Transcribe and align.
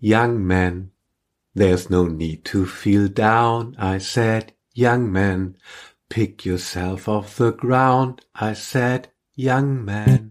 young 0.00 0.46
man. 0.46 0.90
There's 1.54 1.90
no 1.90 2.06
need 2.06 2.44
to 2.46 2.64
feel 2.64 3.08
down, 3.08 3.76
I 3.78 3.98
said, 3.98 4.54
young 4.74 5.12
man. 5.12 5.56
Pick 6.08 6.44
yourself 6.44 7.08
off 7.08 7.36
the 7.36 7.52
ground, 7.52 8.24
I 8.34 8.54
said, 8.54 9.08
young 9.34 9.84
man. 9.84 10.30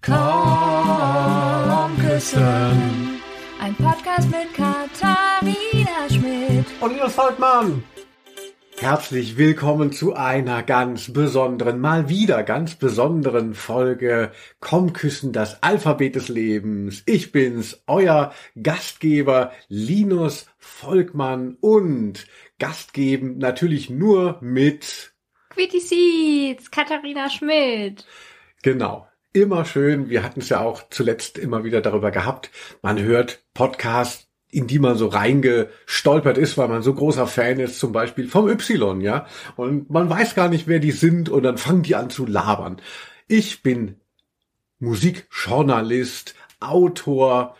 Komm 0.00 1.96
küssen. 1.98 3.20
Ein 3.60 3.74
Podcast 3.74 4.30
mit 4.30 4.54
Katharina 4.54 6.08
Schmidt. 6.08 6.66
Und 6.80 6.92
Linus 6.94 7.12
Volkmann. 7.12 7.82
Herzlich 8.80 9.36
willkommen 9.36 9.92
zu 9.92 10.14
einer 10.14 10.62
ganz 10.62 11.12
besonderen, 11.12 11.80
mal 11.80 12.08
wieder 12.08 12.42
ganz 12.42 12.76
besonderen 12.76 13.52
Folge 13.52 14.32
Komm 14.58 14.94
küssen, 14.94 15.34
das 15.34 15.62
Alphabet 15.62 16.14
des 16.14 16.28
Lebens. 16.30 17.02
Ich 17.04 17.30
bin's, 17.30 17.82
euer 17.86 18.32
Gastgeber 18.62 19.52
Linus 19.68 20.46
Volkmann 20.56 21.58
und 21.60 22.26
Gastgeben 22.58 23.36
natürlich 23.36 23.90
nur 23.90 24.38
mit 24.40 25.12
Quitty 25.50 25.80
Seeds, 25.80 26.70
Katharina 26.70 27.28
Schmidt. 27.28 28.06
Genau. 28.62 29.06
Immer 29.34 29.66
schön. 29.66 30.08
Wir 30.08 30.22
hatten 30.22 30.40
es 30.40 30.48
ja 30.48 30.60
auch 30.60 30.88
zuletzt 30.88 31.36
immer 31.36 31.64
wieder 31.64 31.82
darüber 31.82 32.10
gehabt. 32.10 32.50
Man 32.80 32.98
hört 32.98 33.44
Podcast 33.52 34.29
in 34.50 34.66
die 34.66 34.78
man 34.78 34.96
so 34.96 35.06
reingestolpert 35.06 36.38
ist, 36.38 36.58
weil 36.58 36.68
man 36.68 36.82
so 36.82 36.94
großer 36.94 37.26
Fan 37.26 37.60
ist, 37.60 37.78
zum 37.78 37.92
Beispiel 37.92 38.28
vom 38.28 38.48
Y, 38.48 39.00
ja. 39.00 39.26
Und 39.56 39.90
man 39.90 40.10
weiß 40.10 40.34
gar 40.34 40.48
nicht, 40.48 40.66
wer 40.66 40.80
die 40.80 40.90
sind 40.90 41.28
und 41.28 41.42
dann 41.42 41.58
fangen 41.58 41.82
die 41.82 41.96
an 41.96 42.10
zu 42.10 42.26
labern. 42.26 42.80
Ich 43.28 43.62
bin 43.62 43.96
Musikjournalist, 44.80 46.34
Autor, 46.58 47.56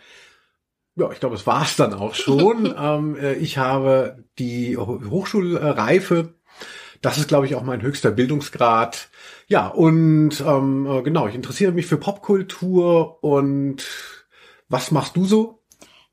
ja, 0.95 1.11
ich 1.11 1.19
glaube, 1.19 1.35
es 1.35 1.47
war's 1.47 1.75
dann 1.75 1.93
auch 1.93 2.13
schon. 2.15 2.73
ähm, 2.77 3.15
äh, 3.15 3.33
ich 3.33 3.57
habe 3.57 4.23
die 4.37 4.77
Hochschulreife. 4.77 6.33
Das 7.01 7.17
ist, 7.17 7.27
glaube 7.27 7.45
ich, 7.45 7.55
auch 7.55 7.63
mein 7.63 7.81
höchster 7.81 8.11
Bildungsgrad. 8.11 9.09
Ja, 9.47 9.67
und 9.67 10.41
ähm, 10.45 10.85
äh, 10.85 11.01
genau, 11.01 11.27
ich 11.27 11.35
interessiere 11.35 11.71
mich 11.71 11.87
für 11.87 11.97
Popkultur 11.97 13.23
und 13.23 13.87
was 14.69 14.91
machst 14.91 15.17
du 15.17 15.25
so? 15.25 15.60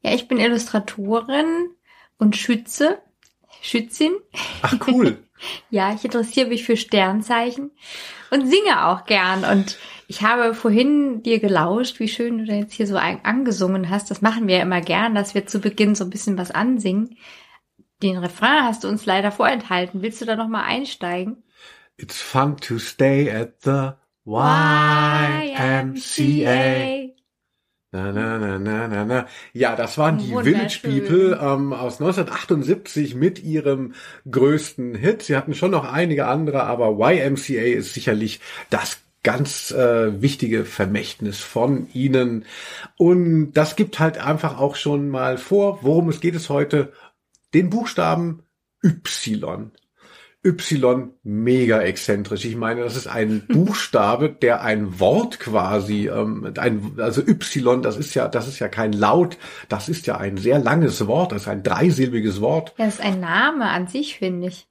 Ja, 0.02 0.14
ich 0.14 0.28
bin 0.28 0.38
Illustratorin 0.38 1.70
und 2.18 2.36
Schütze, 2.36 2.98
Schützin. 3.60 4.12
Ach 4.62 4.76
cool. 4.86 5.18
ja, 5.70 5.94
ich 5.94 6.04
interessiere 6.04 6.48
mich 6.48 6.64
für 6.64 6.76
Sternzeichen 6.76 7.70
und 8.30 8.46
singe 8.48 8.86
auch 8.86 9.04
gern. 9.06 9.44
Und 9.44 9.78
ich 10.06 10.22
habe 10.22 10.54
vorhin 10.54 11.22
dir 11.22 11.40
gelauscht, 11.40 12.00
wie 12.00 12.08
schön 12.08 12.38
du 12.38 12.44
da 12.44 12.54
jetzt 12.54 12.74
hier 12.74 12.86
so 12.86 12.96
angesungen 12.96 13.90
hast. 13.90 14.10
Das 14.10 14.22
machen 14.22 14.48
wir 14.48 14.56
ja 14.56 14.62
immer 14.62 14.80
gern, 14.80 15.14
dass 15.14 15.34
wir 15.34 15.46
zu 15.46 15.60
Beginn 15.60 15.94
so 15.94 16.04
ein 16.04 16.10
bisschen 16.10 16.38
was 16.38 16.50
ansingen. 16.50 17.16
Den 18.02 18.16
Refrain 18.18 18.64
hast 18.64 18.84
du 18.84 18.88
uns 18.88 19.06
leider 19.06 19.32
vorenthalten. 19.32 20.02
Willst 20.02 20.20
du 20.20 20.24
da 20.24 20.36
noch 20.36 20.48
mal 20.48 20.62
einsteigen? 20.62 21.42
It's 21.96 22.22
fun 22.22 22.56
to 22.58 22.78
stay 22.78 23.28
at 23.28 23.62
the 23.64 23.90
YMCA. 24.24 25.58
Na, 27.90 28.12
na, 28.12 28.38
na, 28.38 28.58
na, 28.58 28.86
na, 28.86 29.04
na. 29.06 29.26
Ja, 29.54 29.74
das 29.74 29.96
waren 29.96 30.18
die 30.18 30.34
Village 30.34 30.80
People 30.82 31.38
ähm, 31.40 31.72
aus 31.72 32.00
1978 32.00 33.14
mit 33.14 33.42
ihrem 33.42 33.94
größten 34.30 34.94
Hit. 34.94 35.22
Sie 35.22 35.34
hatten 35.34 35.54
schon 35.54 35.70
noch 35.70 35.90
einige 35.90 36.26
andere, 36.26 36.64
aber 36.64 36.98
YMCA 36.98 37.62
ist 37.62 37.94
sicherlich 37.94 38.40
das 38.68 38.98
ganz 39.22 39.70
äh, 39.70 40.20
wichtige 40.20 40.66
Vermächtnis 40.66 41.40
von 41.40 41.88
ihnen. 41.94 42.44
Und 42.98 43.52
das 43.52 43.74
gibt 43.74 43.98
halt 43.98 44.18
einfach 44.18 44.58
auch 44.58 44.76
schon 44.76 45.08
mal 45.08 45.38
vor, 45.38 45.78
worum 45.80 46.10
es 46.10 46.20
geht 46.20 46.34
es 46.34 46.50
heute. 46.50 46.92
Den 47.54 47.70
Buchstaben 47.70 48.42
Y. 48.84 49.70
Y 50.48 51.10
mega 51.22 51.82
exzentrisch. 51.82 52.44
Ich 52.44 52.56
meine, 52.56 52.82
das 52.82 52.96
ist 52.96 53.06
ein 53.06 53.46
Buchstabe, 53.48 54.30
der 54.30 54.62
ein 54.62 54.98
Wort 55.00 55.40
quasi, 55.40 56.08
ähm, 56.08 56.52
ein, 56.56 56.94
also 56.98 57.20
Y, 57.20 57.82
das 57.82 57.96
ist 57.96 58.14
ja, 58.14 58.28
das 58.28 58.48
ist 58.48 58.58
ja 58.58 58.68
kein 58.68 58.92
Laut, 58.92 59.36
das 59.68 59.88
ist 59.88 60.06
ja 60.06 60.16
ein 60.16 60.36
sehr 60.36 60.58
langes 60.58 61.06
Wort, 61.06 61.32
das 61.32 61.42
ist 61.42 61.48
ein 61.48 61.62
dreisilbiges 61.62 62.40
Wort. 62.40 62.74
Ja, 62.78 62.86
das 62.86 62.94
ist 62.94 63.00
ein 63.04 63.20
Name 63.20 63.66
an 63.66 63.86
sich, 63.86 64.18
finde 64.18 64.48
ich. 64.48 64.66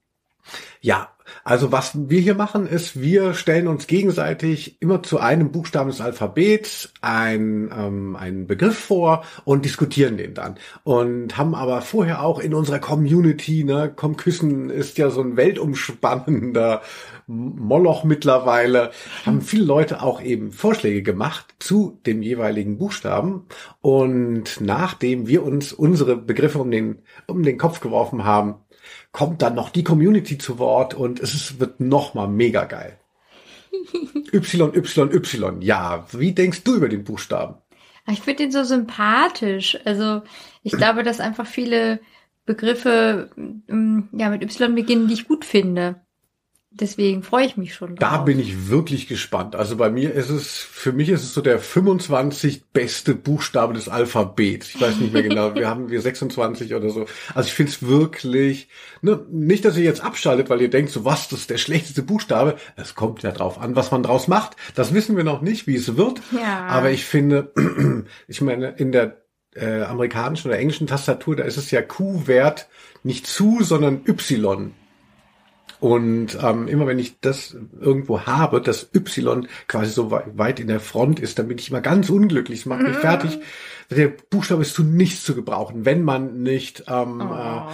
Ja, 0.82 1.10
also 1.44 1.72
was 1.72 1.92
wir 2.10 2.20
hier 2.20 2.36
machen, 2.36 2.68
ist, 2.68 3.00
wir 3.00 3.34
stellen 3.34 3.68
uns 3.68 3.88
gegenseitig 3.88 4.82
immer 4.82 5.04
zu 5.04 5.20
einem 5.20 5.52
Buchstaben 5.52 5.90
des 5.90 6.02
Alphabets 6.02 6.94
ein, 7.02 7.72
ähm, 7.76 8.16
einen 8.16 8.48
Begriff 8.48 8.78
vor 8.78 9.24
und 9.46 9.66
diskutieren 9.66 10.18
den 10.18 10.34
dann. 10.34 10.56
Und 10.84 11.38
haben 11.38 11.56
aber 11.56 11.82
vorher 11.82 12.22
auch 12.22 12.40
in 12.40 12.54
unserer 12.54 12.80
Community, 12.80 13.64
ne, 13.64 13.92
Komm 13.96 14.18
Küssen 14.18 14.70
ist 14.70 14.98
ja 14.98 15.10
so 15.10 15.22
ein 15.22 15.38
weltumspannender 15.38 16.82
Moloch 17.28 18.06
mittlerweile, 18.06 18.92
haben 19.26 19.42
viele 19.42 19.66
Leute 19.66 20.02
auch 20.02 20.22
eben 20.22 20.54
Vorschläge 20.54 21.04
gemacht 21.04 21.56
zu 21.60 22.00
dem 22.06 22.22
jeweiligen 22.22 22.78
Buchstaben. 22.78 23.48
Und 23.82 24.62
nachdem 24.62 25.28
wir 25.28 25.44
uns 25.44 25.74
unsere 25.74 26.16
Begriffe 26.16 26.60
um 26.60 26.72
den, 26.72 27.00
um 27.28 27.44
den 27.44 27.58
Kopf 27.58 27.82
geworfen 27.82 28.24
haben, 28.24 28.56
kommt 29.12 29.42
dann 29.42 29.56
noch 29.56 29.70
die 29.70 29.84
Community 29.84 30.38
zu 30.38 30.58
Wort 30.58 30.94
und 30.94 31.20
es 31.20 31.34
ist, 31.34 31.60
wird 31.60 31.82
noch 31.82 32.14
mal 32.14 32.28
mega 32.28 32.64
geil. 32.64 32.98
Y, 34.34 34.76
Y, 34.76 35.14
Y. 35.14 35.62
Ja, 35.62 36.08
wie 36.12 36.32
denkst 36.32 36.64
du 36.64 36.76
über 36.76 36.88
den 36.88 37.04
Buchstaben? 37.04 37.56
Ich 38.10 38.22
finde 38.22 38.44
den 38.44 38.52
so 38.52 38.64
sympathisch. 38.64 39.78
Also 39.84 40.22
ich 40.64 40.72
glaube, 40.72 41.04
dass 41.04 41.20
einfach 41.20 41.46
viele 41.46 42.00
Begriffe 42.46 43.30
mm, 43.36 44.00
ja 44.14 44.30
mit 44.30 44.44
Y 44.44 44.76
beginnen, 44.76 45.08
die 45.08 45.14
ich 45.14 45.28
gut 45.28 45.44
finde. 45.44 46.02
Deswegen 46.70 47.24
freue 47.24 47.46
ich 47.46 47.58
mich 47.58 47.74
schon. 47.74 47.96
Drauf. 47.96 47.98
Da 47.98 48.18
bin 48.18 48.40
ich 48.40 48.70
wirklich 48.70 49.08
gespannt. 49.08 49.56
Also 49.56 49.78
bei 49.78 49.90
mir 49.90 50.14
ist 50.14 50.30
es, 50.30 50.58
für 50.58 50.92
mich 50.92 51.10
ist 51.10 51.24
es 51.24 51.34
so 51.34 51.42
der 51.42 51.60
25 51.60 52.66
beste 52.72 53.16
Buchstabe 53.16 53.74
des 53.74 53.88
Alphabets. 53.88 54.76
Ich 54.76 54.82
weiß 54.82 54.98
nicht 54.98 55.14
mehr 55.14 55.24
genau, 55.24 55.56
wir 55.56 55.68
haben 55.70 55.90
wir 55.90 56.02
26 56.02 56.76
oder 56.76 56.90
so. 56.90 57.06
Also 57.34 57.48
ich 57.48 57.54
finde 57.54 57.72
es 57.72 57.88
wirklich, 57.88 58.68
ne, 59.02 59.26
nicht, 59.32 59.66
dass 59.66 59.78
ihr 59.78 59.86
jetzt 59.86 60.04
abschaltet, 60.04 60.50
weil 60.50 60.62
ihr 60.62 60.70
denkt, 60.70 60.92
so 60.92 61.06
was, 61.06 61.30
das 61.30 61.40
ist 61.40 61.50
der 61.50 61.58
schlechteste 61.58 62.04
Buchstabe. 62.04 62.58
Es 62.76 62.96
kommt 62.96 63.24
ja 63.24 63.32
drauf 63.32 63.60
an, 63.60 63.76
was 63.76 63.92
man 63.92 64.04
draus 64.04 64.28
macht. 64.28 64.58
Das 64.76 64.94
wissen 64.94 65.16
wir 65.16 65.24
noch 65.24 65.42
nicht, 65.42 65.68
wie 65.68 65.76
es 65.76 65.96
wird. 65.96 66.22
Ja. 66.32 66.68
Aber 66.68 66.92
ich 66.92 67.06
finde, 67.06 67.54
ich 68.28 68.42
meine, 68.42 68.72
in 68.72 68.92
der 68.92 69.22
äh, 69.56 69.84
amerikanischen 69.84 70.50
oder 70.50 70.60
englischen 70.60 70.86
Tastatur, 70.86 71.38
da 71.38 71.44
ist 71.44 71.58
es 71.58 71.72
ja 71.72 71.82
Q-Wert 71.82 72.68
nicht 73.04 73.26
zu, 73.26 73.64
sondern 73.64 74.02
Y. 74.06 74.74
Und 75.80 76.38
ähm, 76.42 76.68
immer 76.68 76.88
wenn 76.88 77.00
ich 77.00 77.20
das 77.20 77.56
irgendwo 77.80 78.22
habe, 78.22 78.62
das 78.62 78.90
Y 78.94 79.48
quasi 79.68 79.92
so 79.92 80.12
weit 80.12 80.60
in 80.60 80.68
der 80.68 80.80
Front 80.80 81.20
ist, 81.20 81.38
dann 81.38 81.48
bin 81.48 81.58
ich 81.58 81.70
immer 81.70 81.82
ganz 81.82 82.10
unglücklich. 82.10 82.62
Es 82.62 82.66
macht 82.66 82.82
mich 82.82 82.98
mm. 82.98 83.02
fertig. 83.02 83.40
Der 83.90 84.08
Buchstabe 84.08 84.64
ist 84.64 84.74
zu 84.74 84.84
nichts 84.84 85.24
zu 85.24 85.36
gebrauchen, 85.36 85.86
wenn 85.86 86.04
man 86.04 86.42
nicht 86.42 86.86
ähm, 86.88 87.22
oh. 87.22 87.68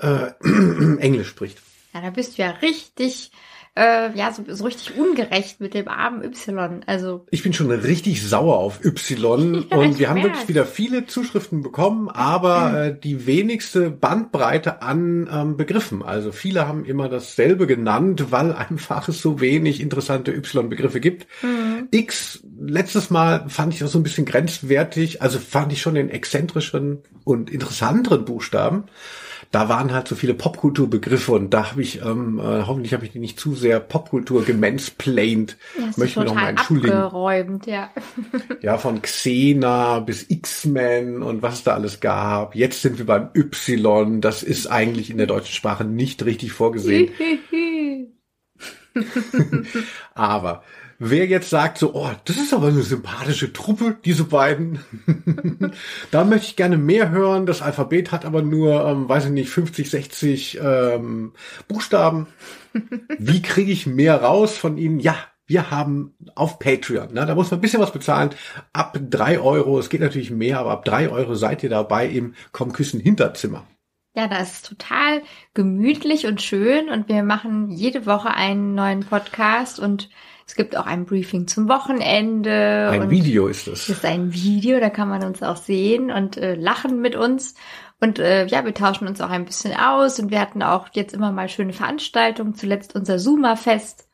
äh, 0.00 0.26
äh, 0.26 0.96
Englisch 0.98 1.28
spricht. 1.28 1.58
Ja, 1.94 2.02
da 2.02 2.10
bist 2.10 2.36
du 2.36 2.42
ja 2.42 2.50
richtig 2.50 3.30
äh, 3.76 4.16
ja, 4.16 4.32
so, 4.32 4.42
so 4.48 4.64
richtig 4.64 4.96
ungerecht 4.96 5.60
mit 5.60 5.74
dem 5.74 5.88
armen 5.88 6.24
Y. 6.24 6.80
Also 6.86 7.26
ich 7.30 7.42
bin 7.42 7.52
schon 7.52 7.70
richtig 7.70 8.26
sauer 8.26 8.56
auf 8.56 8.84
Y 8.84 9.66
ja, 9.70 9.76
und 9.76 9.98
wir 9.98 10.08
haben 10.08 10.22
wirklich 10.22 10.48
wieder 10.48 10.64
viele 10.64 11.06
Zuschriften 11.06 11.62
bekommen, 11.62 12.08
aber 12.08 12.70
mhm. 12.70 12.76
äh, 12.76 12.98
die 12.98 13.26
wenigste 13.26 13.90
Bandbreite 13.90 14.80
an 14.82 15.28
ähm, 15.30 15.56
Begriffen. 15.56 16.02
Also 16.02 16.32
viele 16.32 16.66
haben 16.66 16.84
immer 16.86 17.08
dasselbe 17.08 17.66
genannt, 17.66 18.26
weil 18.30 18.52
einfach 18.52 19.08
es 19.08 19.20
so 19.20 19.40
wenig 19.40 19.80
interessante 19.80 20.32
Y-Begriffe 20.32 21.00
gibt. 21.00 21.26
Mhm. 21.42 21.88
X 21.90 22.42
letztes 22.58 23.10
Mal 23.10 23.48
fand 23.48 23.74
ich 23.74 23.84
auch 23.84 23.88
so 23.88 23.98
ein 23.98 24.02
bisschen 24.02 24.24
grenzwertig, 24.24 25.20
also 25.20 25.38
fand 25.38 25.72
ich 25.72 25.82
schon 25.82 25.94
den 25.94 26.08
exzentrischen 26.08 27.02
und 27.24 27.50
interessanteren 27.50 28.24
Buchstaben 28.24 28.84
da 29.56 29.70
waren 29.70 29.94
halt 29.94 30.06
so 30.06 30.16
viele 30.16 30.34
Popkulturbegriffe 30.34 31.32
und 31.32 31.48
da 31.48 31.70
habe 31.70 31.80
ich, 31.80 32.02
ähm, 32.02 32.38
äh, 32.38 32.64
hoffentlich 32.66 32.92
habe 32.92 33.06
ich 33.06 33.12
die 33.12 33.18
nicht 33.18 33.40
zu 33.40 33.54
sehr 33.54 33.80
Popkultur 33.80 34.44
gemansplained. 34.44 35.56
Das 35.78 35.96
Möchte 35.96 36.20
mir 36.20 36.26
nochmal 36.26 36.50
entschuldigen. 36.50 36.92
Abgeräumt, 36.92 37.66
ja. 37.66 37.88
ja, 38.60 38.76
von 38.76 39.00
Xena 39.00 40.00
bis 40.00 40.28
X-Men 40.28 41.22
und 41.22 41.40
was 41.40 41.54
es 41.54 41.64
da 41.64 41.72
alles 41.72 42.00
gab. 42.00 42.54
Jetzt 42.54 42.82
sind 42.82 42.98
wir 42.98 43.06
beim 43.06 43.30
Y. 43.34 44.20
Das 44.20 44.42
ist 44.42 44.66
eigentlich 44.66 45.08
in 45.08 45.16
der 45.16 45.26
deutschen 45.26 45.54
Sprache 45.54 45.84
nicht 45.84 46.22
richtig 46.26 46.52
vorgesehen. 46.52 47.12
Aber 50.14 50.64
Wer 50.98 51.26
jetzt 51.26 51.50
sagt 51.50 51.78
so, 51.78 51.94
oh, 51.94 52.10
das 52.24 52.36
ist 52.36 52.54
aber 52.54 52.68
eine 52.68 52.82
sympathische 52.82 53.52
Truppe, 53.52 53.96
diese 54.04 54.24
beiden, 54.24 54.80
da 56.10 56.24
möchte 56.24 56.46
ich 56.46 56.56
gerne 56.56 56.78
mehr 56.78 57.10
hören. 57.10 57.44
Das 57.44 57.60
Alphabet 57.60 58.12
hat 58.12 58.24
aber 58.24 58.42
nur, 58.42 58.84
ähm, 58.86 59.08
weiß 59.08 59.26
ich 59.26 59.30
nicht, 59.30 59.50
50, 59.50 59.90
60 59.90 60.58
ähm, 60.62 61.32
Buchstaben. 61.68 62.28
Wie 63.18 63.42
kriege 63.42 63.72
ich 63.72 63.86
mehr 63.86 64.22
raus 64.22 64.56
von 64.56 64.78
ihnen? 64.78 65.00
Ja, 65.00 65.16
Wir 65.46 65.70
haben 65.70 66.14
auf 66.34 66.58
Patreon, 66.58 67.12
ne, 67.14 67.24
da 67.24 67.34
muss 67.34 67.50
man 67.50 67.58
ein 67.58 67.62
bisschen 67.62 67.80
was 67.80 67.92
bezahlen, 67.92 68.30
ab 68.72 68.98
drei 69.08 69.38
Euro, 69.38 69.78
es 69.78 69.90
geht 69.90 70.00
natürlich 70.00 70.32
mehr, 70.32 70.58
aber 70.58 70.72
ab 70.72 70.84
drei 70.84 71.08
Euro 71.08 71.36
seid 71.36 71.62
ihr 71.62 71.70
dabei 71.70 72.08
im 72.08 72.34
Komm 72.50 72.72
Küssen 72.72 72.98
Hinterzimmer. 72.98 73.64
Ja, 74.16 74.26
das 74.28 74.54
ist 74.54 74.66
total 74.66 75.22
gemütlich 75.52 76.26
und 76.26 76.40
schön 76.42 76.88
und 76.88 77.08
wir 77.08 77.22
machen 77.22 77.70
jede 77.70 78.06
Woche 78.06 78.30
einen 78.30 78.74
neuen 78.74 79.00
Podcast 79.04 79.78
und 79.78 80.08
es 80.46 80.54
gibt 80.54 80.76
auch 80.76 80.86
ein 80.86 81.06
Briefing 81.06 81.48
zum 81.48 81.68
Wochenende. 81.68 82.88
Ein 82.90 83.10
Video 83.10 83.48
ist 83.48 83.66
es. 83.66 83.88
Ist 83.88 84.04
ein 84.04 84.32
Video, 84.32 84.78
da 84.78 84.90
kann 84.90 85.08
man 85.08 85.24
uns 85.24 85.42
auch 85.42 85.56
sehen 85.56 86.12
und 86.12 86.36
äh, 86.36 86.54
lachen 86.54 87.00
mit 87.00 87.16
uns. 87.16 87.54
Und 88.00 88.20
äh, 88.20 88.46
ja, 88.46 88.64
wir 88.64 88.72
tauschen 88.72 89.08
uns 89.08 89.20
auch 89.20 89.30
ein 89.30 89.44
bisschen 89.44 89.74
aus 89.76 90.20
und 90.20 90.30
wir 90.30 90.40
hatten 90.40 90.62
auch 90.62 90.88
jetzt 90.92 91.14
immer 91.14 91.32
mal 91.32 91.48
schöne 91.48 91.72
Veranstaltungen. 91.72 92.54
Zuletzt 92.54 92.94
unser 92.94 93.18
Zoomer-Fest. 93.18 94.08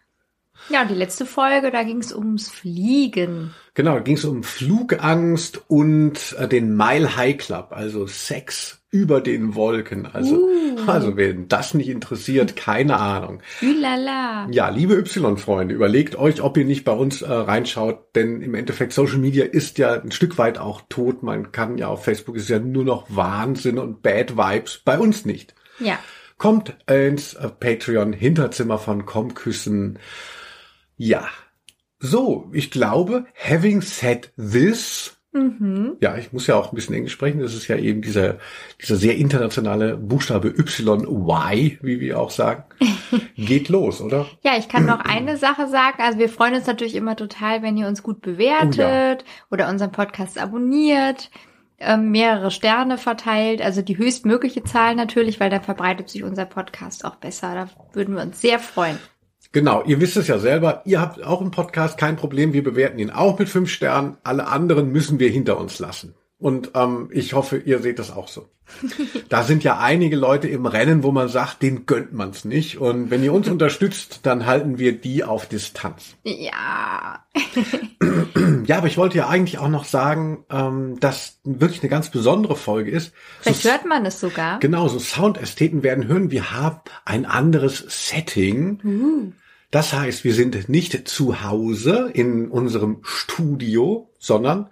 Ja, 0.70 0.82
und 0.82 0.90
die 0.90 0.94
letzte 0.94 1.26
Folge, 1.26 1.70
da 1.70 1.82
ging 1.82 1.98
es 1.98 2.14
ums 2.14 2.48
Fliegen. 2.48 3.52
Genau, 3.74 3.94
da 3.94 4.00
ging 4.00 4.16
es 4.16 4.24
um 4.24 4.42
Flugangst 4.42 5.62
und 5.68 6.34
äh, 6.38 6.48
den 6.48 6.74
Mile 6.76 7.16
High 7.16 7.36
Club, 7.36 7.68
also 7.72 8.06
Sex 8.06 8.81
über 8.92 9.22
den 9.22 9.54
Wolken. 9.54 10.06
Also, 10.06 10.36
uh. 10.36 10.78
also 10.86 11.16
wen 11.16 11.48
das 11.48 11.72
nicht 11.72 11.88
interessiert, 11.88 12.56
keine 12.56 12.98
Ahnung. 12.98 13.42
Ülala. 13.62 14.46
Ja, 14.50 14.68
liebe 14.68 14.94
Y-Freunde, 14.94 15.74
überlegt 15.74 16.14
euch, 16.14 16.42
ob 16.42 16.58
ihr 16.58 16.66
nicht 16.66 16.84
bei 16.84 16.92
uns 16.92 17.22
äh, 17.22 17.32
reinschaut, 17.32 18.14
denn 18.14 18.42
im 18.42 18.54
Endeffekt 18.54 18.92
Social 18.92 19.16
Media 19.16 19.46
ist 19.46 19.78
ja 19.78 19.94
ein 19.94 20.12
Stück 20.12 20.36
weit 20.36 20.58
auch 20.58 20.82
tot. 20.90 21.22
Man 21.22 21.52
kann 21.52 21.78
ja 21.78 21.88
auf 21.88 22.04
Facebook 22.04 22.36
ist 22.36 22.50
ja 22.50 22.58
nur 22.58 22.84
noch 22.84 23.06
Wahnsinn 23.08 23.78
und 23.78 24.02
Bad 24.02 24.36
Vibes, 24.36 24.82
bei 24.84 24.98
uns 24.98 25.24
nicht. 25.24 25.54
Ja. 25.80 25.98
Kommt 26.36 26.76
ins 26.86 27.32
äh, 27.32 27.48
Patreon 27.48 28.12
Hinterzimmer 28.12 28.78
von 28.78 29.06
Comküssen. 29.06 29.98
Ja. 30.98 31.28
So, 31.98 32.50
ich 32.52 32.70
glaube, 32.70 33.24
having 33.34 33.80
said 33.80 34.32
this, 34.36 35.16
Mhm. 35.34 35.96
ja, 36.00 36.16
ich 36.18 36.32
muss 36.32 36.46
ja 36.46 36.56
auch 36.56 36.72
ein 36.72 36.74
bisschen 36.74 36.94
Englisch 36.94 37.14
sprechen. 37.14 37.40
Das 37.40 37.54
ist 37.54 37.66
ja 37.66 37.76
eben 37.76 38.02
dieser, 38.02 38.36
dieser 38.80 38.96
sehr 38.96 39.16
internationale 39.16 39.96
Buchstabe 39.96 40.48
Y, 40.48 41.06
Y, 41.06 41.78
wie 41.80 42.00
wir 42.00 42.20
auch 42.20 42.30
sagen. 42.30 42.64
Geht 43.36 43.70
los, 43.70 44.02
oder? 44.02 44.26
Ja, 44.42 44.52
ich 44.58 44.68
kann 44.68 44.84
noch 44.84 45.00
eine 45.04 45.38
Sache 45.38 45.68
sagen. 45.68 46.02
Also 46.02 46.18
wir 46.18 46.28
freuen 46.28 46.54
uns 46.54 46.66
natürlich 46.66 46.94
immer 46.94 47.16
total, 47.16 47.62
wenn 47.62 47.78
ihr 47.78 47.86
uns 47.88 48.02
gut 48.02 48.20
bewertet 48.20 48.78
Oh 48.78 48.82
ja. 48.82 49.16
oder 49.50 49.68
unseren 49.70 49.90
Podcast 49.92 50.38
abonniert, 50.38 51.30
ähm, 51.78 52.10
mehrere 52.10 52.50
Sterne 52.50 52.98
verteilt, 52.98 53.62
also 53.62 53.82
die 53.82 53.96
höchstmögliche 53.96 54.64
Zahl 54.64 54.94
natürlich, 54.94 55.40
weil 55.40 55.50
dann 55.50 55.62
verbreitet 55.62 56.10
sich 56.10 56.22
unser 56.24 56.44
Podcast 56.44 57.04
auch 57.04 57.16
besser. 57.16 57.54
Da 57.54 57.68
würden 57.94 58.14
wir 58.14 58.22
uns 58.22 58.40
sehr 58.40 58.58
freuen. 58.58 58.98
Genau, 59.52 59.82
ihr 59.84 60.00
wisst 60.00 60.16
es 60.16 60.28
ja 60.28 60.38
selber, 60.38 60.82
ihr 60.86 61.00
habt 61.00 61.22
auch 61.22 61.42
einen 61.42 61.50
Podcast, 61.50 61.98
kein 61.98 62.16
Problem, 62.16 62.54
wir 62.54 62.64
bewerten 62.64 62.98
ihn 62.98 63.10
auch 63.10 63.38
mit 63.38 63.50
fünf 63.50 63.70
Sternen. 63.70 64.16
Alle 64.24 64.46
anderen 64.46 64.90
müssen 64.90 65.18
wir 65.18 65.28
hinter 65.28 65.58
uns 65.58 65.78
lassen. 65.78 66.14
Und 66.38 66.72
ähm, 66.74 67.08
ich 67.12 67.34
hoffe, 67.34 67.58
ihr 67.58 67.78
seht 67.78 68.00
das 68.00 68.10
auch 68.10 68.26
so. 68.28 68.48
Da 69.28 69.44
sind 69.44 69.62
ja 69.64 69.78
einige 69.78 70.16
Leute 70.16 70.48
im 70.48 70.66
Rennen, 70.66 71.02
wo 71.02 71.12
man 71.12 71.28
sagt, 71.28 71.62
denen 71.62 71.86
gönnt 71.86 72.12
man's 72.12 72.44
nicht. 72.44 72.78
Und 72.78 73.10
wenn 73.10 73.22
ihr 73.22 73.32
uns 73.32 73.48
unterstützt, 73.50 74.20
dann 74.24 74.46
halten 74.46 74.78
wir 74.78 74.98
die 74.98 75.22
auf 75.22 75.46
Distanz. 75.46 76.16
Ja. 76.24 77.24
Ja, 78.66 78.78
aber 78.78 78.86
ich 78.86 78.96
wollte 78.96 79.18
ja 79.18 79.28
eigentlich 79.28 79.58
auch 79.58 79.68
noch 79.68 79.84
sagen, 79.84 80.44
ähm, 80.48 80.98
dass 81.00 81.40
wirklich 81.42 81.82
eine 81.82 81.90
ganz 81.90 82.10
besondere 82.10 82.54
Folge 82.54 82.90
ist. 82.92 83.12
Vielleicht 83.40 83.62
so, 83.62 83.70
hört 83.70 83.86
man 83.86 84.06
es 84.06 84.20
sogar. 84.20 84.60
Genau, 84.60 84.86
so 84.88 84.98
Soundästheten 85.00 85.82
werden 85.82 86.06
hören, 86.06 86.30
wir 86.30 86.52
haben 86.52 86.80
ein 87.04 87.24
anderes 87.26 87.84
Setting. 87.88 88.78
Uh. 88.84 89.32
Das 89.72 89.94
heißt, 89.94 90.22
wir 90.22 90.34
sind 90.34 90.68
nicht 90.68 91.08
zu 91.08 91.42
Hause 91.44 92.10
in 92.12 92.50
unserem 92.50 92.98
Studio, 93.04 94.10
sondern 94.18 94.68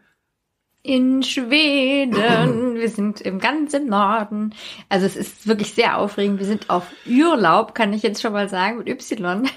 In 0.82 1.22
Schweden. 1.22 2.74
Wir 2.74 2.88
sind 2.90 3.22
im 3.22 3.38
ganzen 3.38 3.88
Norden. 3.88 4.54
Also 4.90 5.06
es 5.06 5.16
ist 5.16 5.46
wirklich 5.46 5.72
sehr 5.72 5.96
aufregend. 5.96 6.38
Wir 6.38 6.46
sind 6.46 6.68
auf 6.68 6.84
Urlaub, 7.06 7.74
kann 7.74 7.94
ich 7.94 8.02
jetzt 8.02 8.20
schon 8.20 8.34
mal 8.34 8.50
sagen, 8.50 8.76
mit 8.76 8.90
Y. 8.90 9.48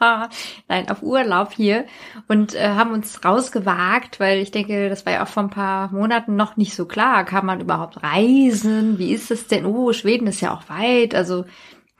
Nein, 0.68 0.90
auf 0.90 1.04
Urlaub 1.04 1.52
hier 1.52 1.86
und 2.26 2.56
äh, 2.56 2.70
haben 2.70 2.90
uns 2.90 3.24
rausgewagt, 3.24 4.18
weil 4.18 4.40
ich 4.40 4.50
denke, 4.50 4.88
das 4.88 5.06
war 5.06 5.12
ja 5.12 5.22
auch 5.22 5.28
vor 5.28 5.44
ein 5.44 5.50
paar 5.50 5.92
Monaten 5.92 6.34
noch 6.34 6.56
nicht 6.56 6.74
so 6.74 6.86
klar. 6.86 7.24
Kann 7.24 7.46
man 7.46 7.60
überhaupt 7.60 8.02
reisen? 8.02 8.98
Wie 8.98 9.12
ist 9.12 9.30
es 9.30 9.46
denn? 9.46 9.66
Oh, 9.66 9.92
Schweden 9.92 10.26
ist 10.26 10.40
ja 10.40 10.52
auch 10.52 10.68
weit. 10.68 11.14
Also, 11.14 11.44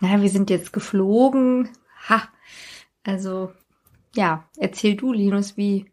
naja, 0.01 0.21
wir 0.23 0.29
sind 0.29 0.51
jetzt 0.51 0.73
geflogen. 0.73 1.69
Ha. 2.09 2.23
Also, 3.05 3.53
ja, 4.15 4.49
erzähl 4.59 4.97
du, 4.97 5.13
Linus, 5.13 5.57
wie, 5.57 5.87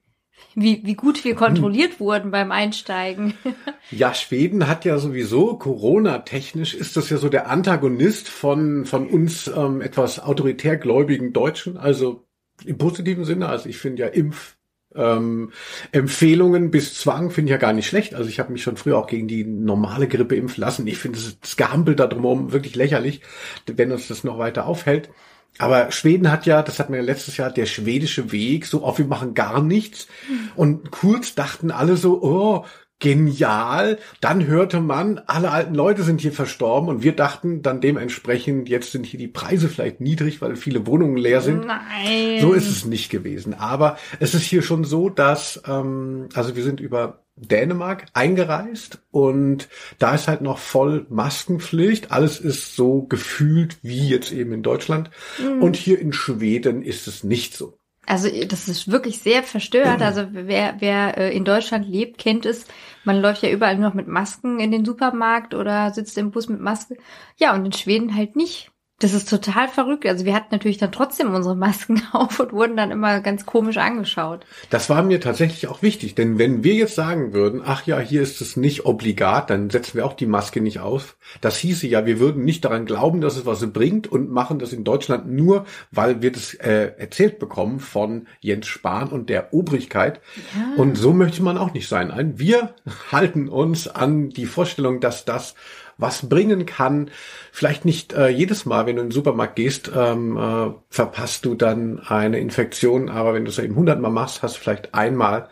wie, 0.56 0.82
wie 0.84 0.96
gut 0.96 1.24
wir 1.24 1.36
kontrolliert 1.36 2.00
wurden 2.00 2.32
beim 2.32 2.52
Einsteigen. 2.52 3.34
ja, 3.92 4.14
Schweden 4.14 4.68
hat 4.68 4.86
ja 4.86 4.98
sowieso 4.98 5.58
Corona-technisch 5.58 6.74
ist 6.74 6.98
das 6.98 7.10
ja 7.10 7.18
so 7.18 7.30
der 7.30 7.50
Antagonist 7.50 8.28
von 8.28 8.86
von 8.86 9.08
uns 9.08 9.48
ähm, 9.48 9.82
etwas 9.82 10.20
autoritär 10.20 10.78
gläubigen 10.78 11.34
Deutschen. 11.34 11.78
Also 11.78 12.28
im 12.66 12.78
positiven 12.78 13.26
Sinne. 13.26 13.50
Also 13.50 13.70
ich 13.70 13.78
finde 13.78 14.04
ja 14.04 14.08
Impf 14.10 14.58
ähm, 14.96 15.52
Empfehlungen 15.92 16.72
bis 16.72 16.96
Zwang 16.96 17.30
finde 17.30 17.50
ich 17.50 17.52
ja 17.52 17.58
gar 17.58 17.74
nicht 17.74 17.88
schlecht. 17.88 18.16
Also 18.16 18.30
ich 18.30 18.40
habe 18.40 18.52
mich 18.52 18.64
schon 18.64 18.78
früher 18.78 18.98
auch 18.98 19.08
gegen 19.08 19.28
die 19.28 19.44
normale 19.44 20.08
Grippe 20.08 20.36
impfen 20.36 20.62
lassen. 20.62 20.88
Ich 20.88 20.98
finde 20.98 21.20
das, 21.20 21.40
das 21.40 21.58
Gehampel 21.58 21.96
da 21.96 22.08
drumherum 22.08 22.52
wirklich 22.52 22.76
lächerlich, 22.76 23.22
wenn 23.68 23.92
uns 23.92 24.08
das 24.08 24.24
noch 24.24 24.40
weiter 24.40 24.66
aufhält. 24.66 25.10
Aber 25.58 25.92
Schweden 25.92 26.32
hat 26.32 26.46
ja, 26.46 26.62
das 26.62 26.80
hat 26.80 26.90
man 26.90 27.00
ja 27.00 27.06
letztes 27.06 27.38
Jahr, 27.38 27.52
der 27.52 27.66
schwedische 27.66 28.32
Weg, 28.32 28.66
so 28.66 28.84
auf, 28.84 28.98
wir 28.98 29.06
machen 29.06 29.34
gar 29.34 29.62
nichts. 29.62 30.08
Und 30.56 30.92
kurz 30.92 31.36
dachten 31.36 31.72
alle 31.72 31.98
so, 31.98 32.22
oh, 32.22 32.66
genial. 33.00 34.00
Dann 34.22 34.46
hörte 34.48 34.80
man, 34.80 35.20
alle 35.28 35.52
alten 35.52 35.76
Leute 35.76 36.04
sind 36.04 36.22
hier 36.22 36.32
verstorben 36.32 36.90
und 36.90 37.04
wir 37.04 37.16
dachten 37.16 37.62
dann 37.62 37.82
dementsprechend, 37.82 38.70
jetzt 38.70 38.92
sind 38.92 39.06
hier 39.06 39.20
die 39.20 39.28
Preise 39.28 39.70
vielleicht 39.70 40.02
niedrig, 40.02 40.42
weil 40.42 40.56
viele 40.56 40.88
Wohnungen 40.88 41.18
leer 41.18 41.42
sind. 41.42 41.66
Nein. 41.66 42.42
So 42.42 42.54
ist 42.54 42.70
es 42.70 42.86
nicht 42.86 43.10
gewesen. 43.10 43.54
Aber 43.54 43.98
es 44.20 44.34
ist 44.34 44.44
hier 44.44 44.62
schon 44.62 44.84
so, 44.84 45.10
dass, 45.10 45.62
ähm, 45.68 46.30
also 46.34 46.56
wir 46.56 46.64
sind 46.64 46.80
über 46.80 47.24
Dänemark 47.38 48.08
eingereist 48.14 49.00
und 49.12 49.70
da 50.00 50.16
ist 50.16 50.28
halt 50.28 50.42
noch 50.42 50.58
voll 50.58 51.06
Maskenpflicht. 51.10 52.12
Alles 52.12 52.40
ist 52.40 52.76
so 52.76 53.04
gefühlt 53.04 53.78
wie 53.84 54.10
jetzt 54.10 54.32
eben 54.32 54.54
in 54.54 54.64
Deutschland. 54.64 55.12
Und 55.60 55.76
hier 55.76 56.00
in 56.00 56.14
Schweden 56.14 56.82
ist 56.82 57.08
es 57.08 57.24
nicht 57.24 57.56
so. 57.56 57.77
Also 58.08 58.30
das 58.46 58.70
ist 58.70 58.90
wirklich 58.90 59.20
sehr 59.20 59.44
verstört. 59.44 60.02
Also 60.02 60.28
wer, 60.32 60.78
wer 60.80 61.18
äh, 61.18 61.36
in 61.36 61.44
Deutschland 61.44 61.88
lebt, 61.88 62.18
kennt 62.18 62.46
es. 62.46 62.66
Man 63.04 63.22
läuft 63.22 63.44
ja 63.44 63.52
überall 63.52 63.76
nur 63.76 63.90
noch 63.90 63.96
mit 63.96 64.08
Masken 64.08 64.60
in 64.60 64.72
den 64.72 64.86
Supermarkt 64.86 65.54
oder 65.54 65.92
sitzt 65.92 66.18
im 66.18 66.32
Bus 66.32 66.48
mit 66.48 66.62
Maske. 66.62 66.98
Ja, 67.38 67.54
und 67.54 67.66
in 67.66 67.74
Schweden 67.74 68.16
halt 68.16 68.38
nicht. 68.38 68.72
Das 69.00 69.14
ist 69.14 69.30
total 69.30 69.68
verrückt. 69.68 70.08
Also 70.08 70.26
wir 70.26 70.34
hatten 70.34 70.48
natürlich 70.50 70.80
dann 70.80 70.92
trotzdem 70.92 71.32
unsere 71.32 71.56
Masken 71.56 72.02
auf 72.14 72.40
und 72.40 72.52
wurden 72.52 72.76
dann 72.76 72.90
immer 72.90 73.20
ganz 73.22 73.46
komisch 73.46 73.78
angeschaut. 73.78 74.44
Das 74.72 74.90
war 74.90 75.04
mir 75.04 75.22
tatsächlich 75.22 75.68
auch 75.68 75.84
wichtig, 75.84 76.16
denn 76.16 76.40
wenn 76.40 76.64
wir 76.64 76.74
jetzt 76.74 76.96
sagen 76.96 77.32
würden, 77.32 77.62
ach 77.64 77.86
ja, 77.86 78.00
hier 78.00 78.24
ist 78.24 78.42
es 78.42 78.58
nicht 78.58 78.86
obligat, 78.86 79.52
dann 79.52 79.70
setzen 79.70 79.96
wir 79.98 80.06
auch 80.06 80.14
die 80.14 80.26
Maske 80.26 80.62
nicht 80.62 80.80
auf. 80.80 81.16
Das 81.42 81.58
hieße 81.58 81.86
ja, 81.86 82.08
wir 82.08 82.20
würden 82.20 82.44
nicht 82.44 82.66
daran 82.66 82.88
glauben, 82.88 83.22
dass 83.22 83.38
es 83.38 83.46
was 83.46 83.72
bringt 83.72 84.08
und 84.08 84.32
machen 84.32 84.58
das 84.58 84.74
in 84.74 84.84
Deutschland 84.84 85.30
nur, 85.32 85.66
weil 85.92 86.24
wir 86.24 86.32
das 86.32 86.56
äh, 86.56 86.94
erzählt 86.98 87.38
bekommen 87.38 87.80
von 87.80 88.28
Jens 88.40 88.66
Spahn 88.66 89.10
und 89.10 89.30
der 89.30 89.54
Obrigkeit. 89.54 90.22
Ja. 90.56 90.82
Und 90.82 90.98
so 90.98 91.14
möchte 91.14 91.44
man 91.44 91.60
auch 91.60 91.72
nicht 91.72 91.88
sein. 91.88 92.10
Ein- 92.10 92.40
Wir 92.40 92.74
halten 93.12 93.48
uns 93.48 93.88
an 93.88 94.30
die 94.30 94.48
Vorstellung, 94.48 95.02
dass 95.02 95.24
das 95.24 95.54
was 95.98 96.30
bringen 96.30 96.66
kann. 96.66 97.10
Vielleicht 97.52 97.86
nicht 97.86 98.14
äh, 98.14 98.28
jedes 98.30 98.66
Mal, 98.66 98.86
wenn 98.86 98.96
du 98.98 99.02
in 99.02 99.08
den 99.10 99.14
Supermarkt 99.14 99.56
gehst, 99.56 99.92
ähm, 99.96 100.38
äh, 100.38 100.72
verpasst 100.90 101.46
du 101.46 101.56
dann 101.56 102.00
eine 102.00 102.40
Infektion, 102.40 103.10
aber 103.10 103.34
wenn 103.34 103.46
du 103.46 103.52
es 103.52 103.60
eben 103.60 103.76
hundertmal 103.76 104.12
machst, 104.12 104.44
hast 104.44 104.58
du 104.58 104.60
vielleicht 104.62 104.94
einmal 104.94 105.50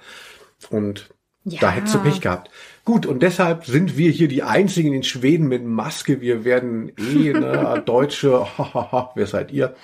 und 0.69 1.09
Ja. 1.43 1.59
da 1.61 1.71
hättest 1.71 1.95
du 1.95 1.99
Pech 1.99 2.21
gehabt. 2.21 2.49
Gut, 2.85 3.05
und 3.05 3.23
deshalb 3.23 3.65
sind 3.65 3.97
wir 3.97 4.11
hier 4.11 4.27
die 4.27 4.43
einzigen 4.43 4.93
in 4.93 5.03
Schweden 5.03 5.47
mit 5.47 5.63
Maske. 5.65 6.21
Wir 6.21 6.43
werden 6.45 6.91
eh 6.97 7.33
ne, 7.33 7.81
Deutsche, 7.85 8.45
wer 9.15 9.27
seid 9.27 9.51
ihr? 9.51 9.75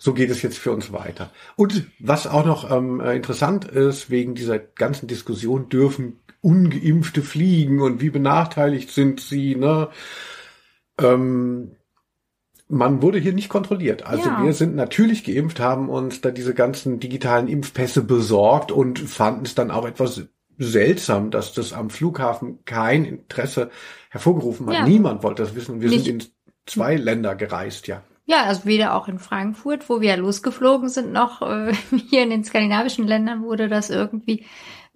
So 0.00 0.14
geht 0.14 0.30
es 0.30 0.42
jetzt 0.42 0.58
für 0.58 0.70
uns 0.70 0.92
weiter. 0.92 1.30
Und 1.56 1.86
was 1.98 2.26
auch 2.28 2.46
noch 2.46 2.70
ähm, 2.70 3.00
äh, 3.00 3.16
interessant 3.16 3.64
ist, 3.64 4.10
wegen 4.10 4.34
dieser 4.34 4.58
ganzen 4.58 5.08
Diskussion, 5.08 5.68
dürfen 5.68 6.20
Ungeimpfte 6.48 7.22
fliegen 7.22 7.80
und 7.80 8.00
wie 8.00 8.10
benachteiligt 8.10 8.90
sind 8.90 9.20
sie, 9.20 9.54
ne? 9.54 9.88
Ähm, 11.00 11.72
man 12.68 13.00
wurde 13.02 13.18
hier 13.18 13.32
nicht 13.32 13.48
kontrolliert. 13.48 14.04
Also 14.06 14.28
Ja. 14.28 14.44
wir 14.44 14.52
sind 14.52 14.74
natürlich 14.74 15.24
geimpft, 15.24 15.58
haben 15.60 15.88
uns 15.88 16.20
da 16.20 16.30
diese 16.30 16.54
ganzen 16.54 17.00
digitalen 17.00 17.48
Impfpässe 17.48 18.02
besorgt 18.02 18.72
und 18.72 18.98
fanden 18.98 19.44
es 19.46 19.54
dann 19.54 19.70
auch 19.70 19.86
etwas 19.86 20.22
seltsam, 20.58 21.30
dass 21.30 21.54
das 21.54 21.72
am 21.72 21.88
Flughafen 21.88 22.64
kein 22.64 23.04
Interesse 23.04 23.70
hervorgerufen 24.10 24.66
hat. 24.66 24.74
Ja. 24.74 24.84
Niemand 24.86 25.22
wollte 25.22 25.42
das 25.42 25.54
wissen. 25.54 25.80
Wir 25.80 25.88
Nicht- 25.88 26.04
sind 26.04 26.24
in 26.24 26.30
zwei 26.66 26.96
Länder 26.96 27.34
gereist, 27.36 27.86
ja. 27.86 28.02
Ja, 28.26 28.42
also 28.44 28.66
weder 28.66 28.94
auch 28.94 29.08
in 29.08 29.18
Frankfurt, 29.18 29.88
wo 29.88 30.02
wir 30.02 30.10
ja 30.10 30.16
losgeflogen 30.16 30.90
sind, 30.90 31.12
noch 31.12 31.40
äh, 31.40 31.72
hier 32.10 32.22
in 32.24 32.28
den 32.30 32.44
skandinavischen 32.44 33.06
Ländern 33.06 33.42
wurde 33.42 33.68
das 33.68 33.88
irgendwie 33.88 34.44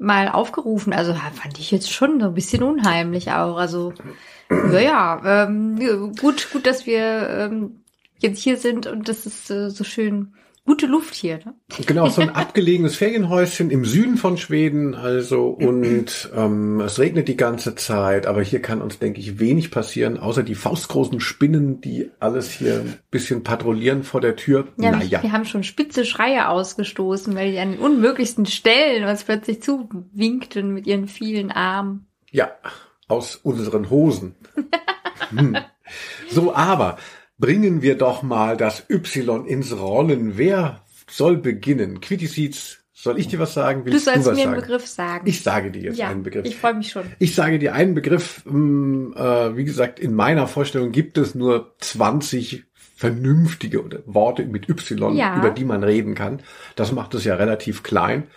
mal 0.02 0.28
aufgerufen. 0.28 0.92
Also 0.92 1.14
fand 1.14 1.59
ich 1.59 1.71
jetzt 1.71 1.90
schon 1.90 2.21
so 2.21 2.26
ein 2.26 2.35
bisschen 2.35 2.62
unheimlich 2.62 3.30
auch. 3.30 3.56
Also 3.56 3.94
ja, 4.50 5.44
ähm, 5.44 6.14
gut, 6.21 6.50
gut, 6.52 6.66
dass 6.66 6.85
wir 6.87 7.28
ähm, 7.30 7.82
jetzt 8.18 8.42
hier 8.42 8.56
sind 8.56 8.87
und 8.87 9.09
das 9.09 9.26
ist 9.26 9.50
äh, 9.50 9.71
so 9.71 9.85
schön 9.85 10.35
gute 10.64 10.87
Luft 10.87 11.14
hier. 11.14 11.38
Ne? 11.45 11.54
Genau, 11.87 12.09
so 12.09 12.23
ein 12.23 12.31
abgelegenes 12.35 12.97
Ferienhäuschen 12.97 13.71
im 13.71 13.85
Süden 13.85 14.16
von 14.16 14.37
Schweden, 14.38 14.95
also 14.95 15.49
und 15.49 16.31
ähm, 16.35 16.81
es 16.81 16.99
regnet 16.99 17.28
die 17.28 17.37
ganze 17.37 17.75
Zeit, 17.75 18.26
aber 18.26 18.42
hier 18.42 18.62
kann 18.62 18.81
uns, 18.81 18.99
denke 18.99 19.21
ich, 19.21 19.38
wenig 19.38 19.71
passieren, 19.71 20.19
außer 20.19 20.42
die 20.42 20.54
faustgroßen 20.54 21.21
Spinnen, 21.21 21.81
die 21.81 22.11
alles 22.21 22.50
hier 22.50 22.81
ein 22.81 22.99
bisschen 23.11 23.42
patrouillieren 23.42 24.04
vor 24.04 24.21
der 24.21 24.37
Tür. 24.37 24.69
Ja, 24.78 24.92
naja. 24.92 25.23
wir 25.23 25.33
haben 25.33 25.45
schon 25.45 25.64
spitze 25.64 26.04
Schreie 26.04 26.49
ausgestoßen, 26.49 27.35
weil 27.35 27.52
die 27.52 27.59
an 27.59 27.73
den 27.73 27.81
unmöglichsten 27.81 28.47
Stellen 28.47 29.09
uns 29.09 29.25
plötzlich 29.25 29.62
zuwinkten 29.62 30.73
mit 30.73 30.87
ihren 30.87 31.09
vielen 31.09 31.50
Armen. 31.50 32.07
Ja, 32.31 32.52
aus 33.09 33.37
unseren 33.37 33.90
Hosen. 33.90 34.37
hm. 35.31 35.57
So, 36.31 36.54
aber 36.54 36.97
bringen 37.42 37.82
wir 37.82 37.99
doch 37.99 38.22
mal 38.22 38.56
das 38.56 38.87
Y 38.88 39.44
ins 39.46 39.76
Rollen. 39.76 40.38
Wer 40.38 40.84
soll 41.11 41.37
beginnen? 41.37 42.00
Quitty 42.00 42.52
soll 42.94 43.18
ich 43.18 43.26
dir 43.26 43.40
was 43.40 43.52
sagen? 43.52 43.84
Willst 43.84 44.06
du 44.06 44.12
sollst 44.12 44.28
du 44.28 44.30
mir 44.30 44.37
sagen? 44.37 44.49
einen 44.52 44.61
Begriff 44.61 44.87
sagen. 44.87 45.26
Ich 45.26 45.42
sage 45.42 45.72
dir 45.72 45.82
jetzt 45.82 45.99
ja, 45.99 46.08
einen 46.08 46.22
Begriff. 46.22 46.46
Ich 46.46 46.56
freue 46.56 46.75
mich 46.75 46.90
schon. 46.90 47.02
Ich 47.18 47.34
sage 47.34 47.58
dir 47.58 47.75
einen 47.75 47.94
Begriff. 47.94 48.44
Mm, 48.46 49.12
äh, 49.16 49.56
wie 49.56 49.64
gesagt, 49.64 49.99
in 49.99 50.14
meiner 50.14 50.46
Vorstellung 50.46 50.92
gibt 50.92 51.18
es 51.18 51.34
nur 51.34 51.75
20 51.80 52.64
vernünftige 52.94 54.04
Worte 54.06 54.46
mit 54.46 54.68
Y, 54.68 55.16
ja. 55.16 55.37
über 55.37 55.50
die 55.50 55.64
man 55.64 55.82
reden 55.82 56.14
kann. 56.14 56.42
Das 56.76 56.92
macht 56.92 57.12
es 57.14 57.25
ja 57.25 57.34
relativ 57.34 57.82
klein. 57.82 58.28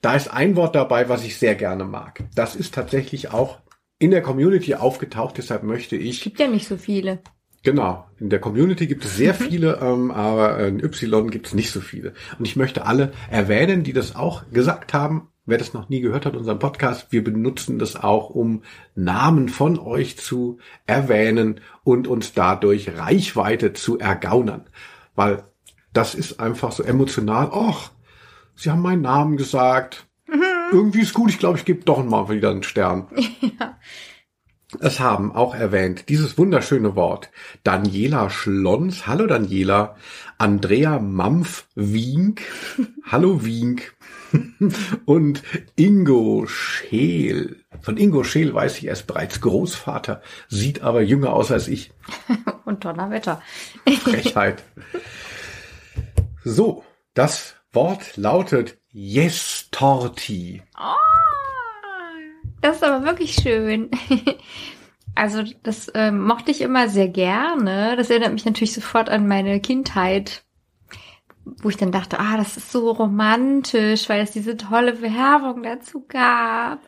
Da 0.00 0.14
ist 0.14 0.28
ein 0.28 0.56
Wort 0.56 0.74
dabei, 0.74 1.10
was 1.10 1.22
ich 1.22 1.36
sehr 1.36 1.54
gerne 1.54 1.84
mag. 1.84 2.24
Das 2.34 2.56
ist 2.56 2.72
tatsächlich 2.72 3.30
auch 3.30 3.58
in 3.98 4.10
der 4.10 4.22
Community 4.22 4.74
aufgetaucht, 4.74 5.36
deshalb 5.36 5.64
möchte 5.64 5.96
ich. 5.96 6.22
Gibt 6.22 6.40
ja 6.40 6.48
nicht 6.48 6.66
so 6.66 6.78
viele. 6.78 7.20
Genau. 7.64 8.06
In 8.20 8.28
der 8.28 8.40
Community 8.40 8.86
gibt 8.86 9.04
es 9.04 9.16
sehr 9.16 9.34
viele, 9.34 9.80
ähm, 9.82 10.10
aber 10.10 10.58
in 10.60 10.80
Y 10.84 11.30
gibt 11.30 11.48
es 11.48 11.54
nicht 11.54 11.72
so 11.72 11.80
viele. 11.80 12.12
Und 12.38 12.44
ich 12.46 12.56
möchte 12.56 12.86
alle 12.86 13.12
erwähnen, 13.30 13.82
die 13.82 13.92
das 13.92 14.14
auch 14.14 14.44
gesagt 14.52 14.94
haben. 14.94 15.28
Wer 15.46 15.58
das 15.58 15.74
noch 15.74 15.90
nie 15.90 16.00
gehört 16.00 16.24
hat, 16.24 16.36
unseren 16.36 16.58
Podcast, 16.58 17.08
wir 17.10 17.22
benutzen 17.22 17.78
das 17.78 17.96
auch, 17.96 18.30
um 18.30 18.62
Namen 18.94 19.50
von 19.50 19.78
euch 19.78 20.16
zu 20.16 20.58
erwähnen 20.86 21.60
und 21.82 22.06
uns 22.06 22.32
dadurch 22.32 22.96
Reichweite 22.96 23.74
zu 23.74 23.98
ergaunern. 23.98 24.64
Weil 25.14 25.44
das 25.92 26.14
ist 26.14 26.40
einfach 26.40 26.72
so 26.72 26.82
emotional. 26.82 27.50
Och, 27.50 27.90
sie 28.54 28.70
haben 28.70 28.80
meinen 28.80 29.02
Namen 29.02 29.36
gesagt. 29.36 30.06
Mhm. 30.26 30.42
Irgendwie 30.72 31.02
ist 31.02 31.12
gut. 31.12 31.28
Ich 31.28 31.38
glaube, 31.38 31.58
ich 31.58 31.66
gebe 31.66 31.84
doch 31.84 32.02
mal 32.02 32.30
wieder 32.30 32.50
einen 32.50 32.62
Stern. 32.62 33.08
Ja. 33.60 33.76
Es 34.80 35.00
haben 35.00 35.32
auch 35.32 35.54
erwähnt 35.54 36.08
dieses 36.08 36.36
wunderschöne 36.38 36.96
Wort 36.96 37.30
Daniela 37.62 38.30
Schlons, 38.30 39.06
hallo 39.06 39.26
Daniela, 39.26 39.96
Andrea 40.38 40.98
Mampf 40.98 41.66
Wink, 41.74 42.42
hallo 43.04 43.44
Wink 43.44 43.94
und 45.04 45.42
Ingo 45.76 46.46
Scheel. 46.46 47.64
Von 47.80 47.96
Ingo 47.96 48.24
Scheel 48.24 48.54
weiß 48.54 48.78
ich, 48.78 48.86
er 48.86 48.94
ist 48.94 49.06
bereits 49.06 49.40
Großvater, 49.40 50.22
sieht 50.48 50.82
aber 50.82 51.02
jünger 51.02 51.32
aus 51.32 51.52
als 51.52 51.68
ich. 51.68 51.92
und 52.64 52.84
Donnerwetter. 52.84 53.42
Frechheit. 54.02 54.62
So, 56.44 56.84
das 57.14 57.56
Wort 57.72 58.16
lautet 58.16 58.78
Yes 58.90 59.68
Torti. 59.70 60.62
Oh. 60.78 60.94
Das 62.64 62.76
ist 62.76 62.84
aber 62.84 63.04
wirklich 63.04 63.34
schön. 63.34 63.90
Also 65.16 65.44
das 65.62 65.86
äh, 65.90 66.10
mochte 66.10 66.50
ich 66.50 66.60
immer 66.60 66.88
sehr 66.88 67.06
gerne. 67.06 67.94
Das 67.96 68.10
erinnert 68.10 68.32
mich 68.32 68.44
natürlich 68.44 68.72
sofort 68.72 69.08
an 69.08 69.28
meine 69.28 69.60
Kindheit, 69.60 70.42
wo 71.44 71.68
ich 71.68 71.76
dann 71.76 71.92
dachte, 71.92 72.18
ah, 72.18 72.36
das 72.36 72.56
ist 72.56 72.72
so 72.72 72.90
romantisch, 72.90 74.08
weil 74.08 74.22
es 74.22 74.32
diese 74.32 74.56
tolle 74.56 75.02
Werbung 75.02 75.62
dazu 75.62 76.04
gab. 76.08 76.80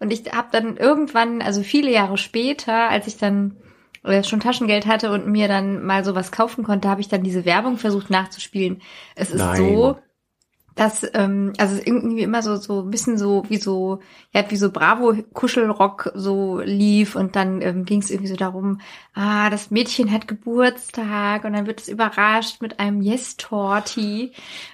Und 0.00 0.14
ich 0.14 0.32
habe 0.32 0.48
dann 0.50 0.78
irgendwann, 0.78 1.42
also 1.42 1.62
viele 1.62 1.90
Jahre 1.90 2.16
später, 2.16 2.88
als 2.88 3.06
ich 3.06 3.18
dann 3.18 3.58
äh, 4.02 4.24
schon 4.24 4.40
Taschengeld 4.40 4.86
hatte 4.86 5.10
und 5.10 5.26
mir 5.26 5.46
dann 5.46 5.84
mal 5.84 6.06
sowas 6.06 6.32
kaufen 6.32 6.64
konnte, 6.64 6.88
habe 6.88 7.02
ich 7.02 7.08
dann 7.08 7.22
diese 7.22 7.44
Werbung 7.44 7.76
versucht 7.76 8.08
nachzuspielen. 8.08 8.80
Es 9.14 9.30
ist 9.30 9.40
Nein. 9.40 9.58
so 9.58 9.98
das, 10.74 11.06
ähm, 11.14 11.52
also 11.58 11.76
irgendwie 11.76 12.22
immer 12.22 12.42
so, 12.42 12.56
so 12.56 12.80
ein 12.80 12.90
bisschen 12.90 13.16
so, 13.16 13.44
wie 13.48 13.58
so, 13.58 14.00
ja, 14.32 14.44
wie 14.50 14.56
so 14.56 14.72
Bravo-Kuschelrock 14.72 16.12
so 16.14 16.60
lief 16.64 17.14
und 17.14 17.36
dann 17.36 17.62
ähm, 17.62 17.84
ging 17.84 18.00
es 18.00 18.10
irgendwie 18.10 18.30
so 18.30 18.36
darum, 18.36 18.80
ah, 19.14 19.50
das 19.50 19.70
Mädchen 19.70 20.10
hat 20.10 20.26
Geburtstag 20.26 21.44
und 21.44 21.52
dann 21.52 21.68
wird 21.68 21.80
es 21.80 21.88
überrascht 21.88 22.60
mit 22.60 22.80
einem 22.80 23.02
Yes-Torti 23.02 24.32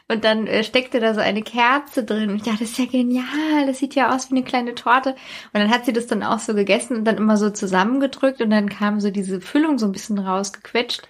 und 0.08 0.24
dann 0.24 0.46
äh, 0.46 0.64
steckte 0.64 1.00
da 1.00 1.12
so 1.12 1.20
eine 1.20 1.42
Kerze 1.42 2.02
drin 2.02 2.30
und 2.30 2.36
ich 2.36 2.42
dachte, 2.42 2.60
das 2.60 2.70
ist 2.70 2.78
ja 2.78 2.86
genial, 2.86 3.66
das 3.66 3.78
sieht 3.78 3.94
ja 3.94 4.14
aus 4.14 4.30
wie 4.30 4.36
eine 4.36 4.44
kleine 4.44 4.74
Torte. 4.74 5.10
Und 5.10 5.60
dann 5.60 5.70
hat 5.70 5.84
sie 5.84 5.92
das 5.92 6.06
dann 6.06 6.22
auch 6.22 6.38
so 6.38 6.54
gegessen 6.54 6.96
und 6.96 7.04
dann 7.04 7.18
immer 7.18 7.36
so 7.36 7.50
zusammengedrückt 7.50 8.40
und 8.40 8.50
dann 8.50 8.70
kam 8.70 9.00
so 9.00 9.10
diese 9.10 9.42
Füllung 9.42 9.78
so 9.78 9.84
ein 9.84 9.92
bisschen 9.92 10.18
rausgequetscht 10.18 11.06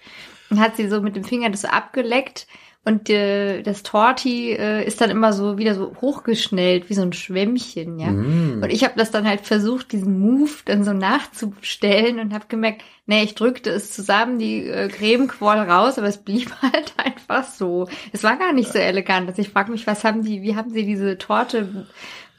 und 0.49 0.59
hat 0.59 0.75
sie 0.75 0.89
so 0.89 1.01
mit 1.01 1.15
dem 1.15 1.23
Finger 1.23 1.49
das 1.49 1.61
so 1.61 1.69
abgeleckt 1.69 2.45
und 2.83 3.11
äh, 3.11 3.61
das 3.61 3.83
Torti 3.83 4.53
äh, 4.53 4.83
ist 4.83 5.01
dann 5.01 5.11
immer 5.11 5.33
so 5.33 5.59
wieder 5.59 5.75
so 5.75 5.95
hochgeschnellt, 6.01 6.89
wie 6.89 6.95
so 6.95 7.03
ein 7.03 7.13
Schwämmchen, 7.13 7.99
ja. 7.99 8.09
Mm. 8.09 8.63
Und 8.63 8.71
ich 8.71 8.83
habe 8.83 8.95
das 8.97 9.11
dann 9.11 9.27
halt 9.27 9.41
versucht, 9.41 9.91
diesen 9.91 10.19
Move 10.19 10.49
dann 10.65 10.83
so 10.83 10.91
nachzustellen 10.91 12.17
und 12.17 12.33
habe 12.33 12.45
gemerkt, 12.47 12.81
nee, 13.05 13.21
ich 13.21 13.35
drückte 13.35 13.69
es 13.69 13.91
zusammen, 13.91 14.39
die 14.39 14.65
äh, 14.65 14.87
Cremequoll 14.87 15.57
raus, 15.57 15.99
aber 15.99 16.07
es 16.07 16.17
blieb 16.17 16.51
halt 16.63 16.95
einfach 16.97 17.43
so. 17.43 17.87
Es 18.13 18.23
war 18.23 18.37
gar 18.37 18.51
nicht 18.51 18.73
so 18.73 18.79
elegant. 18.79 19.29
Also 19.29 19.43
ich 19.43 19.49
frage 19.49 19.71
mich, 19.71 19.85
was 19.85 20.03
haben 20.03 20.23
die, 20.23 20.41
wie 20.41 20.55
haben 20.55 20.71
sie 20.71 20.83
diese 20.83 21.19
Torte 21.19 21.85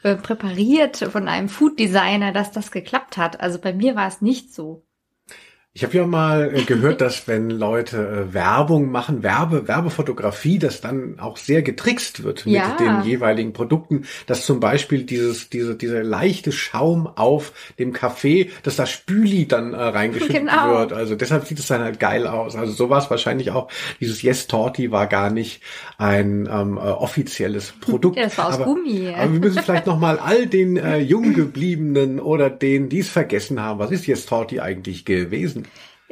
äh, 0.02 0.16
präpariert 0.16 0.96
von 0.96 1.28
einem 1.28 1.48
Food 1.48 1.78
Designer, 1.78 2.32
dass 2.32 2.50
das 2.50 2.72
geklappt 2.72 3.16
hat? 3.16 3.40
Also 3.40 3.60
bei 3.60 3.72
mir 3.72 3.94
war 3.94 4.08
es 4.08 4.20
nicht 4.20 4.52
so. 4.52 4.82
Ich 5.74 5.84
habe 5.84 5.96
ja 5.96 6.06
mal 6.06 6.54
äh, 6.54 6.64
gehört, 6.64 7.00
dass 7.00 7.26
wenn 7.28 7.48
Leute 7.48 8.28
äh, 8.28 8.34
Werbung 8.34 8.90
machen, 8.90 9.22
Werbe, 9.22 9.68
Werbefotografie, 9.68 10.58
dass 10.58 10.82
dann 10.82 11.18
auch 11.18 11.38
sehr 11.38 11.62
getrickst 11.62 12.24
wird 12.24 12.44
mit 12.44 12.56
ja. 12.56 12.76
den 12.76 13.04
jeweiligen 13.04 13.54
Produkten, 13.54 14.04
dass 14.26 14.44
zum 14.44 14.60
Beispiel 14.60 15.04
dieses, 15.04 15.48
diese, 15.48 15.74
dieser 15.74 16.04
leichte 16.04 16.52
Schaum 16.52 17.06
auf 17.06 17.54
dem 17.78 17.94
Kaffee, 17.94 18.50
dass 18.64 18.76
da 18.76 18.84
Spüli 18.84 19.48
dann 19.48 19.72
äh, 19.72 19.78
reingeschüttet 19.78 20.36
genau. 20.40 20.80
wird. 20.80 20.92
Also 20.92 21.14
deshalb 21.14 21.46
sieht 21.46 21.58
es 21.58 21.68
dann 21.68 21.80
halt 21.80 21.98
geil 21.98 22.26
aus. 22.26 22.54
Also 22.54 22.74
so 22.74 22.90
war 22.90 22.98
es 22.98 23.08
wahrscheinlich 23.08 23.50
auch. 23.50 23.68
Dieses 23.98 24.20
Yes 24.20 24.48
Torti 24.48 24.90
war 24.90 25.06
gar 25.06 25.30
nicht 25.30 25.62
ein 25.96 26.46
ähm, 26.52 26.76
äh, 26.76 26.80
offizielles 26.80 27.72
Produkt. 27.80 28.18
Ja, 28.18 28.24
das 28.24 28.36
war 28.36 28.48
aus 28.48 28.54
aber, 28.56 28.64
Gummi. 28.66 29.08
Aber 29.16 29.32
wir 29.32 29.40
müssen 29.40 29.62
vielleicht 29.62 29.86
noch 29.86 29.98
mal 29.98 30.18
all 30.18 30.46
den 30.46 30.76
äh, 30.76 30.98
Junggebliebenen 30.98 32.20
oder 32.20 32.50
denen, 32.50 32.90
die 32.90 32.98
es 32.98 33.08
vergessen 33.08 33.58
haben, 33.58 33.78
was 33.78 33.90
ist 33.90 34.06
Yes 34.06 34.26
Torti 34.26 34.60
eigentlich 34.60 35.06
gewesen? 35.06 35.61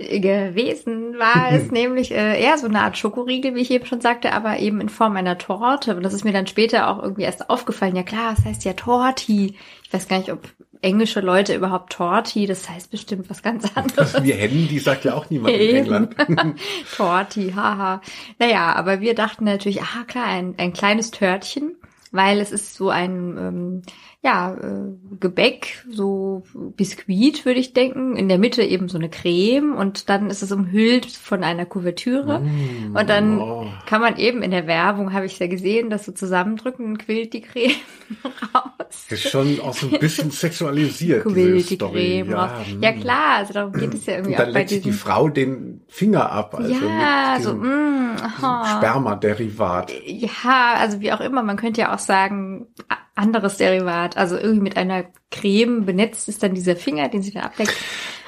Gewesen 0.00 1.18
war 1.18 1.52
es 1.52 1.70
nämlich 1.70 2.10
äh, 2.12 2.40
eher 2.40 2.56
so 2.58 2.66
eine 2.66 2.80
Art 2.80 2.96
Schokoriegel, 2.96 3.54
wie 3.54 3.60
ich 3.60 3.70
eben 3.70 3.86
schon 3.86 4.00
sagte, 4.00 4.32
aber 4.32 4.58
eben 4.58 4.80
in 4.80 4.88
Form 4.88 5.16
einer 5.16 5.38
Torte. 5.38 5.96
Und 5.96 6.02
das 6.02 6.14
ist 6.14 6.24
mir 6.24 6.32
dann 6.32 6.46
später 6.46 6.88
auch 6.88 7.02
irgendwie 7.02 7.22
erst 7.22 7.50
aufgefallen. 7.50 7.96
Ja 7.96 8.02
klar, 8.02 8.34
das 8.36 8.44
heißt 8.44 8.64
ja 8.64 8.72
Torti. 8.72 9.56
Ich 9.84 9.92
weiß 9.92 10.08
gar 10.08 10.18
nicht, 10.18 10.32
ob 10.32 10.48
englische 10.82 11.20
Leute 11.20 11.54
überhaupt 11.54 11.92
Torti, 11.92 12.46
das 12.46 12.68
heißt 12.68 12.90
bestimmt 12.90 13.28
was 13.28 13.42
ganz 13.42 13.70
anderes. 13.76 14.22
Wir 14.22 14.36
hätten, 14.36 14.68
die 14.68 14.78
sagt 14.78 15.04
ja 15.04 15.14
auch 15.14 15.28
niemand 15.28 15.54
in 15.54 15.76
England. 15.76 16.16
Torti, 16.96 17.52
haha. 17.54 18.00
Naja, 18.38 18.72
aber 18.74 19.00
wir 19.00 19.14
dachten 19.14 19.44
natürlich, 19.44 19.82
ah 19.82 20.04
klar, 20.06 20.26
ein, 20.26 20.54
ein 20.56 20.72
kleines 20.72 21.10
Törtchen, 21.10 21.76
weil 22.12 22.40
es 22.40 22.52
ist 22.52 22.74
so 22.74 22.88
ein 22.88 23.36
ähm, 23.38 23.82
ja, 24.22 24.54
äh, 24.54 25.16
Gebäck, 25.18 25.82
so 25.90 26.42
Biskuit, 26.52 27.46
würde 27.46 27.58
ich 27.58 27.72
denken. 27.72 28.16
In 28.16 28.28
der 28.28 28.36
Mitte 28.36 28.62
eben 28.62 28.88
so 28.88 28.98
eine 28.98 29.08
Creme 29.08 29.74
und 29.74 30.10
dann 30.10 30.28
ist 30.28 30.42
es 30.42 30.52
umhüllt 30.52 31.06
von 31.06 31.42
einer 31.42 31.64
Kuvertüre. 31.64 32.40
Mm, 32.40 32.96
und 32.96 33.08
dann 33.08 33.40
oh. 33.40 33.66
kann 33.86 34.02
man 34.02 34.18
eben 34.18 34.42
in 34.42 34.50
der 34.50 34.66
Werbung, 34.66 35.14
habe 35.14 35.24
ich 35.24 35.38
ja 35.38 35.46
gesehen, 35.46 35.88
das 35.88 36.04
so 36.04 36.12
zusammendrücken 36.12 36.84
und 36.84 36.98
quillt 36.98 37.32
die 37.32 37.40
Creme 37.40 37.72
raus. 38.54 39.06
Ist 39.08 39.30
schon 39.30 39.58
auch 39.60 39.72
so 39.72 39.86
ein 39.86 39.98
bisschen 39.98 40.30
sexualisiert, 40.30 41.24
quillt 41.24 41.70
die 41.70 41.78
Creme 41.78 42.30
ja. 42.30 42.44
raus. 42.44 42.66
Ja 42.78 42.92
mm. 42.92 43.00
klar, 43.00 43.36
also 43.38 43.54
darum 43.54 43.72
geht 43.72 43.94
es 43.94 44.04
ja 44.04 44.16
irgendwie 44.16 44.32
und 44.34 44.38
dann 44.38 44.48
auch 44.50 44.52
bei 44.52 44.64
leckt 44.64 44.84
die 44.84 44.92
Frau 44.92 45.30
den 45.30 45.80
Finger 45.88 46.30
ab. 46.30 46.54
Also 46.56 46.74
ja, 46.74 47.38
so 47.40 47.54
mm, 47.54 48.16
oh. 48.42 48.64
Spermaderivat. 48.76 49.92
Ja, 50.04 50.74
also 50.76 51.00
wie 51.00 51.10
auch 51.10 51.20
immer, 51.20 51.42
man 51.42 51.56
könnte 51.56 51.80
ja 51.80 51.94
auch 51.94 51.98
sagen, 51.98 52.66
anderes 53.14 53.56
Derivat, 53.56 54.16
also 54.16 54.36
irgendwie 54.36 54.62
mit 54.62 54.76
einer 54.76 55.04
Creme 55.30 55.84
benetzt 55.84 56.28
ist 56.28 56.42
dann 56.42 56.54
dieser 56.54 56.76
Finger, 56.76 57.08
den 57.08 57.22
sie 57.22 57.32
da 57.32 57.40
ableckt. 57.40 57.74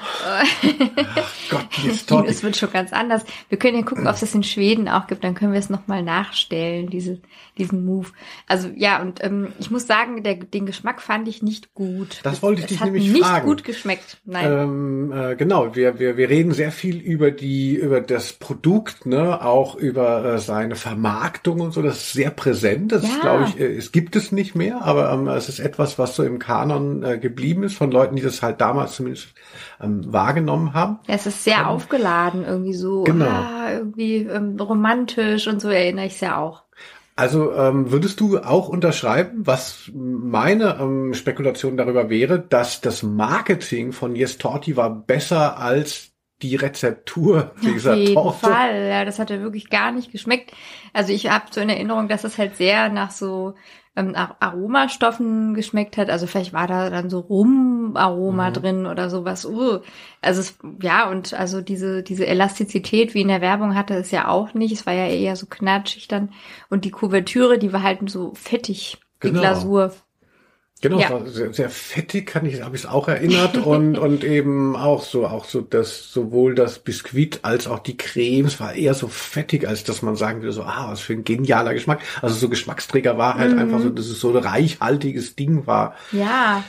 Ach 0.25 1.31
Gott, 1.49 1.67
jetzt 1.83 2.09
Torti. 2.09 2.29
Es 2.33 2.43
wird 2.43 2.57
schon 2.57 2.71
ganz 2.71 2.91
anders. 2.93 3.23
Wir 3.49 3.57
können 3.57 3.77
ja 3.77 3.83
gucken, 3.83 4.07
ob 4.07 4.13
es 4.15 4.21
das 4.21 4.33
in 4.33 4.43
Schweden 4.43 4.87
auch 4.89 5.07
gibt. 5.07 5.23
Dann 5.23 5.35
können 5.35 5.51
wir 5.53 5.59
es 5.59 5.69
nochmal 5.69 6.01
nachstellen, 6.03 6.89
diese, 6.89 7.19
diesen 7.57 7.85
Move. 7.85 8.07
Also 8.47 8.69
ja, 8.75 9.01
und 9.01 9.23
ähm, 9.23 9.53
ich 9.59 9.69
muss 9.71 9.85
sagen, 9.87 10.23
der, 10.23 10.35
den 10.35 10.65
Geschmack 10.65 11.01
fand 11.01 11.27
ich 11.27 11.43
nicht 11.43 11.73
gut. 11.73 12.19
Das 12.23 12.41
wollte 12.41 12.59
ich 12.59 12.65
es 12.65 12.69
dich 12.69 12.79
hat 12.79 12.85
nämlich 12.87 13.11
nicht 13.11 13.23
fragen. 13.25 13.45
gut 13.45 13.63
geschmeckt. 13.63 14.17
Nein. 14.25 14.45
Ähm, 14.51 15.13
äh, 15.15 15.35
genau, 15.35 15.75
wir, 15.75 15.99
wir, 15.99 16.17
wir 16.17 16.29
reden 16.29 16.53
sehr 16.53 16.71
viel 16.71 16.97
über 16.99 17.31
die, 17.31 17.75
über 17.75 18.01
das 18.01 18.33
Produkt, 18.33 19.05
ne, 19.05 19.43
auch 19.43 19.75
über 19.75 20.25
äh, 20.25 20.39
seine 20.39 20.75
Vermarktung 20.75 21.59
und 21.61 21.71
so. 21.73 21.81
Das 21.81 21.97
ist 21.97 22.13
sehr 22.13 22.31
präsent. 22.31 22.91
Das 22.91 23.03
ist, 23.03 23.13
Ja. 23.15 23.21
glaube 23.21 23.45
ich, 23.49 23.59
äh, 23.59 23.75
es 23.75 23.91
gibt 23.91 24.15
es 24.15 24.31
nicht 24.31 24.55
mehr, 24.55 24.81
aber 24.83 25.11
ähm, 25.11 25.27
es 25.27 25.49
ist 25.49 25.59
etwas, 25.59 25.99
was 25.99 26.15
so 26.15 26.23
im 26.23 26.39
Kanon 26.39 27.03
äh, 27.03 27.17
geblieben 27.17 27.63
ist 27.63 27.75
von 27.75 27.91
Leuten, 27.91 28.15
die 28.15 28.21
das 28.21 28.41
halt 28.41 28.59
damals 28.61 28.95
zumindest 28.95 29.27
ähm, 29.83 30.11
wahrgenommen 30.11 30.73
haben. 30.73 30.99
Ja, 31.07 31.15
es 31.15 31.25
ist 31.25 31.43
sehr 31.43 31.69
aufgeladen, 31.69 32.45
irgendwie 32.45 32.73
so, 32.73 33.03
Genau. 33.03 33.25
ah, 33.25 33.71
irgendwie 33.71 34.17
ähm, 34.17 34.57
romantisch 34.59 35.47
und 35.47 35.61
so 35.61 35.69
erinnere 35.69 36.05
ich 36.05 36.13
es 36.13 36.21
ja 36.21 36.37
auch. 36.37 36.63
Also 37.15 37.53
ähm, 37.53 37.91
würdest 37.91 38.19
du 38.21 38.39
auch 38.39 38.69
unterschreiben, 38.69 39.45
was 39.45 39.91
meine 39.93 40.77
ähm, 40.79 41.13
Spekulation 41.13 41.77
darüber 41.77 42.09
wäre, 42.09 42.39
dass 42.39 42.81
das 42.81 43.03
Marketing 43.03 43.91
von 43.91 44.15
Yes 44.15 44.39
Torti 44.39 44.75
war 44.77 44.89
besser 44.89 45.59
als 45.59 46.12
die 46.43 46.55
Rezeptur 46.55 47.53
dieser 47.63 47.93
Auf 47.93 47.97
jeden 47.97 48.13
Torte? 48.13 48.39
Fall, 48.39 48.87
ja, 48.89 49.05
das 49.05 49.19
hat 49.19 49.29
ja 49.29 49.39
wirklich 49.41 49.69
gar 49.69 49.91
nicht 49.91 50.11
geschmeckt. 50.11 50.51
Also 50.93 51.11
ich 51.13 51.29
habe 51.29 51.45
so 51.51 51.61
in 51.61 51.69
Erinnerung, 51.69 52.07
dass 52.07 52.23
es 52.23 52.37
halt 52.37 52.55
sehr 52.57 52.89
nach 52.89 53.11
so 53.11 53.55
ähm, 53.95 54.15
Ar- 54.15 54.37
Aromastoffen 54.39 55.53
geschmeckt 55.53 55.97
hat. 55.97 56.09
Also 56.09 56.27
vielleicht 56.27 56.53
war 56.53 56.67
da 56.67 56.89
dann 56.89 57.09
so 57.09 57.19
Rum-Aroma 57.19 58.49
Mhm. 58.49 58.53
drin 58.53 58.85
oder 58.87 59.09
sowas. 59.09 59.45
Uh. 59.45 59.79
Also 60.21 60.41
es, 60.41 60.57
ja, 60.81 61.09
und 61.09 61.33
also 61.33 61.61
diese, 61.61 62.03
diese 62.03 62.25
Elastizität, 62.27 63.13
wie 63.13 63.21
in 63.21 63.27
der 63.27 63.41
Werbung 63.41 63.75
hatte 63.75 63.93
es 63.95 64.11
ja 64.11 64.27
auch 64.27 64.53
nicht. 64.53 64.71
Es 64.73 64.85
war 64.85 64.93
ja 64.93 65.07
eher 65.07 65.35
so 65.35 65.45
knatschig 65.47 66.07
dann. 66.07 66.31
Und 66.69 66.85
die 66.85 66.91
Kuvertüre, 66.91 67.57
die 67.59 67.73
war 67.73 67.83
halt 67.83 68.09
so 68.09 68.33
fettig, 68.35 68.97
die 69.23 69.31
Genau. 69.31 69.39
Glasur. 69.41 69.93
Genau, 70.83 70.99
Ja. 70.99 71.25
sehr, 71.27 71.53
sehr 71.53 71.69
fettig, 71.69 72.25
kann 72.27 72.45
ich, 72.45 72.61
habe 72.61 72.75
ich 72.75 72.83
es 72.83 72.89
auch 72.89 73.07
erinnert 73.07 73.55
und 73.55 73.97
und 73.97 74.25
eben 74.25 74.75
auch 74.75 75.01
so, 75.01 75.25
auch 75.25 75.45
so 75.45 75.61
das 75.61 76.11
sowohl 76.11 76.55
das 76.55 76.79
Biskuit 76.79 77.39
als 77.43 77.67
auch 77.67 77.79
die 77.79 77.95
Creme, 77.95 78.47
es 78.47 78.59
war 78.59 78.73
eher 78.73 78.93
so 78.93 79.07
fettig, 79.07 79.65
als 79.65 79.85
dass 79.85 80.01
man 80.01 80.17
sagen 80.17 80.41
würde 80.41 80.51
so, 80.51 80.63
ah, 80.63 80.87
was 80.89 80.99
für 80.99 81.13
ein 81.13 81.23
genialer 81.23 81.73
Geschmack. 81.73 82.01
Also 82.21 82.35
so 82.35 82.49
Geschmacksträger 82.49 83.17
war 83.17 83.35
halt 83.35 83.57
einfach 83.57 83.79
so, 83.79 83.89
dass 83.89 84.07
es 84.07 84.19
so 84.19 84.31
ein 84.31 84.43
reichhaltiges 84.43 85.37
Ding 85.37 85.65
war. 85.67 85.95
Ja. 86.11 86.65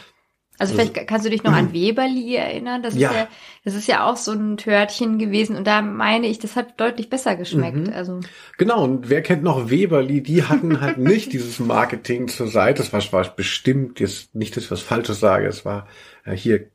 Also 0.58 0.74
vielleicht 0.74 1.06
kannst 1.08 1.26
du 1.26 1.30
dich 1.30 1.42
noch 1.42 1.52
an 1.52 1.72
Weberli 1.72 2.36
erinnern. 2.36 2.82
Das 2.82 2.94
Ja. 2.94 3.10
ist 3.10 3.16
ja, 3.16 3.28
das 3.64 3.74
ist 3.74 3.88
ja 3.88 4.06
auch 4.08 4.16
so 4.16 4.32
ein 4.32 4.56
Törtchen 4.56 5.18
gewesen. 5.18 5.56
Und 5.56 5.66
da 5.66 5.82
meine 5.82 6.26
ich, 6.28 6.38
das 6.38 6.54
hat 6.54 6.80
deutlich 6.80 7.10
besser 7.10 7.34
geschmeckt. 7.36 7.88
Mhm. 7.88 7.92
Also 7.92 8.20
Genau, 8.56 8.84
und 8.84 9.10
wer 9.10 9.22
kennt 9.22 9.42
noch 9.42 9.68
Weberli? 9.70 10.22
Die 10.22 10.44
hatten 10.44 10.80
halt 10.80 10.98
nicht 10.98 11.32
dieses 11.32 11.58
Marketing 11.58 12.28
zur 12.28 12.46
Seite. 12.46 12.82
Das 12.82 12.92
war, 12.92 13.02
war 13.12 13.28
bestimmt 13.34 13.98
jetzt 14.00 14.34
nicht, 14.34 14.56
dass 14.56 14.64
ich 14.64 14.70
was 14.70 14.80
Falsches 14.82 15.18
sage. 15.20 15.46
Es 15.46 15.64
war 15.64 15.88
äh, 16.24 16.36
hier 16.36 16.68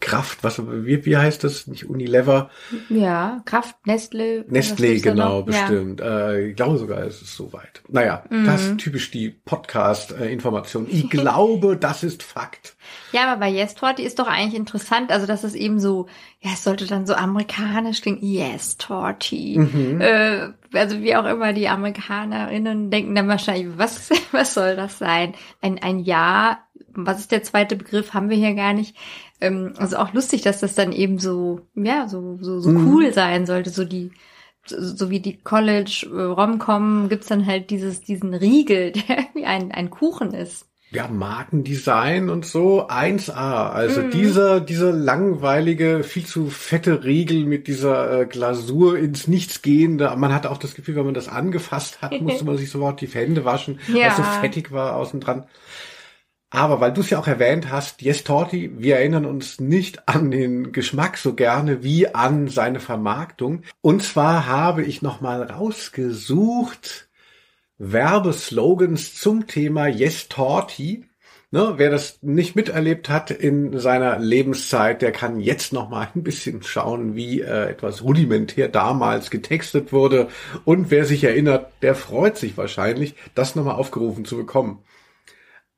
Kraft, 0.00 0.44
was, 0.44 0.60
wie, 0.66 1.06
wie 1.06 1.16
heißt 1.16 1.44
das? 1.44 1.66
Nicht 1.66 1.88
Unilever? 1.88 2.50
ja, 2.90 3.40
Kraft, 3.46 3.76
Nestle. 3.86 4.44
da 4.44 5.10
genau, 5.12 5.40
noch? 5.40 5.48
Ja. 5.48 5.66
bestimmt. 5.66 6.00
Äh, 6.02 6.48
ich 6.48 6.56
glaube 6.56 6.76
sogar, 6.76 6.98
es 7.04 7.22
ist 7.22 7.34
soweit. 7.34 7.82
Naja, 7.88 8.24
das 8.28 8.66
ist 8.66 8.78
typisch 8.78 9.10
die 9.10 9.30
Podcast-Information. 9.30 10.88
Ich 10.90 11.08
glaube, 11.08 11.78
das 11.78 12.02
ist 12.04 12.22
Fakt. 12.22 12.76
Ja, 13.12 13.30
aber 13.30 13.40
bei 13.40 13.48
Yes 13.48 13.74
Torti 13.74 14.02
ist 14.02 14.18
doch 14.18 14.26
eigentlich 14.26 14.54
interessant, 14.54 15.10
also 15.12 15.26
dass 15.26 15.44
es 15.44 15.54
eben 15.54 15.78
so, 15.80 16.06
ja, 16.40 16.50
es 16.52 16.64
sollte 16.64 16.86
dann 16.86 17.06
so 17.06 17.14
amerikanisch 17.14 18.00
klingen, 18.02 18.24
Yes 18.24 18.76
Torti. 18.76 19.58
Mhm. 19.58 20.00
Äh, 20.00 20.48
also 20.72 21.00
wie 21.00 21.14
auch 21.16 21.24
immer 21.26 21.52
die 21.52 21.68
Amerikanerinnen 21.68 22.90
denken 22.90 23.14
dann 23.14 23.28
wahrscheinlich, 23.28 23.78
was, 23.78 24.10
was 24.32 24.54
soll 24.54 24.76
das 24.76 24.98
sein? 24.98 25.34
Ein, 25.60 25.82
ein 25.82 25.98
Ja, 26.00 26.58
was 26.96 27.18
ist 27.20 27.32
der 27.32 27.42
zweite 27.42 27.76
Begriff, 27.76 28.14
haben 28.14 28.30
wir 28.30 28.36
hier 28.36 28.54
gar 28.54 28.72
nicht. 28.72 28.96
Ähm, 29.40 29.74
also 29.78 29.96
auch 29.96 30.12
lustig, 30.12 30.42
dass 30.42 30.60
das 30.60 30.74
dann 30.74 30.92
eben 30.92 31.18
so, 31.18 31.60
ja, 31.74 32.08
so, 32.08 32.38
so, 32.40 32.60
so 32.60 32.70
Mhm. 32.70 32.86
cool 32.86 33.12
sein 33.12 33.46
sollte, 33.46 33.70
so 33.70 33.84
die, 33.84 34.12
so, 34.66 34.80
so 34.80 35.10
wie 35.10 35.20
die 35.20 35.36
College 35.38 36.06
äh, 36.12 36.22
Romcom 36.22 37.08
gibt's 37.08 37.26
dann 37.28 37.46
halt 37.46 37.70
dieses, 37.70 38.00
diesen 38.02 38.32
Riegel, 38.34 38.92
der 39.08 39.26
wie 39.34 39.44
ein, 39.44 39.72
ein 39.72 39.90
Kuchen 39.90 40.32
ist. 40.34 40.66
Ja, 40.94 41.08
Markendesign 41.08 42.30
und 42.30 42.46
so 42.46 42.88
1A. 42.88 43.70
Also 43.70 44.02
dieser, 44.02 44.60
dieser 44.60 44.92
langweilige, 44.92 46.04
viel 46.04 46.24
zu 46.24 46.50
fette 46.50 47.02
Riegel 47.02 47.44
mit 47.46 47.66
dieser 47.66 48.20
äh, 48.20 48.26
Glasur 48.26 48.96
ins 48.96 49.26
Nichts 49.26 49.60
gehende. 49.60 50.14
Man 50.16 50.32
hatte 50.32 50.50
auch 50.50 50.58
das 50.58 50.74
Gefühl, 50.74 50.94
wenn 50.96 51.04
man 51.06 51.14
das 51.14 51.28
angefasst 51.28 52.00
hat, 52.00 52.20
musste 52.20 52.44
man 52.44 52.56
sich 52.56 52.70
sofort 52.70 53.00
die 53.00 53.08
Hände 53.08 53.44
waschen, 53.44 53.80
weil 53.88 53.96
Ja. 54.02 54.08
es 54.08 54.16
so 54.16 54.22
fettig 54.22 54.70
war 54.70 54.94
außen 54.96 55.20
dran. 55.20 55.44
Aber 56.50 56.80
weil 56.80 56.92
du 56.92 57.00
es 57.00 57.10
ja 57.10 57.18
auch 57.18 57.26
erwähnt 57.26 57.72
hast, 57.72 58.00
Yes 58.00 58.22
Torti, 58.22 58.70
wir 58.78 58.94
erinnern 58.98 59.26
uns 59.26 59.58
nicht 59.58 60.08
an 60.08 60.30
den 60.30 60.70
Geschmack 60.70 61.16
so 61.18 61.34
gerne 61.34 61.82
wie 61.82 62.14
an 62.14 62.46
seine 62.46 62.78
Vermarktung. 62.78 63.62
Und 63.80 64.04
zwar 64.04 64.46
habe 64.46 64.84
ich 64.84 65.02
nochmal 65.02 65.42
rausgesucht 65.42 67.08
Werbeslogans 67.78 69.14
zum 69.14 69.46
Thema 69.46 69.86
Yes 69.86 70.28
Torti. 70.28 71.08
Ne, 71.50 71.74
wer 71.76 71.88
das 71.88 72.18
nicht 72.20 72.56
miterlebt 72.56 73.08
hat 73.08 73.30
in 73.30 73.78
seiner 73.78 74.18
Lebenszeit, 74.18 75.02
der 75.02 75.12
kann 75.12 75.38
jetzt 75.38 75.72
noch 75.72 75.88
mal 75.88 76.08
ein 76.12 76.24
bisschen 76.24 76.64
schauen, 76.64 77.14
wie 77.14 77.42
äh, 77.42 77.70
etwas 77.70 78.02
rudimentär 78.02 78.68
damals 78.68 79.30
getextet 79.30 79.92
wurde. 79.92 80.26
Und 80.64 80.90
wer 80.90 81.04
sich 81.04 81.22
erinnert, 81.22 81.70
der 81.80 81.94
freut 81.94 82.36
sich 82.38 82.56
wahrscheinlich, 82.56 83.14
das 83.36 83.54
nochmal 83.54 83.76
aufgerufen 83.76 84.24
zu 84.24 84.36
bekommen. 84.36 84.82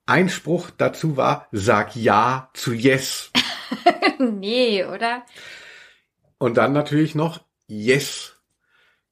Ein 0.06 0.30
Spruch 0.30 0.70
dazu 0.70 1.18
war, 1.18 1.46
sag 1.52 1.94
Ja 1.94 2.48
zu 2.54 2.72
Yes. 2.72 3.30
nee, 4.18 4.82
oder? 4.84 5.26
Und 6.38 6.56
dann 6.56 6.72
natürlich 6.72 7.14
noch 7.14 7.40
Yes. 7.66 8.35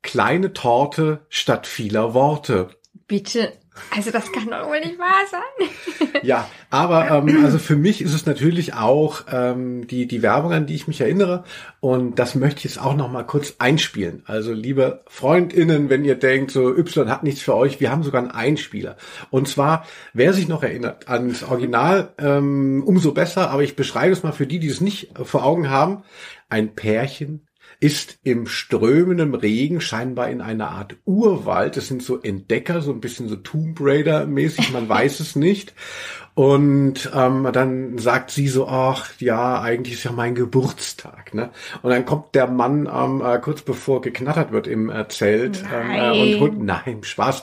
Kleine 0.04 0.52
Torte 0.52 1.26
statt 1.30 1.66
vieler 1.66 2.12
Worte. 2.12 2.68
Bitte. 3.08 3.54
Also 3.90 4.12
das 4.12 4.30
kann 4.30 4.50
doch 4.50 4.68
wohl 4.68 4.78
nicht 4.80 4.98
wahr 4.98 5.24
sein. 5.30 5.68
Ja, 6.22 6.48
aber 6.70 7.10
ähm, 7.10 7.44
also 7.44 7.58
für 7.58 7.76
mich 7.76 8.00
ist 8.00 8.14
es 8.14 8.24
natürlich 8.24 8.72
auch 8.72 9.24
ähm, 9.30 9.86
die 9.86 10.06
die 10.06 10.22
Werbung, 10.22 10.52
an 10.52 10.66
die 10.66 10.74
ich 10.74 10.88
mich 10.88 11.00
erinnere 11.00 11.44
und 11.80 12.18
das 12.18 12.34
möchte 12.34 12.58
ich 12.58 12.64
jetzt 12.64 12.80
auch 12.80 12.94
noch 12.94 13.10
mal 13.10 13.24
kurz 13.24 13.56
einspielen. 13.58 14.22
Also 14.24 14.54
liebe 14.54 15.02
Freundinnen, 15.06 15.90
wenn 15.90 16.04
ihr 16.04 16.14
denkt, 16.14 16.50
so 16.52 16.74
Y 16.74 17.10
hat 17.10 17.24
nichts 17.24 17.42
für 17.42 17.54
euch, 17.54 17.80
wir 17.80 17.90
haben 17.90 18.04
sogar 18.04 18.22
einen 18.22 18.30
Einspieler. 18.30 18.96
Und 19.30 19.48
zwar, 19.48 19.84
wer 20.14 20.32
sich 20.32 20.48
noch 20.48 20.62
erinnert 20.62 21.08
ans 21.08 21.42
Original, 21.42 22.14
ähm, 22.16 22.82
umso 22.86 23.12
besser. 23.12 23.50
Aber 23.50 23.62
ich 23.62 23.76
beschreibe 23.76 24.12
es 24.12 24.22
mal 24.22 24.32
für 24.32 24.46
die, 24.46 24.60
die 24.60 24.68
es 24.68 24.80
nicht 24.80 25.10
vor 25.24 25.44
Augen 25.44 25.68
haben: 25.68 26.04
Ein 26.48 26.74
Pärchen 26.74 27.46
ist 27.84 28.18
im 28.22 28.46
strömenden 28.46 29.34
Regen 29.34 29.78
scheinbar 29.82 30.30
in 30.30 30.40
einer 30.40 30.70
Art 30.70 30.96
Urwald. 31.04 31.76
Das 31.76 31.86
sind 31.86 32.02
so 32.02 32.18
Entdecker, 32.18 32.80
so 32.80 32.90
ein 32.90 33.00
bisschen 33.00 33.28
so 33.28 33.36
Tomb 33.36 33.76
Raider 33.78 34.24
mäßig, 34.24 34.72
man 34.72 34.88
weiß 34.88 35.20
es 35.20 35.36
nicht. 35.36 35.74
Und 36.32 37.10
ähm, 37.14 37.46
dann 37.52 37.98
sagt 37.98 38.30
sie 38.30 38.48
so, 38.48 38.66
ach 38.66 39.10
ja, 39.18 39.60
eigentlich 39.60 39.96
ist 39.96 40.04
ja 40.04 40.12
mein 40.12 40.34
Geburtstag. 40.34 41.34
Ne? 41.34 41.50
Und 41.82 41.90
dann 41.90 42.06
kommt 42.06 42.34
der 42.34 42.46
Mann 42.46 42.88
ähm, 42.90 43.20
äh, 43.22 43.38
kurz 43.38 43.60
bevor 43.60 44.00
geknattert 44.00 44.50
wird 44.50 44.66
im 44.66 44.88
äh, 44.88 45.06
Zelt 45.08 45.62
ähm, 45.70 45.90
äh, 45.90 46.10
und 46.10 46.30
Nein. 46.30 46.40
holt, 46.40 46.58
nein, 46.58 46.98
Spaß, 47.02 47.42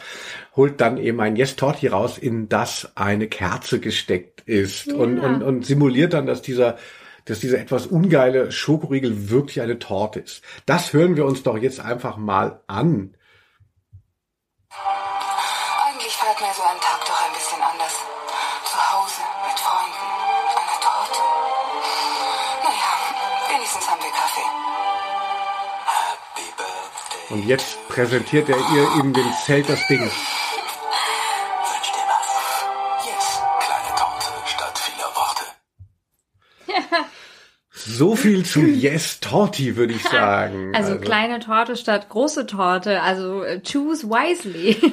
holt 0.56 0.82
dann 0.82 0.98
eben 0.98 1.22
ein 1.22 1.36
Yes 1.36 1.56
Torti 1.56 1.86
raus, 1.86 2.18
in 2.18 2.50
das 2.50 2.94
eine 2.96 3.28
Kerze 3.28 3.80
gesteckt 3.80 4.42
ist 4.48 4.92
und, 4.92 5.18
Ja. 5.18 5.24
und, 5.24 5.44
und 5.44 5.68
simuliert 5.68 6.14
dann, 6.14 6.26
dass 6.26 6.42
dieser 6.42 6.78
dass 7.26 7.40
dieser 7.40 7.60
etwas 7.60 7.88
ungeile 7.88 8.52
Schokoriegel 8.52 9.30
wirklich 9.30 9.62
eine 9.62 9.80
Torte 9.80 10.20
ist. 10.20 10.42
Das 10.66 10.94
hören 10.94 11.16
wir 11.16 11.26
uns 11.26 11.44
doch 11.44 11.58
jetzt 11.58 11.80
einfach 11.80 12.18
mal 12.18 12.62
an. 12.68 13.16
Eigentlich 14.70 16.14
fällt 16.14 16.40
mir 16.40 16.54
so 16.56 16.64
ein 16.64 16.80
Tag 16.80 17.02
doch 17.06 17.22
ein 17.28 17.34
bisschen 17.34 17.62
anders. 17.62 17.94
Zu 18.66 18.78
Hause, 18.78 19.22
mit 19.48 19.60
Freunden, 19.60 20.08
eine 20.58 20.78
Torte. 20.82 21.22
Naja, 22.64 22.92
wenigstens 23.54 23.90
haben 23.90 24.02
wir 24.02 24.12
Kaffee. 24.12 24.50
Happy 25.86 26.48
Birthday. 26.58 27.36
Und 27.36 27.48
jetzt 27.48 27.88
präsentiert 27.90 28.50
er 28.50 28.58
ihr 28.58 29.02
in 29.02 29.14
dem 29.14 29.34
Zelt 29.46 29.70
das 29.70 29.86
Ding. 29.88 30.10
So 37.94 38.16
viel 38.16 38.44
zu 38.46 38.60
Yes 38.82 39.20
Torti, 39.20 39.76
würde 39.76 39.94
ich 39.94 40.04
sagen. 40.12 40.72
Also, 40.74 40.98
kleine 40.98 41.40
Torte 41.40 41.76
statt 41.76 42.08
große 42.10 42.46
Torte. 42.46 43.02
Also 43.02 43.44
äh, 43.44 43.60
choose 43.62 44.08
wisely. 44.10 44.78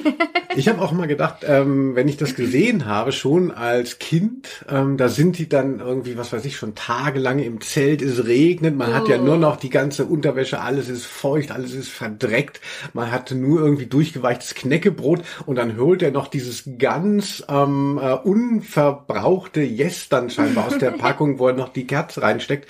Ich 0.55 0.67
habe 0.67 0.81
auch 0.81 0.91
mal 0.91 1.05
gedacht, 1.07 1.45
ähm, 1.47 1.95
wenn 1.95 2.07
ich 2.07 2.17
das 2.17 2.33
gesehen 2.35 2.85
habe, 2.87 3.11
schon 3.11 3.51
als 3.51 3.99
Kind, 3.99 4.65
ähm, 4.67 4.97
da 4.97 5.07
sind 5.07 5.37
die 5.37 5.47
dann 5.47 5.79
irgendwie, 5.79 6.17
was 6.17 6.33
weiß 6.33 6.43
ich, 6.43 6.57
schon 6.57 6.73
tagelang 6.73 7.37
im 7.37 7.61
Zelt, 7.61 8.01
es 8.01 8.25
regnet, 8.25 8.75
man 8.75 8.93
hat 8.93 9.07
ja 9.07 9.17
Oh. 9.19 9.23
nur 9.23 9.37
noch 9.37 9.57
die 9.57 9.69
ganze 9.69 10.05
Unterwäsche, 10.05 10.59
alles 10.59 10.89
ist 10.89 11.05
feucht, 11.05 11.51
alles 11.51 11.73
ist 11.75 11.89
verdreckt, 11.89 12.61
man 12.93 13.11
hatte 13.11 13.35
nur 13.35 13.61
irgendwie 13.61 13.85
durchgeweichtes 13.85 14.55
Knäckebrot 14.55 15.21
und 15.45 15.55
dann 15.55 15.77
holt 15.77 16.01
er 16.01 16.09
noch 16.11 16.27
dieses 16.27 16.63
ganz 16.79 17.43
ähm, 17.47 17.99
äh, 18.01 18.13
unverbrauchte 18.13 19.61
Yes 19.61 20.09
dann 20.09 20.31
scheinbar 20.31 20.65
aus 20.65 20.79
der 20.79 20.91
Packung, 20.91 21.37
wo 21.37 21.47
er 21.47 21.53
noch 21.53 21.69
die 21.69 21.85
Kerze 21.85 22.23
reinsteckt. 22.23 22.67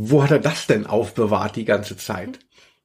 Wo 0.00 0.22
hat 0.22 0.30
er 0.30 0.38
das 0.38 0.68
denn 0.68 0.86
aufbewahrt 0.86 1.56
die 1.56 1.64
ganze 1.64 1.96
Zeit? 1.96 2.38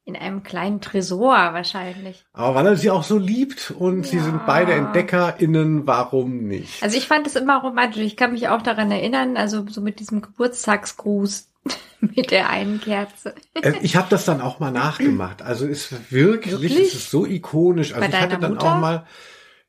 In 0.03 0.15
einem 0.15 0.41
kleinen 0.41 0.81
Tresor 0.81 1.29
wahrscheinlich. 1.35 2.25
Aber 2.33 2.55
weil 2.55 2.65
er 2.65 2.75
sie 2.75 2.89
auch 2.89 3.03
so 3.03 3.19
liebt 3.19 3.69
und 3.71 4.05
sie 4.07 4.17
sind 4.19 4.47
beide 4.47 4.73
EntdeckerInnen, 4.73 5.85
warum 5.85 6.47
nicht? 6.47 6.81
Also 6.81 6.97
ich 6.97 7.07
fand 7.07 7.27
es 7.27 7.35
immer 7.35 7.61
romantisch. 7.61 8.01
Ich 8.01 8.17
kann 8.17 8.33
mich 8.33 8.47
auch 8.47 8.63
daran 8.63 8.89
erinnern, 8.89 9.37
also 9.37 9.63
so 9.69 9.79
mit 9.79 9.99
diesem 9.99 10.21
Geburtstagsgruß 10.23 11.49
mit 11.99 12.31
der 12.31 12.49
einen 12.49 12.81
Kerze. 12.81 13.35
Äh, 13.61 13.73
Ich 13.83 13.95
habe 13.95 14.07
das 14.09 14.25
dann 14.25 14.41
auch 14.41 14.59
mal 14.59 14.71
nachgemacht. 14.71 15.43
Also 15.43 15.67
ist 15.67 16.11
wirklich, 16.11 16.53
Wirklich? 16.53 16.87
es 16.87 16.95
ist 16.95 17.11
so 17.11 17.27
ikonisch. 17.27 17.93
Also 17.93 18.01
Bei 18.09 18.17
ich 18.17 18.21
hatte 18.21 18.39
dann 18.39 18.53
Mutter? 18.55 18.73
auch 18.75 18.79
mal, 18.79 19.05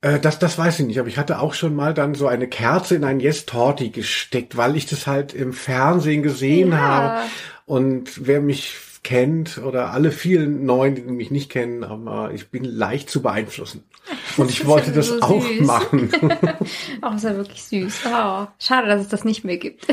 äh, 0.04 0.20
das, 0.20 0.38
das 0.38 0.56
weiß 0.58 0.80
ich 0.80 0.86
nicht, 0.86 0.98
aber 1.00 1.08
ich 1.08 1.18
hatte 1.18 1.40
auch 1.40 1.54
schon 1.54 1.74
mal 1.74 1.94
dann 1.94 2.14
so 2.14 2.26
eine 2.26 2.46
Kerze 2.46 2.94
in 2.94 3.04
ein 3.04 3.20
Yes 3.20 3.46
Torti 3.46 3.88
gesteckt, 3.90 4.56
weil 4.56 4.76
ich 4.76 4.86
das 4.86 5.06
halt 5.06 5.34
im 5.34 5.52
Fernsehen 5.52 6.22
gesehen 6.22 6.72
Ja. 6.72 6.78
habe. 6.78 7.20
Und 7.66 8.26
wer 8.26 8.40
mich 8.40 8.76
kennt 9.02 9.58
oder 9.58 9.90
alle 9.92 10.12
vielen 10.12 10.64
Neuen, 10.64 10.94
die 10.94 11.02
mich 11.02 11.30
nicht 11.30 11.50
kennen, 11.50 11.84
aber 11.84 12.32
ich 12.32 12.48
bin 12.50 12.64
leicht 12.64 13.10
zu 13.10 13.20
beeinflussen. 13.22 13.84
Und 14.36 14.50
ich 14.50 14.66
wollte 14.66 14.92
das 14.92 15.08
so 15.08 15.20
auch 15.20 15.46
süß. 15.46 15.60
machen. 15.66 16.10
Auch 17.02 17.14
ist 17.14 17.24
ja 17.24 17.36
wirklich 17.36 17.62
süß. 17.64 18.00
Oh, 18.06 18.46
schade, 18.58 18.88
dass 18.88 19.00
es 19.02 19.08
das 19.08 19.24
nicht 19.24 19.44
mehr 19.44 19.56
gibt. 19.58 19.86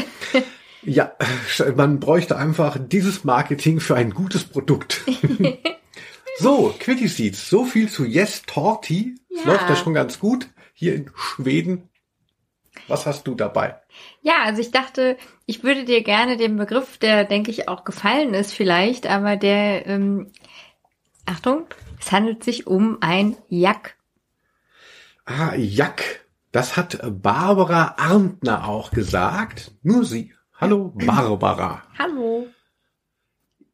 Ja, 0.84 1.12
man 1.76 2.00
bräuchte 2.00 2.36
einfach 2.38 2.78
dieses 2.80 3.24
Marketing 3.24 3.80
für 3.80 3.96
ein 3.96 4.12
gutes 4.12 4.44
Produkt. 4.44 5.02
so, 6.42 6.76
Quitty 6.80 7.08
Seeds, 7.08 7.50
so 7.50 7.66
viel 7.66 7.90
zu 7.90 8.06
Yes 8.06 8.44
Torti. 8.44 9.16
Es 9.30 9.44
Ja. 9.46 9.52
läuft 9.52 9.70
ja 9.70 9.76
schon 9.76 9.94
ganz 9.94 10.20
gut 10.20 10.48
hier 10.74 10.96
in 10.96 11.12
Schweden. 11.16 11.90
Was 12.88 13.06
hast 13.06 13.28
du 13.28 13.36
dabei? 13.36 13.80
Ja, 14.22 14.44
also 14.44 14.62
ich 14.62 14.72
dachte, 14.72 15.18
ich 15.46 15.64
würde 15.64 15.84
dir 15.86 16.04
gerne 16.04 16.38
den 16.38 16.56
Begriff, 16.58 16.98
der 16.98 17.26
denke 17.26 17.52
ich 17.52 17.68
auch 17.68 17.84
gefallen 17.84 18.34
ist 18.34 18.54
vielleicht, 18.54 19.08
aber 19.08 19.36
der, 19.36 19.86
ähm, 19.88 20.32
Achtung, 21.26 21.66
es 22.00 22.12
handelt 22.12 22.44
sich 22.44 22.66
um 22.68 22.98
ein 23.02 23.38
Jack. 23.50 23.98
Ah, 25.26 25.54
Jack. 25.56 26.26
Das 26.52 26.76
hat 26.76 27.00
Barbara 27.22 27.96
Arndtner 27.98 28.68
auch 28.68 28.92
gesagt. 28.92 29.72
Nur 29.84 30.04
sie. 30.04 30.34
Hallo, 30.60 30.92
Barbara. 30.96 31.84
Hallo. 31.98 32.48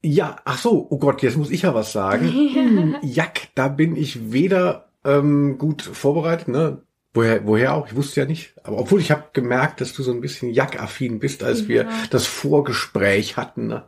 Ja, 0.07 0.37
ach 0.45 0.57
so, 0.57 0.87
oh 0.89 0.97
Gott, 0.99 1.21
jetzt 1.21 1.35
muss 1.35 1.51
ich 1.51 1.63
ja 1.63 1.73
was 1.73 1.91
sagen. 1.91 2.27
Hm, 2.57 2.95
Jack, 3.01 3.49
da 3.55 3.67
bin 3.67 3.95
ich 3.95 4.31
weder 4.31 4.87
ähm, 5.03 5.57
gut 5.57 5.81
vorbereitet, 5.81 6.47
ne? 6.47 6.81
Woher, 7.13 7.45
woher 7.45 7.73
auch? 7.73 7.87
Ich 7.87 7.95
wusste 7.95 8.21
ja 8.21 8.25
nicht. 8.25 8.53
Aber 8.63 8.79
obwohl 8.79 9.01
ich 9.01 9.11
habe 9.11 9.25
gemerkt, 9.33 9.81
dass 9.81 9.93
du 9.93 10.03
so 10.03 10.11
ein 10.11 10.21
bisschen 10.21 10.53
Jack-affin 10.53 11.19
bist, 11.19 11.43
als 11.43 11.67
wir 11.67 11.87
das 12.09 12.25
Vorgespräch 12.25 13.37
hatten. 13.37 13.67
Ne? 13.67 13.83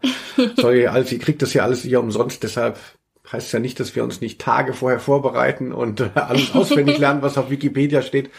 Sorry, 0.57 0.87
also 0.87 1.15
ihr 1.15 1.21
kriegt 1.21 1.41
das 1.41 1.53
ja 1.53 1.63
alles 1.63 1.83
hier 1.83 1.99
umsonst, 1.99 2.43
deshalb 2.43 2.77
heißt 3.31 3.53
ja 3.53 3.59
nicht, 3.59 3.79
dass 3.79 3.95
wir 3.95 4.03
uns 4.03 4.21
nicht 4.21 4.41
Tage 4.41 4.73
vorher 4.73 4.99
vorbereiten 4.99 5.71
und 5.71 6.01
äh, 6.01 6.09
alles 6.15 6.53
auswendig 6.53 6.97
lernen, 6.99 7.21
was 7.21 7.37
auf 7.37 7.49
Wikipedia 7.49 8.01
steht. 8.01 8.29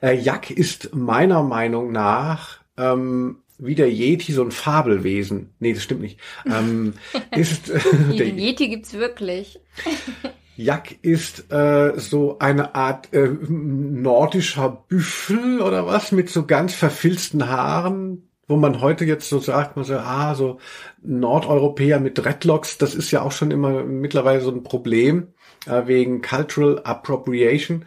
Äh, 0.00 0.18
Jack 0.18 0.50
ist 0.50 0.94
meiner 0.94 1.42
Meinung 1.42 1.92
nach 1.92 2.60
ähm, 2.76 3.42
wie 3.58 3.74
der 3.74 3.90
Yeti 3.90 4.32
so 4.32 4.42
ein 4.42 4.50
Fabelwesen. 4.50 5.50
Nee, 5.58 5.72
das 5.72 5.82
stimmt 5.82 6.00
nicht. 6.00 6.18
Ähm, 6.46 6.94
ist 7.36 7.70
äh, 7.70 7.80
der, 8.16 8.26
Den 8.26 8.38
Yeti 8.38 8.68
gibt's 8.68 8.94
wirklich. 8.94 9.60
Jack 10.56 10.96
ist 11.02 11.52
äh, 11.52 11.92
so 11.96 12.40
eine 12.40 12.74
Art 12.74 13.12
äh, 13.12 13.28
nordischer 13.48 14.84
Büffel 14.88 15.60
oder 15.60 15.86
was 15.86 16.10
mit 16.10 16.30
so 16.30 16.46
ganz 16.46 16.74
verfilzten 16.74 17.48
Haaren, 17.48 18.28
wo 18.48 18.56
man 18.56 18.80
heute 18.80 19.04
jetzt 19.04 19.28
so 19.28 19.38
sagt, 19.38 19.76
man 19.76 19.84
so, 19.84 19.94
ah, 19.94 20.34
so 20.34 20.58
Nordeuropäer 21.02 22.00
mit 22.00 22.18
Dreadlocks, 22.18 22.76
das 22.76 22.96
ist 22.96 23.12
ja 23.12 23.22
auch 23.22 23.30
schon 23.30 23.52
immer 23.52 23.84
mittlerweile 23.84 24.40
so 24.40 24.50
ein 24.50 24.64
Problem 24.64 25.28
äh, 25.66 25.86
wegen 25.86 26.22
Cultural 26.22 26.80
Appropriation. 26.82 27.84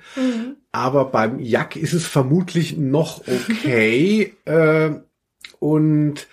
Aber 0.72 1.06
beim 1.06 1.40
Jack 1.40 1.76
ist 1.76 1.92
es 1.92 2.08
vermutlich 2.08 2.78
noch 2.78 3.22
okay. 3.28 4.34
äh, 4.46 4.92
und 5.62 6.28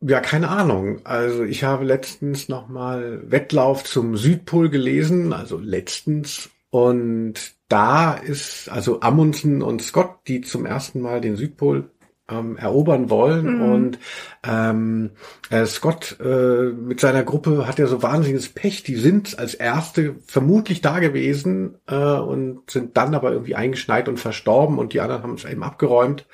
ja, 0.00 0.20
keine 0.20 0.48
Ahnung. 0.48 1.00
Also 1.04 1.42
ich 1.42 1.64
habe 1.64 1.84
letztens 1.84 2.48
noch 2.48 2.68
mal 2.68 3.20
Wettlauf 3.30 3.82
zum 3.82 4.16
Südpol 4.16 4.70
gelesen, 4.70 5.32
also 5.32 5.58
letztens. 5.58 6.50
Und 6.70 7.34
da 7.68 8.14
ist 8.14 8.68
also 8.68 9.00
Amundsen 9.00 9.60
und 9.60 9.82
Scott, 9.82 10.20
die 10.28 10.40
zum 10.42 10.66
ersten 10.66 11.00
Mal 11.00 11.20
den 11.20 11.36
Südpol 11.36 11.90
ähm, 12.30 12.56
erobern 12.56 13.10
wollen. 13.10 13.60
Und 13.60 13.98
ähm, 14.46 15.10
äh, 15.50 15.66
Scott 15.66 16.16
äh, 16.20 16.72
mit 16.72 17.00
seiner 17.00 17.22
Gruppe 17.22 17.66
hat 17.66 17.78
ja 17.78 17.86
so 17.86 18.02
wahnsinniges 18.02 18.50
Pech. 18.50 18.82
Die 18.82 18.96
sind 18.96 19.38
als 19.38 19.54
erste 19.54 20.16
vermutlich 20.26 20.80
da 20.80 20.98
gewesen 20.98 21.76
äh, 21.86 21.94
und 21.94 22.70
sind 22.70 22.96
dann 22.96 23.14
aber 23.14 23.32
irgendwie 23.32 23.54
eingeschneit 23.54 24.08
und 24.08 24.18
verstorben 24.18 24.78
und 24.78 24.92
die 24.92 25.00
anderen 25.00 25.22
haben 25.22 25.34
es 25.34 25.44
eben 25.44 25.62
abgeräumt. 25.62 26.26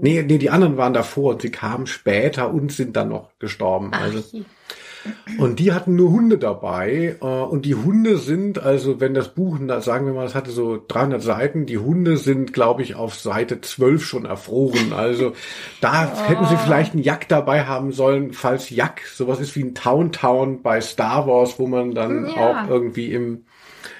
Nee, 0.00 0.22
nee, 0.22 0.38
die 0.38 0.50
anderen 0.50 0.76
waren 0.76 0.94
davor 0.94 1.32
und 1.32 1.42
sie 1.42 1.50
kamen 1.50 1.86
später 1.86 2.52
und 2.52 2.72
sind 2.72 2.96
dann 2.96 3.08
noch 3.08 3.30
gestorben. 3.38 3.92
Also, 3.92 4.22
und 5.38 5.58
die 5.58 5.72
hatten 5.72 5.94
nur 5.96 6.10
Hunde 6.10 6.38
dabei. 6.38 7.16
Äh, 7.20 7.24
und 7.24 7.64
die 7.64 7.74
Hunde 7.74 8.18
sind, 8.18 8.58
also 8.62 9.00
wenn 9.00 9.14
das 9.14 9.28
Buch, 9.34 9.58
sagen 9.80 10.06
wir 10.06 10.12
mal, 10.12 10.26
es 10.26 10.34
hatte 10.34 10.50
so 10.50 10.82
300 10.86 11.22
Seiten, 11.22 11.66
die 11.66 11.78
Hunde 11.78 12.16
sind, 12.16 12.52
glaube 12.52 12.82
ich, 12.82 12.94
auf 12.94 13.14
Seite 13.14 13.60
12 13.60 14.04
schon 14.04 14.24
erfroren. 14.24 14.92
Also 14.92 15.32
da 15.80 16.26
hätten 16.26 16.46
sie 16.46 16.56
vielleicht 16.56 16.94
einen 16.94 17.02
Jack 17.02 17.28
dabei 17.28 17.64
haben 17.64 17.92
sollen, 17.92 18.32
falls 18.32 18.70
Jack 18.70 19.02
sowas 19.06 19.40
ist 19.40 19.54
wie 19.56 19.62
ein 19.64 19.74
Town 19.74 20.12
Town 20.12 20.62
bei 20.62 20.80
Star 20.80 21.26
Wars, 21.26 21.58
wo 21.58 21.66
man 21.66 21.94
dann 21.94 22.26
Ja. 22.26 22.32
auch 22.64 22.68
irgendwie 22.68 23.12
im, 23.12 23.44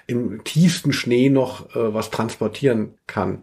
im 0.07 0.43
tiefsten 0.45 0.93
Schnee 0.93 1.29
noch 1.31 1.75
äh, 1.77 1.95
was 1.95 2.11
transportieren 2.11 2.95
kann. 3.07 3.43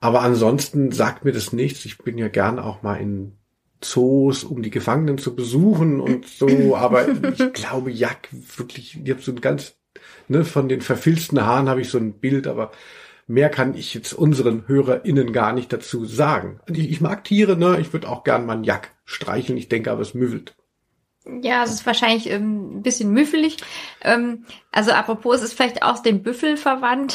Aber 0.00 0.22
ansonsten 0.22 0.92
sagt 0.92 1.24
mir 1.26 1.32
das 1.32 1.52
nichts. 1.52 1.84
Ich 1.84 1.98
bin 1.98 2.16
ja 2.16 2.28
gern 2.28 2.58
auch 2.58 2.82
mal 2.82 2.94
in 2.96 3.36
Zoos, 3.82 4.44
um 4.44 4.62
die 4.62 4.70
Gefangenen 4.70 5.18
zu 5.18 5.34
besuchen 5.34 6.00
und 6.00 6.26
so. 6.26 6.48
Aber 6.76 7.08
ich 7.08 7.52
glaube, 7.52 7.90
Jack 7.90 8.28
wirklich, 8.56 8.98
ich 9.02 9.10
habe 9.10 9.22
so 9.22 9.32
ein 9.32 9.40
ganz, 9.40 9.76
ne, 10.28 10.44
von 10.44 10.68
den 10.68 10.80
verfilzten 10.80 11.44
Haaren 11.44 11.68
habe 11.68 11.80
ich 11.80 11.88
so 11.88 11.98
ein 11.98 12.14
Bild, 12.14 12.46
aber 12.46 12.70
mehr 13.26 13.48
kann 13.48 13.74
ich 13.74 13.94
jetzt 13.94 14.12
unseren 14.12 14.66
HörerInnen 14.66 15.32
gar 15.32 15.52
nicht 15.52 15.72
dazu 15.72 16.04
sagen. 16.04 16.60
Ich, 16.68 16.90
ich 16.90 17.00
mag 17.00 17.24
Tiere, 17.24 17.56
ne? 17.56 17.78
Ich 17.80 17.92
würde 17.92 18.08
auch 18.08 18.24
gern 18.24 18.46
mal 18.46 18.54
einen 18.54 18.64
Jack 18.64 18.92
streicheln. 19.04 19.58
Ich 19.58 19.68
denke 19.68 19.90
aber, 19.90 20.02
es 20.02 20.14
müffelt. 20.14 20.54
Ja, 21.26 21.62
es 21.64 21.70
ist 21.70 21.84
wahrscheinlich 21.84 22.30
ähm, 22.30 22.78
ein 22.78 22.82
bisschen 22.82 23.12
müffelig. 23.12 23.58
Ähm, 24.02 24.46
also 24.72 24.92
apropos, 24.92 25.36
es 25.36 25.42
ist 25.42 25.52
vielleicht 25.52 25.82
aus 25.82 26.02
dem 26.02 26.22
Büffel 26.22 26.56
verwandt. 26.56 27.14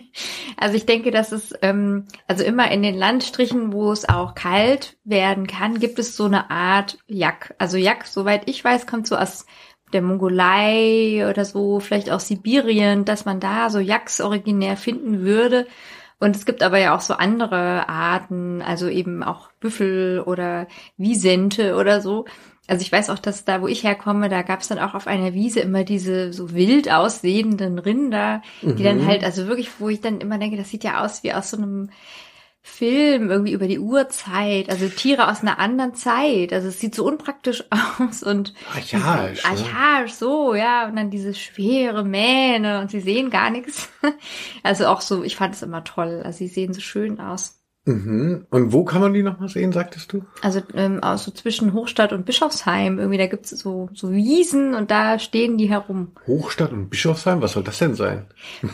also 0.56 0.74
ich 0.74 0.86
denke, 0.86 1.10
dass 1.10 1.32
es, 1.32 1.52
ähm, 1.60 2.06
also 2.26 2.44
immer 2.44 2.70
in 2.70 2.82
den 2.82 2.96
Landstrichen, 2.96 3.72
wo 3.72 3.92
es 3.92 4.08
auch 4.08 4.34
kalt 4.34 4.96
werden 5.04 5.46
kann, 5.46 5.80
gibt 5.80 5.98
es 5.98 6.16
so 6.16 6.24
eine 6.24 6.50
Art 6.50 6.98
Jack. 7.08 7.54
Also 7.58 7.76
Jack, 7.76 8.06
soweit 8.06 8.48
ich 8.48 8.64
weiß, 8.64 8.86
kommt 8.86 9.06
so 9.06 9.16
aus 9.16 9.44
der 9.92 10.00
Mongolei 10.00 11.28
oder 11.28 11.44
so, 11.44 11.78
vielleicht 11.78 12.10
aus 12.10 12.28
Sibirien, 12.28 13.04
dass 13.04 13.26
man 13.26 13.38
da 13.38 13.68
so 13.68 13.78
Yaks 13.78 14.22
originär 14.22 14.78
finden 14.78 15.20
würde. 15.20 15.66
Und 16.18 16.36
es 16.36 16.46
gibt 16.46 16.62
aber 16.62 16.78
ja 16.78 16.94
auch 16.94 17.00
so 17.00 17.14
andere 17.14 17.88
Arten, 17.88 18.62
also 18.62 18.88
eben 18.88 19.22
auch 19.22 19.50
Büffel 19.60 20.20
oder 20.20 20.68
Wiesente 20.96 21.76
oder 21.76 22.00
so. 22.00 22.24
Also 22.72 22.80
ich 22.80 22.90
weiß 22.90 23.10
auch, 23.10 23.18
dass 23.18 23.44
da, 23.44 23.60
wo 23.60 23.68
ich 23.68 23.84
herkomme, 23.84 24.30
da 24.30 24.40
gab 24.40 24.62
es 24.62 24.68
dann 24.68 24.78
auch 24.78 24.94
auf 24.94 25.06
einer 25.06 25.34
Wiese 25.34 25.60
immer 25.60 25.84
diese 25.84 26.32
so 26.32 26.54
wild 26.54 26.90
aussehenden 26.90 27.78
Rinder, 27.78 28.40
die 28.62 28.82
dann 28.82 29.06
halt, 29.06 29.24
also 29.24 29.46
wirklich, 29.46 29.68
wo 29.78 29.90
ich 29.90 30.00
dann 30.00 30.22
immer 30.22 30.38
denke, 30.38 30.56
das 30.56 30.70
sieht 30.70 30.82
ja 30.82 31.04
aus 31.04 31.22
wie 31.22 31.34
aus 31.34 31.50
so 31.50 31.58
einem 31.58 31.90
Film 32.62 33.30
irgendwie 33.30 33.52
über 33.52 33.68
die 33.68 33.78
Urzeit, 33.78 34.70
also 34.70 34.88
Tiere 34.88 35.30
aus 35.30 35.42
einer 35.42 35.58
anderen 35.58 35.94
Zeit. 35.94 36.54
Also 36.54 36.68
es 36.68 36.80
sieht 36.80 36.94
so 36.94 37.04
unpraktisch 37.04 37.62
aus 37.98 38.22
und 38.22 38.54
Archaisch, 38.74 39.44
ne? 39.44 39.50
archaisch 39.50 40.12
so, 40.14 40.54
ja. 40.54 40.88
Und 40.88 40.96
dann 40.96 41.10
diese 41.10 41.34
schwere 41.34 42.04
Mähne 42.04 42.80
und 42.80 42.90
sie 42.90 43.00
sehen 43.00 43.28
gar 43.28 43.50
nichts. 43.50 43.90
Also 44.62 44.86
auch 44.86 45.02
so, 45.02 45.22
ich 45.24 45.36
fand 45.36 45.56
es 45.56 45.60
immer 45.60 45.84
toll. 45.84 46.22
Also 46.24 46.38
sie 46.38 46.48
sehen 46.48 46.72
so 46.72 46.80
schön 46.80 47.20
aus. 47.20 47.61
Mhm. 47.84 48.46
Und 48.50 48.72
wo 48.72 48.84
kann 48.84 49.00
man 49.00 49.12
die 49.12 49.24
nochmal 49.24 49.48
sehen, 49.48 49.72
sagtest 49.72 50.12
du? 50.12 50.24
Also 50.40 50.62
ähm, 50.74 51.00
so 51.16 51.32
zwischen 51.32 51.72
Hochstadt 51.72 52.12
und 52.12 52.24
Bischofsheim. 52.24 52.98
Irgendwie, 52.98 53.18
da 53.18 53.26
gibt's 53.26 53.50
so, 53.50 53.88
so 53.92 54.12
Wiesen 54.12 54.74
und 54.74 54.92
da 54.92 55.18
stehen 55.18 55.58
die 55.58 55.68
herum. 55.68 56.12
Hochstadt 56.26 56.72
und 56.72 56.90
Bischofsheim, 56.90 57.42
was 57.42 57.52
soll 57.52 57.64
das 57.64 57.78
denn 57.78 57.94
sein? 57.94 58.26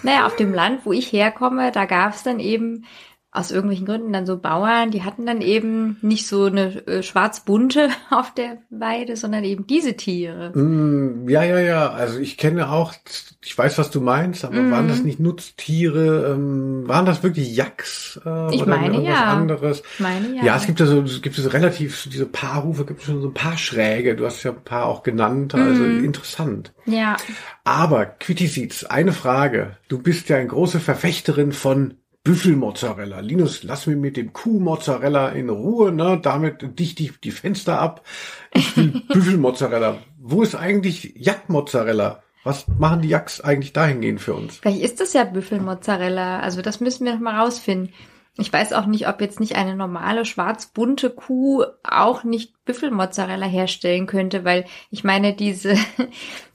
Naja, 0.02 0.26
auf 0.26 0.36
dem 0.36 0.52
Land, 0.52 0.84
wo 0.84 0.92
ich 0.92 1.10
herkomme, 1.12 1.72
da 1.72 1.86
gab's 1.86 2.22
dann 2.22 2.38
eben 2.38 2.84
aus 3.30 3.50
irgendwelchen 3.50 3.84
Gründen 3.86 4.12
dann 4.12 4.24
so 4.24 4.38
Bauern, 4.38 4.90
die 4.90 5.02
hatten 5.04 5.26
dann 5.26 5.42
eben 5.42 5.98
nicht 6.00 6.26
so 6.26 6.46
eine 6.46 6.86
äh, 6.86 7.02
schwarz-bunte 7.02 7.90
auf 8.10 8.32
der 8.32 8.58
Weide, 8.70 9.16
sondern 9.16 9.44
eben 9.44 9.66
diese 9.66 9.94
Tiere. 9.96 10.50
Mm, 10.58 11.28
ja, 11.28 11.42
ja, 11.44 11.58
ja. 11.60 11.90
Also 11.90 12.18
ich 12.20 12.38
kenne 12.38 12.70
auch, 12.70 12.94
ich 13.44 13.56
weiß, 13.56 13.76
was 13.76 13.90
du 13.90 14.00
meinst, 14.00 14.44
aber 14.46 14.62
Mhm. 14.62 14.70
waren 14.70 14.88
das 14.88 15.04
nicht 15.04 15.20
Nutztiere? 15.20 16.32
Ähm, 16.32 16.88
waren 16.88 17.04
das 17.04 17.22
wirklich 17.22 17.54
Yaks? 17.54 18.18
Äh, 18.24 18.54
Ich 18.54 18.62
oder 18.62 18.70
meine, 18.78 18.94
irgendwas 18.94 19.18
ja. 19.20 19.26
anderes? 19.26 19.82
Ich 19.94 20.00
meine, 20.00 20.34
ja. 20.34 20.44
Ja, 20.44 20.56
es 20.56 20.66
gibt 20.66 20.80
ja 20.80 20.86
so, 20.86 21.02
es 21.02 21.20
gibt 21.20 21.36
so 21.36 21.48
relativ, 21.50 22.08
diese 22.10 22.26
Paarhufe 22.26 22.86
gibt 22.86 23.00
es 23.00 23.06
schon 23.06 23.20
so 23.20 23.28
ein 23.28 23.34
paar 23.34 23.58
schräge. 23.58 24.16
Du 24.16 24.24
hast 24.24 24.42
ja 24.42 24.52
ein 24.52 24.64
paar 24.64 24.86
auch 24.86 25.02
genannt, 25.02 25.54
also 25.54 25.82
Mhm. 25.82 26.02
interessant. 26.02 26.72
Ja, 26.86 27.16
Aber, 27.62 28.06
Quittisitz, 28.06 28.84
eine 28.84 29.12
Frage. 29.12 29.76
Du 29.88 29.98
bist 30.00 30.30
ja 30.30 30.38
eine 30.38 30.46
große 30.46 30.80
Verfechterin 30.80 31.52
von 31.52 31.97
Büffelmozzarella. 32.24 33.20
Linus, 33.20 33.62
lass 33.62 33.86
mir 33.86 33.96
mit 33.96 34.16
dem 34.16 34.32
Kuhmozzarella 34.32 35.30
in 35.30 35.48
Ruhe, 35.48 35.92
ne? 35.92 36.18
Damit 36.22 36.78
dichte 36.78 37.02
ich 37.02 37.20
die 37.20 37.30
Fenster 37.30 37.80
ab. 37.80 38.04
Ich 38.52 38.76
will 38.76 39.02
Büffelmozzarella. 39.08 39.98
Wo 40.18 40.42
ist 40.42 40.54
eigentlich 40.54 41.14
Jackmozzarella? 41.16 42.22
Was 42.44 42.66
machen 42.68 43.02
die 43.02 43.08
Jacks 43.08 43.40
eigentlich 43.40 43.72
dahingehend 43.72 44.20
für 44.20 44.34
uns? 44.34 44.58
Vielleicht 44.58 44.82
ist 44.82 45.00
das 45.00 45.12
ja 45.12 45.24
Büffelmozzarella. 45.24 46.40
Also 46.40 46.62
das 46.62 46.80
müssen 46.80 47.04
wir 47.04 47.14
noch 47.14 47.20
mal 47.20 47.40
rausfinden. 47.40 47.92
Ich 48.40 48.52
weiß 48.52 48.72
auch 48.72 48.86
nicht, 48.86 49.08
ob 49.08 49.20
jetzt 49.20 49.40
nicht 49.40 49.56
eine 49.56 49.74
normale 49.74 50.24
schwarz-bunte 50.24 51.10
Kuh 51.10 51.64
auch 51.82 52.22
nicht 52.22 52.64
Büffelmozzarella 52.64 53.46
herstellen 53.46 54.06
könnte, 54.06 54.44
weil 54.44 54.64
ich 54.90 55.02
meine, 55.02 55.34
diese, 55.34 55.74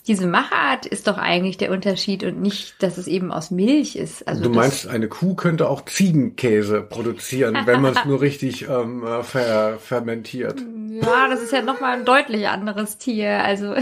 diese 0.08 0.28
Machart 0.28 0.86
ist 0.86 1.08
doch 1.08 1.18
eigentlich 1.18 1.58
der 1.58 1.72
Unterschied 1.72 2.24
und 2.24 2.42
nicht, 2.42 2.82
dass 2.84 2.98
es 2.98 3.08
eben 3.08 3.32
aus 3.32 3.52
Milch 3.52 3.96
ist. 3.96 4.28
Also 4.28 4.44
du 4.44 4.50
meinst, 4.50 4.88
eine 4.88 5.08
Kuh 5.08 5.36
könnte 5.36 5.70
auch 5.70 5.86
Ziegenkäse 5.86 6.82
produzieren, 6.82 7.58
wenn 7.66 7.82
man 7.82 7.96
es 7.96 8.04
nur 8.04 8.20
richtig 8.20 8.68
ähm, 8.68 9.06
äh, 9.06 9.24
fer 9.24 9.78
fermentiert. 9.80 10.60
Ja, 10.90 11.30
das 11.30 11.42
ist 11.42 11.54
ja 11.54 11.62
nochmal 11.62 11.98
ein 11.98 12.06
deutlich 12.06 12.48
anderes 12.50 12.98
Tier. 12.98 13.44
Also 13.44 13.76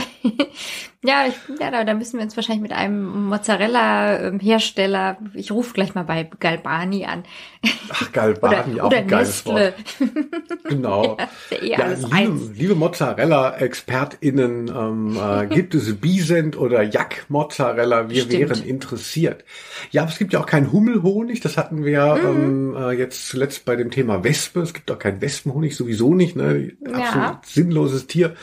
ja, 1.04 1.26
ich, 1.28 1.36
ja 1.60 1.72
da, 1.72 1.84
da 1.84 1.94
müssen 1.94 2.18
wir 2.18 2.24
uns 2.24 2.36
wahrscheinlich 2.36 2.62
mit 2.62 2.72
einem 2.74 3.28
Mozzarella-Hersteller, 3.30 5.18
ich 5.34 5.52
rufe 5.52 5.74
gleich 5.74 5.96
mal 5.96 6.04
bei 6.04 6.30
Galbani 6.40 7.06
an. 7.06 7.24
Ach, 7.90 8.02
Oder, 8.04 8.12
Galbani, 8.12 8.82
auch 8.82 8.88
oder 8.88 8.98
ein 8.98 9.08
geiles 9.08 9.46
Nestle. 9.46 9.74
Wort. 9.74 9.74
Genau. 10.70 11.18
Ja, 11.50 11.58
ja 11.62 11.92
eh 11.92 11.96
Ja, 12.02 12.20
liebe, 12.20 12.54
liebe 12.54 12.76
Mozzarella-ExpertInnen, 12.76 14.68
ähm, 14.70 15.18
äh, 15.20 15.48
gibt 15.54 15.76
es 15.76 15.96
Bisent 16.00 16.58
oder 16.58 16.84
Jack-Mozzarella? 16.84 18.10
Wir 18.10 18.22
Stimmt. 18.24 18.50
wären 18.50 18.64
interessiert. 18.64 19.44
Ja, 19.92 20.04
aber 20.04 20.12
es 20.12 20.18
gibt 20.18 20.34
ja 20.34 20.40
auch 20.40 20.46
keinen 20.46 20.72
Hummelhonig, 20.72 21.42
das 21.42 21.58
hatten 21.58 21.84
wir 21.84 22.02
Mhm. 22.16 22.74
ähm, 22.76 22.76
äh, 22.78 22.92
jetzt 22.94 23.28
zuletzt 23.28 23.66
bei 23.66 23.76
dem 23.76 23.92
Thema 23.92 24.24
Wespe. 24.24 24.62
Es 24.62 24.74
gibt 24.74 24.90
auch 24.92 25.00
keinen 25.00 25.22
Wespenhonig, 25.22 25.76
sowieso 25.76 26.14
nicht, 26.14 26.36
ne? 26.36 26.72
Ja. 26.88 26.94
Absolut 26.94 27.46
sinnloses 27.46 28.08
Tier. 28.08 28.36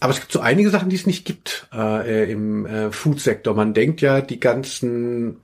Aber 0.00 0.12
es 0.12 0.20
gibt 0.20 0.32
so 0.32 0.40
einige 0.40 0.70
Sachen, 0.70 0.90
die 0.90 0.96
es 0.96 1.06
nicht 1.06 1.24
gibt 1.24 1.68
äh, 1.72 2.30
im 2.30 2.66
äh, 2.66 2.92
Food-Sektor. 2.92 3.54
Man 3.54 3.72
denkt 3.72 4.00
ja, 4.02 4.20
die 4.20 4.40
ganzen 4.40 5.40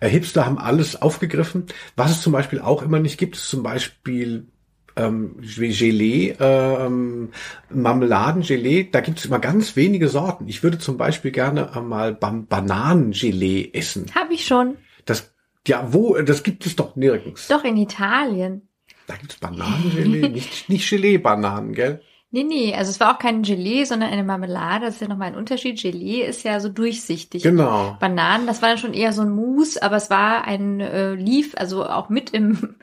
äh, 0.00 0.08
Hipster 0.08 0.44
haben 0.44 0.58
alles 0.58 1.00
aufgegriffen. 1.00 1.66
Was 1.96 2.10
es 2.10 2.20
zum 2.20 2.32
Beispiel 2.32 2.60
auch 2.60 2.82
immer 2.82 2.98
nicht 2.98 3.18
gibt, 3.18 3.36
ist 3.36 3.48
zum 3.48 3.62
Beispiel 3.62 4.48
ähm, 4.96 5.36
Gelee, 5.40 6.34
ähm, 6.38 7.30
Marmeladengelee. 7.70 8.88
Da 8.90 9.00
gibt 9.00 9.18
es 9.18 9.26
immer 9.26 9.38
ganz 9.38 9.76
wenige 9.76 10.08
Sorten. 10.08 10.48
Ich 10.48 10.62
würde 10.62 10.78
zum 10.78 10.96
Beispiel 10.96 11.30
gerne 11.30 11.74
einmal 11.74 12.14
Ban 12.14 12.46
Bananengelee 12.46 13.70
essen. 13.72 14.06
Habe 14.14 14.34
ich 14.34 14.46
schon. 14.46 14.76
Das, 15.04 15.34
ja, 15.66 15.88
wo? 15.92 16.16
Das 16.16 16.42
gibt 16.42 16.66
es 16.66 16.76
doch 16.76 16.96
nirgends. 16.96 17.48
Doch 17.48 17.64
in 17.64 17.76
Italien. 17.76 18.68
Da 19.06 19.14
gibt 19.14 19.32
es 19.32 19.38
Bananengelee, 19.38 20.28
nicht, 20.28 20.68
nicht 20.68 20.88
Gelee-Bananen, 20.88 21.74
gell? 21.74 22.00
Nee, 22.30 22.42
nee, 22.42 22.74
also 22.74 22.90
es 22.90 22.98
war 22.98 23.14
auch 23.14 23.18
kein 23.18 23.42
Gelee, 23.42 23.84
sondern 23.84 24.10
eine 24.10 24.24
Marmelade. 24.24 24.86
Das 24.86 24.96
ist 24.96 25.00
ja 25.00 25.08
nochmal 25.08 25.28
ein 25.28 25.36
Unterschied. 25.36 25.80
Gelee 25.80 26.22
ist 26.22 26.42
ja 26.42 26.58
so 26.58 26.68
durchsichtig. 26.68 27.42
Genau. 27.42 27.96
Bananen, 28.00 28.46
das 28.46 28.62
war 28.62 28.70
dann 28.70 28.78
schon 28.78 28.94
eher 28.94 29.12
so 29.12 29.22
ein 29.22 29.30
Mousse, 29.30 29.82
aber 29.82 29.96
es 29.96 30.10
war 30.10 30.44
ein 30.44 30.80
äh, 30.80 31.14
Lief, 31.14 31.54
also 31.56 31.86
auch 31.86 32.08
mit 32.08 32.30
im 32.30 32.76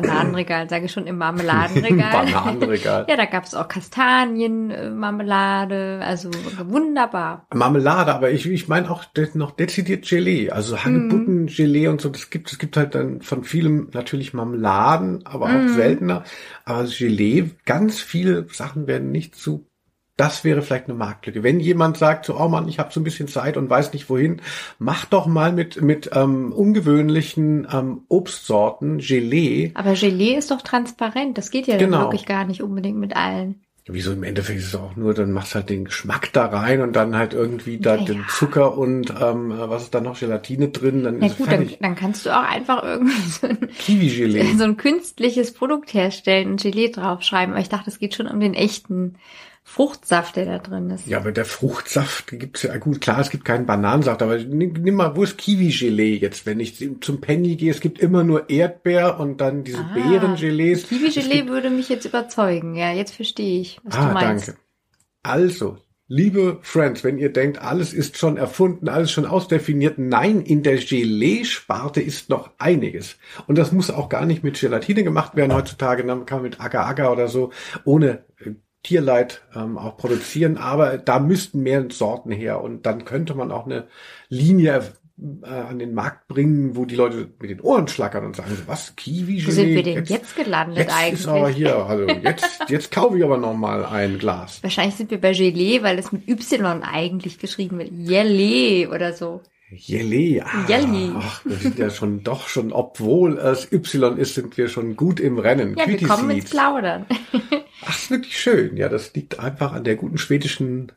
Bananenregal, 0.00 0.68
sage 0.68 0.86
ich 0.86 0.92
schon, 0.92 1.06
im 1.06 1.18
Marmeladenregal. 1.26 2.12
Bananenregal. 2.12 3.06
ja, 3.08 3.16
da 3.16 3.24
gab's 3.24 3.54
auch 3.54 3.68
Kastanien, 3.68 4.70
äh, 4.70 4.90
Marmelade, 4.90 6.00
also 6.04 6.30
wunderbar. 6.64 7.46
Marmelade, 7.54 8.14
aber 8.14 8.30
ich, 8.30 8.46
ich 8.46 8.68
meine 8.68 8.90
auch 8.90 9.04
noch 9.34 9.50
dezidiert 9.52 10.06
Gelee, 10.08 10.50
also 10.50 10.84
Hagebutten-Gelee 10.84 11.88
und 11.88 12.00
so, 12.00 12.08
das 12.08 12.30
gibt, 12.30 12.52
es 12.52 12.58
gibt 12.58 12.76
halt 12.76 12.94
dann 12.94 13.22
von 13.22 13.44
vielem 13.44 13.88
natürlich 13.92 14.34
Marmeladen, 14.34 15.24
aber 15.26 15.46
auch 15.46 15.68
seltener, 15.68 16.24
aber 16.64 16.84
Gelee, 16.84 17.50
ganz 17.64 18.00
viele 18.00 18.46
Sachen 18.50 18.86
werden 18.86 19.10
nicht 19.10 19.36
zu, 19.36 19.66
das 20.16 20.44
wäre 20.44 20.62
vielleicht 20.62 20.86
eine 20.86 20.94
Marktlücke. 20.94 21.42
Wenn 21.42 21.60
jemand 21.60 21.98
sagt, 21.98 22.24
so, 22.26 22.38
oh 22.38 22.48
Mann, 22.48 22.68
ich 22.68 22.78
habe 22.78 22.92
so 22.92 23.00
ein 23.00 23.04
bisschen 23.04 23.28
Zeit 23.28 23.56
und 23.56 23.68
weiß 23.68 23.92
nicht 23.92 24.08
wohin, 24.08 24.40
mach 24.78 25.04
doch 25.04 25.26
mal 25.26 25.52
mit, 25.52 25.82
mit 25.82 26.10
ähm, 26.14 26.52
ungewöhnlichen 26.52 27.66
ähm, 27.70 28.02
Obstsorten 28.08 28.98
Gelee. 28.98 29.72
Aber 29.74 29.92
Gelee 29.92 30.34
ist 30.36 30.50
doch 30.50 30.62
transparent, 30.62 31.36
das 31.38 31.50
geht 31.50 31.66
ja 31.66 31.76
Genau. 31.76 31.98
dann 31.98 32.06
wirklich 32.06 32.26
gar 32.26 32.44
nicht 32.46 32.62
unbedingt 32.62 32.98
mit 32.98 33.14
allen. 33.14 33.60
Wieso 33.88 34.10
im 34.12 34.24
Endeffekt 34.24 34.58
ist 34.58 34.66
es 34.66 34.74
auch 34.74 34.96
nur, 34.96 35.14
dann 35.14 35.30
machst 35.30 35.54
halt 35.54 35.70
den 35.70 35.84
Geschmack 35.84 36.32
da 36.32 36.46
rein 36.46 36.80
und 36.80 36.96
dann 36.96 37.14
halt 37.14 37.34
irgendwie 37.34 37.78
da 37.78 37.94
Ja, 37.94 38.04
den. 38.04 38.24
Zucker 38.28 38.76
und 38.76 39.14
ähm, 39.22 39.52
was 39.54 39.84
ist 39.84 39.94
da 39.94 40.00
noch, 40.00 40.18
Gelatine 40.18 40.70
drin, 40.70 41.04
dann 41.04 41.18
Na 41.20 41.26
ist 41.26 41.36
gut, 41.38 41.46
dann, 41.46 41.58
fertig. 41.58 41.78
dann 41.80 41.94
kannst 41.94 42.26
du 42.26 42.36
auch 42.36 42.42
einfach 42.42 42.82
irgendwie 42.82 43.28
so 43.30 43.46
ein, 43.46 43.58
Kiwi-Gelee. 43.78 44.54
so 44.58 44.64
ein 44.64 44.76
künstliches 44.76 45.52
Produkt 45.52 45.94
herstellen 45.94 46.52
und 46.52 46.62
Gelee 46.62 46.88
draufschreiben. 46.88 47.52
Aber 47.54 47.62
ich 47.62 47.68
dachte, 47.68 47.88
es 47.90 48.00
geht 48.00 48.14
schon 48.16 48.26
um 48.26 48.40
den 48.40 48.54
echten 48.54 49.14
Fruchtsaft, 49.68 50.36
der 50.36 50.46
da 50.46 50.58
drin 50.58 50.88
ist. 50.90 51.06
Ja, 51.08 51.18
aber 51.18 51.32
der 51.32 51.44
Fruchtsaft 51.44 52.28
gibt's 52.28 52.62
ja, 52.62 52.76
gut, 52.78 53.00
klar, 53.00 53.18
es 53.18 53.30
gibt 53.30 53.44
keinen 53.44 53.66
Bananensaft, 53.66 54.22
aber 54.22 54.38
nimm, 54.38 54.72
nimm 54.74 54.94
mal, 54.94 55.16
wo 55.16 55.24
ist 55.24 55.36
Kiwi-Gelee 55.36 56.16
jetzt? 56.18 56.46
Wenn 56.46 56.60
ich 56.60 56.88
zum 57.00 57.20
Penny 57.20 57.56
gehe, 57.56 57.72
es 57.72 57.80
gibt 57.80 57.98
immer 57.98 58.22
nur 58.22 58.48
Erdbeer 58.48 59.18
und 59.18 59.40
dann 59.40 59.64
diese 59.64 59.80
Ah, 59.80 59.90
Beerengelees. 59.92 60.84
Es 60.84 60.88
Kiwi-Gelee 60.88 61.48
würde 61.48 61.70
mich 61.70 61.88
jetzt 61.88 62.04
überzeugen. 62.06 62.76
Ja, 62.76 62.92
jetzt 62.92 63.14
verstehe 63.16 63.60
ich, 63.60 63.80
was 63.82 63.96
Ah, 63.96 64.06
du 64.08 64.14
meinst. 64.14 64.48
danke. 64.48 64.60
Also, 65.24 65.78
liebe 66.06 66.58
Friends, 66.62 67.02
wenn 67.02 67.18
ihr 67.18 67.32
denkt, 67.32 67.58
alles 67.60 67.92
ist 67.92 68.16
schon 68.16 68.36
erfunden, 68.36 68.88
alles 68.88 69.10
schon 69.10 69.26
ausdefiniert, 69.26 69.98
nein, 69.98 70.42
in 70.42 70.62
der 70.62 70.76
Gelee-Sparte 70.76 72.00
ist 72.00 72.30
noch 72.30 72.50
einiges. 72.58 73.16
Und 73.48 73.58
das 73.58 73.72
muss 73.72 73.90
auch 73.90 74.08
gar 74.08 74.24
nicht 74.26 74.44
mit 74.44 74.60
Gelatine 74.60 75.02
gemacht 75.02 75.34
werden 75.34 75.52
heutzutage, 75.52 76.04
dann 76.04 76.24
kann 76.24 76.38
man 76.38 76.44
mit 76.50 76.60
Agar-Agar 76.60 77.10
oder 77.12 77.26
so, 77.26 77.50
ohne 77.84 78.24
äh, 78.38 78.50
Tierleid 78.86 79.42
ähm, 79.54 79.78
auch 79.78 79.96
produzieren, 79.96 80.58
aber 80.58 80.96
da 80.96 81.18
müssten 81.18 81.60
mehr 81.60 81.86
Sorten 81.90 82.30
her 82.30 82.60
und 82.60 82.86
dann 82.86 83.04
könnte 83.04 83.34
man 83.34 83.50
auch 83.50 83.66
eine 83.66 83.88
Linie 84.28 84.84
äh, 85.42 85.48
an 85.48 85.80
den 85.80 85.92
Markt 85.92 86.28
bringen, 86.28 86.76
wo 86.76 86.84
die 86.84 86.94
Leute 86.94 87.28
mit 87.40 87.50
den 87.50 87.60
Ohren 87.60 87.88
schlackern 87.88 88.24
und 88.24 88.36
sagen, 88.36 88.56
was, 88.66 88.94
Kiwi-Gelee? 88.94 89.46
Wo 89.46 89.50
sind 89.50 89.68
wir 89.70 89.82
denn 89.82 90.04
jetzt, 90.04 90.36
gelandet 90.36 90.78
Jetzt 90.78 90.96
eigentlich? 90.96 91.20
ist 91.20 91.26
aber 91.26 91.48
hier, 91.48 91.74
also 91.74 92.06
jetzt, 92.06 92.64
jetzt 92.68 92.92
kaufe 92.92 93.18
ich 93.18 93.24
aber 93.24 93.38
noch 93.38 93.54
mal 93.54 93.84
ein 93.84 94.18
Glas. 94.18 94.62
Wahrscheinlich 94.62 94.94
sind 94.94 95.10
wir 95.10 95.20
bei 95.20 95.32
Gelee, 95.32 95.82
weil 95.82 95.98
es 95.98 96.12
mit 96.12 96.28
Y 96.28 96.84
eigentlich 96.84 97.40
geschrieben 97.40 97.78
wird. 97.78 97.90
Gelee 97.90 98.86
oder 98.86 99.12
so. 99.14 99.42
Jelly. 99.70 100.40
Ah, 100.40 100.64
Jelly. 100.68 101.10
Ach, 101.16 101.44
wir 101.44 101.56
sind 101.56 101.78
ja 101.78 101.90
schon 101.90 102.22
doch 102.22 102.48
schon, 102.48 102.72
obwohl 102.72 103.38
es 103.38 103.70
Y 103.72 104.16
ist, 104.16 104.34
sind 104.34 104.56
wir 104.56 104.68
schon 104.68 104.94
gut 104.96 105.18
im 105.18 105.38
Rennen. 105.38 105.76
Ja, 105.76 105.88
wir 105.88 106.00
kommen 106.06 106.30
ins. 106.30 106.50
Plaudern. 106.50 107.06
Ach, 107.84 107.98
ist 107.98 108.10
wirklich 108.10 108.38
schön. 108.38 108.76
Ja, 108.76 108.88
das 108.88 109.12
liegt 109.14 109.40
einfach 109.40 109.72
an 109.72 109.82
der 109.82 109.96
guten 109.96 110.18
schwedischen, 110.18 110.92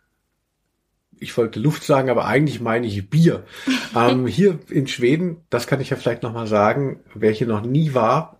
ich 1.20 1.36
wollte 1.36 1.60
Luft 1.60 1.84
sagen, 1.84 2.12
aber 2.12 2.26
eigentlich 2.26 2.62
meine 2.62 2.86
ich 2.86 3.10
Bier. 3.10 3.44
ähm, 3.96 4.28
hier 4.28 4.60
in 4.70 4.86
Schweden, 4.86 5.38
das 5.50 5.66
kann 5.66 5.82
ich 5.82 5.90
ja 5.90 5.98
vielleicht 5.98 6.22
nochmal 6.22 6.48
sagen, 6.48 7.00
wer 7.16 7.32
hier 7.32 7.48
noch 7.48 7.64
nie 7.64 7.96
war, 7.96 8.40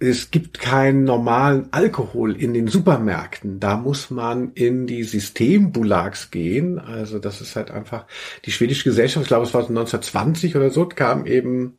es 0.00 0.30
gibt 0.30 0.58
keinen 0.58 1.04
normalen 1.04 1.68
Alkohol 1.72 2.34
in 2.34 2.54
den 2.54 2.68
Supermärkten. 2.68 3.60
Da 3.60 3.76
muss 3.76 4.10
man 4.10 4.52
in 4.54 4.86
die 4.86 5.04
Systembolags 5.04 6.30
gehen. 6.30 6.78
Also 6.78 7.18
das 7.18 7.42
ist 7.42 7.54
halt 7.54 7.70
einfach 7.70 8.06
die 8.46 8.50
schwedische 8.50 8.84
Gesellschaft, 8.84 9.24
ich 9.24 9.28
glaube 9.28 9.44
es 9.44 9.52
war 9.52 9.60
1920 9.60 10.56
oder 10.56 10.70
so, 10.70 10.86
kam 10.86 11.26
eben 11.26 11.78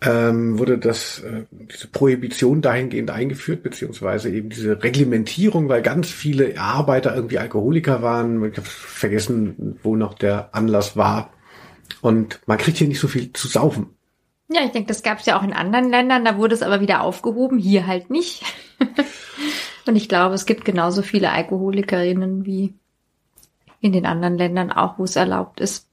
ähm, 0.00 0.58
wurde 0.58 0.78
das 0.78 1.20
äh, 1.20 1.44
diese 1.50 1.88
Prohibition 1.88 2.60
dahingehend 2.60 3.10
eingeführt, 3.10 3.62
beziehungsweise 3.62 4.30
eben 4.30 4.50
diese 4.50 4.80
Reglementierung, 4.82 5.68
weil 5.68 5.82
ganz 5.82 6.08
viele 6.08 6.60
Arbeiter 6.60 7.16
irgendwie 7.16 7.38
Alkoholiker 7.38 8.02
waren. 8.02 8.44
Ich 8.44 8.58
habe 8.58 8.68
vergessen, 8.68 9.78
wo 9.82 9.96
noch 9.96 10.14
der 10.14 10.54
Anlass 10.54 10.96
war. 10.96 11.32
Und 12.00 12.40
man 12.46 12.58
kriegt 12.58 12.76
hier 12.76 12.86
nicht 12.86 13.00
so 13.00 13.08
viel 13.08 13.32
zu 13.32 13.48
saufen. 13.48 13.97
Ja, 14.50 14.62
ich 14.64 14.72
denke, 14.72 14.88
das 14.88 15.02
gab 15.02 15.18
es 15.18 15.26
ja 15.26 15.38
auch 15.38 15.42
in 15.42 15.52
anderen 15.52 15.90
Ländern, 15.90 16.24
da 16.24 16.38
wurde 16.38 16.54
es 16.54 16.62
aber 16.62 16.80
wieder 16.80 17.02
aufgehoben, 17.02 17.58
hier 17.58 17.86
halt 17.86 18.08
nicht. 18.08 18.44
Und 19.86 19.96
ich 19.96 20.08
glaube, 20.08 20.34
es 20.34 20.46
gibt 20.46 20.64
genauso 20.64 21.02
viele 21.02 21.30
Alkoholikerinnen 21.30 22.46
wie 22.46 22.74
in 23.80 23.92
den 23.92 24.06
anderen 24.06 24.36
Ländern 24.36 24.72
auch, 24.72 24.98
wo 24.98 25.04
es 25.04 25.16
erlaubt 25.16 25.60
ist. 25.60 25.86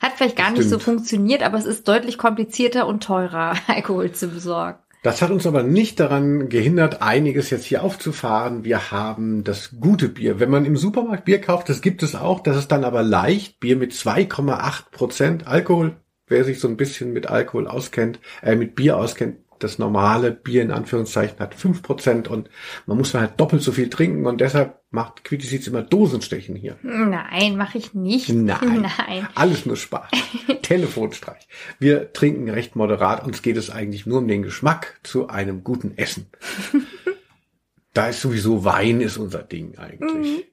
Hat 0.00 0.12
vielleicht 0.16 0.36
gar 0.36 0.52
nicht 0.52 0.68
so 0.68 0.78
funktioniert, 0.78 1.42
aber 1.42 1.58
es 1.58 1.64
ist 1.64 1.88
deutlich 1.88 2.18
komplizierter 2.18 2.86
und 2.86 3.02
teurer, 3.02 3.54
Alkohol 3.66 4.12
zu 4.12 4.28
besorgen. 4.28 4.78
Das 5.02 5.22
hat 5.22 5.30
uns 5.30 5.46
aber 5.46 5.62
nicht 5.62 6.00
daran 6.00 6.48
gehindert, 6.48 7.02
einiges 7.02 7.50
jetzt 7.50 7.64
hier 7.64 7.84
aufzufahren. 7.84 8.64
Wir 8.64 8.90
haben 8.90 9.44
das 9.44 9.76
gute 9.80 10.08
Bier. 10.08 10.40
Wenn 10.40 10.50
man 10.50 10.64
im 10.64 10.76
Supermarkt 10.76 11.24
Bier 11.24 11.40
kauft, 11.40 11.68
das 11.68 11.80
gibt 11.80 12.02
es 12.02 12.16
auch, 12.16 12.40
das 12.40 12.56
ist 12.56 12.72
dann 12.72 12.84
aber 12.84 13.02
leicht. 13.02 13.60
Bier 13.60 13.76
mit 13.76 13.92
2,8 13.92 14.90
Prozent 14.90 15.46
Alkohol. 15.46 15.96
Wer 16.26 16.44
sich 16.44 16.60
so 16.60 16.68
ein 16.68 16.76
bisschen 16.76 17.12
mit 17.12 17.26
Alkohol 17.28 17.68
auskennt, 17.68 18.18
äh, 18.42 18.56
mit 18.56 18.74
Bier 18.74 18.96
auskennt, 18.96 19.36
das 19.58 19.78
normale 19.78 20.32
Bier 20.32 20.62
in 20.62 20.70
Anführungszeichen 20.70 21.38
hat 21.38 21.54
5 21.54 21.82
Prozent 21.82 22.28
und 22.28 22.50
man 22.86 22.98
muss 22.98 23.12
dann 23.12 23.22
halt 23.22 23.40
doppelt 23.40 23.62
so 23.62 23.72
viel 23.72 23.88
trinken 23.88 24.26
und 24.26 24.40
deshalb 24.40 24.80
macht 24.90 25.24
Quitty 25.24 25.56
immer 25.66 25.82
Dosenstechen 25.82 26.56
hier. 26.56 26.76
Nein, 26.82 27.56
mache 27.56 27.78
ich 27.78 27.94
nicht. 27.94 28.28
Nein. 28.28 28.86
Nein. 28.98 29.28
Alles 29.34 29.66
nur 29.66 29.76
Spaß. 29.76 30.10
Telefonstreich. 30.62 31.46
Wir 31.78 32.12
trinken 32.12 32.50
recht 32.50 32.76
moderat. 32.76 33.24
Uns 33.24 33.42
geht 33.42 33.56
es 33.56 33.70
eigentlich 33.70 34.06
nur 34.06 34.18
um 34.18 34.28
den 34.28 34.42
Geschmack 34.42 35.00
zu 35.02 35.28
einem 35.28 35.64
guten 35.64 35.96
Essen. 35.96 36.26
da 37.92 38.08
ist 38.08 38.20
sowieso 38.20 38.64
Wein 38.64 39.00
ist 39.00 39.16
unser 39.16 39.42
Ding 39.42 39.78
eigentlich. 39.78 40.46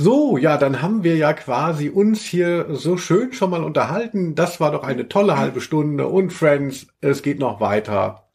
So, 0.00 0.38
ja, 0.38 0.56
dann 0.58 0.80
haben 0.80 1.02
wir 1.02 1.16
ja 1.16 1.32
quasi 1.32 1.88
uns 1.88 2.22
hier 2.22 2.66
so 2.70 2.96
schön 2.96 3.32
schon 3.32 3.50
mal 3.50 3.64
unterhalten. 3.64 4.36
Das 4.36 4.60
war 4.60 4.70
doch 4.70 4.84
eine 4.84 5.08
tolle 5.08 5.36
halbe 5.36 5.60
Stunde. 5.60 6.06
Und 6.06 6.32
Friends, 6.32 6.86
es 7.00 7.24
geht 7.24 7.40
noch 7.40 7.60
weiter. 7.60 8.28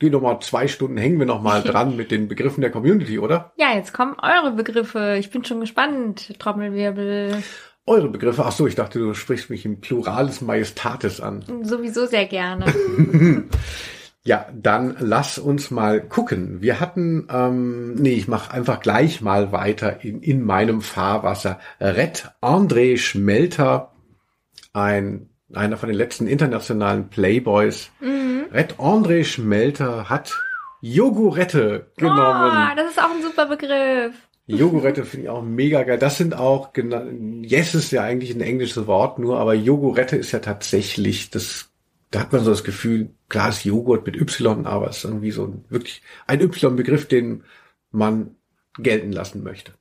Geht 0.00 0.10
noch 0.10 0.20
mal 0.20 0.40
zwei 0.40 0.66
Stunden, 0.66 0.96
hängen 0.96 1.20
wir 1.20 1.26
noch 1.26 1.42
mal 1.42 1.62
dran 1.64 1.94
mit 1.94 2.10
den 2.10 2.26
Begriffen 2.26 2.60
der 2.60 2.72
Community, 2.72 3.20
oder? 3.20 3.52
Ja, 3.56 3.72
jetzt 3.72 3.94
kommen 3.94 4.16
eure 4.20 4.50
Begriffe. 4.50 5.16
Ich 5.20 5.30
bin 5.30 5.44
schon 5.44 5.60
gespannt. 5.60 6.36
Trommelwirbel. 6.40 7.40
Eure 7.86 8.08
Begriffe. 8.08 8.44
Ach 8.44 8.52
so, 8.52 8.66
ich 8.66 8.74
dachte, 8.74 8.98
du 8.98 9.14
sprichst 9.14 9.48
mich 9.48 9.64
im 9.64 9.80
Pluralis 9.80 10.40
Majestatis 10.40 11.20
an. 11.20 11.44
Sowieso 11.62 12.06
sehr 12.06 12.26
gerne. 12.26 12.64
Ja, 14.22 14.46
dann 14.54 14.96
lass 15.00 15.38
uns 15.38 15.70
mal 15.70 16.00
gucken. 16.02 16.60
Wir 16.60 16.78
hatten, 16.78 17.26
ähm, 17.32 17.94
nee, 17.94 18.12
ich 18.12 18.28
mache 18.28 18.52
einfach 18.52 18.80
gleich 18.80 19.22
mal 19.22 19.50
weiter 19.50 20.04
in, 20.04 20.20
in 20.20 20.42
meinem 20.44 20.82
Fahrwasser. 20.82 21.58
Red 21.80 22.30
André 22.42 22.98
Schmelter, 22.98 23.92
ein, 24.74 25.30
einer 25.54 25.78
von 25.78 25.88
den 25.88 25.96
letzten 25.96 26.26
internationalen 26.26 27.08
Playboys. 27.08 27.90
Red 28.52 28.74
André 28.78 29.24
Schmelter 29.24 30.10
hat 30.10 30.34
Jogurette 30.82 31.86
genommen. 31.96 32.68
Oh, 32.72 32.76
das 32.76 32.90
ist 32.90 32.98
auch 33.02 33.10
ein 33.10 33.22
super 33.22 33.46
Begriff. 33.46 34.14
Jogurette 34.46 35.04
finde 35.04 35.24
ich 35.24 35.30
auch 35.30 35.42
mega 35.42 35.82
geil. 35.84 35.98
Das 35.98 36.18
sind 36.18 36.34
auch, 36.34 36.72
gena- 36.74 37.06
yes 37.42 37.74
ist 37.74 37.92
ja 37.92 38.02
eigentlich 38.02 38.34
ein 38.34 38.40
englisches 38.40 38.86
Wort 38.86 39.18
nur, 39.18 39.38
aber 39.38 39.54
Jogurette 39.54 40.16
ist 40.16 40.32
ja 40.32 40.40
tatsächlich, 40.40 41.30
das, 41.30 41.70
da 42.10 42.20
hat 42.20 42.32
man 42.32 42.42
so 42.42 42.50
das 42.50 42.64
Gefühl, 42.64 43.10
Joghurt 43.64 44.06
mit 44.06 44.16
Y, 44.16 44.66
aber 44.66 44.88
es 44.88 44.98
ist 44.98 45.04
irgendwie 45.04 45.30
so 45.30 45.44
ein, 45.44 45.64
wirklich 45.68 46.02
ein 46.26 46.40
Y-Begriff, 46.40 47.08
den 47.08 47.44
man 47.90 48.36
gelten 48.78 49.12
lassen 49.12 49.42
möchte. 49.42 49.72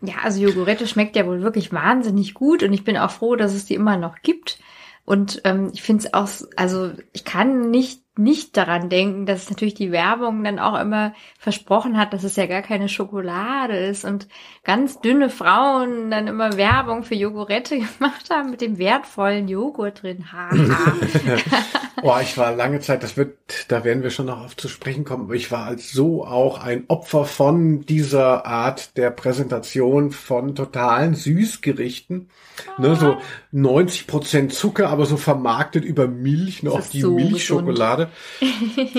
Ja, 0.00 0.14
also 0.22 0.40
Jogurette 0.40 0.86
schmeckt 0.86 1.16
ja 1.16 1.26
wohl 1.26 1.42
wirklich 1.42 1.72
wahnsinnig 1.72 2.34
gut 2.34 2.62
und 2.62 2.72
ich 2.72 2.84
bin 2.84 2.96
auch 2.96 3.10
froh, 3.10 3.36
dass 3.36 3.54
es 3.54 3.64
die 3.64 3.74
immer 3.74 3.96
noch 3.96 4.22
gibt. 4.22 4.58
Und 5.04 5.40
ähm, 5.44 5.70
ich 5.72 5.82
finde 5.82 6.04
es 6.04 6.14
auch, 6.14 6.28
also 6.56 6.92
ich 7.12 7.24
kann 7.24 7.70
nicht 7.70 8.02
nicht 8.18 8.56
daran 8.56 8.88
denken, 8.88 9.26
dass 9.26 9.44
es 9.44 9.50
natürlich 9.50 9.74
die 9.74 9.92
Werbung 9.92 10.42
dann 10.44 10.58
auch 10.58 10.78
immer 10.78 11.14
versprochen 11.38 11.96
hat, 11.96 12.12
dass 12.12 12.24
es 12.24 12.36
ja 12.36 12.46
gar 12.46 12.62
keine 12.62 12.88
Schokolade 12.88 13.76
ist 13.76 14.04
und 14.04 14.28
ganz 14.64 15.00
dünne 15.00 15.30
Frauen 15.30 16.10
dann 16.10 16.26
immer 16.26 16.56
Werbung 16.56 17.04
für 17.04 17.14
Jogurette 17.14 17.78
gemacht 17.98 18.30
haben 18.30 18.50
mit 18.50 18.60
dem 18.60 18.78
wertvollen 18.78 19.48
Joghurt 19.48 20.02
drin. 20.02 20.32
Ha, 20.32 20.50
ha. 20.50 20.92
Oh, 22.02 22.14
ich 22.22 22.38
war 22.38 22.54
lange 22.54 22.80
Zeit, 22.80 23.02
das 23.02 23.16
wird, 23.16 23.34
da 23.68 23.82
werden 23.82 24.04
wir 24.04 24.10
schon 24.10 24.26
noch 24.26 24.44
auf 24.44 24.56
zu 24.56 24.68
sprechen 24.68 25.04
kommen, 25.04 25.24
aber 25.24 25.34
ich 25.34 25.50
war 25.50 25.66
als 25.66 25.90
so 25.90 26.24
auch 26.24 26.62
ein 26.62 26.84
Opfer 26.86 27.24
von 27.24 27.80
dieser 27.86 28.46
Art 28.46 28.96
der 28.96 29.10
Präsentation 29.10 30.12
von 30.12 30.54
totalen 30.54 31.14
Süßgerichten. 31.14 32.30
Ne, 32.78 32.96
so 32.96 33.16
90 33.52 34.06
Prozent 34.06 34.52
Zucker, 34.52 34.90
aber 34.90 35.06
so 35.06 35.16
vermarktet 35.16 35.84
über 35.84 36.06
Milch, 36.06 36.60
Das 36.62 36.72
auf 36.72 36.90
die 36.90 37.00
so 37.00 37.12
Milchschokolade. 37.12 38.07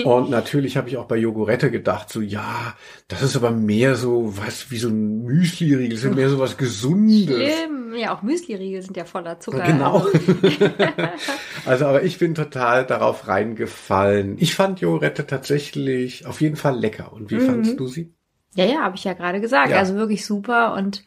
Und 0.04 0.30
natürlich 0.30 0.76
habe 0.76 0.88
ich 0.88 0.96
auch 0.96 1.06
bei 1.06 1.16
Jogurette 1.16 1.70
gedacht, 1.70 2.10
so, 2.10 2.20
ja, 2.20 2.74
das 3.08 3.22
ist 3.22 3.36
aber 3.36 3.50
mehr 3.50 3.96
so, 3.96 4.36
was, 4.36 4.70
wie 4.70 4.78
so 4.78 4.88
ein 4.88 5.22
Müsli-Riegel, 5.22 5.90
das 5.96 6.04
ist 6.04 6.14
mehr 6.14 6.28
so 6.30 6.38
was 6.38 6.56
Gesundes. 6.56 7.24
Schlimm. 7.26 7.94
Ja, 7.96 8.14
auch 8.16 8.22
Müsli-Riegel 8.22 8.82
sind 8.82 8.96
ja 8.96 9.04
voller 9.04 9.40
Zucker. 9.40 9.64
Genau. 9.64 10.06
also, 11.66 11.86
aber 11.86 12.02
ich 12.02 12.18
bin 12.18 12.34
total 12.34 12.86
darauf 12.86 13.26
reingefallen. 13.28 14.36
Ich 14.38 14.54
fand 14.54 14.80
Jogurette 14.80 15.26
tatsächlich 15.26 16.26
auf 16.26 16.40
jeden 16.40 16.56
Fall 16.56 16.78
lecker. 16.78 17.12
Und 17.12 17.30
wie 17.30 17.36
Mhm. 17.36 17.46
fandst 17.46 17.80
du 17.80 17.86
sie? 17.86 18.14
Ja, 18.54 18.64
ja, 18.64 18.80
habe 18.82 18.96
ich 18.96 19.04
ja 19.04 19.12
gerade 19.12 19.40
gesagt. 19.40 19.70
Ja. 19.70 19.78
Also 19.78 19.94
wirklich 19.94 20.24
super 20.26 20.74
und 20.74 21.04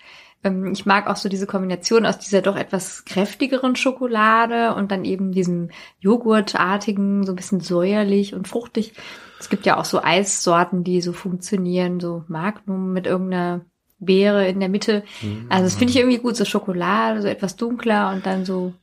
ich 0.72 0.86
mag 0.86 1.08
auch 1.08 1.16
so 1.16 1.30
diese 1.30 1.48
Kombination 1.48 2.06
aus 2.06 2.20
dieser 2.20 2.42
doch 2.42 2.56
etwas 2.56 3.06
kräftigeren 3.06 3.76
Schokolade 3.76 4.76
und 4.76 4.92
dann 4.92 5.06
eben 5.06 5.32
diesem 5.32 5.70
Joghurtartigen, 6.00 7.26
so 7.26 7.32
ein 7.32 7.36
bisschen 7.36 7.62
säuerlich 7.62 8.34
und 8.34 8.48
fruchtig. 8.48 8.94
Es 9.40 9.50
gibt 9.50 9.66
ja 9.66 9.78
auch 9.78 9.86
so 9.86 10.02
Eissorten, 10.02 10.84
die 10.84 11.02
so 11.02 11.14
funktionieren, 11.14 12.00
so 12.00 12.24
Magnum 12.28 12.94
mit 12.94 13.08
irgendeiner 13.08 13.62
Beere 14.00 14.48
in 14.48 14.60
der 14.60 14.70
Mitte. 14.70 15.04
Also 15.50 15.64
das 15.66 15.76
finde 15.76 15.92
ich 15.92 16.00
irgendwie 16.00 16.20
gut, 16.20 16.36
so 16.36 16.46
Schokolade, 16.46 17.22
so 17.22 17.28
etwas 17.28 17.56
dunkler 17.56 18.12
und 18.12 18.26
dann 18.26 18.46
so 18.46 18.74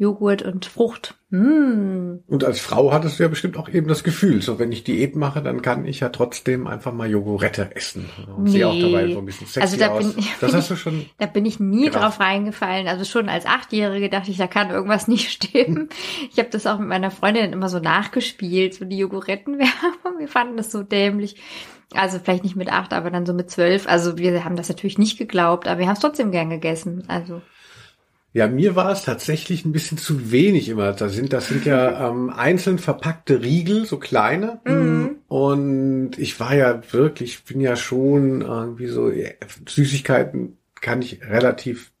Joghurt 0.00 0.40
und 0.40 0.64
Frucht. 0.64 1.14
Mm. 1.28 2.20
Und 2.26 2.42
als 2.42 2.58
Frau 2.58 2.90
hattest 2.90 3.18
du 3.18 3.22
ja 3.24 3.28
bestimmt 3.28 3.58
auch 3.58 3.68
eben 3.68 3.86
das 3.86 4.02
Gefühl, 4.02 4.40
so 4.40 4.58
wenn 4.58 4.72
ich 4.72 4.82
Diät 4.82 5.14
mache, 5.14 5.42
dann 5.42 5.60
kann 5.60 5.84
ich 5.84 6.00
ja 6.00 6.08
trotzdem 6.08 6.66
einfach 6.66 6.94
mal 6.94 7.10
Jogurette 7.10 7.76
essen. 7.76 8.08
Und 8.34 8.46
sehe 8.46 8.66
auch 8.66 8.72
Nee. 8.72 8.80
dabei 8.80 9.12
so 9.12 9.18
ein 9.18 9.26
bisschen 9.26 9.46
sexy 9.46 9.60
Also 9.60 9.76
da 9.76 9.88
aus. 9.90 10.14
bin- 10.14 10.24
das 10.40 10.54
hast 10.54 10.70
du 10.70 10.76
schon. 10.76 11.04
Da 11.18 11.26
bin 11.26 11.44
ich 11.44 11.60
nie 11.60 11.84
Genau. 11.90 11.98
drauf 12.00 12.18
reingefallen. 12.18 12.88
Also 12.88 13.04
schon 13.04 13.28
als 13.28 13.44
Achtjährige 13.44 14.08
dachte 14.08 14.30
ich, 14.30 14.38
da 14.38 14.46
kann 14.46 14.70
irgendwas 14.70 15.06
nicht 15.06 15.30
stimmen. 15.30 15.90
Ich 16.32 16.38
habe 16.38 16.48
das 16.50 16.66
auch 16.66 16.78
mit 16.78 16.88
meiner 16.88 17.10
Freundin 17.10 17.52
immer 17.52 17.68
so 17.68 17.78
nachgespielt, 17.78 18.72
so 18.72 18.86
die 18.86 18.96
Jogurettenwerbung. 18.98 19.68
Wir 20.18 20.28
fanden 20.28 20.56
das 20.56 20.72
so 20.72 20.82
dämlich. 20.82 21.36
Also 21.92 22.20
vielleicht 22.20 22.44
nicht 22.44 22.56
mit 22.56 22.72
acht, 22.72 22.94
aber 22.94 23.10
dann 23.10 23.26
so 23.26 23.34
mit 23.34 23.50
zwölf. 23.50 23.86
Also 23.88 24.16
wir 24.16 24.44
haben 24.44 24.54
das 24.56 24.68
natürlich 24.68 24.96
nicht 24.96 25.18
geglaubt, 25.18 25.66
aber 25.68 25.80
wir 25.80 25.86
haben 25.88 25.94
es 25.94 26.00
trotzdem 26.00 26.30
gern 26.30 26.48
gegessen. 26.48 27.02
Also 27.08 27.42
Ja, 28.32 28.46
mir 28.46 28.76
war 28.76 28.92
es 28.92 29.02
tatsächlich 29.02 29.64
ein 29.64 29.72
bisschen 29.72 29.98
zu 29.98 30.30
wenig 30.30 30.68
immer. 30.68 30.92
Da 30.92 31.08
sind, 31.08 31.32
das 31.32 31.48
sind 31.48 31.64
ja 31.64 32.08
ähm, 32.10 32.30
einzeln 32.30 32.78
verpackte 32.78 33.42
Riegel, 33.42 33.86
so 33.86 33.98
kleine. 33.98 34.60
Und 35.26 36.12
ich 36.16 36.38
war 36.38 36.54
ja 36.54 36.80
wirklich, 36.92 37.44
bin 37.44 37.60
ja 37.60 37.74
schon 37.74 38.42
irgendwie 38.42 38.86
so, 38.86 39.10
ja, 39.10 39.30
Süßigkeiten 39.66 40.58
kann 40.80 41.02
ich 41.02 41.22
relativ, 41.22 41.92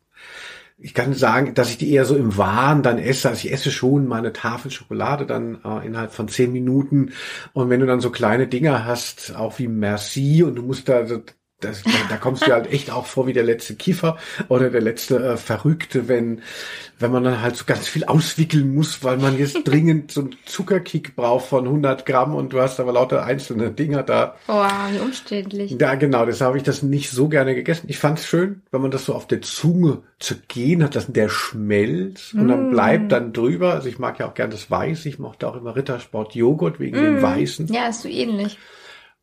ich 0.78 0.94
kann 0.94 1.14
sagen, 1.14 1.54
dass 1.54 1.70
ich 1.70 1.78
die 1.78 1.92
eher 1.92 2.04
so 2.04 2.16
im 2.16 2.36
Wahn 2.36 2.82
dann 2.84 2.98
esse. 2.98 3.28
Also 3.28 3.46
ich 3.46 3.52
esse 3.52 3.72
schon 3.72 4.06
meine 4.06 4.32
Tafel 4.32 4.70
Schokolade 4.70 5.26
dann 5.26 5.58
äh, 5.64 5.84
innerhalb 5.84 6.12
von 6.12 6.28
zehn 6.28 6.52
Minuten. 6.52 7.12
Und 7.52 7.70
wenn 7.70 7.80
du 7.80 7.86
dann 7.86 8.00
so 8.00 8.10
kleine 8.10 8.46
Dinger 8.46 8.84
hast, 8.84 9.34
auch 9.34 9.58
wie 9.58 9.68
Merci, 9.68 10.44
und 10.44 10.54
du 10.54 10.62
musst 10.62 10.88
da 10.88 11.06
so 11.06 11.22
das, 11.60 11.82
da, 12.08 12.16
kommst 12.16 12.46
du 12.46 12.52
halt 12.52 12.72
echt 12.72 12.90
auch 12.90 13.06
vor 13.06 13.26
wie 13.26 13.32
der 13.32 13.42
letzte 13.42 13.74
Kiefer 13.74 14.16
oder 14.48 14.70
der 14.70 14.80
letzte 14.80 15.16
äh, 15.16 15.36
Verrückte, 15.36 16.08
wenn, 16.08 16.42
wenn 16.98 17.12
man 17.12 17.24
dann 17.24 17.42
halt 17.42 17.56
so 17.56 17.64
ganz 17.64 17.88
viel 17.88 18.04
auswickeln 18.04 18.74
muss, 18.74 19.04
weil 19.04 19.18
man 19.18 19.38
jetzt 19.38 19.58
dringend 19.64 20.10
so 20.10 20.22
einen 20.22 20.36
Zuckerkick 20.46 21.16
braucht 21.16 21.46
von 21.46 21.66
100 21.66 22.06
Gramm 22.06 22.34
und 22.34 22.52
du 22.52 22.60
hast 22.60 22.80
aber 22.80 22.92
lauter 22.92 23.24
einzelne 23.24 23.70
Dinger 23.70 24.02
da. 24.02 24.36
oh, 24.48 24.64
wie 24.92 25.00
umständlich. 25.00 25.76
Ja, 25.78 25.94
genau, 25.94 26.26
deshalb 26.26 26.48
habe 26.48 26.58
ich 26.58 26.64
das 26.64 26.82
nicht 26.82 27.10
so 27.10 27.28
gerne 27.28 27.54
gegessen. 27.54 27.86
Ich 27.88 27.98
fand 27.98 28.18
es 28.18 28.26
schön, 28.26 28.62
wenn 28.70 28.82
man 28.82 28.90
das 28.90 29.04
so 29.04 29.14
auf 29.14 29.26
der 29.26 29.42
Zunge 29.42 29.98
zergehen 30.18 30.82
hat, 30.82 30.96
dass 30.96 31.06
der 31.06 31.28
schmelzt 31.28 32.34
und 32.34 32.48
dann 32.48 32.70
bleibt 32.70 33.12
dann 33.12 33.32
drüber. 33.32 33.74
Also 33.74 33.88
ich 33.88 33.98
mag 33.98 34.18
ja 34.18 34.28
auch 34.28 34.34
gern 34.34 34.50
das 34.50 34.70
Weiß. 34.70 35.06
Ich 35.06 35.18
mochte 35.18 35.48
auch 35.48 35.56
immer 35.56 35.76
Rittersport 35.76 36.34
Joghurt 36.34 36.80
wegen 36.80 36.96
dem 36.96 37.22
Weißen. 37.22 37.68
Ja, 37.68 37.88
ist 37.88 38.02
so 38.02 38.08
ähnlich. 38.08 38.58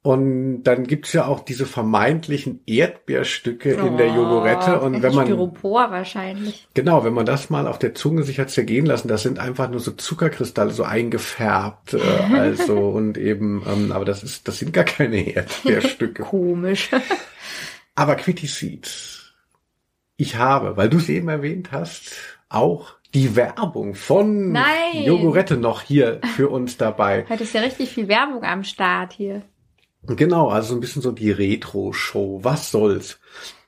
Und 0.03 0.63
dann 0.63 0.85
gibt's 0.85 1.11
ja 1.11 1.25
auch 1.25 1.41
diese 1.41 1.65
vermeintlichen 1.65 2.61
Erdbeerstücke 2.65 3.71
in 3.73 3.97
der 3.97 4.07
Jogurette. 4.07 4.79
Oh, 4.79 4.85
Und 4.85 5.01
wenn 5.01 5.13
man, 5.13 5.25
Styropor 5.25 5.91
wahrscheinlich. 5.91 6.67
genau, 6.73 7.03
wenn 7.03 7.13
man 7.13 7.25
das 7.25 7.49
mal 7.49 7.67
auf 7.67 7.77
der 7.77 7.93
Zunge 7.93 8.23
sich 8.23 8.39
hat 8.39 8.49
zergehen 8.49 8.85
lassen, 8.85 9.09
das 9.09 9.23
sind 9.23 9.37
einfach 9.37 9.69
nur 9.69 9.81
so 9.81 9.91
Zuckerkristalle, 9.91 10.71
so 10.71 10.83
eingefärbt, 10.83 11.95
äh, 11.95 11.99
also, 12.33 12.77
und 12.77 13.17
eben, 13.17 13.63
ähm, 13.67 13.91
aber 13.91 14.05
das 14.05 14.23
ist, 14.23 14.47
das 14.47 14.59
sind 14.59 14.71
gar 14.71 14.85
keine 14.85 15.35
Erdbeerstücke. 15.35 16.23
Komisch. 16.29 16.89
aber 17.95 18.15
Quitty 18.15 18.47
Seeds. 18.47 19.33
Ich 20.15 20.37
habe, 20.37 20.77
weil 20.77 20.89
du 20.89 20.97
es 20.97 21.09
eben 21.09 21.27
erwähnt 21.27 21.71
hast, 21.73 22.13
auch 22.49 22.95
die 23.13 23.35
Werbung 23.35 23.93
von 23.93 24.51
Nein. 24.51 25.03
Jogurette 25.03 25.57
noch 25.57 25.81
hier 25.81 26.21
für 26.35 26.49
uns 26.49 26.77
dabei. 26.77 27.25
Heute 27.27 27.43
ist 27.43 27.53
ja 27.53 27.61
richtig 27.61 27.89
viel 27.89 28.07
Werbung 28.07 28.43
am 28.43 28.63
Start 28.63 29.11
hier. 29.13 29.43
Genau, 30.07 30.49
also 30.49 30.73
ein 30.73 30.79
bisschen 30.79 31.01
so 31.01 31.11
die 31.11 31.31
Retro-Show. 31.31 32.39
Was 32.43 32.71
soll's? 32.71 33.19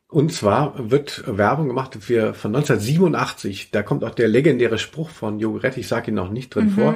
Und 0.08 0.34
zwar 0.34 0.90
wird 0.90 1.24
Werbung 1.28 1.68
gemacht 1.68 1.98
für, 2.00 2.34
von 2.34 2.56
1987. 2.56 3.72
Da 3.72 3.84
kommt 3.84 4.04
auch 4.04 4.16
der 4.16 4.28
legendäre 4.28 4.80
Spruch 4.80 5.10
von 5.10 5.40
Jogurette, 5.40 5.80
ich 5.80 5.88
sage 5.88 6.12
ihn 6.12 6.16
noch 6.16 6.32
nicht 6.32 6.54
drin 6.54 6.72
vor. 6.72 6.96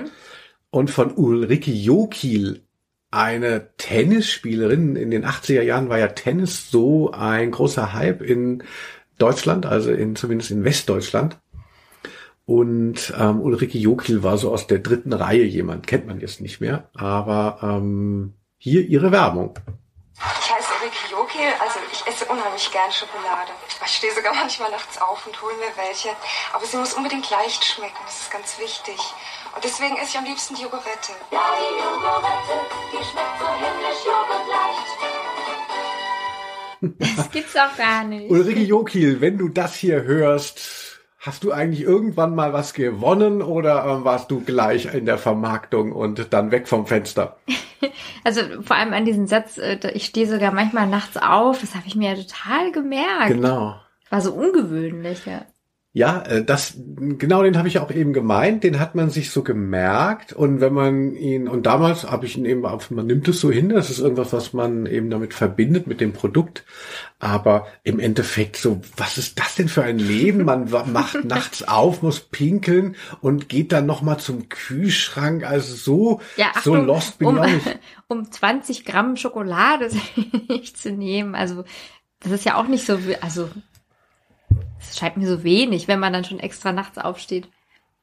Und 0.72 0.90
von 0.90 1.12
Ulrike 1.12 1.72
Jokil, 1.72 2.64
eine 3.12 3.70
Tennisspielerin. 3.78 4.96
In 4.96 5.12
den 5.12 5.26
80er 5.26 5.62
Jahren 5.62 5.90
war 5.90 6.00
ja 6.00 6.08
Tennis 6.08 6.72
so 6.72 7.12
ein 7.12 7.52
großer 7.52 7.94
Hype 7.94 8.24
in 8.24 8.64
Deutschland, 9.20 9.68
also 9.68 9.92
in, 9.92 10.16
zumindest 10.16 10.50
in 10.50 10.64
Westdeutschland. 10.64 11.40
Und 12.46 13.14
ähm, 13.18 13.40
Ulrike 13.42 13.78
Jokil 13.78 14.24
war 14.24 14.38
so 14.40 14.52
aus 14.52 14.66
der 14.66 14.80
dritten 14.80 15.14
Reihe 15.14 15.44
jemand, 15.44 15.86
kennt 15.86 16.08
man 16.08 16.20
jetzt 16.20 16.42
nicht 16.42 16.60
mehr, 16.60 16.90
aber 16.96 17.60
ähm, 17.62 18.34
hier 18.64 18.82
ihre 18.88 19.12
Werbung. 19.12 19.54
Ich 20.16 20.50
heiße 20.50 20.70
Ulrike 20.80 21.12
Jokil, 21.12 21.52
also 21.60 21.80
ich 21.92 22.08
esse 22.08 22.24
unheimlich 22.32 22.72
gern 22.72 22.90
Schokolade. 22.94 23.52
Ich 23.86 23.92
stehe 23.92 24.14
sogar 24.16 24.34
manchmal 24.42 24.72
nachts 24.72 25.02
auf 25.02 25.28
und 25.28 25.42
hole 25.42 25.56
mir 25.56 25.76
welche. 25.76 26.10
Aber 26.54 26.66
sie 26.66 26.78
muss 26.78 26.94
unbedingt 26.94 27.30
leicht 27.30 27.66
schmecken, 27.66 28.00
das 28.06 28.22
ist 28.22 28.32
ganz 28.32 28.58
wichtig. 28.60 28.98
Und 29.54 29.64
deswegen 29.66 29.98
esse 29.98 30.12
ich 30.12 30.18
am 30.18 30.24
liebsten 30.24 30.56
die 30.56 30.62
Jogurette. 30.62 31.12
Ja, 31.32 31.44
die 31.60 31.76
Jogurette, 31.76 32.56
die 32.94 33.04
schmeckt 33.04 33.38
so 33.38 33.48
himmlisch 33.60 34.06
joghurtleicht. 34.08 34.88
Das 37.18 37.32
gibt's 37.32 37.56
auch 37.58 37.76
gar 37.76 38.06
nicht. 38.06 38.32
Ulrike 38.32 38.62
Jokil, 38.62 39.20
wenn 39.20 39.38
du 39.38 39.50
das 39.50 39.76
hier 39.76 40.04
hörst, 40.04 40.93
hast 41.24 41.46
du 41.46 41.54
eigentlich 41.54 41.82
irgendwann 41.82 42.36
mal 42.36 42.52
was 42.52 42.74
gewonnen 42.74 43.42
oder 43.42 43.86
ähm, 43.86 44.04
warst 44.04 44.30
du 44.30 44.42
gleich 44.42 44.94
in 44.94 45.06
der 45.06 45.18
Vermarktung 45.18 45.94
und 45.94 46.34
dann 46.34 46.52
weg 46.52 46.68
vom 46.68 46.86
Fenster? 46.86 47.38
Also 48.26 48.40
vor 48.62 48.78
allem 48.78 48.94
an 48.94 49.04
diesen 49.04 49.28
Satz, 49.28 49.58
äh, 49.58 49.78
ich 49.94 50.06
stehe 50.06 50.26
sogar 50.26 50.54
manchmal 50.54 50.88
nachts 50.88 51.18
auf, 51.18 51.60
das 51.60 51.76
habe 51.76 51.86
ich 51.86 51.98
mir 51.98 52.12
ja 52.12 52.16
total 52.16 52.72
gemerkt. 52.72 53.28
Genau. 53.28 53.76
War 54.10 54.22
so 54.22 54.32
ungewöhnlich, 54.32 55.26
ja. 55.26 55.42
Ja, 55.96 56.24
äh, 56.24 56.44
das 56.44 56.74
genau 56.98 57.44
den 57.44 57.56
habe 57.56 57.68
ich 57.68 57.78
auch 57.78 57.92
eben 57.92 58.14
gemeint. 58.14 58.64
Den 58.64 58.80
hat 58.80 58.96
man 58.96 59.12
sich 59.12 59.30
so 59.30 59.44
gemerkt 59.44 60.34
und 60.34 60.60
wenn 60.60 60.74
man 60.74 61.16
ihn 61.16 61.48
und 61.48 61.68
damals 61.68 62.10
habe 62.10 62.26
ich 62.26 62.36
ihn 62.36 62.46
eben, 62.46 62.66
auf, 62.66 62.90
man 62.90 63.06
nimmt 63.06 63.28
es 63.28 63.40
so 63.40 63.52
hin, 63.52 63.70
das 63.70 63.92
ist 63.92 64.00
irgendwas, 64.00 64.34
was 64.34 64.54
man 64.54 64.88
eben 64.88 65.12
damit 65.12 65.36
verbindet 65.36 65.86
mit 65.86 66.02
dem 66.02 66.12
Produkt. 66.12 66.66
Aber 67.20 67.68
im 67.84 68.00
Endeffekt 68.00 68.58
so, 68.58 68.82
was 68.98 69.20
ist 69.20 69.40
das 69.40 69.54
denn 69.54 69.70
für 69.70 69.84
ein 69.84 70.00
Leben? 70.00 70.46
Man 70.46 70.68
macht 70.72 71.24
nachts 71.26 71.68
auf, 71.68 72.02
muss 72.02 72.22
pinkeln 72.22 72.96
und 73.22 73.48
geht 73.48 73.72
dann 73.72 73.86
noch 73.86 74.02
mal 74.02 74.18
zum 74.18 74.50
Kühlschrank. 74.50 75.44
Also 75.44 75.76
so 75.76 76.22
Ja, 76.38 76.54
so 76.64 76.74
Achtung, 76.74 76.88
lost 76.88 77.20
bin 77.20 77.28
um, 77.28 77.36
ich 77.36 77.42
auch 77.42 77.48
nicht. 77.48 77.80
um 78.08 78.32
20 78.32 78.84
Gramm 78.84 79.16
Schokolade 79.16 79.92
nicht 80.50 80.76
zu 80.82 80.92
nehmen. 80.92 81.36
Also 81.36 81.66
das 82.20 82.32
ist 82.32 82.46
ja 82.46 82.56
auch 82.56 82.68
nicht 82.68 82.84
so, 82.84 82.98
also 83.22 83.48
es 84.80 84.98
scheint 84.98 85.18
mir 85.18 85.28
so 85.28 85.44
wenig, 85.44 85.88
wenn 85.88 86.00
man 86.00 86.14
dann 86.14 86.24
schon 86.26 86.40
extra 86.40 86.72
nachts 86.72 86.98
aufsteht. 86.98 87.48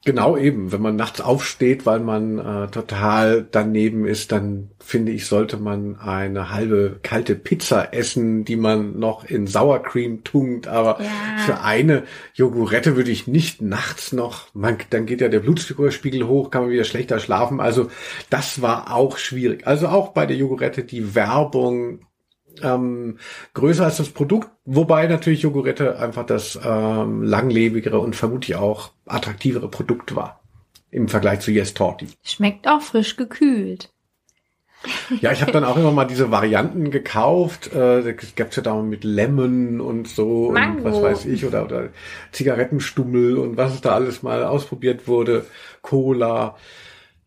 Genau 0.02 0.38
eben, 0.38 0.72
wenn 0.72 0.80
man 0.80 0.96
nachts 0.96 1.20
aufsteht, 1.20 1.84
weil 1.84 2.00
man 2.00 2.38
äh, 2.38 2.68
total 2.68 3.46
daneben 3.50 4.06
ist, 4.06 4.32
dann 4.32 4.70
finde 4.78 5.12
ich, 5.12 5.26
sollte 5.26 5.58
man 5.58 5.96
eine 5.96 6.48
halbe 6.48 7.00
kalte 7.02 7.34
Pizza 7.34 7.92
essen, 7.92 8.46
die 8.46 8.56
man 8.56 8.98
noch 8.98 9.24
in 9.24 9.46
Sour 9.46 9.82
Cream 9.82 10.24
tunkt. 10.24 10.68
Aber 10.68 11.02
Ja. 11.02 11.42
für 11.44 11.60
eine 11.60 12.04
Jogurette 12.32 12.96
würde 12.96 13.10
ich 13.10 13.26
nicht 13.26 13.60
nachts 13.60 14.12
noch, 14.12 14.46
man, 14.54 14.78
dann 14.88 15.04
geht 15.04 15.20
ja 15.20 15.28
der 15.28 15.40
Blutzuckerspiegel 15.40 16.26
hoch, 16.26 16.50
kann 16.50 16.62
man 16.62 16.70
wieder 16.70 16.84
schlechter 16.84 17.18
schlafen. 17.20 17.60
Also 17.60 17.90
das 18.30 18.62
war 18.62 18.94
auch 18.96 19.18
schwierig. 19.18 19.66
Also 19.66 19.88
auch 19.88 20.12
bei 20.14 20.24
der 20.24 20.38
Jogurette 20.38 20.82
die 20.82 21.14
Werbung 21.14 22.06
ähm, 22.62 23.18
größer 23.54 23.84
als 23.84 23.96
das 23.98 24.10
Produkt, 24.10 24.48
wobei 24.64 25.06
natürlich 25.06 25.42
Jogurette 25.42 25.98
einfach 25.98 26.26
das 26.26 26.58
ähm, 26.62 27.22
langlebigere 27.22 27.98
und 27.98 28.16
vermutlich 28.16 28.56
auch 28.56 28.90
attraktivere 29.06 29.68
Produkt 29.68 30.14
war 30.14 30.40
im 30.90 31.08
Vergleich 31.08 31.40
zu 31.40 31.50
Yes 31.50 31.74
Torti. 31.74 32.08
Schmeckt 32.22 32.68
auch 32.68 32.82
frisch 32.82 33.16
gekühlt. 33.16 33.90
Ja, 35.20 35.30
ich 35.30 35.42
habe 35.42 35.52
dann 35.52 35.64
auch 35.64 35.76
immer 35.76 35.92
mal 35.92 36.06
diese 36.06 36.30
Varianten 36.30 36.90
gekauft. 36.90 37.72
Äh, 37.74 38.16
gab's 38.34 38.56
ja 38.56 38.62
da 38.62 38.80
mit 38.80 39.04
Lemon 39.04 39.80
und 39.80 40.08
so 40.08 40.50
Mango. 40.52 40.78
und 40.78 40.84
was 40.84 41.02
weiß 41.02 41.26
ich 41.26 41.44
oder 41.44 41.64
oder 41.64 41.90
Zigarettenstummel 42.32 43.36
und 43.36 43.58
was 43.58 43.74
es 43.74 43.82
da 43.82 43.92
alles 43.92 44.22
mal 44.22 44.42
ausprobiert 44.42 45.06
wurde, 45.06 45.44
Cola. 45.82 46.56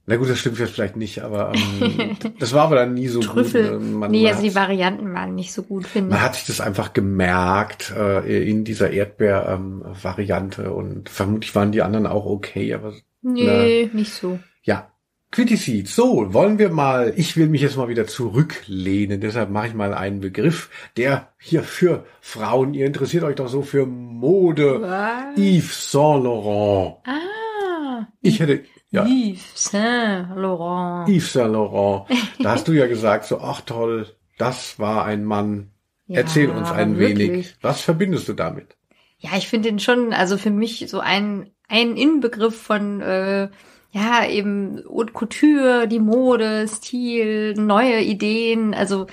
Na 0.05 0.17
gut, 0.17 0.29
das 0.29 0.37
stimmt 0.39 0.59
jetzt 0.59 0.73
vielleicht 0.73 0.97
nicht, 0.97 1.21
aber 1.23 1.53
ähm, 1.55 2.17
das 2.39 2.51
war 2.53 2.63
aber 2.65 2.75
dann 2.75 2.93
nie 2.93 3.07
so 3.07 3.21
Trüffel. 3.21 3.71
gut. 3.71 3.81
ne? 3.81 3.85
Man- 3.91 4.11
nee, 4.11 4.23
man 4.23 4.31
also 4.33 4.43
die 4.43 4.53
Varianten 4.55 5.13
waren 5.13 5.33
nicht 5.33 5.53
so 5.53 5.63
gut, 5.63 5.87
finde 5.87 6.09
Man 6.09 6.19
ich. 6.19 6.23
hat 6.25 6.35
sich 6.35 6.45
das 6.45 6.59
einfach 6.59 6.91
gemerkt 6.93 7.93
äh, 7.97 8.43
in 8.49 8.65
dieser 8.65 8.91
Erdbeer-Variante 8.91 10.71
und 10.73 11.09
vermutlich 11.09 11.53
waren 11.55 11.71
die 11.71 11.81
anderen 11.81 12.07
auch 12.07 12.25
okay, 12.25 12.73
aber 12.73 12.93
Nee, 13.21 13.89
nicht 13.93 14.11
so. 14.13 14.39
ja. 14.63 14.89
Quitty 15.31 15.55
Seed. 15.55 15.87
So, 15.87 16.31
wollen 16.31 16.59
wir 16.59 16.69
mal, 16.69 17.11
ich 17.15 17.35
will 17.37 17.47
mich 17.47 17.61
jetzt 17.61 17.75
mal 17.75 17.87
wieder 17.87 18.05
zurücklehnen, 18.05 19.19
deshalb 19.19 19.49
mache 19.49 19.65
ich 19.67 19.73
mal 19.73 19.91
einen 19.95 20.19
Begriff, 20.19 20.69
der 20.95 21.29
hier 21.39 21.63
für 21.63 22.05
Frauen, 22.21 22.75
ihr 22.75 22.85
interessiert 22.85 23.23
euch 23.23 23.35
doch 23.37 23.47
so 23.47 23.63
für 23.63 23.87
Mode. 23.87 24.79
Was? 24.81 25.35
Yves 25.35 25.91
Saint 25.91 26.23
Laurent. 26.25 26.97
Ah, 27.07 28.05
Ich 28.21 28.41
hätte, 28.41 28.61
ja, 28.93 29.05
Yves 29.05 29.51
Saint 29.55 30.35
Laurent. 30.35 31.09
Yves 31.09 31.33
Saint 31.33 31.51
Laurent. 31.51 32.05
Da 32.39 32.51
hast 32.51 32.67
du 32.67 32.71
ja 32.71 32.87
gesagt, 32.95 33.25
so, 33.25 33.39
ach 33.39 33.61
toll, 33.61 34.07
das 34.37 34.79
war 34.79 35.05
ein 35.05 35.23
Mann. 35.25 35.71
Ja, 36.07 36.19
Erzähl 36.19 36.49
uns 36.49 36.69
ein 36.69 36.99
wenig. 36.99 37.29
wirklich. 37.29 37.55
Was 37.61 37.81
verbindest 37.81 38.27
du 38.27 38.33
damit? 38.33 38.75
Ja, 39.17 39.31
ich 39.37 39.47
finde 39.47 39.69
den 39.69 39.79
schon, 39.79 40.13
also 40.13 40.37
für 40.37 40.51
mich 40.51 40.85
so 40.89 40.99
ein, 40.99 41.49
ein 41.69 41.95
Inbegriff 41.95 42.61
von, 42.61 43.01
äh, 43.01 43.49
ja, 43.91 44.25
eben 44.27 44.83
Haute 44.89 45.13
Couture, 45.13 45.87
die 45.87 45.99
Mode, 45.99 46.67
Stil, 46.67 47.53
neue 47.53 48.01
Ideen. 48.01 48.73
Also 48.73 49.07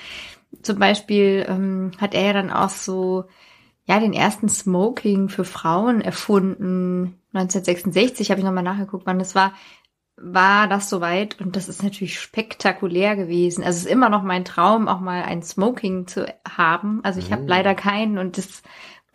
zum 0.62 0.78
Beispiel 0.78 1.46
ähm, 1.48 1.92
hat 1.98 2.14
er 2.14 2.22
ja 2.24 2.32
dann 2.32 2.50
auch 2.50 2.70
so, 2.70 3.24
ja, 3.84 4.00
den 4.00 4.12
ersten 4.12 4.48
Smoking 4.48 5.28
für 5.28 5.44
Frauen 5.44 6.00
erfunden. 6.00 7.19
1966 7.32 8.30
habe 8.30 8.40
ich 8.40 8.44
nochmal 8.46 8.64
nachgeguckt, 8.64 9.06
wann 9.06 9.18
das 9.18 9.34
war. 9.34 9.52
War 10.22 10.68
das 10.68 10.90
soweit 10.90 11.40
und 11.40 11.56
das 11.56 11.68
ist 11.68 11.82
natürlich 11.82 12.20
spektakulär 12.20 13.16
gewesen. 13.16 13.64
Also 13.64 13.78
es 13.78 13.84
ist 13.86 13.90
immer 13.90 14.10
noch 14.10 14.22
mein 14.22 14.44
Traum, 14.44 14.86
auch 14.86 15.00
mal 15.00 15.22
ein 15.22 15.42
Smoking 15.42 16.06
zu 16.06 16.26
haben. 16.46 17.00
Also 17.04 17.20
ich 17.20 17.32
habe 17.32 17.42
Mm. 17.44 17.48
leider 17.48 17.74
keinen 17.74 18.18
und 18.18 18.36
das 18.36 18.62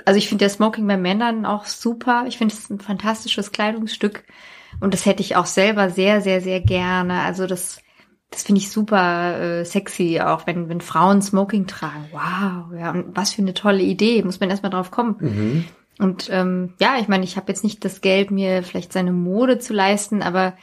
also 0.04 0.18
ich 0.18 0.28
finde 0.28 0.44
der 0.44 0.50
Smoking 0.50 0.88
bei 0.88 0.98
Männern 0.98 1.46
auch 1.46 1.66
super. 1.66 2.26
Ich 2.28 2.38
finde 2.38 2.54
es 2.54 2.70
ein 2.70 2.80
fantastisches 2.80 3.52
Kleidungsstück. 3.52 4.24
Und 4.82 4.94
das 4.94 5.06
hätte 5.06 5.22
ich 5.22 5.36
auch 5.38 5.46
selber 5.46 5.90
sehr, 5.90 6.22
sehr, 6.22 6.42
sehr 6.42 6.60
gerne. 6.60 7.22
Also 7.22 7.48
das, 7.48 7.80
das 8.30 8.44
finde 8.44 8.60
ich 8.60 8.70
super 8.70 9.40
äh, 9.40 9.66
sexy, 9.66 10.20
auch 10.20 10.48
wenn, 10.48 10.68
wenn 10.68 10.82
Frauen 10.82 11.22
Smoking 11.22 11.66
tragen. 11.68 12.10
Wow, 12.12 12.78
ja, 12.78 12.92
und 12.92 13.16
was 13.16 13.34
für 13.34 13.42
eine 13.42 13.54
tolle 13.54 13.84
Idee. 13.84 14.22
Muss 14.24 14.40
man 14.42 14.50
erstmal 14.50 14.72
drauf 14.72 14.92
kommen. 14.92 15.16
Mhm. 15.20 15.66
Und 16.00 16.30
ähm, 16.30 16.74
ja, 16.80 16.98
ich 17.00 17.08
meine, 17.08 17.24
ich 17.24 17.38
habe 17.38 17.52
jetzt 17.52 17.64
nicht 17.64 17.86
das 17.86 18.02
Geld, 18.02 18.32
mir 18.32 18.64
vielleicht 18.64 18.92
seine 18.92 19.14
Mode 19.14 19.60
zu 19.60 19.74
leisten, 19.74 20.22
aber 20.22 20.56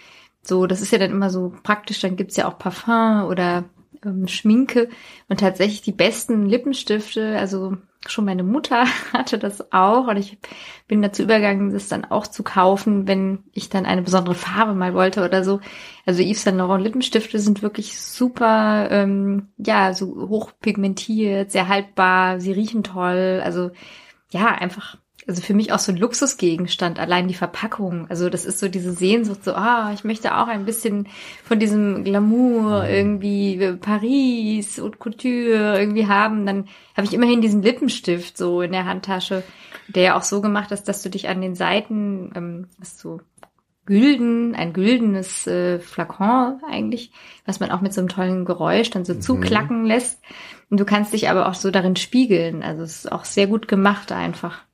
so, 0.43 0.67
das 0.67 0.81
ist 0.81 0.93
ja 0.93 0.99
dann 0.99 1.11
immer 1.11 1.31
so 1.31 1.55
praktisch, 1.63 2.01
dann 2.01 2.17
gibt's 2.17 2.37
ja 2.37 2.49
auch 2.49 2.59
Parfum 2.59 3.25
oder 3.29 3.65
ähm, 4.05 4.29
Schminke 4.29 4.89
und 5.29 5.41
tatsächlich 5.41 5.83
die 5.83 5.93
besten 5.93 6.47
Lippenstifte, 6.47 7.39
also 7.39 7.77
schon 8.07 8.25
meine 8.25 8.43
Mutter 8.43 8.85
hatte 9.13 9.39
das 9.39 9.73
auch 9.73 10.09
und 10.09 10.17
ich 10.17 10.39
bin 10.89 11.03
dazu 11.03 11.23
übergegangen, 11.23 11.73
das 11.73 11.89
dann 11.89 12.05
auch 12.05 12.27
zu 12.27 12.43
kaufen, 12.43 13.07
wenn 13.07 13.45
ich 13.53 13.69
dann 13.69 13.87
eine 13.87 14.03
besondere 14.03 14.35
Farbe 14.35 14.75
mal 14.75 14.95
wollte 14.95 15.25
oder 15.25 15.45
so. 15.45 15.61
Also 16.05 16.23
Yves 16.23 16.43
Saint 16.43 16.59
Laurent 16.59 16.83
Lippenstifte 16.83 17.39
sind 17.39 17.63
wirklich 17.63 18.01
super, 18.01 18.89
ähm, 18.91 19.49
ja, 19.57 19.95
so 19.95 20.29
hochpigmentiert, 20.29 21.53
sehr 21.53 21.69
haltbar, 21.69 22.41
sie 22.41 22.53
riechen 22.53 22.83
toll, 22.83 23.41
also 23.45 23.71
ja, 24.31 24.47
einfach, 24.47 24.97
also 25.27 25.41
für 25.41 25.55
mich 25.55 25.73
auch 25.73 25.79
so 25.79 25.93
ein 25.93 25.99
Luxusgegenstand, 25.99 26.99
allein 26.99 27.29
die 27.29 27.35
Verpackung. 27.35 28.07
Also 28.09 28.29
das 28.29 28.45
ist 28.45 28.59
so 28.59 28.69
diese 28.69 28.93
Sehnsucht, 28.93 29.45
so, 29.45 29.55
ah, 29.55 29.93
ich 29.95 30.05
möchte 30.05 30.37
auch 30.37 30.49
ein 30.49 30.65
bisschen 30.65 31.09
von 31.45 31.59
diesem 31.59 32.05
Glamour 32.05 32.89
irgendwie 32.89 33.57
äh, 33.57 33.75
Paris 33.75 34.79
und 34.79 34.99
Couture 34.99 35.79
irgendwie 35.79 36.09
haben. 36.09 36.47
Dann 36.47 36.67
habe 36.97 37.07
ich 37.07 37.15
immerhin 37.15 37.41
diesen 37.41 37.63
Lippenstift 37.63 38.37
so 38.37 38.63
in 38.63 38.73
der 38.73 38.85
Handtasche, 38.85 39.45
der 39.89 40.03
ja 40.03 40.17
auch 40.17 40.23
so 40.23 40.41
gemacht 40.41 40.73
ist, 40.73 40.85
dass 40.89 41.03
du 41.03 41.11
dich 41.11 41.29
an 41.29 41.41
den 41.41 41.55
Seiten, 41.55 42.33
ähm, 42.35 42.69
ist 42.81 42.99
so 42.99 43.21
gülden, 43.85 44.55
ein 44.55 44.73
güldenes 44.73 45.47
äh, 45.47 45.81
Flakon 45.81 46.61
eigentlich, 46.69 47.13
was 47.47 47.61
man 47.61 47.71
auch 47.71 47.81
mit 47.81 47.93
so 47.93 48.01
einem 48.01 48.09
tollen 48.09 48.45
Geräusch 48.45 48.91
dann 48.91 49.05
so 49.05 49.15
zuklacken 49.15 49.85
lässt. 49.85 50.21
Und 50.71 50.79
du 50.81 50.85
kannst 50.85 51.13
dich 51.13 51.29
aber 51.29 51.49
auch 51.49 51.55
so 51.55 51.71
darin 51.71 51.97
spiegeln. 51.97 52.63
Also 52.63 52.83
es 52.83 53.05
ist 53.05 53.13
auch 53.13 53.25
sehr 53.25 53.47
gut 53.47 53.69
gemacht 53.69 54.13
einfach. 54.13 54.65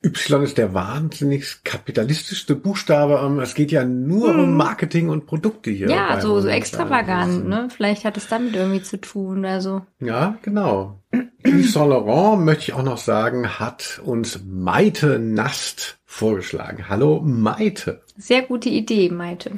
Y 0.00 0.42
ist 0.44 0.58
der 0.58 0.74
wahnsinnig 0.74 1.64
kapitalistischste 1.64 2.54
Buchstabe. 2.54 3.20
Ähm, 3.24 3.40
Es 3.40 3.54
geht 3.54 3.72
ja 3.72 3.84
nur 3.84 4.34
um 4.34 4.56
Marketing 4.56 5.08
und 5.08 5.26
Produkte 5.26 5.70
hier. 5.70 5.88
Hm. 5.88 5.94
Ja, 5.94 6.20
so, 6.20 6.40
so 6.40 6.48
extravagant, 6.48 7.48
ne? 7.48 7.68
Vielleicht 7.74 8.04
hat 8.04 8.16
es 8.16 8.28
damit 8.28 8.54
irgendwie 8.54 8.82
zu 8.82 9.00
tun, 9.00 9.44
also. 9.44 9.82
Ja, 9.98 10.38
genau. 10.42 11.02
Yves 11.44 11.72
Saint 11.72 11.90
Laurent, 11.90 12.44
möchte 12.44 12.64
ich 12.64 12.72
auch 12.74 12.82
noch 12.82 12.98
sagen, 12.98 13.58
hat 13.58 14.00
uns 14.04 14.40
Maite 14.46 15.18
Nast 15.18 15.98
vorgeschlagen. 16.04 16.88
Hallo 16.88 17.20
Maite. 17.20 18.02
Sehr 18.16 18.42
gute 18.42 18.68
Idee, 18.68 19.10
Maite. 19.10 19.52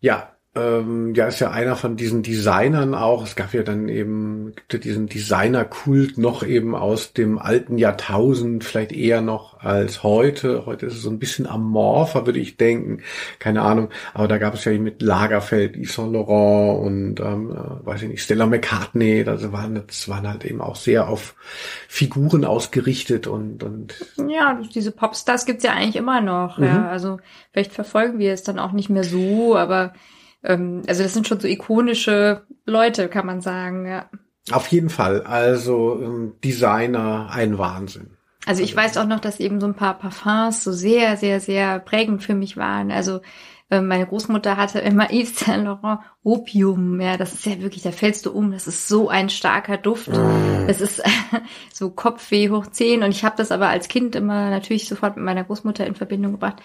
Ja, 0.00 0.36
ähm, 0.52 1.14
ja, 1.14 1.28
ist 1.28 1.38
ja 1.38 1.52
einer 1.52 1.76
von 1.76 1.94
diesen 1.94 2.24
Designern 2.24 2.92
auch. 2.92 3.22
Es 3.22 3.36
gab 3.36 3.54
ja 3.54 3.62
dann 3.62 3.88
eben 3.88 4.52
gibt 4.56 4.72
ja 4.72 4.78
diesen 4.80 5.06
Designerkult 5.06 6.18
noch 6.18 6.42
eben 6.42 6.74
aus 6.74 7.12
dem 7.12 7.38
alten 7.38 7.78
Jahrtausend, 7.78 8.64
vielleicht 8.64 8.90
eher 8.90 9.20
noch 9.20 9.60
als 9.60 10.02
heute. 10.02 10.66
Heute 10.66 10.86
ist 10.86 10.94
es 10.94 11.02
so 11.02 11.10
ein 11.10 11.20
bisschen 11.20 11.46
amorpher, 11.46 12.26
würde 12.26 12.40
ich 12.40 12.56
denken. 12.56 13.02
Keine 13.38 13.62
Ahnung. 13.62 13.90
Aber 14.12 14.26
da 14.26 14.38
gab 14.38 14.54
es 14.54 14.64
ja 14.64 14.72
mit 14.72 15.02
Lagerfeld, 15.02 15.76
Yves 15.76 15.94
Saint 15.94 16.12
Laurent 16.12 16.84
und 16.84 17.20
ähm, 17.20 17.52
äh, 17.52 17.86
weiß 17.86 18.02
ich 18.02 18.08
nicht, 18.08 18.22
Stella 18.22 18.46
McCartney. 18.46 19.24
Also 19.28 19.52
waren 19.52 19.80
das 19.86 20.08
waren 20.08 20.28
halt 20.28 20.44
eben 20.44 20.60
auch 20.60 20.74
sehr 20.74 21.08
auf 21.08 21.36
Figuren 21.86 22.44
ausgerichtet 22.44 23.28
und 23.28 23.62
und 23.62 23.94
Ja, 24.28 24.60
diese 24.74 24.90
Popstars 24.90 25.46
gibt's 25.46 25.62
ja 25.62 25.74
eigentlich 25.74 25.94
immer 25.94 26.20
noch. 26.20 26.58
Ja, 26.58 26.88
also 26.88 27.20
vielleicht 27.52 27.72
verfolgen 27.72 28.18
wir 28.18 28.32
es 28.32 28.42
dann 28.42 28.58
auch 28.58 28.72
nicht 28.72 28.90
mehr 28.90 29.04
so, 29.04 29.56
aber 29.56 29.92
ähm, 30.42 30.82
also 30.86 31.02
das 31.02 31.14
sind 31.14 31.28
schon 31.28 31.40
so 31.40 31.48
ikonische 31.48 32.42
Leute, 32.66 33.08
kann 33.08 33.26
man 33.26 33.40
sagen. 33.40 33.86
Ja. 33.86 34.08
auf 34.52 34.68
jeden 34.68 34.90
Fall. 34.90 35.22
Also 35.22 36.00
ähm, 36.02 36.34
Designer, 36.42 37.30
ein 37.32 37.58
Wahnsinn. 37.58 38.16
Also 38.46 38.62
ich 38.62 38.74
weiß 38.74 38.96
auch 38.96 39.06
noch, 39.06 39.20
dass 39.20 39.38
eben 39.38 39.60
so 39.60 39.66
ein 39.66 39.74
paar 39.74 39.98
Parfums 39.98 40.64
so 40.64 40.72
sehr, 40.72 41.16
sehr, 41.16 41.40
sehr 41.40 41.78
prägend 41.78 42.22
für 42.22 42.34
mich 42.34 42.56
waren. 42.56 42.90
Also 42.90 43.20
äh, 43.70 43.80
meine 43.80 44.06
Großmutter 44.06 44.56
hatte 44.56 44.80
immer 44.80 45.10
Yves 45.12 45.38
Saint 45.38 45.64
Laurent 45.64 46.00
Opium. 46.22 47.00
Ja, 47.00 47.16
das 47.16 47.34
ist 47.34 47.46
ja 47.46 47.60
wirklich, 47.60 47.82
da 47.82 47.92
fällst 47.92 48.26
du 48.26 48.32
um. 48.32 48.50
Das 48.50 48.66
ist 48.66 48.88
so 48.88 49.08
ein 49.08 49.28
starker 49.28 49.76
Duft. 49.76 50.08
Das 50.08 50.80
ist 50.80 51.02
so 51.72 51.90
Kopfweh 51.90 52.50
hoch 52.50 52.66
10. 52.66 53.02
Und 53.02 53.10
ich 53.10 53.24
habe 53.24 53.36
das 53.36 53.52
aber 53.52 53.68
als 53.68 53.88
Kind 53.88 54.16
immer 54.16 54.50
natürlich 54.50 54.88
sofort 54.88 55.16
mit 55.16 55.24
meiner 55.24 55.44
Großmutter 55.44 55.86
in 55.86 55.94
Verbindung 55.94 56.32
gebracht. 56.32 56.56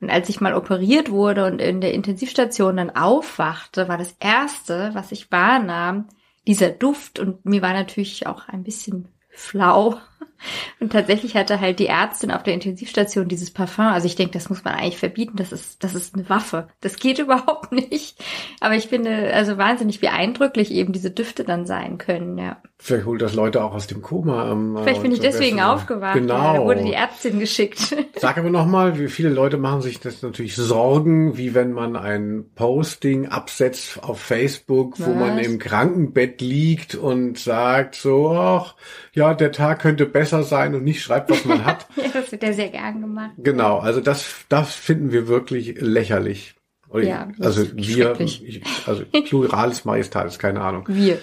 Und 0.00 0.10
als 0.10 0.28
ich 0.28 0.40
mal 0.40 0.54
operiert 0.54 1.10
wurde 1.10 1.46
und 1.46 1.60
in 1.60 1.80
der 1.80 1.94
Intensivstation 1.94 2.76
dann 2.76 2.94
aufwachte, 2.94 3.88
war 3.88 3.98
das 3.98 4.16
erste, 4.20 4.90
was 4.94 5.12
ich 5.12 5.30
wahrnahm, 5.30 6.08
dieser 6.46 6.70
Duft. 6.70 7.18
Und 7.18 7.44
mir 7.44 7.62
war 7.62 7.72
natürlich 7.72 8.26
auch 8.26 8.48
ein 8.48 8.64
bisschen 8.64 9.08
flau. 9.30 9.98
Und 10.80 10.92
tatsächlich 10.92 11.36
hatte 11.36 11.60
halt 11.60 11.78
die 11.78 11.86
Ärztin 11.86 12.30
auf 12.30 12.42
der 12.42 12.54
Intensivstation 12.54 13.28
dieses 13.28 13.50
Parfum. 13.50 13.86
Also 13.86 14.06
ich 14.06 14.16
denke, 14.16 14.32
das 14.32 14.50
muss 14.50 14.64
man 14.64 14.74
eigentlich 14.74 14.98
verbieten. 14.98 15.36
Das 15.36 15.52
ist, 15.52 15.82
das 15.82 15.94
ist 15.94 16.14
eine 16.14 16.28
Waffe. 16.28 16.68
Das 16.80 16.96
geht 16.96 17.18
überhaupt 17.24 17.72
nicht. 17.72 18.22
Aber 18.60 18.74
ich 18.74 18.88
finde 18.88 19.32
also 19.32 19.56
wahnsinnig, 19.58 20.02
wie 20.02 20.08
eindrücklich 20.08 20.70
eben 20.70 20.92
diese 20.92 21.10
Düfte 21.10 21.44
dann 21.44 21.66
sein 21.66 21.98
können, 21.98 22.38
ja. 22.38 22.60
Vielleicht 22.78 23.06
holt 23.06 23.22
das 23.22 23.34
Leute 23.34 23.64
auch 23.64 23.74
aus 23.74 23.86
dem 23.86 24.02
Koma. 24.02 24.50
Ähm, 24.50 24.76
Vielleicht 24.82 25.02
bin 25.02 25.12
ich 25.12 25.20
deswegen 25.20 25.56
besser. 25.56 25.72
aufgewacht. 25.72 26.14
Genau. 26.14 26.34
Ja, 26.34 26.52
da 26.54 26.64
wurde 26.64 26.84
die 26.84 26.92
Ärztin 26.92 27.38
geschickt. 27.38 27.96
Sag 28.16 28.36
aber 28.36 28.50
nochmal, 28.50 28.98
wie 28.98 29.08
viele 29.08 29.30
Leute 29.30 29.56
machen 29.56 29.80
sich 29.80 30.00
das 30.00 30.22
natürlich 30.22 30.54
Sorgen, 30.56 31.38
wie 31.38 31.54
wenn 31.54 31.72
man 31.72 31.96
ein 31.96 32.44
Posting 32.54 33.28
absetzt 33.28 34.02
auf 34.02 34.20
Facebook, 34.20 34.98
wo 34.98 35.12
Was? 35.12 35.16
man 35.16 35.38
im 35.38 35.58
Krankenbett 35.58 36.40
liegt 36.40 36.94
und 36.94 37.38
sagt 37.38 37.94
so, 37.94 38.32
ach, 38.32 38.74
ja, 39.14 39.32
der 39.32 39.52
Tag 39.52 39.80
könnte 39.80 40.03
besser 40.12 40.42
sein 40.42 40.74
und 40.74 40.84
nicht 40.84 41.02
schreibt, 41.02 41.30
was 41.30 41.44
man 41.44 41.64
hat. 41.64 41.86
das 42.12 42.30
wird 42.32 42.42
ja 42.42 42.52
sehr 42.52 42.68
gern 42.68 43.00
gemacht. 43.00 43.32
Genau, 43.38 43.78
also 43.78 44.00
das, 44.00 44.44
das 44.48 44.74
finden 44.74 45.12
wir 45.12 45.28
wirklich 45.28 45.80
lächerlich. 45.80 46.54
Oder 46.88 47.04
Ja, 47.04 47.28
also 47.40 47.66
wir, 47.74 48.20
ich, 48.20 48.62
also 48.86 49.04
Pluralis 49.04 49.84
Majestatis, 49.84 50.38
keine 50.38 50.60
Ahnung. 50.60 50.84
Wir. 50.88 51.18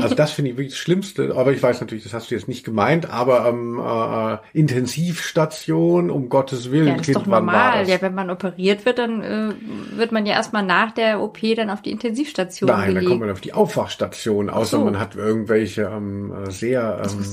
Also 0.00 0.14
das 0.14 0.32
finde 0.32 0.50
ich 0.50 0.56
wirklich 0.56 0.72
das 0.72 0.78
Schlimmste, 0.78 1.34
aber 1.36 1.52
ich 1.52 1.62
weiß 1.62 1.80
natürlich, 1.80 2.04
das 2.04 2.12
hast 2.12 2.30
du 2.30 2.34
jetzt 2.34 2.48
nicht 2.48 2.64
gemeint, 2.64 3.10
aber 3.10 3.46
ähm, 3.48 3.80
äh, 3.80 4.58
Intensivstation, 4.58 6.10
um 6.10 6.28
Gottes 6.28 6.70
Willen, 6.70 6.88
Ja, 6.88 6.92
das 6.94 7.08
ist 7.08 7.14
Kind, 7.14 7.26
doch 7.26 7.30
wann 7.30 7.46
war 7.46 7.70
normal. 7.76 7.88
Ja, 7.88 8.00
wenn 8.02 8.14
man 8.14 8.30
operiert 8.30 8.84
wird, 8.84 8.98
dann 8.98 9.22
äh, 9.22 9.52
wird 9.96 10.12
man 10.12 10.26
ja 10.26 10.34
erstmal 10.34 10.64
nach 10.64 10.92
der 10.92 11.20
OP 11.20 11.38
dann 11.56 11.70
auf 11.70 11.82
die 11.82 11.90
Intensivstation 11.90 12.68
Nein, 12.68 12.80
dann 12.80 12.94
gelegt. 12.94 13.08
kommt 13.08 13.20
man 13.20 13.30
auf 13.30 13.40
die 13.40 13.52
Aufwachstation, 13.52 14.50
außer 14.50 14.78
so. 14.78 14.84
man 14.84 14.98
hat 14.98 15.14
irgendwelche 15.14 15.82
ähm, 15.82 16.32
äh, 16.46 16.50
sehr 16.50 17.02
ähm, 17.04 17.24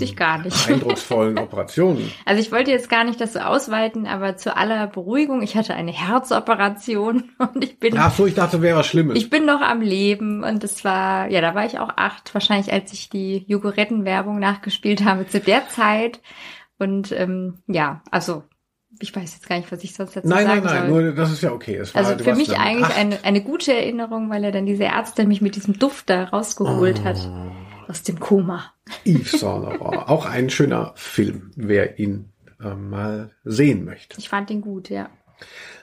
eindrucksvollen 0.67 1.37
Operationen. 1.39 2.11
Also 2.25 2.41
ich 2.41 2.51
wollte 2.51 2.71
jetzt 2.71 2.89
gar 2.89 3.03
nicht 3.03 3.19
das 3.21 3.33
so 3.33 3.39
ausweiten, 3.39 4.07
aber 4.07 4.37
zu 4.37 4.55
aller 4.55 4.87
Beruhigung, 4.87 5.41
ich 5.41 5.55
hatte 5.55 5.73
eine 5.73 5.91
Herzoperation 5.91 7.29
und 7.37 7.63
ich 7.63 7.79
bin 7.79 7.97
Ach 7.97 8.13
so, 8.13 8.25
ich 8.25 8.35
dachte, 8.35 8.61
wäre 8.61 8.77
was 8.77 8.87
Schlimmes. 8.87 9.17
ich 9.17 9.29
bin 9.29 9.45
noch 9.45 9.61
am 9.61 9.81
Leben 9.81 10.43
und 10.43 10.63
es 10.63 10.83
war, 10.83 11.29
ja, 11.29 11.41
da 11.41 11.55
war 11.55 11.65
ich 11.65 11.79
auch 11.79 11.89
acht, 11.95 12.26
wahrscheinlich 12.33 12.71
als 12.71 12.93
ich 12.93 13.09
die 13.09 13.43
Jogoretten-Werbung 13.47 14.39
nachgespielt 14.39 15.03
habe 15.03 15.27
zu 15.27 15.39
der 15.39 15.67
Zeit. 15.69 16.21
Und 16.79 17.11
ähm, 17.11 17.59
ja, 17.67 18.01
also 18.11 18.43
ich 18.99 19.15
weiß 19.15 19.33
jetzt 19.35 19.47
gar 19.47 19.57
nicht, 19.57 19.71
was 19.71 19.83
ich 19.83 19.93
sonst 19.93 20.15
dazu 20.15 20.27
nein, 20.27 20.45
nein, 20.45 20.63
sagen 20.63 20.79
nein, 20.79 20.89
soll. 20.91 21.03
nur 21.03 21.13
das 21.13 21.31
ist 21.31 21.41
ja 21.43 21.51
okay. 21.51 21.79
Also 21.79 22.15
du 22.15 22.23
für 22.23 22.35
mich 22.35 22.57
eigentlich 22.57 22.85
acht. 22.85 22.97
eine, 22.97 23.23
eine 23.23 23.41
gute 23.41 23.73
Erinnerung, 23.73 24.29
weil 24.29 24.43
er 24.43 24.51
dann 24.51 24.65
diese 24.65 24.85
Ärztin 24.85 25.27
mich 25.27 25.41
mit 25.41 25.55
diesem 25.55 25.77
Duft 25.77 26.09
da 26.09 26.25
rausgeholt 26.25 27.03
hat 27.03 27.17
Oh. 27.29 27.51
aus 27.91 28.03
dem 28.03 28.19
Koma. 28.19 28.73
Yves 29.05 29.39
Saint 29.39 29.63
Laurent. 29.63 30.07
Auch 30.09 30.25
ein 30.25 30.49
schöner 30.49 30.93
Film, 30.95 31.51
wer 31.55 31.99
ihn 31.99 32.31
äh, 32.63 32.73
mal 32.73 33.31
sehen 33.43 33.85
möchte. 33.85 34.17
Ich 34.19 34.29
fand 34.29 34.49
ihn 34.49 34.61
gut, 34.61 34.89
ja. 34.89 35.09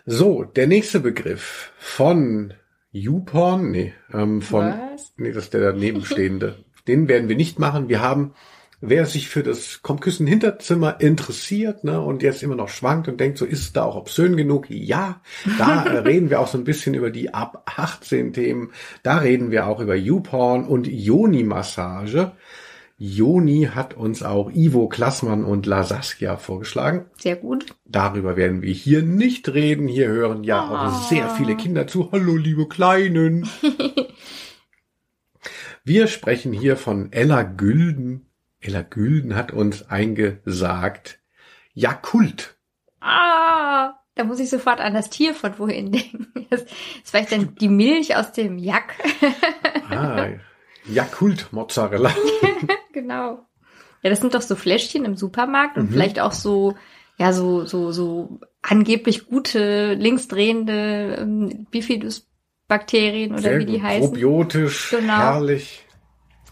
So, 0.06 0.42
der 0.44 0.66
nächste 0.66 1.00
Begriff 1.00 1.72
von 1.78 2.54
YouPorn, 2.94 3.72
nee, 3.72 3.92
ähm, 4.12 4.40
von, 4.40 4.66
Was? 4.66 5.12
nee, 5.16 5.32
das 5.32 5.44
ist 5.44 5.54
der 5.54 5.72
danebenstehende. 5.72 6.64
Den 6.86 7.08
werden 7.08 7.28
wir 7.28 7.34
nicht 7.34 7.58
machen. 7.58 7.88
Wir 7.88 8.00
haben, 8.00 8.34
wer 8.80 9.04
sich 9.06 9.28
für 9.28 9.42
das 9.42 9.82
Kommküssen 9.82 10.28
Hinterzimmer 10.28 11.00
interessiert, 11.00 11.82
ne, 11.82 12.00
und 12.00 12.22
jetzt 12.22 12.44
immer 12.44 12.54
noch 12.54 12.68
schwankt 12.68 13.08
und 13.08 13.18
denkt, 13.18 13.38
so 13.38 13.46
ist 13.46 13.60
es 13.62 13.72
da 13.72 13.82
auch 13.82 13.96
obszön 13.96 14.36
genug? 14.36 14.70
Ja, 14.70 15.20
da 15.58 15.84
äh, 15.86 15.98
reden 16.04 16.30
wir 16.30 16.38
auch 16.38 16.46
so 16.46 16.56
ein 16.56 16.64
bisschen 16.64 16.94
über 16.94 17.10
die 17.10 17.34
ab 17.34 17.68
18 17.76 18.32
Themen. 18.32 18.70
Da 19.02 19.18
reden 19.18 19.50
wir 19.50 19.66
auch 19.66 19.80
über 19.80 19.96
YouPorn 19.96 20.64
und 20.64 20.86
Yoni-Massage. 20.86 22.32
Joni 23.06 23.68
hat 23.74 23.92
uns 23.92 24.22
auch 24.22 24.50
Ivo 24.50 24.88
Klassmann 24.88 25.44
und 25.44 25.66
La 25.66 25.84
Saskia 25.84 26.38
vorgeschlagen. 26.38 27.04
Sehr 27.18 27.36
gut. 27.36 27.66
Darüber 27.84 28.36
werden 28.36 28.62
wir 28.62 28.72
hier 28.72 29.02
nicht 29.02 29.50
reden. 29.50 29.88
Hier 29.88 30.08
hören 30.08 30.42
ja 30.42 30.62
auch 30.62 31.02
sehr 31.10 31.28
viele 31.28 31.54
Kinder 31.54 31.86
zu. 31.86 32.10
Hallo, 32.12 32.34
liebe 32.34 32.66
Kleinen. 32.66 33.46
wir 35.84 36.06
sprechen 36.06 36.54
hier 36.54 36.78
von 36.78 37.12
Ella 37.12 37.42
Gülden. 37.42 38.24
Ella 38.60 38.80
Gülden 38.80 39.36
hat 39.36 39.52
uns 39.52 39.90
eingesagt, 39.90 41.18
Jakult. 41.74 42.56
Ah, 43.00 43.96
da 44.14 44.24
muss 44.24 44.40
ich 44.40 44.48
sofort 44.48 44.80
an 44.80 44.94
das 44.94 45.10
Tier 45.10 45.34
von 45.34 45.58
wohin 45.58 45.92
denken. 45.92 46.46
Das 46.48 46.62
ist 46.62 46.70
vielleicht 47.04 47.32
dann 47.32 47.54
die 47.56 47.68
Milch 47.68 48.16
aus 48.16 48.32
dem 48.32 48.56
Jack. 48.56 48.94
Ah, 49.90 50.28
Jakult 50.86 51.52
Mozzarella. 51.52 52.14
genau. 52.92 53.46
Ja, 54.02 54.10
das 54.10 54.20
sind 54.20 54.34
doch 54.34 54.42
so 54.42 54.54
Fläschchen 54.54 55.04
im 55.04 55.16
Supermarkt 55.16 55.78
und 55.78 55.90
vielleicht 55.90 56.20
auch 56.20 56.32
so, 56.32 56.74
ja, 57.16 57.32
so, 57.32 57.64
so, 57.64 57.90
so 57.90 58.38
angeblich 58.60 59.26
gute, 59.26 59.94
linksdrehende 59.94 61.16
ähm, 61.20 61.66
Bifidus-Bakterien 61.70 63.32
oder 63.32 63.42
Sehr 63.42 63.58
wie 63.60 63.66
die 63.66 63.82
heißen. 63.82 64.10
Probiotisch, 64.10 64.90
Genau. 64.90 65.16
herrlich. 65.16 65.86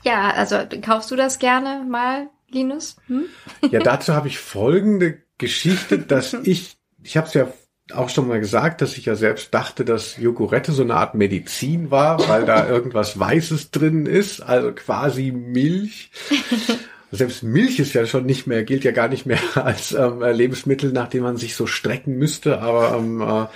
Ja, 0.03 0.31
also 0.31 0.57
kaufst 0.81 1.11
du 1.11 1.17
das 1.17 1.39
gerne 1.39 1.85
mal, 1.89 2.29
Linus? 2.49 2.97
Hm? 3.07 3.25
Ja, 3.71 3.81
dazu 3.85 4.15
habe 4.15 4.29
ich 4.29 4.39
folgende 4.39 5.23
Geschichte, 5.39 5.99
dass 5.99 6.33
ich, 6.45 6.77
ich 7.03 7.17
habe 7.17 7.27
es 7.27 7.35
ja 7.35 7.49
auch 7.93 8.09
schon 8.09 8.29
mal 8.29 8.41
gesagt, 8.41 8.81
dass 8.81 8.97
ich 8.97 9.07
ja 9.07 9.17
selbst 9.17 9.53
dachte, 9.53 9.85
dass 9.85 10.17
Jogurette 10.17 10.73
so 10.73 10.83
eine 10.83 10.95
Art 10.95 11.15
Medizin 11.15 11.91
war, 11.91 12.29
weil 12.29 12.45
da 12.45 12.69
irgendwas 12.69 13.19
Weißes 13.19 13.71
drin 13.71 14.07
ist, 14.07 14.41
also 14.41 14.73
quasi 14.73 15.33
Milch. 15.33 16.11
Selbst 17.15 17.43
Milch 17.43 17.79
ist 17.79 17.93
ja 17.93 18.07
schon 18.07 18.25
nicht 18.25 18.47
mehr, 18.47 18.65
gilt 18.65 18.85
ja 18.85 18.91
gar 18.91 19.09
nicht 19.09 19.27
mehr 19.27 19.39
als 19.55 19.93
ähm, 19.93 20.23
Lebensmittel, 20.23 20.93
nach 20.93 21.09
dem 21.09 21.23
man 21.25 21.37
sich 21.37 21.55
so 21.55 21.67
strecken 21.67 22.17
müsste. 22.17 22.61
Aber 22.61 22.97
ähm, 22.97 23.21
äh, 23.21 23.47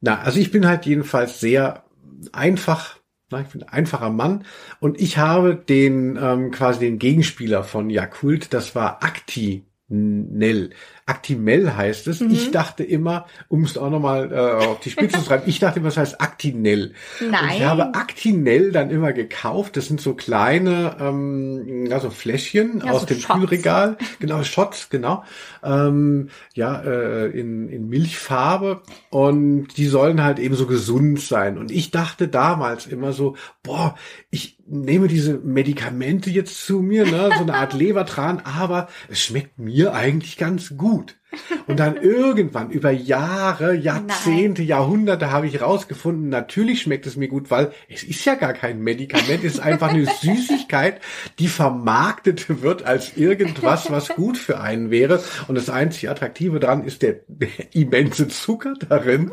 na, 0.00 0.20
also 0.20 0.40
ich 0.40 0.50
bin 0.50 0.66
halt 0.66 0.86
jedenfalls 0.86 1.40
sehr 1.40 1.84
einfach, 2.32 2.96
na, 3.30 3.42
ich 3.42 3.48
bin 3.48 3.62
ein 3.62 3.68
einfacher 3.68 4.10
Mann 4.10 4.44
und 4.80 4.98
ich 4.98 5.18
habe 5.18 5.56
den 5.56 6.18
ähm, 6.20 6.50
quasi 6.50 6.80
den 6.80 6.98
Gegenspieler 6.98 7.64
von 7.64 7.90
Yakult, 7.90 8.54
das 8.54 8.74
war 8.74 9.02
Actinell. 9.02 10.70
Actimel 11.06 11.76
heißt 11.76 12.08
es. 12.08 12.20
Mhm. 12.20 12.30
Ich 12.32 12.50
dachte 12.50 12.82
immer, 12.82 13.26
um 13.48 13.62
es 13.62 13.78
auch 13.78 13.90
nochmal 13.90 14.32
äh, 14.32 14.66
auf 14.66 14.80
die 14.80 14.90
Spitze 14.90 15.20
zu 15.20 15.24
treiben, 15.24 15.44
ich 15.46 15.60
dachte 15.60 15.78
immer, 15.78 15.88
es 15.88 15.96
heißt 15.96 16.20
Actinell. 16.20 16.94
Und 17.20 17.30
Nein. 17.30 17.56
ich 17.56 17.64
habe 17.64 17.92
Actinell 17.94 18.72
dann 18.72 18.90
immer 18.90 19.12
gekauft. 19.12 19.76
Das 19.76 19.86
sind 19.86 20.00
so 20.00 20.14
kleine, 20.14 20.96
ähm, 20.98 21.88
also 21.92 22.10
Fläschchen 22.10 22.82
Ja, 22.84 22.90
aus 22.90 23.02
so 23.02 23.06
dem 23.06 23.20
Shots. 23.20 23.38
Kühlregal. 23.40 23.96
Genau, 24.18 24.42
Shots, 24.42 24.88
genau. 24.88 25.24
Ähm, 25.62 26.30
ja, 26.54 26.80
äh, 26.82 27.26
in, 27.26 27.68
in 27.68 27.88
Milchfarbe. 27.88 28.82
Und 29.10 29.76
die 29.76 29.86
sollen 29.86 30.22
halt 30.22 30.38
eben 30.38 30.56
so 30.56 30.66
gesund 30.66 31.20
sein. 31.20 31.58
Und 31.58 31.70
ich 31.70 31.90
dachte 31.90 32.28
damals 32.28 32.86
immer 32.86 33.12
so, 33.12 33.36
boah, 33.62 33.94
ich 34.30 34.56
nehme 34.68 35.08
diese 35.08 35.38
Medikamente 35.38 36.30
jetzt 36.30 36.64
zu 36.64 36.80
mir, 36.80 37.04
ne, 37.04 37.30
so 37.36 37.42
eine 37.42 37.54
Art 37.54 37.72
Lebertran, 37.72 38.40
aber 38.40 38.88
es 39.08 39.20
schmeckt 39.20 39.58
mir 39.58 39.94
eigentlich 39.94 40.36
ganz 40.36 40.76
gut. 40.76 41.16
Und 41.66 41.80
dann 41.80 41.96
irgendwann 41.96 42.70
über 42.70 42.90
Jahre, 42.90 43.74
Jahrzehnte, 43.74 44.62
Jahrhunderte 44.62 45.30
habe 45.30 45.46
ich 45.46 45.60
rausgefunden, 45.60 46.28
natürlich 46.28 46.82
schmeckt 46.82 47.06
es 47.06 47.16
mir 47.16 47.28
gut, 47.28 47.50
weil 47.50 47.72
es 47.88 48.02
ist 48.02 48.24
ja 48.24 48.34
gar 48.34 48.52
kein 48.52 48.80
Medikament, 48.80 49.44
es 49.44 49.54
ist 49.54 49.60
einfach 49.60 49.88
eine 49.88 50.06
Süßigkeit, 50.20 51.00
die 51.38 51.48
vermarktet 51.48 52.62
wird 52.62 52.84
als 52.84 53.16
irgendwas, 53.16 53.90
was 53.90 54.08
gut 54.10 54.38
für 54.38 54.60
einen 54.60 54.90
wäre. 54.90 55.22
Und 55.48 55.56
das 55.56 55.68
einzig 55.68 56.08
Attraktive 56.08 56.60
daran 56.60 56.84
ist 56.84 57.02
der, 57.02 57.20
immense 57.72 58.28
Zucker 58.28 58.74
darin. 58.88 59.30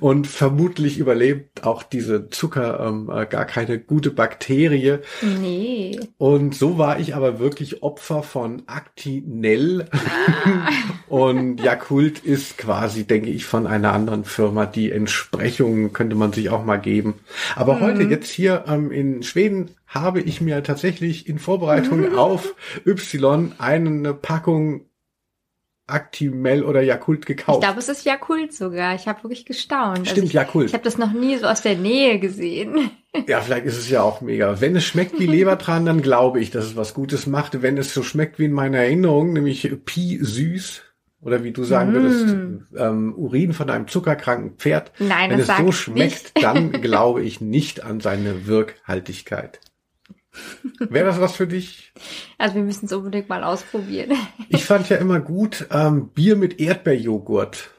Und 0.00 0.26
vermutlich 0.26 0.98
überlebt 0.98 1.64
auch 1.64 1.82
diese 1.82 2.28
Zucker 2.28 2.80
ähm, 2.86 3.10
äh, 3.10 3.24
gar 3.26 3.46
keine 3.46 3.78
gute 3.78 4.10
Bakterie. 4.10 4.98
Nee. 5.22 5.98
Und 6.18 6.54
so 6.54 6.76
war 6.76 7.00
ich 7.00 7.14
aber 7.14 7.38
wirklich 7.38 7.82
Opfer 7.82 8.22
von 8.22 8.62
Actinell. 8.66 9.86
Und 11.10 11.60
Yakult 11.60 12.20
ist 12.20 12.56
quasi, 12.56 13.02
denke 13.04 13.30
ich, 13.30 13.44
von 13.44 13.66
einer 13.66 13.92
anderen 13.92 14.24
Firma. 14.24 14.64
Die 14.64 14.92
Entsprechung 14.92 15.92
könnte 15.92 16.14
man 16.14 16.32
sich 16.32 16.50
auch 16.50 16.64
mal 16.64 16.76
geben. 16.76 17.14
Aber 17.56 17.80
heute, 17.80 18.04
jetzt 18.04 18.30
hier 18.30 18.64
ähm, 18.68 18.92
in 18.92 19.24
Schweden, 19.24 19.70
habe 19.88 20.20
ich 20.20 20.40
mir 20.40 20.62
tatsächlich 20.62 21.28
in 21.28 21.40
Vorbereitung 21.40 22.16
auf 22.16 22.54
Y 22.86 23.52
eine 23.58 24.14
Packung 24.14 24.82
Actimel 25.88 26.62
oder 26.62 26.80
Yakult 26.80 27.22
Ich 27.22 27.26
gekauft. 27.26 27.62
glaube, 27.62 27.80
es 27.80 27.88
ist 27.88 28.04
Jakult 28.06 28.52
sogar. 28.52 28.94
Ich 28.94 29.08
habe 29.08 29.24
wirklich 29.24 29.44
gestaunt. 29.44 30.06
Stimmt, 30.06 30.28
ich, 30.28 30.34
Yakult. 30.34 30.68
Ich 30.68 30.74
habe 30.74 30.84
das 30.84 30.96
noch 30.96 31.12
nie 31.12 31.36
so 31.38 31.46
aus 31.46 31.62
der 31.62 31.74
Nähe 31.74 32.20
gesehen. 32.20 32.92
Ja, 33.26 33.40
vielleicht 33.40 33.66
ist 33.66 33.78
es 33.78 33.90
ja 33.90 34.02
auch 34.02 34.20
mega. 34.20 34.60
Wenn 34.60 34.76
es 34.76 34.84
schmeckt 34.84 35.18
wie 35.18 35.26
Lebertran, 35.26 35.84
dann 35.86 36.02
glaube 36.02 36.40
ich, 36.40 36.52
dass 36.52 36.66
es 36.66 36.76
was 36.76 36.94
Gutes 36.94 37.26
macht. 37.26 37.62
Wenn 37.62 37.76
es 37.78 37.92
so 37.92 38.04
schmeckt 38.04 38.38
wie 38.38 38.44
in 38.44 38.52
meiner 38.52 38.78
Erinnerung, 38.78 39.32
nämlich 39.32 39.68
Pi 39.84 40.20
süß, 40.22 40.82
oder 41.22 41.44
wie 41.44 41.52
du 41.52 41.64
sagen 41.64 41.92
würdest, 41.92 42.34
ähm, 42.76 43.14
Urin 43.14 43.52
von 43.52 43.68
einem 43.68 43.88
zuckerkranken 43.88 44.56
Pferd. 44.56 44.92
Mm. 44.98 45.08
Nein, 45.08 45.30
Wenn 45.30 45.40
es 45.40 45.48
so 45.48 45.72
schmeckt, 45.72 46.34
nicht. 46.34 46.42
dann 46.42 46.72
glaube 46.80 47.22
ich 47.22 47.40
nicht 47.40 47.84
an 47.84 48.00
seine 48.00 48.46
Wirkhaltigkeit. 48.46 49.60
Wäre 50.78 51.06
das 51.06 51.20
was 51.20 51.36
für 51.36 51.46
dich? 51.46 51.92
Also 52.38 52.54
wir 52.54 52.62
müssen 52.62 52.86
es 52.86 52.92
unbedingt 52.92 53.28
mal 53.28 53.44
ausprobieren. 53.44 54.12
Ich 54.52 54.64
fand 54.64 54.88
ja 54.88 54.96
immer 54.96 55.20
gut 55.20 55.68
ähm, 55.70 56.08
Bier 56.08 56.34
mit 56.34 56.58
Erdbeerjoghurt. 56.58 57.70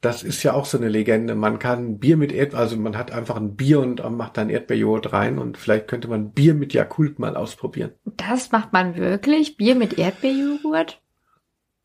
Das 0.00 0.22
ist 0.22 0.42
ja 0.44 0.52
auch 0.52 0.66
so 0.66 0.78
eine 0.78 0.88
Legende. 0.88 1.34
Man 1.34 1.58
kann 1.58 1.98
Bier 1.98 2.16
mit 2.16 2.32
Erd, 2.32 2.54
also 2.54 2.76
man 2.76 2.96
hat 2.96 3.10
einfach 3.10 3.36
ein 3.36 3.56
Bier 3.56 3.80
und 3.80 4.00
macht 4.16 4.36
dann 4.36 4.48
Erdbeerjoghurt 4.48 5.12
rein 5.12 5.38
und 5.38 5.58
vielleicht 5.58 5.88
könnte 5.88 6.06
man 6.08 6.30
Bier 6.30 6.54
mit 6.54 6.74
Yakult 6.74 7.18
mal 7.18 7.36
ausprobieren. 7.36 7.92
Das 8.04 8.52
macht 8.52 8.72
man 8.72 8.96
wirklich? 8.96 9.56
Bier 9.56 9.74
mit 9.74 9.98
Erdbeerjoghurt? 9.98 11.01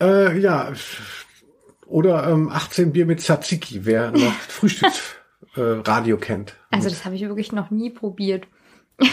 Äh, 0.02 0.38
ja, 0.40 0.74
oder 1.86 2.28
ähm, 2.30 2.50
18 2.50 2.92
Bier 2.92 3.06
mit 3.06 3.22
Tzatziki, 3.22 3.86
wer 3.86 4.12
noch 4.12 4.34
Frühstücksradio 4.48 6.16
äh, 6.16 6.20
kennt. 6.20 6.56
Also 6.72 6.90
das 6.90 7.06
habe 7.06 7.16
ich 7.16 7.22
wirklich 7.22 7.52
noch 7.52 7.72
nie 7.72 7.90
probiert. 7.90 8.48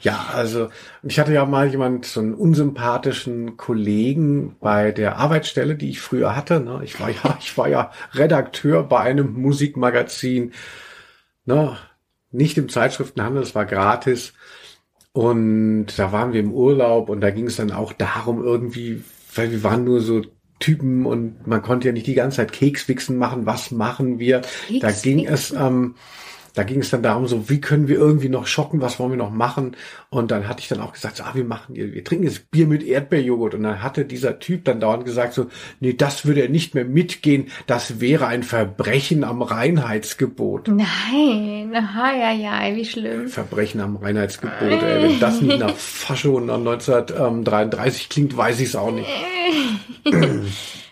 Ja, 0.00 0.26
also 0.32 0.68
ich 1.02 1.18
hatte 1.18 1.32
ja 1.32 1.44
mal 1.44 1.68
jemand, 1.68 2.06
so 2.06 2.20
einen 2.20 2.34
unsympathischen 2.34 3.56
Kollegen 3.56 4.56
bei 4.60 4.92
der 4.92 5.16
Arbeitsstelle, 5.16 5.74
die 5.74 5.90
ich 5.90 6.00
früher 6.00 6.36
hatte. 6.36 6.60
Ne? 6.60 6.80
Ich 6.84 7.00
war 7.00 7.10
ja, 7.10 7.36
ich 7.40 7.58
war 7.58 7.68
ja 7.68 7.90
Redakteur 8.12 8.84
bei 8.84 9.00
einem 9.00 9.32
Musikmagazin, 9.32 10.52
ne? 11.46 11.76
nicht 12.30 12.58
im 12.58 12.68
Zeitschriftenhandel, 12.68 13.42
es 13.42 13.54
war 13.54 13.66
gratis. 13.66 14.34
Und 15.12 15.86
da 15.96 16.12
waren 16.12 16.32
wir 16.32 16.40
im 16.40 16.52
Urlaub 16.52 17.08
und 17.08 17.20
da 17.20 17.30
ging 17.30 17.46
es 17.46 17.56
dann 17.56 17.72
auch 17.72 17.92
darum 17.92 18.44
irgendwie, 18.44 19.02
weil 19.38 19.50
wir 19.50 19.62
waren 19.62 19.84
nur 19.84 20.00
so 20.00 20.22
Typen 20.60 21.06
und 21.06 21.46
man 21.46 21.62
konnte 21.62 21.86
ja 21.86 21.92
nicht 21.92 22.06
die 22.06 22.14
ganze 22.14 22.38
Zeit 22.38 22.52
Kekswichsen 22.52 23.16
machen. 23.16 23.46
Was 23.46 23.70
machen 23.70 24.18
wir? 24.18 24.42
Da 24.80 24.90
ging 24.90 25.24
es, 25.24 25.52
ähm, 25.52 25.94
da 26.58 26.64
ging 26.64 26.80
es 26.80 26.90
dann 26.90 27.04
darum, 27.04 27.28
so 27.28 27.48
wie 27.48 27.60
können 27.60 27.86
wir 27.86 27.96
irgendwie 27.96 28.28
noch 28.28 28.48
schocken, 28.48 28.80
was 28.80 28.98
wollen 28.98 29.12
wir 29.12 29.16
noch 29.16 29.30
machen? 29.30 29.76
Und 30.10 30.32
dann 30.32 30.48
hatte 30.48 30.60
ich 30.60 30.66
dann 30.66 30.80
auch 30.80 30.92
gesagt, 30.92 31.18
so, 31.18 31.22
ah, 31.22 31.30
wir 31.34 31.44
machen, 31.44 31.76
wir 31.76 32.02
trinken 32.02 32.24
jetzt 32.24 32.50
Bier 32.50 32.66
mit 32.66 32.82
Erdbeerjoghurt. 32.82 33.54
Und 33.54 33.62
dann 33.62 33.80
hatte 33.80 34.04
dieser 34.04 34.40
Typ 34.40 34.64
dann 34.64 34.80
dauernd 34.80 35.04
gesagt, 35.04 35.34
so, 35.34 35.46
nee, 35.78 35.92
das 35.92 36.26
würde 36.26 36.40
er 36.42 36.48
nicht 36.48 36.74
mehr 36.74 36.84
mitgehen. 36.84 37.46
Das 37.68 38.00
wäre 38.00 38.26
ein 38.26 38.42
Verbrechen 38.42 39.22
am 39.22 39.42
Reinheitsgebot. 39.42 40.66
Nein, 40.66 41.72
aha, 41.76 42.12
ja, 42.12 42.32
ja, 42.32 42.74
wie 42.74 42.84
schlimm. 42.84 43.28
Verbrechen 43.28 43.80
am 43.80 43.94
Reinheitsgebot. 43.94 44.82
Ey, 44.82 45.02
wenn 45.04 45.20
das 45.20 45.40
nicht 45.40 45.60
nach 45.60 45.76
Fascho 45.76 46.40
nach 46.40 46.56
1933 46.56 48.08
klingt, 48.08 48.36
weiß 48.36 48.58
ich 48.58 48.70
es 48.70 48.74
auch 48.74 48.90
nicht. 48.90 49.06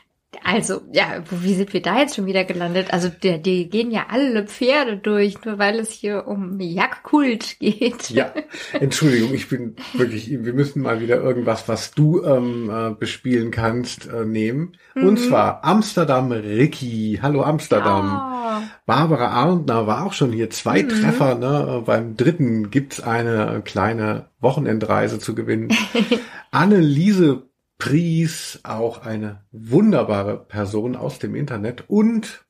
Also, 0.49 0.82
ja, 0.92 1.24
wie 1.28 1.55
sind 1.55 1.72
wir 1.72 1.82
da 1.82 1.99
jetzt 1.99 2.14
schon 2.14 2.26
wieder 2.26 2.44
gelandet? 2.44 2.92
Also, 2.92 3.09
der, 3.09 3.38
die 3.38 3.68
gehen 3.68 3.90
ja 3.90 4.07
alle 4.11 4.47
Pferde 4.47 4.97
durch, 4.97 5.44
nur 5.44 5.59
weil 5.59 5.80
es 5.80 5.90
hier 5.90 6.28
um 6.28 6.61
Jagdkult 6.61 7.59
geht. 7.59 8.11
Ja, 8.11 8.32
Entschuldigung, 8.72 9.34
ich 9.34 9.49
bin 9.49 9.74
wirklich, 9.94 10.30
wir 10.30 10.53
müssen 10.53 10.82
mal 10.82 11.01
wieder 11.01 11.16
irgendwas, 11.16 11.66
was 11.66 11.90
du 11.90 12.22
ähm, 12.22 12.70
äh, 12.70 12.94
bespielen 12.94 13.51
kannst, 13.51 14.07
äh, 14.07 14.24
nehmen. 14.24 14.76
Und 14.94 15.18
zwar 15.18 15.64
Amsterdam 15.64 16.30
Ricky. 16.30 17.18
Hallo 17.20 17.42
Amsterdam. 17.42 18.07
Oh, 18.14 18.62
Barbara 18.86 19.30
Arndner 19.30 19.88
war 19.88 20.07
auch 20.07 20.12
schon 20.12 20.30
hier. 20.30 20.51
Zwei 20.51 20.82
Treffer. 20.82 21.34
Ne? 21.34 21.82
Beim 21.84 22.16
dritten 22.16 22.70
gibt's 22.70 23.01
eine 23.01 23.62
kleine 23.64 24.26
Wochenendreise 24.38 25.18
zu 25.18 25.34
gewinnen. 25.34 25.70
Anneliese 26.53 27.49
Pries, 27.79 28.61
auch 28.64 29.03
eine 29.05 29.45
wunderbare 29.53 30.39
Person 30.39 30.97
aus 30.97 31.18
dem 31.18 31.35
Internet. 31.35 31.85
Und 31.89 32.45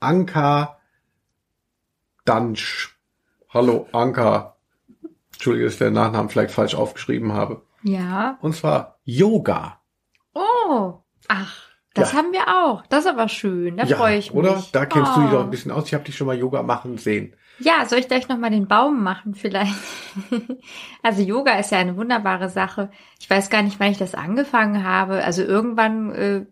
Anka 0.00 0.78
Dansch. 2.24 2.98
Hallo 3.50 3.88
Anka. 3.92 4.56
Entschuldige, 5.34 5.64
dass 5.66 5.74
ich 5.74 5.78
den 5.80 5.92
Nachnamen 5.92 6.30
vielleicht 6.30 6.54
falsch 6.54 6.74
aufgeschrieben 6.74 7.32
habe. 7.32 7.62
ja. 7.82 8.38
Und 8.40 8.54
zwar 8.54 8.98
Yoga. 9.04 9.80
Oh, 10.34 11.00
ach, 11.28 11.56
das 11.94 12.12
Ja. 12.12 12.18
haben 12.18 12.32
wir 12.32 12.46
auch. 12.48 12.86
Das 12.86 13.04
ist 13.04 13.10
aber 13.10 13.28
schön. 13.28 13.76
Da 13.76 13.86
freue 13.86 14.16
ich 14.16 14.30
mich. 14.32 14.38
oder? 14.38 14.64
Da 14.72 14.86
kennst 14.86 15.14
du 15.16 15.20
dich 15.20 15.30
Oh. 15.30 15.32
doch 15.34 15.44
ein 15.44 15.50
bisschen 15.50 15.72
aus. 15.72 15.86
Ich 15.86 15.94
habe 15.94 16.04
dich 16.04 16.16
schon 16.16 16.26
mal 16.28 16.38
Yoga 16.38 16.62
machen 16.62 16.96
sehen. 16.96 17.34
Ja, 17.62 17.86
soll 17.86 18.00
ich 18.00 18.08
gleich 18.08 18.28
noch 18.28 18.38
mal 18.38 18.50
den 18.50 18.66
Baum 18.66 19.02
machen 19.02 19.34
vielleicht? 19.34 19.74
also 21.02 21.22
Yoga 21.22 21.58
ist 21.58 21.70
ja 21.70 21.78
eine 21.78 21.96
wunderbare 21.96 22.48
Sache. 22.48 22.90
Ich 23.20 23.30
weiß 23.30 23.50
gar 23.50 23.62
nicht, 23.62 23.78
wann 23.78 23.92
ich 23.92 23.98
das 23.98 24.14
angefangen 24.14 24.84
habe. 24.84 25.22
Also 25.24 25.42
irgendwann 25.42 26.12
äh, 26.12 26.46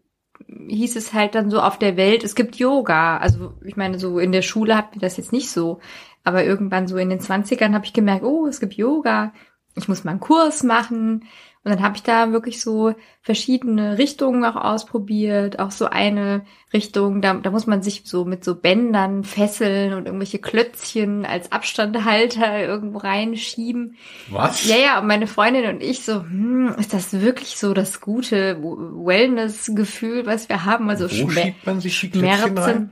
hieß 0.68 0.96
es 0.96 1.12
halt 1.12 1.34
dann 1.34 1.50
so 1.50 1.60
auf 1.60 1.78
der 1.78 1.96
Welt, 1.96 2.22
es 2.22 2.34
gibt 2.34 2.56
Yoga. 2.56 3.16
Also 3.16 3.54
ich 3.64 3.76
meine, 3.76 3.98
so 3.98 4.18
in 4.18 4.30
der 4.30 4.42
Schule 4.42 4.76
hatten 4.76 4.94
wir 4.94 5.00
das 5.00 5.16
jetzt 5.16 5.32
nicht 5.32 5.50
so. 5.50 5.80
Aber 6.22 6.44
irgendwann 6.44 6.86
so 6.86 6.96
in 6.96 7.10
den 7.10 7.20
20ern 7.20 7.74
habe 7.74 7.86
ich 7.86 7.92
gemerkt, 7.92 8.24
oh, 8.24 8.46
es 8.46 8.60
gibt 8.60 8.74
Yoga. 8.74 9.32
Ich 9.74 9.88
muss 9.88 10.04
mal 10.04 10.12
einen 10.12 10.20
Kurs 10.20 10.62
machen. 10.62 11.24
Und 11.62 11.72
dann 11.72 11.82
habe 11.82 11.94
ich 11.96 12.02
da 12.02 12.32
wirklich 12.32 12.62
so 12.62 12.94
verschiedene 13.20 13.98
Richtungen 13.98 14.46
auch 14.46 14.56
ausprobiert. 14.56 15.58
Auch 15.58 15.70
so 15.70 15.84
eine 15.84 16.40
Richtung, 16.72 17.20
da, 17.20 17.34
da 17.34 17.50
muss 17.50 17.66
man 17.66 17.82
sich 17.82 18.02
so 18.06 18.24
mit 18.24 18.42
so 18.44 18.54
Bändern 18.54 19.24
fesseln 19.24 19.92
und 19.92 20.06
irgendwelche 20.06 20.38
Klötzchen 20.38 21.26
als 21.26 21.52
Abstandhalter 21.52 22.66
irgendwo 22.66 22.96
reinschieben. 22.98 23.96
Was? 24.30 24.66
Ja, 24.66 24.76
ja, 24.76 24.98
und 25.00 25.06
meine 25.06 25.26
Freundin 25.26 25.66
und 25.66 25.82
ich 25.82 26.02
so, 26.02 26.22
hm, 26.22 26.74
ist 26.78 26.94
das 26.94 27.20
wirklich 27.20 27.58
so 27.58 27.74
das 27.74 28.00
gute 28.00 28.56
Wellness-Gefühl, 28.62 30.24
was 30.26 30.48
wir 30.48 30.64
haben? 30.64 30.88
Also 30.88 31.04
Wo 31.04 31.28
Schmer- 31.28 31.42
schiebt 31.42 31.66
man 31.66 31.80
sich 31.80 32.00
die 32.00 32.10
Klötzchen 32.10 32.30
rein? 32.30 32.48
Schmerzen. 32.48 32.90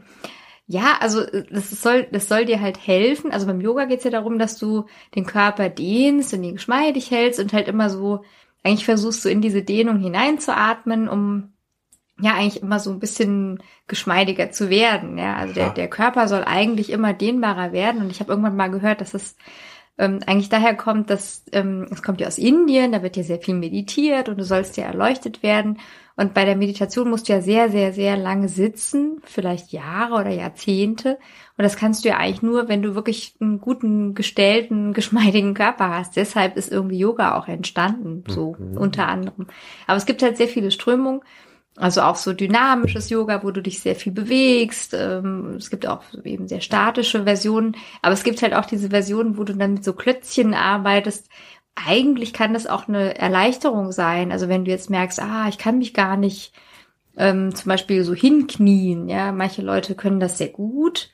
Ja, 0.67 0.99
also 1.01 1.23
das 1.51 1.71
soll, 1.71 2.07
das 2.13 2.29
soll 2.29 2.45
dir 2.45 2.61
halt 2.61 2.87
helfen. 2.87 3.31
Also 3.33 3.47
beim 3.47 3.63
Yoga 3.63 3.87
geht's 3.87 4.05
ja 4.05 4.11
darum, 4.11 4.39
dass 4.39 4.59
du 4.59 4.85
den 5.15 5.25
Körper 5.25 5.71
dehnst 5.71 6.35
und 6.35 6.45
ihn 6.45 6.57
geschmeidig 6.57 7.11
hältst 7.11 7.41
und 7.41 7.55
halt 7.55 7.69
immer 7.69 7.89
so, 7.89 8.23
eigentlich 8.69 8.85
versuchst 8.85 9.25
du 9.25 9.29
in 9.29 9.41
diese 9.41 9.63
Dehnung 9.63 9.99
hineinzuatmen, 9.99 11.09
um 11.09 11.55
ja 12.21 12.35
eigentlich 12.35 12.63
immer 12.63 12.81
so 12.81 12.91
ein 12.91 12.99
bisschen 12.99 13.63
geschmeidiger 13.87 14.51
zu 14.51 14.71
werden. 14.71 15.19
Ja, 15.19 15.37
also 15.37 15.55
der, 15.55 15.71
der 15.71 15.89
Körper 15.89 16.29
soll 16.29 16.45
eigentlich 16.45 16.91
immer 16.91 17.13
dehnbarer 17.13 17.73
werden. 17.73 18.03
Und 18.03 18.11
ich 18.11 18.21
habe 18.21 18.31
irgendwann 18.31 18.57
mal 18.57 18.71
gehört, 18.71 19.01
dass 19.01 19.15
es 19.15 19.37
ähm, 19.97 20.21
eigentlich 20.27 20.49
daher 20.49 20.77
kommt, 20.77 21.11
dass 21.11 21.45
ähm, 21.53 21.87
es 21.91 22.03
kommt 22.03 22.21
ja 22.21 22.27
aus 22.27 22.39
Indien, 22.39 22.93
da 22.93 23.03
wird 23.03 23.17
ja 23.17 23.23
sehr 23.23 23.41
viel 23.41 23.55
meditiert 23.55 24.29
und 24.29 24.39
du 24.39 24.45
sollst 24.45 24.77
ja 24.77 24.85
erleuchtet 24.85 25.43
werden. 25.43 25.79
Und 26.17 26.35
bei 26.35 26.45
der 26.45 26.57
Meditation 26.57 27.11
musst 27.11 27.29
du 27.29 27.33
ja 27.33 27.41
sehr, 27.41 27.71
sehr, 27.71 27.93
sehr 27.93 28.17
lange 28.17 28.49
sitzen, 28.49 29.21
vielleicht 29.25 29.73
Jahre 29.73 30.15
oder 30.15 30.31
Jahrzehnte. 30.31 31.19
Und 31.59 31.65
das 31.65 31.77
kannst 31.77 32.05
du 32.05 32.09
ja 32.09 32.17
eigentlich 32.19 32.43
nur, 32.43 32.69
wenn 32.69 32.83
du 32.83 32.95
wirklich 32.95 33.35
einen 33.41 33.61
guten, 33.61 34.15
gestellten, 34.15 34.93
geschmeidigen 34.95 35.55
Körper 35.55 35.91
hast. 35.91 36.17
Deshalb 36.17 36.57
ist 36.57 36.71
irgendwie 36.73 36.99
Yoga 36.99 37.37
auch 37.37 37.49
entstanden, 37.49 38.25
so 38.29 38.57
Mhm. 38.59 38.77
unter 38.79 39.09
anderem. 39.09 39.47
Aber 39.87 39.97
es 39.97 40.07
gibt 40.07 40.23
halt 40.23 40.37
sehr 40.37 40.49
viele 40.49 40.71
Strömungen. 40.71 41.21
Also 41.77 42.03
auch 42.03 42.17
so 42.17 42.33
dynamisches 42.33 43.09
Yoga, 43.11 43.45
wo 43.45 43.51
du 43.53 43.63
dich 43.63 43.81
sehr 43.81 43.95
viel 43.95 44.13
bewegst. 44.13 44.95
Ähm, 44.95 45.55
es 45.59 45.71
gibt 45.71 45.87
auch 45.87 46.03
eben 46.25 46.49
sehr 46.49 46.61
statische 46.61 47.25
Versionen. 47.25 47.77
Aber 48.03 48.13
es 48.15 48.25
gibt 48.25 48.43
halt 48.43 48.55
auch 48.55 48.67
diese 48.67 48.91
Versionen, 48.91 49.37
wo 49.39 49.45
du 49.45 49.55
dann 49.55 49.75
mit 49.75 49.85
so 49.85 49.93
Klötzchen 49.93 50.55
arbeitest. 50.55 51.29
Eigentlich 51.87 52.33
kann 52.33 52.53
das 52.55 52.67
auch 52.67 52.89
eine 52.89 53.17
Erleichterung 53.19 53.93
sein. 53.93 54.33
Also 54.33 54.49
wenn 54.49 54.65
du 54.65 54.71
jetzt 54.73 54.91
merkst, 54.91 55.21
ah, 55.21 55.47
ich 55.49 55.59
kann 55.59 55.79
mich 55.79 55.95
gar 55.95 56.17
nicht 56.17 56.53
ähm, 57.17 57.55
zum 57.55 57.69
Beispiel 57.69 58.03
so 58.05 58.15
hinknien. 58.15 59.09
Ja, 59.09 59.31
manche 59.33 59.63
Leute 59.63 59.95
können 59.95 60.21
das 60.21 60.39
sehr 60.39 60.49
gut. 60.49 61.11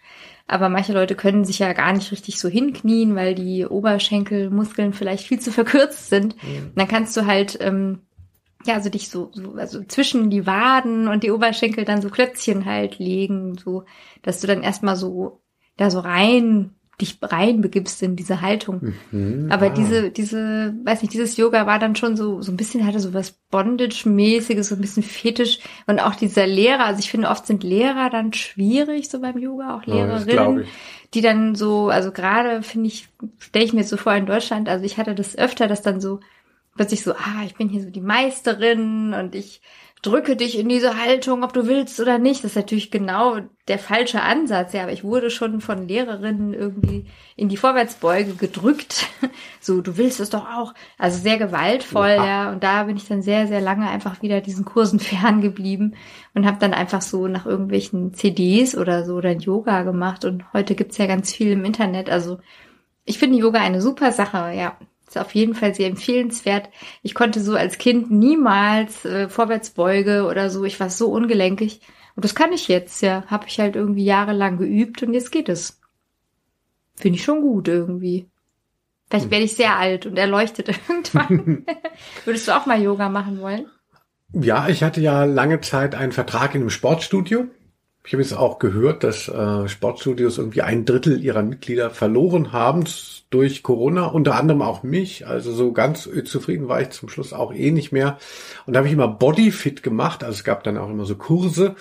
Aber 0.47 0.69
manche 0.69 0.93
Leute 0.93 1.15
können 1.15 1.45
sich 1.45 1.59
ja 1.59 1.73
gar 1.73 1.93
nicht 1.93 2.13
richtig 2.13 2.39
so 2.39 2.49
hinknien, 2.49 3.17
weil 3.17 3.35
die 3.35 3.65
Oberschenkelmuskeln 3.65 4.93
vielleicht 4.93 5.27
viel 5.27 5.41
zu 5.41 5.51
verkürzt 5.51 6.11
sind. 6.11 6.35
Und 6.35 6.77
dann 6.77 6.89
kannst 6.89 7.17
du 7.17 7.27
halt 7.27 7.59
ähm, 7.61 8.01
ja, 8.67 8.75
also 8.75 8.89
dich 8.89 9.09
so, 9.09 9.31
so, 9.33 9.55
also 9.55 9.83
zwischen 9.85 10.31
die 10.31 10.47
Waden 10.47 11.09
und 11.09 11.23
die 11.23 11.31
Oberschenkel 11.31 11.85
dann 11.85 12.03
so 12.03 12.09
Klötzchen 12.09 12.65
halt 12.65 12.99
legen, 12.99 13.57
so, 13.59 13.85
dass 14.23 14.41
du 14.41 14.47
dann 14.47 14.63
erstmal 14.63 14.97
so, 14.97 15.43
da 15.77 15.91
so 15.91 16.01
rein, 16.01 16.75
dich 17.01 17.19
rein 17.23 17.61
begibst 17.61 18.03
in 18.03 18.17
diese 18.17 18.41
Haltung. 18.41 18.95
Mhm. 19.11 19.47
Aber 19.51 19.67
Ah. 19.67 19.71
diese, 19.71 20.11
diese, 20.11 20.75
weiß 20.85 21.03
nicht, 21.03 21.13
dieses 21.13 21.37
Yoga 21.37 21.67
war 21.67 21.79
dann 21.79 21.97
schon 21.97 22.17
so, 22.17 22.41
so 22.43 22.53
ein 22.53 22.57
bisschen, 22.57 22.87
hatte 22.87 23.01
so 23.01 23.13
was 23.15 23.33
Bondage-mäßiges, 23.51 24.69
so 24.69 24.75
ein 24.77 24.81
bisschen 24.81 25.03
fetisch. 25.03 25.59
Und 25.87 26.01
auch 26.01 26.15
dieser 26.15 26.47
Lehrer, 26.47 26.85
also 26.87 27.01
ich 27.01 27.11
finde, 27.11 27.29
oft 27.29 27.47
sind 27.47 27.63
Lehrer 27.65 28.11
dann 28.11 28.33
schwierig, 28.33 29.09
so 29.09 29.21
beim 29.21 29.39
Yoga, 29.39 29.77
auch 29.77 29.85
Ja, 29.87 30.19
glaub 30.25 30.27
Lehrerinnen 30.27 30.61
ich. 30.63 30.69
die 31.15 31.21
dann 31.21 31.55
so, 31.55 31.89
also 31.89 32.11
gerade 32.13 32.63
finde 32.63 32.89
ich, 32.89 33.09
stelle 33.39 33.65
ich 33.65 33.73
mir 33.73 33.85
so 33.85 33.97
vor 33.97 34.15
in 34.15 34.27
Deutschland, 34.27 34.69
also 34.69 34.85
ich 34.85 34.99
hatte 34.99 35.15
das 35.15 35.37
öfter, 35.37 35.69
dass 35.69 35.83
dann 35.83 36.01
so 36.01 36.21
plötzlich 36.77 37.03
so, 37.03 37.13
ah, 37.15 37.43
ich 37.47 37.55
bin 37.55 37.69
hier 37.69 37.83
so 37.83 37.91
die 37.91 38.01
Meisterin 38.01 39.15
und 39.15 39.35
ich 39.35 39.61
drücke 40.05 40.37
dich 40.37 40.59
in 40.59 40.69
diese 40.69 40.99
Haltung, 41.03 41.45
ob 41.45 41.55
du 41.55 41.67
willst 41.67 41.99
oder 41.99 42.19
nicht. 42.19 42.45
Das 42.45 42.53
ist 42.53 42.57
natürlich 42.57 42.91
genau 42.91 43.39
der 43.69 43.79
falsche 43.79 44.21
Ansatz, 44.21 44.75
ja, 44.75 44.83
aber 44.83 44.93
ich 44.93 45.03
wurde 45.03 45.31
schon 45.31 45.63
von 45.63 45.89
Lehrerinnen 45.89 46.53
irgendwie 46.53 47.07
in 47.37 47.49
die 47.49 47.57
Vorwärtsbeuge 47.57 48.35
gedrückt. 48.35 49.07
So, 49.61 49.81
du 49.81 49.97
willst 49.97 50.21
es 50.21 50.29
doch 50.29 50.45
auch. 50.47 50.75
Also 50.99 51.19
sehr 51.19 51.39
gewaltvoll, 51.39 52.11
Ja. 52.11 52.27
ja. 52.27 52.53
Und 52.53 52.63
da 52.63 52.83
bin 52.83 52.99
ich 52.99 53.09
dann 53.09 53.23
sehr, 53.23 53.47
sehr 53.47 53.63
lange 53.63 53.89
einfach 53.89 54.21
wieder 54.21 54.43
diesen 54.43 54.67
Kursen 54.67 55.01
ferngeblieben 55.01 55.97
und 56.35 56.45
habe 56.47 56.59
dann 56.61 56.75
einfach 56.75 57.01
so 57.01 57.29
nach 57.29 57.47
irgendwelchen 57.47 58.13
CDs 58.13 58.77
oder 58.77 59.07
so 59.07 59.23
dann 59.23 59.41
Yoga 59.41 59.83
gemacht. 59.83 60.27
Und 60.27 60.53
heute 60.53 60.75
gibt's 60.75 60.99
ja 60.99 61.07
ganz 61.07 61.33
viel 61.33 61.53
im 61.53 61.65
Internet. 61.65 62.11
Also 62.11 62.41
ich 63.07 63.19
finde 63.19 63.39
Yoga 63.39 63.59
eine 63.61 63.81
super 63.81 64.13
Sache, 64.13 64.53
ja. 64.55 64.77
Ist 65.15 65.21
auf 65.21 65.35
jeden 65.35 65.55
Fall 65.55 65.75
sehr 65.75 65.89
empfehlenswert. 65.89 66.71
Ich 67.03 67.15
konnte 67.15 67.41
so 67.41 67.55
als 67.55 67.79
Kind 67.79 68.11
niemals 68.11 69.05
äh, 69.05 69.29
Vorwärtsbeuge 69.29 70.27
oder 70.27 70.51
so. 70.51 70.65
Ich 70.65 70.81
war 70.81 70.91
so 70.91 71.13
ungelenkig. 71.13 71.81
Und 72.17 72.25
das 72.25 72.35
kann 72.35 72.53
ich 72.53 72.67
jetzt, 72.67 73.01
ja. 73.01 73.25
Habe 73.29 73.47
ich 73.47 73.61
halt 73.61 73.77
irgendwie 73.77 74.05
jahrelang 74.05 74.59
geübt 74.59 75.05
und 75.05 75.15
jetzt 75.15 75.31
geht 75.31 75.49
es. 75.49 75.81
Finde 76.97 77.17
ich 77.17 77.25
schon 77.25 77.43
gut 77.43 77.69
irgendwie. 77.69 78.29
Vielleicht 79.09 79.31
werde 79.31 79.45
ich 79.45 79.55
sehr 79.55 79.77
alt 79.77 80.07
und 80.07 80.19
erleuchtet 80.19 80.69
irgendwann. 80.89 81.65
Würdest 82.25 82.49
du 82.49 82.57
auch 82.57 82.67
mal 82.67 82.83
Yoga 82.83 83.09
machen 83.09 83.41
wollen? 83.41 83.67
Ja, 84.33 84.69
ich 84.69 84.83
hatte 84.83 85.01
ja 85.01 85.25
lange 85.25 85.61
Zeit 85.61 85.95
einen 85.95 86.11
Vertrag 86.11 86.57
in 86.57 86.63
einem 86.63 86.71
Sportstudio. 86.71 87.47
Ich 88.07 88.13
habe 88.13 88.23
jetzt 88.23 88.37
auch 88.37 88.59
gehört, 88.59 89.03
dass 89.03 89.29
äh, 89.29 89.67
Sportstudios 89.67 90.37
irgendwie 90.37 90.61
ein 90.61 90.85
Drittel 90.85 91.25
ihrer 91.25 91.43
Mitglieder 91.43 91.91
verloren 91.91 92.53
haben 92.53 92.85
durch 93.31 93.63
Corona, 93.63 94.07
unter 94.07 94.35
anderem 94.35 94.61
auch 94.61 94.83
mich. 94.83 95.27
Also 95.27 95.53
so 95.53 95.73
ganz 95.73 96.09
zufrieden 96.27 96.69
war 96.69 96.83
ich 96.83 96.91
zum 96.91 97.09
Schluss 97.09 97.33
auch 97.33 97.53
eh 97.55 97.71
nicht 97.71 97.93
mehr. 97.93 98.19
Und 98.67 98.75
da 98.75 98.79
habe 98.79 98.89
ich 98.89 98.93
immer 98.93 99.09
Bodyfit 99.09 99.83
gemacht. 99.83 100.23
Also 100.23 100.35
es 100.37 100.45
gab 100.45 100.65
dann 100.65 100.77
auch 100.77 100.91
immer 100.91 101.07
so 101.07 101.17
Kurse. 101.17 101.77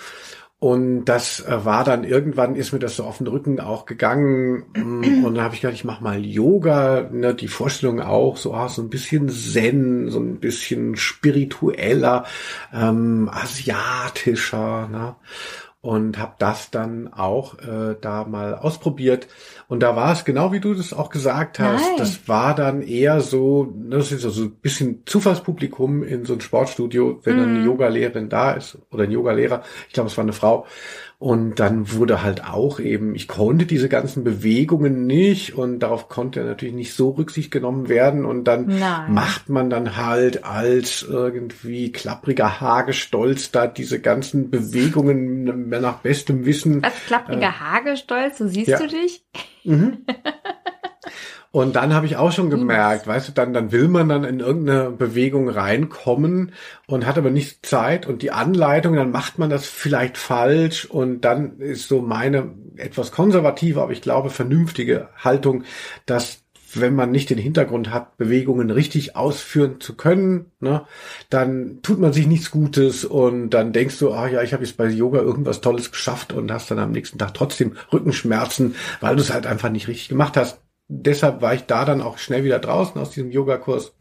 Und 0.58 1.04
das 1.04 1.40
äh, 1.40 1.62
war 1.66 1.84
dann 1.84 2.04
irgendwann, 2.04 2.56
ist 2.56 2.72
mir 2.72 2.78
das 2.78 2.96
so 2.96 3.04
auf 3.04 3.18
den 3.18 3.26
Rücken 3.26 3.60
auch 3.60 3.84
gegangen. 3.84 4.64
Mm, 4.74 5.24
Und 5.26 5.34
dann 5.34 5.44
habe 5.44 5.54
ich 5.54 5.60
gedacht, 5.60 5.76
ich 5.76 5.84
mache 5.84 6.02
mal 6.02 6.24
Yoga. 6.24 7.10
Ne, 7.12 7.34
die 7.34 7.48
Vorstellung 7.48 8.00
auch, 8.00 8.38
so, 8.38 8.54
ah, 8.54 8.70
so 8.70 8.80
ein 8.80 8.88
bisschen 8.88 9.28
Zen, 9.28 10.08
so 10.08 10.20
ein 10.20 10.40
bisschen 10.40 10.96
spiritueller, 10.96 12.24
ähm, 12.72 13.28
asiatischer. 13.30 14.88
Ne? 14.88 15.16
Und 15.84 16.16
habe 16.16 16.32
das 16.38 16.70
dann 16.70 17.12
auch 17.12 17.58
äh, 17.58 17.94
da 18.00 18.24
mal 18.24 18.54
ausprobiert. 18.54 19.28
Und 19.68 19.82
da 19.82 19.94
war 19.94 20.12
es 20.12 20.24
genau 20.24 20.50
wie 20.50 20.60
du 20.60 20.72
das 20.72 20.94
auch 20.94 21.10
gesagt 21.10 21.58
hast. 21.58 21.82
Nein. 21.82 21.98
Das 21.98 22.26
war 22.26 22.54
dann 22.54 22.80
eher 22.80 23.20
so, 23.20 23.70
ne, 23.76 23.98
das 23.98 24.10
ist 24.10 24.22
so 24.22 24.44
ein 24.44 24.52
bisschen 24.52 25.02
Zufallspublikum 25.04 26.02
in 26.02 26.24
so 26.24 26.32
ein 26.32 26.40
Sportstudio, 26.40 27.20
wenn 27.24 27.36
dann 27.36 27.50
eine 27.50 27.64
Yogalehrerin 27.66 28.30
da 28.30 28.52
ist 28.52 28.78
oder 28.90 29.04
ein 29.04 29.10
Yogalehrer. 29.10 29.62
Ich 29.88 29.92
glaube, 29.92 30.08
es 30.08 30.16
war 30.16 30.22
eine 30.22 30.32
Frau. 30.32 30.64
Und 31.24 31.58
dann 31.58 31.90
wurde 31.90 32.22
halt 32.22 32.44
auch 32.44 32.78
eben, 32.78 33.14
ich 33.14 33.28
konnte 33.28 33.64
diese 33.64 33.88
ganzen 33.88 34.24
Bewegungen 34.24 35.06
nicht 35.06 35.56
und 35.56 35.78
darauf 35.78 36.10
konnte 36.10 36.44
natürlich 36.44 36.74
nicht 36.74 36.92
so 36.92 37.12
Rücksicht 37.12 37.50
genommen 37.50 37.88
werden. 37.88 38.26
Und 38.26 38.44
dann 38.44 38.66
Nein. 38.66 39.14
macht 39.14 39.48
man 39.48 39.70
dann 39.70 39.96
halt 39.96 40.44
als 40.44 41.02
irgendwie 41.02 41.92
klappriger 41.92 42.60
Hagestolz 42.60 43.50
da 43.50 43.66
diese 43.66 44.00
ganzen 44.00 44.50
Bewegungen 44.50 45.70
nach 45.70 46.00
bestem 46.00 46.44
Wissen. 46.44 46.82
Was 46.82 47.06
klappriger 47.06 47.58
Hagestolz, 47.58 48.36
so 48.36 48.46
siehst 48.46 48.68
ja. 48.68 48.78
du 48.78 48.88
dich? 48.88 49.24
Und 51.54 51.76
dann 51.76 51.94
habe 51.94 52.04
ich 52.04 52.16
auch 52.16 52.32
schon 52.32 52.50
gemerkt, 52.50 53.06
weißt 53.06 53.28
du, 53.28 53.32
dann, 53.32 53.52
dann 53.52 53.70
will 53.70 53.86
man 53.86 54.08
dann 54.08 54.24
in 54.24 54.40
irgendeine 54.40 54.90
Bewegung 54.90 55.48
reinkommen 55.48 56.50
und 56.88 57.06
hat 57.06 57.16
aber 57.16 57.30
nicht 57.30 57.64
Zeit 57.64 58.08
und 58.08 58.22
die 58.22 58.32
Anleitung, 58.32 58.96
dann 58.96 59.12
macht 59.12 59.38
man 59.38 59.50
das 59.50 59.64
vielleicht 59.64 60.18
falsch 60.18 60.84
und 60.84 61.20
dann 61.20 61.60
ist 61.60 61.86
so 61.86 62.02
meine 62.02 62.50
etwas 62.74 63.12
konservative, 63.12 63.80
aber 63.80 63.92
ich 63.92 64.02
glaube 64.02 64.30
vernünftige 64.30 65.10
Haltung, 65.16 65.62
dass 66.06 66.42
wenn 66.72 66.96
man 66.96 67.12
nicht 67.12 67.30
den 67.30 67.38
Hintergrund 67.38 67.92
hat, 67.92 68.16
Bewegungen 68.16 68.72
richtig 68.72 69.14
ausführen 69.14 69.80
zu 69.80 69.94
können, 69.94 70.46
ne, 70.58 70.84
dann 71.30 71.78
tut 71.82 72.00
man 72.00 72.12
sich 72.12 72.26
nichts 72.26 72.50
Gutes 72.50 73.04
und 73.04 73.50
dann 73.50 73.72
denkst 73.72 74.00
du, 74.00 74.12
ah 74.12 74.26
ja, 74.26 74.42
ich 74.42 74.54
habe 74.54 74.64
jetzt 74.64 74.76
bei 74.76 74.88
Yoga 74.88 75.20
irgendwas 75.20 75.60
Tolles 75.60 75.92
geschafft 75.92 76.32
und 76.32 76.50
hast 76.50 76.72
dann 76.72 76.80
am 76.80 76.90
nächsten 76.90 77.18
Tag 77.18 77.32
trotzdem 77.34 77.76
Rückenschmerzen, 77.92 78.74
weil 79.00 79.14
du 79.14 79.22
es 79.22 79.32
halt 79.32 79.46
einfach 79.46 79.70
nicht 79.70 79.86
richtig 79.86 80.08
gemacht 80.08 80.36
hast. 80.36 80.63
Deshalb 80.88 81.40
war 81.40 81.54
ich 81.54 81.62
da 81.62 81.84
dann 81.84 82.02
auch 82.02 82.18
schnell 82.18 82.44
wieder 82.44 82.58
draußen 82.58 83.00
aus 83.00 83.10
diesem 83.10 83.30
Yogakurs. 83.30 83.94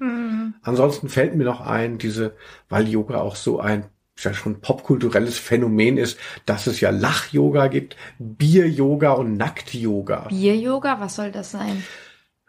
Ansonsten 0.62 1.10
fällt 1.10 1.36
mir 1.36 1.46
noch 1.46 1.62
ein, 1.62 1.98
diese, 1.98 2.36
weil 2.70 2.88
Yoga 2.88 3.22
auch 3.22 3.36
so 3.36 3.60
ein 3.60 3.86
ja 4.18 4.34
schon 4.34 4.62
popkulturelles 4.62 5.38
Phänomen 5.40 5.98
ist, 5.98 6.20
dass 6.46 6.68
es 6.68 6.80
ja 6.80 6.92
Lach-Yoga 6.92 7.68
gibt, 7.68 7.98
Bier-Yoga 8.20 9.14
und 9.14 9.38
Nackt-Yoga. 9.38 10.28
Bier-Yoga, 10.30 11.00
was 11.00 11.16
soll 11.16 11.32
das 11.32 11.52
sein? 11.52 11.84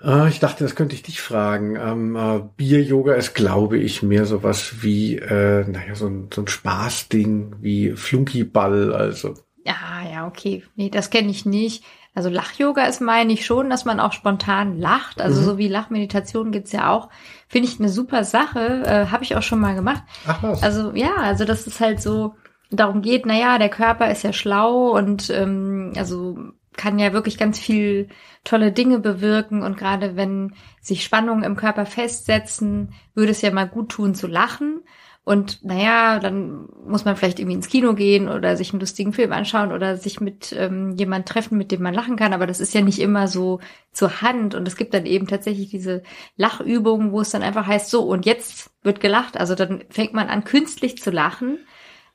Äh, 0.03 0.28
ich 0.28 0.41
dachte, 0.41 0.64
das 0.64 0.74
könnte 0.74 0.95
ich 0.95 1.03
dich 1.03 1.20
fragen. 1.20 1.76
Ähm, 1.76 2.16
äh, 2.16 2.41
Bier-Yoga 2.57 3.14
ist, 3.14 3.35
glaube 3.35 3.78
ich, 3.78 4.03
mehr 4.03 4.26
sowas 4.26 4.82
wie, 4.82 5.16
äh, 5.16 5.64
naja, 5.66 5.95
so 5.95 6.07
ein, 6.07 6.28
so 6.32 6.43
ein 6.43 6.49
Spaßding, 6.49 7.57
wie 7.61 7.93
Flunkyball, 7.93 8.93
also. 8.93 9.35
Ja, 9.64 10.03
ja, 10.11 10.26
okay. 10.26 10.62
Nee, 10.76 10.91
das 10.91 11.11
kenne 11.11 11.30
ich 11.30 11.47
nicht. 11.47 11.85
Also 12.14 12.28
Lach-Yoga 12.30 12.84
ist, 12.86 13.00
meine 13.00 13.32
ich 13.32 13.44
schon, 13.44 13.70
dass 13.70 13.84
man 13.84 13.98
auch 13.98 14.12
spontan 14.12 14.78
lacht. 14.78 15.20
Also 15.20 15.40
Mhm. 15.40 15.44
so 15.44 15.58
wie 15.58 15.68
Lachmeditation 15.68 16.52
gibt's 16.52 16.72
ja 16.72 16.90
auch. 16.90 17.08
Finde 17.48 17.68
ich 17.68 17.80
eine 17.80 17.88
super 17.88 18.22
Sache. 18.24 18.82
Äh, 18.86 19.06
Habe 19.10 19.24
ich 19.24 19.34
auch 19.36 19.42
schon 19.42 19.58
mal 19.60 19.74
gemacht. 19.74 20.02
Ach 20.26 20.42
was. 20.42 20.62
Also 20.62 20.92
ja, 20.94 21.14
also 21.16 21.44
dass 21.44 21.66
es 21.66 21.80
halt 21.80 22.00
so 22.00 22.34
darum 22.70 23.02
geht, 23.02 23.26
naja, 23.26 23.58
der 23.58 23.68
Körper 23.68 24.10
ist 24.10 24.22
ja 24.22 24.32
schlau 24.32 24.96
und 24.96 25.28
ähm, 25.30 25.92
also 25.96 26.38
kann 26.76 26.98
ja 26.98 27.12
wirklich 27.12 27.38
ganz 27.38 27.58
viel 27.58 28.08
tolle 28.42 28.72
Dinge 28.72 28.98
bewirken 28.98 29.62
und 29.62 29.76
gerade 29.76 30.16
wenn 30.16 30.54
sich 30.80 31.04
Spannungen 31.04 31.44
im 31.44 31.54
Körper 31.56 31.86
festsetzen, 31.86 32.92
würde 33.14 33.30
es 33.30 33.42
ja 33.42 33.52
mal 33.52 33.68
gut 33.68 33.90
tun 33.90 34.14
zu 34.14 34.26
lachen. 34.26 34.82
Und 35.24 35.64
naja, 35.64 36.18
dann 36.18 36.68
muss 36.86 37.06
man 37.06 37.16
vielleicht 37.16 37.38
irgendwie 37.38 37.56
ins 37.56 37.68
Kino 37.68 37.94
gehen 37.94 38.28
oder 38.28 38.58
sich 38.58 38.72
einen 38.72 38.80
lustigen 38.80 39.14
Film 39.14 39.32
anschauen 39.32 39.72
oder 39.72 39.96
sich 39.96 40.20
mit 40.20 40.54
ähm, 40.56 40.96
jemand 40.98 41.26
treffen, 41.26 41.56
mit 41.56 41.72
dem 41.72 41.82
man 41.82 41.94
lachen 41.94 42.16
kann. 42.16 42.34
Aber 42.34 42.46
das 42.46 42.60
ist 42.60 42.74
ja 42.74 42.82
nicht 42.82 42.98
immer 42.98 43.26
so 43.26 43.60
zur 43.90 44.20
Hand. 44.20 44.54
Und 44.54 44.68
es 44.68 44.76
gibt 44.76 44.92
dann 44.92 45.06
eben 45.06 45.26
tatsächlich 45.26 45.70
diese 45.70 46.02
Lachübungen, 46.36 47.10
wo 47.10 47.22
es 47.22 47.30
dann 47.30 47.42
einfach 47.42 47.66
heißt, 47.66 47.88
so, 47.88 48.02
und 48.02 48.26
jetzt 48.26 48.70
wird 48.82 49.00
gelacht. 49.00 49.38
Also 49.38 49.54
dann 49.54 49.84
fängt 49.88 50.12
man 50.12 50.28
an, 50.28 50.44
künstlich 50.44 50.98
zu 51.00 51.10
lachen. 51.10 51.58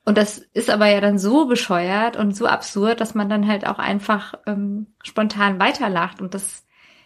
Und 0.05 0.17
das 0.17 0.37
ist 0.53 0.69
aber 0.69 0.85
ja 0.85 1.01
dann 1.01 1.17
so 1.17 1.47
bescheuert 1.47 2.15
und 2.15 2.35
so 2.35 2.45
absurd, 2.45 3.01
dass 3.01 3.15
man 3.15 3.27
dann 3.27 3.47
halt 3.47 3.65
auch 3.65 3.79
einfach 3.79 4.35
ähm, 4.45 4.93
spontan 5.03 5.59
weiterlacht. 5.59 6.21
Und 6.21 6.35
das 6.35 6.63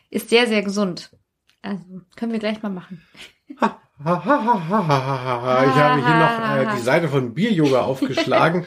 ist 0.10 0.30
sehr, 0.30 0.48
sehr 0.48 0.64
gesund. 0.64 1.16
Also, 1.62 2.02
können 2.18 2.34
wir 2.34 2.40
gleich 2.40 2.62
mal 2.62 2.70
machen. 2.70 3.02
Ha, 3.62 3.80
ha, 4.04 4.26
ha, 4.26 4.46
ha, 4.46 4.70
ha, 4.70 4.88
ha, 4.88 5.42
ha. 5.42 5.64
Ich 5.66 5.76
habe 5.76 6.06
hier 6.06 6.66
noch 6.68 6.72
äh, 6.72 6.76
die 6.78 6.82
Seite 6.82 7.08
von 7.10 7.34
Bier-Yoga 7.34 7.82
aufgeschlagen, 7.84 8.66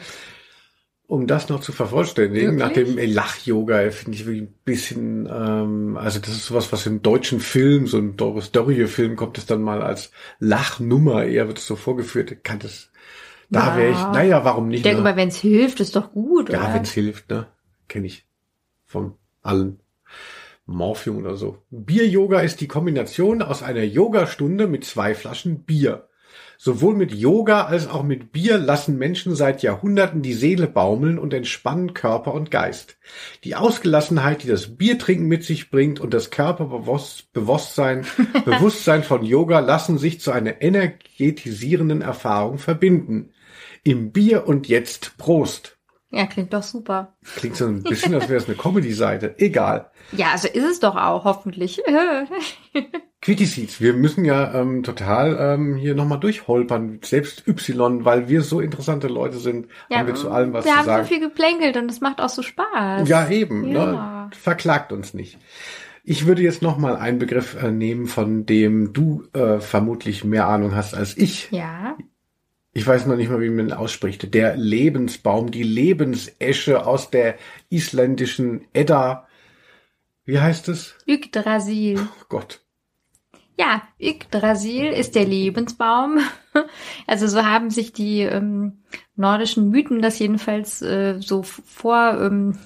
um 1.07 1.25
das 1.27 1.47
noch 1.49 1.61
zu 1.61 1.71
vervollständigen. 1.71 2.55
Nach 2.57 2.75
Wirklich? 2.75 2.95
dem 2.95 3.13
Lach-Yoga 3.13 3.91
finde 3.91 4.17
ich 4.17 4.25
wirklich 4.25 4.43
ein 4.43 4.53
bisschen, 4.65 5.25
ähm, 5.31 5.97
also 5.97 6.19
das 6.19 6.29
ist 6.31 6.45
sowas, 6.45 6.71
was 6.71 6.85
im 6.85 7.01
deutschen 7.01 7.39
Film, 7.39 7.87
so 7.87 7.97
ein 7.97 8.17
Doris 8.17 8.51
Dörrie-Film, 8.51 9.15
kommt 9.15 9.37
es 9.37 9.45
dann 9.45 9.61
mal 9.61 9.81
als 9.81 10.11
Lachnummer, 10.39 11.23
eher 11.25 11.47
wird 11.47 11.59
es 11.59 11.67
so 11.67 11.75
vorgeführt. 11.75 12.43
Kann 12.43 12.59
das, 12.59 12.89
da 13.49 13.77
wäre 13.77 13.91
ich, 13.91 13.97
Ja. 13.97 14.11
naja, 14.11 14.43
warum 14.45 14.65
Ich 14.65 14.71
nicht? 14.71 14.85
denke 14.85 14.97
ne? 14.97 15.03
mal, 15.03 15.15
wenn 15.15 15.29
es 15.29 15.37
hilft, 15.37 15.79
ist 15.79 15.95
doch 15.95 16.11
gut, 16.11 16.49
Ja, 16.49 16.63
oder? 16.65 16.73
wenn 16.73 16.83
es 16.83 16.91
hilft, 16.91 17.29
ne? 17.29 17.47
Kenne 17.87 18.07
ich 18.07 18.25
von 18.85 19.13
allen. 19.41 19.79
Morphium 20.67 21.17
oder 21.17 21.35
so. 21.35 21.57
Bier-Yoga 21.71 22.41
ist 22.41 22.61
die 22.61 22.67
Kombination 22.67 23.41
aus 23.41 23.63
einer 23.63 23.83
Yogastunde 23.83 24.67
mit 24.67 24.85
zwei 24.85 25.15
Flaschen 25.15 25.63
Bier. 25.63 26.07
Sowohl 26.59 26.95
mit 26.95 27.13
Yoga 27.13 27.65
als 27.65 27.87
auch 27.87 28.01
mit 28.01 28.31
Bier 28.31 28.57
lassen 28.57 28.97
Menschen 28.97 29.35
seit 29.35 29.61
Jahrhunderten 29.61 30.23
die 30.23 30.33
Seele 30.33 30.67
baumeln 30.67 31.19
und 31.19 31.33
entspannen 31.33 31.93
Körper 31.93 32.33
und 32.33 32.49
Geist. 32.49 32.97
Die 33.43 33.55
Ausgelassenheit, 33.55 34.43
die 34.43 34.47
das 34.47 34.75
Biertrinken 34.75 35.27
mit 35.27 35.43
sich 35.43 35.69
bringt 35.69 35.99
und 35.99 36.13
das 36.13 36.31
Körperbewusstsein 36.31 38.05
Bewusstsein 38.45 39.03
von 39.03 39.23
Yoga 39.23 39.59
lassen 39.59 39.99
sich 39.99 40.19
zu 40.19 40.31
einer 40.31 40.61
energetisierenden 40.61 42.01
Erfahrung 42.01 42.57
verbinden. 42.57 43.29
Im 43.83 44.11
Bier 44.11 44.47
und 44.47 44.67
jetzt 44.67 45.17
Prost. 45.17 45.76
Ja, 46.09 46.25
klingt 46.25 46.53
doch 46.53 46.63
super. 46.63 47.15
Klingt 47.35 47.57
so 47.57 47.65
ein 47.65 47.83
bisschen, 47.83 48.13
als 48.13 48.29
wäre 48.29 48.39
es 48.39 48.47
eine 48.47 48.55
Comedy-Seite. 48.55 49.35
Egal. 49.39 49.91
Ja, 50.13 50.27
also 50.31 50.47
ist 50.47 50.63
es 50.63 50.79
doch 50.79 50.95
auch, 50.95 51.25
hoffentlich. 51.25 51.81
Quickie 53.21 53.45
Seeds, 53.45 53.81
wir 53.81 53.93
müssen 53.93 54.23
ja 54.23 54.53
ähm, 54.53 54.83
total 54.83 55.37
ähm, 55.39 55.75
hier 55.75 55.95
nochmal 55.95 56.19
durchholpern, 56.19 56.99
selbst 57.03 57.45
Y, 57.47 58.05
weil 58.05 58.29
wir 58.29 58.41
so 58.41 58.61
interessante 58.61 59.07
Leute 59.07 59.37
sind, 59.37 59.67
ja, 59.89 59.97
haben 59.97 60.07
wir 60.07 60.15
zu 60.15 60.29
allem 60.31 60.53
was 60.53 60.63
wir 60.65 60.71
zu 60.71 60.77
haben 60.77 60.85
sagen. 60.85 61.03
so 61.03 61.09
viel 61.09 61.19
geplänkelt 61.19 61.75
und 61.77 61.91
es 61.91 61.99
macht 61.99 62.21
auch 62.21 62.29
so 62.29 62.41
Spaß. 62.41 63.09
ja, 63.09 63.27
eben, 63.27 63.67
Ja. 63.67 64.27
Ne? 64.27 64.29
verklagt 64.37 64.91
uns 64.93 65.13
nicht. 65.13 65.39
Ich 66.03 66.25
würde 66.25 66.41
jetzt 66.41 66.61
nochmal 66.61 66.95
einen 66.95 67.19
Begriff 67.19 67.61
äh, 67.61 67.69
nehmen, 67.71 68.07
von 68.07 68.45
dem 68.45 68.93
du 68.93 69.23
äh, 69.33 69.59
vermutlich 69.59 70.23
mehr 70.23 70.47
Ahnung 70.47 70.73
hast 70.73 70.93
als 70.95 71.17
ich. 71.17 71.49
Ja. 71.51 71.97
Ich 72.77 72.85
weiß 72.85 73.07
noch 73.07 73.15
nicht 73.15 73.31
mal, 73.31 73.41
wie 73.41 73.49
man 73.49 73.69
ihn 73.69 73.73
ausspricht. 73.73 74.35
Der 74.35 74.55
Lebensbaum, 74.55 75.49
die 75.49 75.63
Lebensesche 75.63 76.85
aus 76.85 77.09
der 77.09 77.35
isländischen 77.71 78.67
Edda. 78.71 79.27
Wie 80.25 80.39
heißt 80.39 80.69
es? 80.69 80.93
Yggdrasil. 81.07 81.97
Oh 81.99 82.25
Gott. 82.29 82.61
Ja, 83.57 83.81
Yggdrasil 83.99 84.91
ist 84.91 85.15
der 85.15 85.25
Lebensbaum. 85.25 86.19
Also 87.05 87.27
so 87.27 87.45
haben 87.45 87.69
sich 87.69 87.93
die 87.93 88.21
ähm, 88.21 88.79
nordischen 89.15 89.69
Mythen 89.69 90.01
das 90.01 90.17
jedenfalls 90.17 90.81
äh, 90.81 91.19
so 91.19 91.43
vor 91.43 92.17
ähm. 92.19 92.57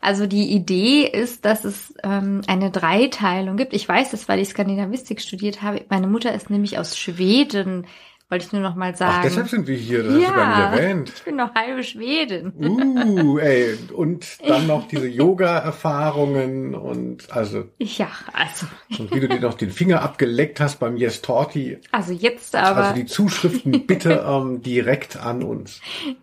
Also 0.00 0.26
die 0.26 0.50
Idee 0.50 1.04
ist, 1.06 1.44
dass 1.44 1.64
es 1.64 1.94
ähm, 2.02 2.40
eine 2.48 2.72
Dreiteilung 2.72 3.56
gibt. 3.56 3.74
Ich 3.74 3.88
weiß 3.88 4.10
das, 4.10 4.28
weil 4.28 4.40
ich 4.40 4.48
Skandinavistik 4.48 5.20
studiert 5.20 5.62
habe. 5.62 5.84
Meine 5.88 6.08
Mutter 6.08 6.34
ist 6.34 6.50
nämlich 6.50 6.78
aus 6.78 6.98
Schweden, 6.98 7.86
wollte 8.28 8.44
ich 8.44 8.52
nur 8.52 8.60
noch 8.60 8.74
mal 8.74 8.94
sagen. 8.94 9.14
Ach, 9.18 9.22
deshalb 9.22 9.48
sind 9.48 9.66
wir 9.66 9.76
hier, 9.76 10.02
das 10.02 10.12
hast 10.12 10.28
du 10.28 10.34
gar 10.34 10.70
nicht 10.70 10.80
erwähnt. 10.80 11.12
ich 11.16 11.24
bin 11.24 11.36
noch 11.36 11.54
halbe 11.54 11.82
Schwedin. 11.82 12.52
Uh, 12.58 13.38
ey, 13.38 13.78
und 13.94 14.26
dann 14.46 14.66
noch 14.66 14.86
diese 14.86 15.08
Yoga-Erfahrungen 15.08 16.74
und 16.74 17.32
also, 17.32 17.64
Ja, 17.78 18.08
also, 18.34 18.66
und 18.98 19.14
wie 19.14 19.20
du 19.20 19.28
dir 19.28 19.40
noch 19.40 19.54
den 19.54 19.70
Finger 19.70 20.02
abgeleckt 20.02 20.60
hast 20.60 20.78
beim 20.78 20.96
Yes 20.96 21.22
Torti. 21.22 21.78
also 21.90 22.12
jetzt 22.12 22.54
aber. 22.54 22.84
Also 22.84 22.94
die 22.94 23.06
Zuschriften 23.06 23.86
bitte 23.86 24.24
ähm, 24.28 24.62
direkt 24.62 25.16
an 25.16 25.42
uns. 25.42 25.80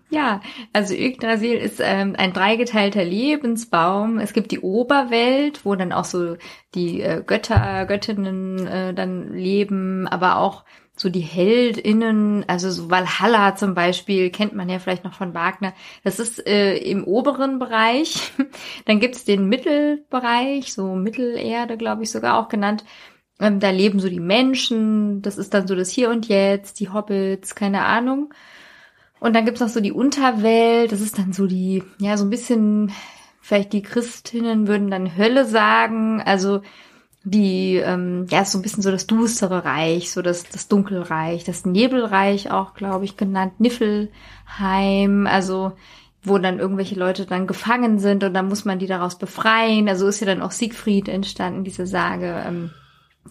Ja, 0.10 0.42
also 0.74 0.94
Yggdrasil 0.94 1.58
ist 1.58 1.82
ähm, 1.84 2.16
ein 2.18 2.34
dreigeteilter 2.34 3.04
Lebensbaum. 3.04 4.20
Es 4.20 4.34
gibt 4.34 4.52
die 4.52 4.60
Oberwelt, 4.60 5.66
wo 5.66 5.76
dann 5.76 5.92
auch 5.92 6.06
so 6.06 6.38
die 6.76 7.02
äh, 7.02 7.24
Götter, 7.26 7.86
Göttinnen 7.86 8.68
äh, 8.68 8.94
dann 8.94 9.34
leben, 9.34 10.08
aber 10.08 10.38
auch 10.38 10.64
so 10.96 11.10
die 11.10 11.20
Heldinnen, 11.20 12.46
also 12.48 12.72
so 12.72 12.90
Valhalla 12.90 13.56
zum 13.56 13.74
Beispiel, 13.74 14.30
kennt 14.30 14.54
man 14.56 14.70
ja 14.70 14.80
vielleicht 14.80 15.04
noch 15.04 15.14
von 15.14 15.34
Wagner. 15.34 15.74
Das 16.04 16.20
ist 16.20 16.46
äh, 16.48 16.78
im 16.78 17.04
oberen 17.04 17.60
Bereich. 17.60 18.32
Dann 18.86 19.00
gibt's 19.00 19.26
den 19.26 19.50
Mittelbereich, 19.50 20.74
so 20.74 20.96
Mittelerde, 20.96 21.78
glaube 21.78 22.04
ich, 22.04 22.12
sogar 22.12 22.40
auch 22.40 22.48
genannt. 22.48 22.86
Ähm, 23.40 23.60
da 23.60 23.70
leben 23.72 24.00
so 24.00 24.08
die 24.08 24.22
Menschen, 24.22 25.22
das 25.22 25.38
ist 25.38 25.54
dann 25.54 25.68
so 25.68 25.76
das 25.76 25.90
Hier 25.90 26.10
und 26.10 26.30
Jetzt, 26.30 26.80
die 26.80 26.90
Hobbits, 26.90 27.54
keine 27.54 27.84
Ahnung. 27.84 28.34
Und 29.20 29.36
dann 29.36 29.46
gibt's 29.46 29.60
noch 29.60 29.70
so 29.70 29.82
die 29.82 29.92
Unterwelt, 29.92 30.92
das 30.92 31.02
ist 31.02 31.18
dann 31.18 31.34
so 31.34 31.48
die, 31.48 31.84
ja, 32.00 32.16
so 32.16 32.26
ein 32.26 32.30
bisschen, 32.30 32.94
vielleicht 33.42 33.74
die 33.74 33.82
Christinnen 33.82 34.68
würden 34.68 34.90
dann 34.90 35.18
Hölle 35.18 35.46
sagen, 35.46 36.22
also 36.22 36.62
die, 37.26 37.78
ähm, 37.78 38.28
ja, 38.30 38.42
ist 38.42 38.52
so 38.52 38.60
ein 38.60 38.62
bisschen 38.62 38.84
so 38.84 38.92
das 38.92 39.08
düstere 39.08 39.66
Reich, 39.66 40.12
so 40.12 40.22
das, 40.22 40.44
das 40.44 40.68
Dunkelreich, 40.68 41.44
das 41.44 41.66
Nebelreich 41.66 42.52
auch, 42.52 42.76
glaube 42.76 43.04
ich, 43.04 43.18
genannt, 43.18 43.60
Niffelheim, 43.60 45.28
also 45.28 45.74
wo 46.24 46.38
dann 46.38 46.60
irgendwelche 46.60 46.96
Leute 46.96 47.26
dann 47.26 47.48
gefangen 47.48 48.00
sind 48.00 48.24
und 48.24 48.34
dann 48.34 48.48
muss 48.48 48.66
man 48.66 48.80
die 48.80 48.88
daraus 48.88 49.18
befreien. 49.18 49.90
Also 49.90 50.08
ist 50.08 50.20
ja 50.20 50.28
dann 50.28 50.42
auch 50.42 50.52
Siegfried 50.52 51.08
entstanden, 51.08 51.64
diese 51.64 51.86
Sage, 51.86 52.44
ähm, 52.48 52.72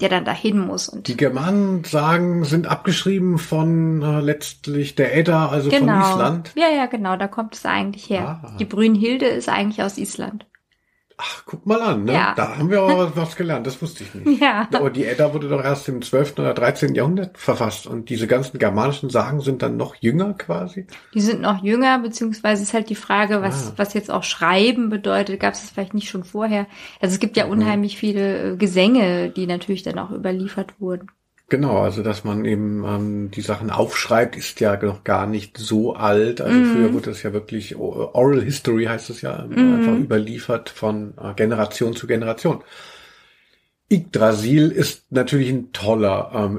der 0.00 0.08
dann 0.08 0.24
dahin 0.24 0.58
muss 0.58 0.88
und 0.88 1.06
Die 1.06 1.16
Germanen 1.16 1.84
sagen, 1.84 2.44
sind 2.44 2.66
abgeschrieben 2.66 3.38
von 3.38 4.02
äh, 4.02 4.20
letztlich 4.20 4.96
der 4.96 5.16
Edda, 5.16 5.48
also 5.48 5.70
von 5.70 5.88
Island. 5.88 6.52
Ja, 6.56 6.68
ja, 6.68 6.86
genau, 6.86 7.16
da 7.16 7.28
kommt 7.28 7.54
es 7.54 7.64
eigentlich 7.64 8.10
her. 8.10 8.40
Ah. 8.42 8.56
Die 8.58 8.64
Brünnhilde 8.64 9.26
ist 9.26 9.48
eigentlich 9.48 9.82
aus 9.82 9.98
Island. 9.98 10.46
Ach, 11.16 11.42
guck 11.46 11.64
mal 11.64 11.80
an, 11.80 12.04
ne? 12.04 12.12
Ja. 12.12 12.34
Da 12.36 12.56
haben 12.58 12.70
wir 12.70 12.82
aber 12.82 13.14
was 13.16 13.36
gelernt, 13.36 13.66
das 13.68 13.80
wusste 13.80 14.02
ich 14.02 14.14
nicht. 14.14 14.40
Ja. 14.42 14.68
Aber 14.74 14.90
die 14.90 15.04
Edda 15.04 15.32
wurde 15.32 15.48
doch 15.48 15.62
erst 15.62 15.88
im 15.88 16.02
12. 16.02 16.32
oder 16.40 16.54
13. 16.54 16.94
Jahrhundert 16.96 17.38
verfasst 17.38 17.86
und 17.86 18.08
diese 18.10 18.26
ganzen 18.26 18.58
germanischen 18.58 19.10
Sagen 19.10 19.40
sind 19.40 19.62
dann 19.62 19.76
noch 19.76 19.94
jünger 19.96 20.34
quasi. 20.34 20.86
Die 21.14 21.20
sind 21.20 21.40
noch 21.40 21.62
jünger, 21.62 22.00
beziehungsweise 22.00 22.64
ist 22.64 22.74
halt 22.74 22.90
die 22.90 22.96
Frage, 22.96 23.42
was, 23.42 23.68
Ah. 23.68 23.72
was 23.76 23.94
jetzt 23.94 24.10
auch 24.10 24.24
Schreiben 24.24 24.90
bedeutet. 24.90 25.38
Gab 25.38 25.54
es 25.54 25.60
das 25.62 25.70
vielleicht 25.70 25.94
nicht 25.94 26.08
schon 26.10 26.24
vorher? 26.24 26.66
Also 27.00 27.12
es 27.12 27.18
Mhm. 27.18 27.20
gibt 27.20 27.36
ja 27.36 27.44
unheimlich 27.46 27.96
viele 27.96 28.54
äh, 28.54 28.56
Gesänge, 28.56 29.30
die 29.30 29.46
natürlich 29.46 29.84
dann 29.84 29.98
auch 30.00 30.10
überliefert 30.10 30.74
wurden. 30.80 31.08
Genau, 31.50 31.78
also 31.82 32.02
dass 32.02 32.24
man 32.24 32.44
eben 32.46 32.84
ähm, 32.84 33.30
die 33.30 33.42
Sachen 33.42 33.70
aufschreibt, 33.70 34.34
ist 34.34 34.60
ja 34.60 34.76
noch 34.82 35.04
gar 35.04 35.26
nicht 35.26 35.58
so 35.58 35.94
alt. 35.94 36.40
Also 36.40 36.60
Mhm. 36.60 36.64
früher 36.64 36.92
wurde 36.94 37.10
das 37.10 37.22
ja 37.22 37.32
wirklich 37.34 37.76
Oral 37.76 38.42
History 38.42 38.84
heißt 38.86 39.10
es 39.10 39.20
ja, 39.20 39.44
Mhm. 39.44 39.72
einfach 39.74 39.98
überliefert 39.98 40.70
von 40.70 41.14
äh, 41.18 41.34
Generation 41.34 41.94
zu 41.94 42.06
Generation. 42.06 42.64
Yggdrasil 43.90 44.70
ist 44.72 45.12
natürlich 45.12 45.50
ein 45.50 45.72
toller 45.72 46.30
ähm, 46.34 46.58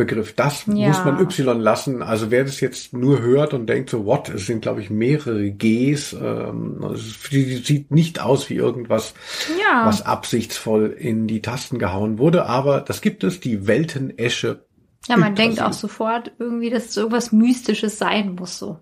Y-Begriff. 0.00 0.34
Das 0.34 0.64
Ja. 0.66 0.88
muss 0.88 1.04
man 1.04 1.20
Y 1.20 1.60
lassen. 1.60 2.02
Also 2.02 2.30
wer 2.30 2.44
das 2.44 2.60
jetzt 2.60 2.92
nur 2.92 3.20
hört 3.20 3.54
und 3.54 3.66
denkt 3.66 3.90
so, 3.90 4.04
what, 4.06 4.28
es 4.28 4.46
sind 4.46 4.62
glaube 4.62 4.80
ich 4.80 4.90
mehrere 4.90 5.50
Gs. 5.50 6.14
Ähm, 6.14 6.82
es 6.94 7.22
sieht- 7.30 7.90
nicht 7.90 8.20
aus 8.20 8.48
wie 8.50 8.54
irgendwas, 8.54 9.14
Ja. 9.60 9.86
was 9.86 10.02
absichtsvoll 10.02 10.86
in 10.98 11.26
die 11.26 11.42
Tasten 11.42 11.78
gehauen 11.78 12.18
wurde. 12.18 12.46
Aber 12.46 12.80
das 12.80 13.00
gibt 13.00 13.24
es, 13.24 13.40
die 13.40 13.66
Weltenesche. 13.66 14.64
Ja, 15.08 15.16
man 15.16 15.34
denkt 15.34 15.60
auch 15.62 15.72
sofort 15.72 16.32
irgendwie, 16.38 16.70
dass 16.70 16.86
es 16.86 16.96
irgendwas 16.96 17.32
Mystisches 17.32 17.98
sein 17.98 18.34
muss, 18.34 18.58
so. 18.58 18.78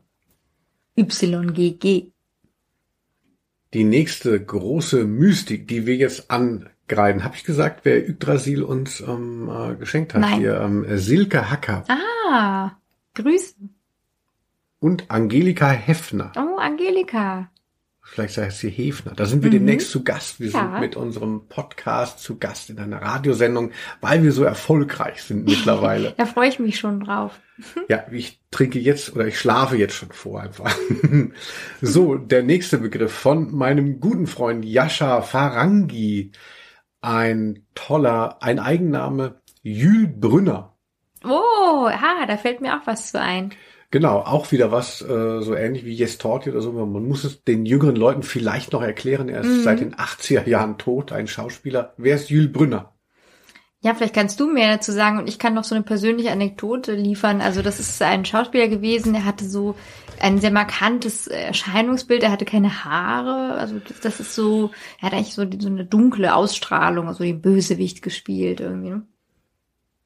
YGG. 0.96 2.12
Die 3.74 3.84
nächste 3.84 4.42
große 4.42 5.04
Mystik, 5.04 5.68
die 5.68 5.86
wir 5.86 5.96
jetzt 5.96 6.30
angreifen, 6.92 7.24
habe 7.24 7.36
ich 7.36 7.44
gesagt, 7.44 7.80
wer 7.84 8.08
Yggdrasil 8.08 8.62
uns 8.62 9.00
ähm, 9.00 9.50
äh, 9.50 9.74
geschenkt 9.76 10.14
hat. 10.14 10.20
Nein. 10.22 10.40
Hier, 10.40 10.60
ähm, 10.60 10.86
Silke 10.98 11.50
Hacker 11.50 11.84
Ah, 11.88 12.72
Grüße. 13.14 13.54
und 14.80 15.10
Angelika 15.10 15.70
Heffner. 15.70 16.32
Oh, 16.36 16.58
Angelika. 16.58 17.50
Vielleicht 18.02 18.38
heißt 18.38 18.60
sie 18.60 18.70
Hefner. 18.70 19.12
Da 19.14 19.26
sind 19.26 19.42
wir 19.42 19.50
Mhm. 19.50 19.56
demnächst 19.56 19.90
zu 19.90 20.02
Gast. 20.02 20.40
Wir 20.40 20.48
Ja. 20.48 20.60
sind 20.60 20.80
mit 20.80 20.96
unserem 20.96 21.42
Podcast 21.48 22.20
zu 22.20 22.38
Gast 22.38 22.70
in 22.70 22.78
einer 22.78 23.02
Radiosendung, 23.02 23.72
weil 24.00 24.22
wir 24.22 24.32
so 24.32 24.44
erfolgreich 24.44 25.22
sind 25.22 25.44
mittlerweile. 25.44 26.14
Da 26.16 26.24
freue 26.24 26.48
ich 26.48 26.58
mich 26.58 26.78
schon 26.78 27.00
drauf. 27.00 27.38
Ja, 27.90 28.04
ich 28.10 28.40
trinke 28.50 28.78
jetzt 28.78 29.14
oder 29.14 29.26
ich 29.26 29.38
schlafe 29.38 29.76
jetzt 29.76 29.94
schon 29.94 30.10
vor 30.12 30.40
einfach. 30.40 30.74
so, 31.82 32.14
der 32.14 32.42
nächste 32.44 32.78
Begriff 32.78 33.12
von 33.12 33.54
meinem 33.54 34.00
guten 34.00 34.26
Freund 34.26 34.64
Yasha 34.64 35.20
Farangi. 35.20 36.32
Ein 37.00 37.66
toller, 37.74 38.42
ein 38.42 38.58
Eigenname, 38.58 39.40
Jules 39.62 40.10
Brünner. 40.16 40.74
Oh, 41.24 41.86
ah, 41.88 42.26
da 42.26 42.36
fällt 42.36 42.60
mir 42.60 42.74
auch 42.74 42.86
was 42.86 43.10
zu 43.10 43.20
ein. 43.20 43.52
Genau, 43.90 44.18
auch 44.18 44.52
wieder 44.52 44.70
was 44.70 45.00
äh, 45.00 45.40
so 45.40 45.54
ähnlich 45.54 45.84
wie 45.84 45.94
Yes 45.94 46.18
Torti 46.18 46.50
oder 46.50 46.60
so. 46.60 46.72
Man 46.72 47.08
muss 47.08 47.24
es 47.24 47.42
den 47.44 47.64
jüngeren 47.64 47.96
Leuten 47.96 48.22
vielleicht 48.22 48.72
noch 48.72 48.82
erklären. 48.82 49.28
Er 49.28 49.40
ist 49.40 49.48
Mhm. 49.48 49.62
seit 49.62 49.80
den 49.80 49.94
80er 49.94 50.46
Jahren 50.46 50.76
tot, 50.76 51.10
ein 51.10 51.26
Schauspieler. 51.26 51.94
Wer 51.96 52.16
ist 52.16 52.28
Jules 52.28 52.52
Brünner? 52.52 52.92
Ja, 53.80 53.94
vielleicht 53.94 54.14
kannst 54.14 54.40
du 54.40 54.48
mehr 54.52 54.72
dazu 54.72 54.92
sagen 54.92 55.18
und 55.18 55.28
ich 55.28 55.38
kann 55.38 55.54
noch 55.54 55.64
so 55.64 55.74
eine 55.74 55.84
persönliche 55.84 56.32
Anekdote 56.32 56.94
liefern. 56.94 57.40
Also 57.40 57.62
das 57.62 57.78
ist 57.80 58.02
ein 58.02 58.24
Schauspieler 58.24 58.68
gewesen, 58.68 59.12
der 59.12 59.24
hatte 59.24 59.44
so 59.44 59.76
ein 60.20 60.38
sehr 60.38 60.50
markantes 60.50 61.26
Erscheinungsbild, 61.26 62.22
er 62.22 62.30
hatte 62.32 62.44
keine 62.44 62.84
Haare, 62.84 63.54
also 63.54 63.80
das, 64.02 64.20
ist 64.20 64.34
so, 64.34 64.70
er 65.00 65.06
hat 65.06 65.12
eigentlich 65.14 65.34
so, 65.34 65.46
so 65.58 65.68
eine 65.68 65.84
dunkle 65.84 66.34
Ausstrahlung, 66.34 67.08
also 67.08 67.24
den 67.24 67.40
Bösewicht 67.40 68.02
gespielt 68.02 68.60
irgendwie. 68.60 68.90
Ne? 68.90 69.06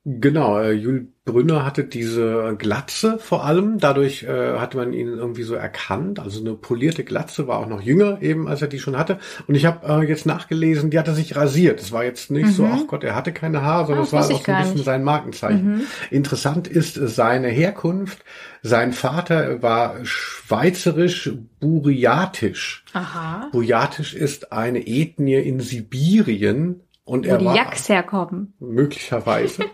Genau, 0.05 0.59
äh, 0.59 0.73
Jules 0.73 1.05
Brünner 1.25 1.65
hatte 1.65 1.85
diese 1.85 2.57
Glatze 2.59 3.21
vor 3.21 3.45
allem, 3.45 3.79
dadurch 3.79 4.25
äh, 4.25 4.59
hatte 4.59 4.77
man 4.77 4.93
ihn 4.93 5.07
irgendwie 5.07 5.45
so 5.45 5.55
erkannt, 5.55 6.19
also 6.19 6.41
eine 6.41 6.55
polierte 6.55 7.05
Glatze, 7.05 7.47
war 7.47 7.61
auch 7.61 7.69
noch 7.69 7.81
jünger 7.81 8.21
eben, 8.21 8.49
als 8.49 8.61
er 8.63 8.67
die 8.67 8.81
schon 8.81 8.99
hatte. 8.99 9.19
Und 9.47 9.55
ich 9.55 9.65
habe 9.65 9.87
äh, 10.03 10.09
jetzt 10.09 10.27
nachgelesen, 10.27 10.91
die 10.91 10.99
hatte 10.99 11.15
sich 11.15 11.37
rasiert. 11.37 11.81
Es 11.81 11.93
war 11.93 12.03
jetzt 12.03 12.33
nicht 12.33 12.49
so, 12.53 12.67
ach 12.67 12.89
Gott, 12.89 13.05
er 13.05 13.15
hatte 13.15 13.31
keine 13.33 13.63
Haare, 13.63 13.87
sondern 13.87 14.03
Ah, 14.03 14.07
es 14.07 14.13
war 14.13 14.21
wusste 14.23 14.35
auch 14.35 14.45
so 14.45 14.51
ein 14.51 14.59
bisschen 14.59 14.75
nicht. 14.79 14.85
sein 14.85 15.05
Markenzeichen. 15.05 15.83
Interessant 16.11 16.67
ist 16.67 16.95
seine 16.95 17.47
Herkunft. 17.49 18.25
Sein 18.63 18.93
Vater 18.93 19.63
war 19.63 20.05
schweizerisch-buriatisch. 20.05 22.85
Aha. 22.93 23.49
Buriatisch 23.53 24.15
ist 24.15 24.53
eine 24.53 24.87
Ethnie 24.87 25.35
in 25.37 25.61
Sibirien 25.61 26.81
und 27.05 27.27
Wo 27.27 27.31
er 27.31 27.39
die 27.39 27.45
war 27.47 27.57
Yaks 27.57 27.89
herkommen. 27.89 28.55
möglicherweise. 28.61 29.65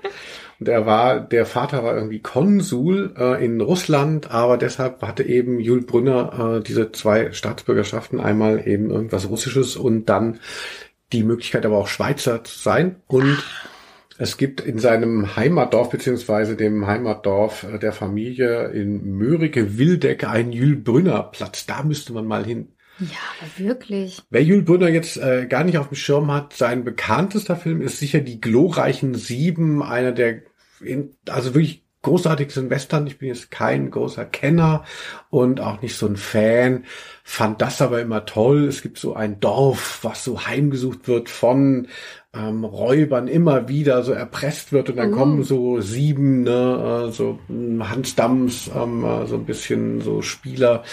Und 0.60 0.68
er 0.68 0.86
war, 0.86 1.20
der 1.20 1.46
Vater 1.46 1.84
war 1.84 1.94
irgendwie 1.94 2.20
Konsul 2.20 3.14
äh, 3.16 3.44
in 3.44 3.60
Russland, 3.60 4.30
aber 4.32 4.56
deshalb 4.58 5.02
hatte 5.02 5.22
eben 5.22 5.60
Jules 5.60 5.86
Brünner 5.86 6.56
äh, 6.56 6.62
diese 6.62 6.90
zwei 6.90 7.32
Staatsbürgerschaften, 7.32 8.18
einmal 8.18 8.66
eben 8.66 8.90
irgendwas 8.90 9.28
Russisches 9.28 9.76
und 9.76 10.06
dann 10.06 10.40
die 11.12 11.22
Möglichkeit 11.22 11.64
aber 11.64 11.78
auch 11.78 11.86
Schweizer 11.86 12.42
zu 12.42 12.58
sein. 12.58 12.96
Und 13.06 13.38
es 14.18 14.36
gibt 14.36 14.60
in 14.60 14.80
seinem 14.80 15.36
Heimatdorf 15.36 15.90
beziehungsweise 15.90 16.56
dem 16.56 16.88
Heimatdorf 16.88 17.62
äh, 17.62 17.78
der 17.78 17.92
Familie 17.92 18.68
in 18.68 19.16
Mörike-Wildeck 19.16 20.24
einen 20.24 20.50
Jules 20.50 20.82
Brünner 20.82 21.22
Platz. 21.22 21.66
Da 21.66 21.84
müsste 21.84 22.12
man 22.12 22.26
mal 22.26 22.44
hin. 22.44 22.72
Ja, 22.98 23.16
aber 23.40 23.58
wirklich. 23.64 24.22
Wer 24.30 24.42
Jules 24.42 24.64
Brünner 24.64 24.88
jetzt 24.88 25.16
äh, 25.16 25.46
gar 25.46 25.64
nicht 25.64 25.78
auf 25.78 25.88
dem 25.88 25.94
Schirm 25.94 26.30
hat, 26.32 26.52
sein 26.52 26.84
bekanntester 26.84 27.56
Film 27.56 27.80
ist 27.80 27.98
sicher 27.98 28.20
Die 28.20 28.40
glorreichen 28.40 29.14
Sieben, 29.14 29.82
einer 29.82 30.12
der 30.12 30.42
in, 30.80 31.14
also 31.28 31.54
wirklich 31.54 31.84
großartigsten 32.02 32.70
Western. 32.70 33.06
Ich 33.06 33.18
bin 33.18 33.28
jetzt 33.28 33.50
kein 33.50 33.90
großer 33.90 34.24
Kenner 34.24 34.84
und 35.30 35.60
auch 35.60 35.82
nicht 35.82 35.96
so 35.96 36.06
ein 36.06 36.16
Fan, 36.16 36.84
fand 37.24 37.60
das 37.60 37.82
aber 37.82 38.00
immer 38.00 38.24
toll. 38.24 38.64
Es 38.68 38.82
gibt 38.82 38.98
so 38.98 39.14
ein 39.14 39.40
Dorf, 39.40 40.00
was 40.02 40.22
so 40.24 40.46
heimgesucht 40.46 41.08
wird 41.08 41.28
von 41.28 41.88
ähm, 42.34 42.64
Räubern 42.64 43.26
immer 43.28 43.68
wieder 43.68 44.02
so 44.04 44.12
erpresst 44.12 44.72
wird 44.72 44.90
und 44.90 44.96
dann 44.96 45.10
Oh. 45.12 45.16
kommen 45.16 45.42
so 45.42 45.80
sieben, 45.80 46.42
ne, 46.42 47.06
äh, 47.08 47.12
so 47.12 47.40
Hans 47.48 48.14
Dams, 48.14 48.70
ähm, 48.74 49.04
äh, 49.04 49.26
so 49.26 49.36
ein 49.36 49.44
bisschen 49.46 50.00
so 50.00 50.22
Spieler 50.22 50.84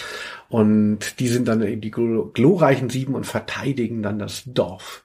und 0.49 1.19
die 1.19 1.27
sind 1.27 1.47
dann 1.47 1.61
eben 1.63 1.81
die 1.81 1.91
glo- 1.91 2.31
glorreichen 2.33 2.89
Sieben 2.89 3.15
und 3.15 3.25
verteidigen 3.25 4.01
dann 4.03 4.19
das 4.19 4.43
Dorf. 4.45 5.03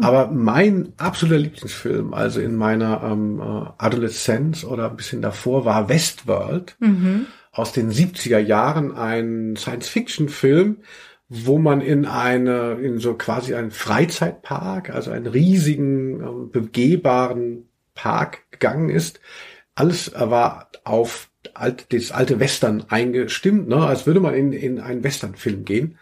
Aber 0.00 0.28
mein 0.30 0.92
absoluter 0.96 1.38
Lieblingsfilm, 1.40 2.14
also 2.14 2.40
in 2.40 2.54
meiner 2.54 3.02
ähm, 3.02 3.40
äh, 3.40 3.70
Adoleszenz 3.78 4.64
oder 4.64 4.90
ein 4.90 4.96
bisschen 4.96 5.22
davor, 5.22 5.64
war 5.64 5.88
Westworld 5.88 6.76
aus 7.50 7.72
den 7.72 7.90
70er 7.90 8.38
Jahren, 8.38 8.92
ein 8.96 9.56
Science-Fiction-Film, 9.56 10.78
wo 11.28 11.58
man 11.58 11.80
in 11.80 12.06
eine, 12.06 12.74
in 12.74 12.98
so 12.98 13.14
quasi 13.14 13.54
einen 13.54 13.70
Freizeitpark, 13.72 14.90
also 14.90 15.10
einen 15.10 15.26
riesigen, 15.26 16.20
ähm, 16.20 16.50
begehbaren 16.50 17.68
Park 17.94 18.50
gegangen 18.52 18.88
ist. 18.88 19.20
Alles 19.74 20.12
war 20.14 20.68
auf 20.84 21.28
alt, 21.54 21.92
das 21.92 22.12
alte 22.12 22.40
Western 22.40 22.84
eingestimmt, 22.88 23.68
ne, 23.68 23.76
als 23.76 24.06
würde 24.06 24.20
man 24.20 24.34
in, 24.34 24.52
in 24.52 24.80
einen 24.80 25.04
Western-Film 25.04 25.64
gehen. 25.64 25.98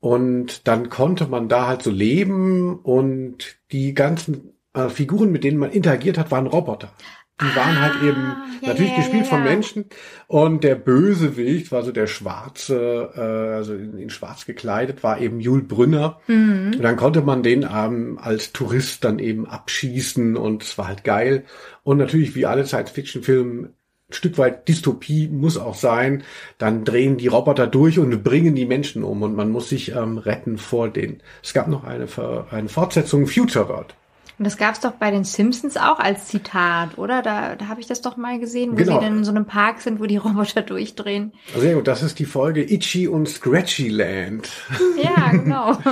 Und 0.00 0.68
dann 0.68 0.88
konnte 0.88 1.26
man 1.26 1.48
da 1.48 1.66
halt 1.66 1.82
so 1.82 1.90
leben 1.90 2.76
und 2.76 3.56
die 3.72 3.94
ganzen 3.94 4.52
äh, 4.74 4.88
Figuren, 4.88 5.32
mit 5.32 5.42
denen 5.44 5.58
man 5.58 5.70
interagiert 5.70 6.18
hat, 6.18 6.30
waren 6.30 6.46
Roboter. 6.46 6.92
Die 7.40 7.56
waren 7.56 7.80
halt 7.80 8.02
eben 8.02 8.16
Ah, 8.16 8.46
ja, 8.62 8.68
natürlich 8.68 8.92
ja, 8.92 8.98
gespielt 8.98 9.24
ja, 9.24 9.30
von. 9.30 9.44
Menschen 9.44 9.84
und 10.26 10.64
der 10.64 10.74
Bösewicht 10.74 11.70
war 11.70 11.82
so 11.82 11.92
der 11.92 12.06
Schwarze, 12.06 13.10
äh, 13.14 13.54
also 13.56 13.74
in, 13.74 13.98
in 13.98 14.08
Schwarz 14.08 14.46
gekleidet, 14.46 15.02
war 15.02 15.20
eben 15.20 15.40
Jules 15.40 15.68
Brünner. 15.68 16.20
Mhm. 16.28 16.72
Und 16.76 16.82
dann 16.82 16.96
konnte 16.96 17.20
man 17.20 17.42
den 17.42 17.68
ähm, 17.70 18.18
als 18.22 18.52
Tourist 18.52 19.04
dann 19.04 19.18
eben 19.18 19.46
abschießen 19.46 20.36
und 20.36 20.62
es 20.62 20.78
war 20.78 20.88
halt 20.88 21.04
geil. 21.04 21.44
Und 21.82 21.98
natürlich 21.98 22.34
wie 22.34 22.46
alle 22.46 22.64
Science-Fiction-Filme 22.64 23.70
Stück 24.16 24.38
weit 24.38 24.66
Dystopie 24.66 25.28
muss 25.28 25.58
auch 25.58 25.74
sein. 25.74 26.24
Dann 26.58 26.84
drehen 26.84 27.18
die 27.18 27.28
Roboter 27.28 27.66
durch 27.66 27.98
und 27.98 28.24
bringen 28.24 28.54
die 28.54 28.66
Menschen 28.66 29.04
um 29.04 29.22
und 29.22 29.36
man 29.36 29.50
muss 29.50 29.68
sich 29.68 29.92
ähm, 29.92 30.18
retten 30.18 30.58
vor 30.58 30.88
denen. 30.88 31.20
Es 31.42 31.52
gab 31.52 31.68
noch 31.68 31.84
eine, 31.84 32.08
eine 32.50 32.68
Fortsetzung 32.68 33.26
Future 33.26 33.68
World. 33.68 33.94
Und 34.38 34.44
das 34.44 34.58
gab's 34.58 34.80
doch 34.80 34.92
bei 34.92 35.10
den 35.10 35.24
Simpsons 35.24 35.76
auch 35.78 35.98
als 35.98 36.28
Zitat, 36.28 36.98
oder? 36.98 37.22
Da, 37.22 37.56
da 37.56 37.68
habe 37.68 37.80
ich 37.80 37.86
das 37.86 38.02
doch 38.02 38.16
mal 38.18 38.38
gesehen, 38.38 38.72
wo 38.72 38.76
Genau. 38.76 38.98
sie 39.00 39.04
dann 39.06 39.18
in 39.18 39.24
so 39.24 39.30
einem 39.30 39.46
Park 39.46 39.80
sind, 39.80 39.98
wo 39.98 40.04
die 40.04 40.18
Roboter 40.18 40.62
durchdrehen. 40.62 41.32
Sehr 41.56 41.74
gut, 41.74 41.86
das 41.88 42.02
ist 42.02 42.18
die 42.18 42.26
Folge 42.26 42.62
Itchy 42.70 43.08
und 43.08 43.28
Scratchy 43.28 43.88
Land. 43.88 44.50
Ja, 45.02 45.30
genau. 45.30 45.76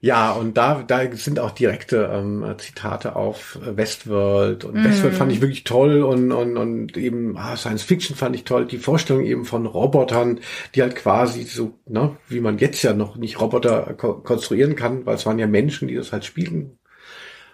Ja, 0.00 0.32
und 0.32 0.56
da, 0.56 0.84
da 0.86 1.00
sind 1.16 1.40
auch 1.40 1.50
direkte 1.50 2.08
ähm, 2.12 2.44
Zitate 2.58 3.16
auf 3.16 3.58
Westworld. 3.60 4.64
Und 4.64 4.84
Westworld 4.84 5.14
fand 5.14 5.32
ich 5.32 5.40
wirklich 5.40 5.64
toll 5.64 6.02
und, 6.02 6.30
und, 6.30 6.56
und 6.56 6.96
eben 6.96 7.36
ah, 7.36 7.56
Science 7.56 7.82
Fiction 7.82 8.14
fand 8.14 8.36
ich 8.36 8.44
toll. 8.44 8.66
Die 8.66 8.78
Vorstellung 8.78 9.24
eben 9.24 9.44
von 9.44 9.66
Robotern, 9.66 10.38
die 10.74 10.82
halt 10.82 10.94
quasi 10.94 11.42
so, 11.42 11.72
ne, 11.88 12.14
wie 12.28 12.40
man 12.40 12.58
jetzt 12.58 12.82
ja 12.82 12.92
noch 12.92 13.16
nicht 13.16 13.40
Roboter 13.40 13.94
ko 13.94 14.14
konstruieren 14.18 14.76
kann, 14.76 15.06
weil 15.06 15.16
es 15.16 15.26
waren 15.26 15.40
ja 15.40 15.48
Menschen, 15.48 15.88
die 15.88 15.94
das 15.96 16.12
halt 16.12 16.24
spielen. 16.24 16.78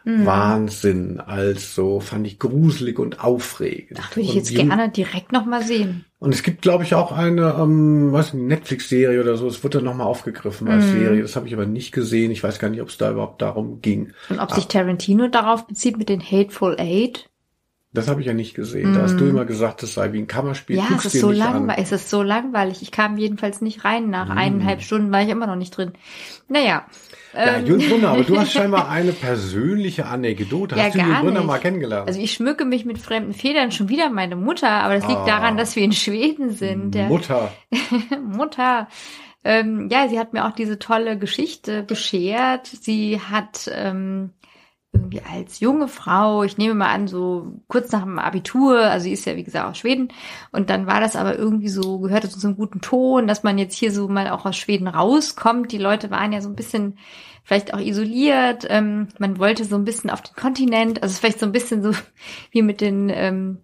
Wahnsinn. 0.05 1.21
Also 1.21 2.01
fand 2.01 2.27
ich 2.27 2.39
gruselig 2.39 2.99
und 2.99 3.23
aufregend. 3.23 3.99
Ach, 4.03 4.17
würde 4.17 4.29
ich 4.29 4.35
jetzt 4.35 4.51
die- 4.51 4.55
gerne 4.57 4.89
direkt 4.89 5.33
noch 5.33 5.45
mal 5.47 5.63
sehen. 5.63 6.05
und 6.19 6.33
es 6.35 6.43
gibt, 6.43 6.63
glaube 6.63 6.85
ich, 6.85 6.95
auch 6.95 7.13
eine, 7.13 7.57
ähm, 7.59 8.13
was 8.13 8.33
Netflix-Serie 8.35 9.21
oder 9.21 9.37
so. 9.37 9.47
Es 9.49 9.63
wird 9.63 9.75
dann 9.75 9.85
nochmal 9.85 10.07
aufgegriffen 10.07 10.69
als 10.69 10.85
Serie. 10.89 11.23
Das 11.23 11.35
habe 11.37 11.47
ich 11.49 11.55
aber 11.55 11.67
nicht 11.67 11.93
gesehen. 11.93 12.31
Ich 12.31 12.43
weiß 12.45 12.59
gar 12.59 12.69
nicht, 12.69 12.81
ob 12.81 12.89
es 12.89 12.99
da 12.99 13.11
überhaupt 13.11 13.43
darum 13.43 13.81
ging. 13.81 14.13
Und 14.29 14.39
ob 14.39 14.53
sich 14.53 14.67
Tarantino 14.69 15.29
darauf 15.29 15.67
bezieht 15.67 15.97
mit 15.99 16.09
den 16.09 16.21
Hateful 16.21 16.77
Eight? 16.79 17.29
Das 17.95 18.09
habe 18.09 18.23
ich 18.23 18.27
ja 18.27 18.33
nicht 18.33 18.55
gesehen. 18.55 18.95
Da 18.95 19.03
hast 19.03 19.21
du 19.21 19.27
immer 19.27 19.45
gesagt, 19.45 19.83
es 19.83 19.93
sei 19.93 20.13
wie 20.15 20.19
ein 20.19 20.27
Kammerspiel. 20.27 20.77
Ja, 20.79 20.87
es 20.97 21.05
ist 21.05 21.21
so 21.21 21.31
langweilig. 21.31 21.85
Es 21.85 21.93
ist 21.93 22.09
so 22.09 22.23
langweilig. 22.23 22.81
Ich 22.81 22.91
kam 22.91 23.19
jedenfalls 23.19 23.61
nicht 23.61 23.85
rein. 23.85 24.09
Nach 24.09 24.31
eineinhalb 24.31 24.81
Stunden 24.81 25.13
war 25.13 25.21
ich 25.23 25.29
immer 25.29 25.47
noch 25.47 25.57
nicht 25.57 25.77
drin. 25.77 25.93
Naja. 26.49 26.87
Ja, 27.35 27.57
ähm, 27.57 27.67
Jürgen 27.67 27.89
Brunner, 27.89 28.09
aber 28.11 28.25
du 28.25 28.39
hast 28.39 28.53
scheinbar 28.55 28.89
eine 28.91 29.13
persönliche 29.13 30.07
Anekdote. 30.07 30.77
Ja, 30.77 30.85
Hast 30.85 30.95
du 30.95 30.99
gar 30.99 31.07
Jürgen 31.09 31.23
Brunner 31.23 31.43
mal 31.45 31.59
kennengelernt? 31.59 32.07
Also 32.09 32.21
ich 32.21 32.33
schmücke 32.33 32.65
mich 32.65 32.85
mit 32.85 32.99
fremden 32.99 33.33
Federn 33.33 33.73
schon 33.73 33.89
wieder 33.89 34.11
meine 34.11 34.37
Mutter, 34.37 34.69
aber 34.69 34.95
das 34.95 35.07
liegt 35.07 35.21
Ah. 35.21 35.27
daran, 35.27 35.57
dass 35.57 35.75
wir 35.77 35.83
in 35.85 35.93
Schweden 35.93 36.51
sind. 36.53 36.95
Mutter. 37.09 37.53
Mutter. 38.23 38.89
Ähm, 39.45 39.89
ja, 39.91 40.09
sie 40.09 40.19
hat 40.19 40.33
mir 40.33 40.47
auch 40.47 40.53
diese 40.53 40.79
tolle 40.79 41.19
Geschichte 41.19 41.83
beschert. 41.83 42.67
Sie 42.67 43.19
hat 43.21 43.69
ähm, 43.75 44.31
irgendwie 44.93 45.23
als 45.23 45.61
junge 45.61 45.89
Frau, 45.89 46.43
ich 46.43 46.59
nehme 46.59 46.75
mal 46.75 46.93
an, 46.93 47.09
so 47.09 47.61
kurz 47.67 47.91
nach 47.93 48.03
dem 48.03 48.19
Abitur, 48.19 48.79
also 48.79 49.05
sie 49.05 49.13
ist 49.13 49.25
ja 49.25 49.37
wie 49.37 49.45
gesagt 49.45 49.67
aus 49.67 49.79
Schweden, 49.79 50.09
und 50.53 50.69
dann 50.69 50.87
war 50.87 51.01
das 51.01 51.17
aber 51.17 51.37
irgendwie 51.39 51.69
so, 51.69 51.99
gehörte 51.99 52.29
zu 52.29 52.39
so 52.39 52.49
einem 52.49 52.57
guten 52.57 52.81
Ton, 52.83 53.27
dass 53.27 53.43
man 53.43 53.57
jetzt 53.57 53.75
hier 53.75 53.91
so 53.91 54.09
mal 54.09 54.29
auch 54.29 54.45
aus 54.45 54.57
Schweden 54.57 54.89
rauskommt. 54.89 55.73
Die 55.73 55.79
Leute 55.79 56.11
waren 56.11 56.33
ja 56.33 56.43
so 56.43 56.49
ein 56.51 56.57
bisschen 56.57 56.99
vielleicht 57.43 57.75
auch 57.75 57.81
isoliert, 57.81 58.67
ähm, 58.69 59.09
man 59.19 59.39
wollte 59.39 59.65
so 59.65 59.77
ein 59.77 59.85
bisschen 59.85 60.11
auf 60.11 60.21
den 60.21 60.37
Kontinent, 60.37 61.03
also 61.03 61.19
vielleicht 61.19 61.41
so 61.41 61.47
ein 61.47 61.53
bisschen 61.53 61.83
so 61.83 61.93
wie 62.51 62.63
mit 62.63 62.81
den 62.81 63.09
ähm, 63.09 63.59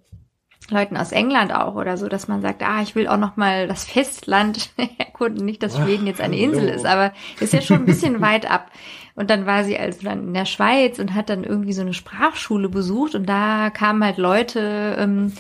Leuten 0.70 0.96
aus 0.96 1.12
England 1.12 1.54
auch 1.54 1.76
oder 1.76 1.96
so, 1.96 2.08
dass 2.08 2.28
man 2.28 2.42
sagt, 2.42 2.62
ah, 2.62 2.82
ich 2.82 2.94
will 2.94 3.08
auch 3.08 3.16
noch 3.16 3.36
mal 3.36 3.68
das 3.68 3.84
Festland 3.84 4.70
erkunden, 4.98 5.44
nicht, 5.44 5.62
dass 5.62 5.76
Schweden 5.76 6.06
jetzt 6.06 6.20
eine. 6.20 6.36
Insel 6.38 6.68
ist, 6.68 6.86
aber 6.86 7.12
ist 7.40 7.52
ja 7.52 7.60
schon 7.60 7.78
ein 7.78 7.86
bisschen 7.86 8.20
weit 8.20 8.50
ab. 8.50 8.70
Und 9.18 9.30
dann 9.30 9.46
war 9.46 9.64
sie 9.64 9.76
also 9.76 10.04
dann 10.04 10.28
in 10.28 10.34
der 10.34 10.44
Schweiz 10.44 11.00
und 11.00 11.12
hat 11.12 11.28
dann 11.28 11.42
irgendwie 11.42 11.72
so 11.72 11.80
eine 11.80 11.92
Sprachschule 11.92 12.68
besucht. 12.68 13.16
Und 13.16 13.28
da 13.28 13.68
kamen 13.68 14.04
halt 14.04 14.16
Leute 14.16 14.94
ähm, 14.96 15.32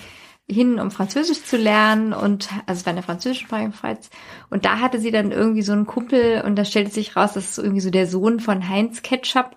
hin, 0.50 0.80
um 0.80 0.90
Französisch 0.90 1.44
zu 1.44 1.56
lernen 1.56 2.12
und 2.12 2.48
also 2.66 2.80
es 2.80 2.86
war 2.86 2.92
eine 2.92 3.04
französischsprachige 3.04 3.72
Schweiz. 3.72 4.10
Und 4.50 4.64
da 4.64 4.80
hatte 4.80 4.98
sie 4.98 5.12
dann 5.12 5.30
irgendwie 5.30 5.62
so 5.62 5.70
einen 5.72 5.86
Kumpel 5.86 6.42
und 6.44 6.56
da 6.56 6.64
stellte 6.64 6.90
sich 6.90 7.14
raus, 7.14 7.34
das 7.34 7.50
ist 7.50 7.58
irgendwie 7.58 7.80
so 7.80 7.90
der 7.90 8.08
Sohn 8.08 8.40
von 8.40 8.68
Heinz 8.68 9.02
Ketchup 9.02 9.56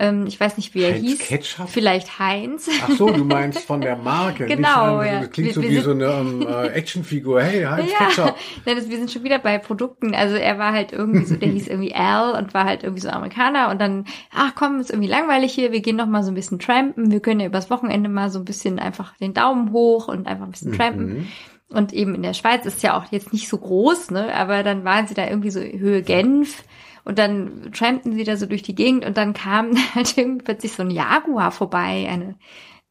Ähm, 0.00 0.26
ich 0.28 0.38
weiß 0.38 0.56
nicht, 0.58 0.74
wie 0.74 0.82
er 0.82 0.92
Heinz 0.94 1.02
hieß. 1.04 1.18
Ketchup? 1.18 1.68
Vielleicht 1.68 2.20
Heinz. 2.20 2.68
Ach 2.84 2.90
so, 2.90 3.10
du 3.10 3.24
meinst 3.24 3.58
von 3.66 3.80
der 3.80 3.96
Marke. 3.96 4.44
nicht 4.44 4.56
Genau, 4.56 4.98
von- 4.98 5.06
ja. 5.06 5.20
Das 5.22 5.30
klingt 5.32 5.48
Wir- 5.48 5.54
so 5.54 5.62
wir 5.62 5.70
wie 5.70 5.78
so 5.80 5.90
eine 5.90 6.04
ähm, 6.06 6.46
äh, 6.48 6.66
Actionfigur. 6.68 7.42
Hey, 7.42 7.64
Heinz 7.64 7.90
Ja, 7.90 8.06
Ketchup. 8.06 8.36
Nein, 8.64 8.76
das, 8.76 8.88
wir 8.88 8.96
sind 8.96 9.10
schon 9.10 9.24
wieder 9.24 9.40
bei 9.40 9.58
Produkten. 9.58 10.14
Also 10.14 10.36
er 10.36 10.56
war 10.58 10.72
halt 10.72 10.92
irgendwie 10.92 11.24
so, 11.24 11.34
der 11.34 11.48
hieß 11.48 11.66
irgendwie 11.68 11.94
Al 11.96 12.32
und 12.40 12.54
war 12.54 12.64
halt 12.64 12.84
irgendwie 12.84 13.02
so 13.02 13.08
Amerikaner 13.08 13.70
und 13.70 13.80
dann, 13.80 14.04
ach 14.32 14.52
komm, 14.54 14.78
ist 14.78 14.90
irgendwie 14.90 15.08
langweilig 15.08 15.52
hier, 15.52 15.72
wir 15.72 15.80
gehen 15.80 15.96
noch 15.96 16.06
mal 16.06 16.22
so 16.22 16.30
ein 16.30 16.34
bisschen 16.36 16.60
trampen, 16.60 17.10
wir 17.10 17.18
können 17.20 17.40
ja 17.40 17.46
übers 17.46 17.68
Wochenende 17.68 18.08
mal 18.08 18.30
so 18.30 18.38
ein 18.38 18.44
bisschen 18.44 18.78
einfach 18.78 19.16
den 19.16 19.34
Daumen 19.34 19.72
hoch 19.72 20.06
und 20.06 20.28
einfach 20.28 20.44
ein 20.44 20.52
bisschen 20.52 20.74
trampen. 20.74 21.26
Und 21.70 21.92
eben 21.92 22.14
in 22.14 22.22
der 22.22 22.34
Schweiz 22.34 22.64
ist 22.66 22.82
ja 22.82 22.96
auch 22.96 23.10
jetzt 23.10 23.32
nicht 23.32 23.48
so 23.48 23.58
groß, 23.58 24.12
ne, 24.12 24.32
aber 24.34 24.62
dann 24.62 24.84
waren 24.84 25.06
sie 25.06 25.14
da 25.14 25.26
irgendwie 25.26 25.50
so 25.50 25.60
Höhe 25.60 26.02
Genf 26.02 26.62
und 27.08 27.18
dann 27.18 27.72
trampten 27.72 28.12
sie 28.12 28.22
da 28.24 28.36
so 28.36 28.46
durch 28.46 28.62
die 28.62 28.74
Gegend 28.76 29.04
und 29.04 29.16
dann 29.16 29.32
kam 29.32 29.70
halt 29.94 30.16
irgendwie 30.16 30.44
plötzlich 30.44 30.72
so 30.72 30.82
ein 30.82 30.90
Jaguar 30.90 31.50
vorbei, 31.50 32.06
eine 32.08 32.36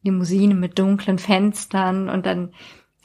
Limousine 0.02 0.54
mit 0.54 0.78
dunklen 0.78 1.18
Fenstern 1.18 2.08
und 2.10 2.26
dann 2.26 2.52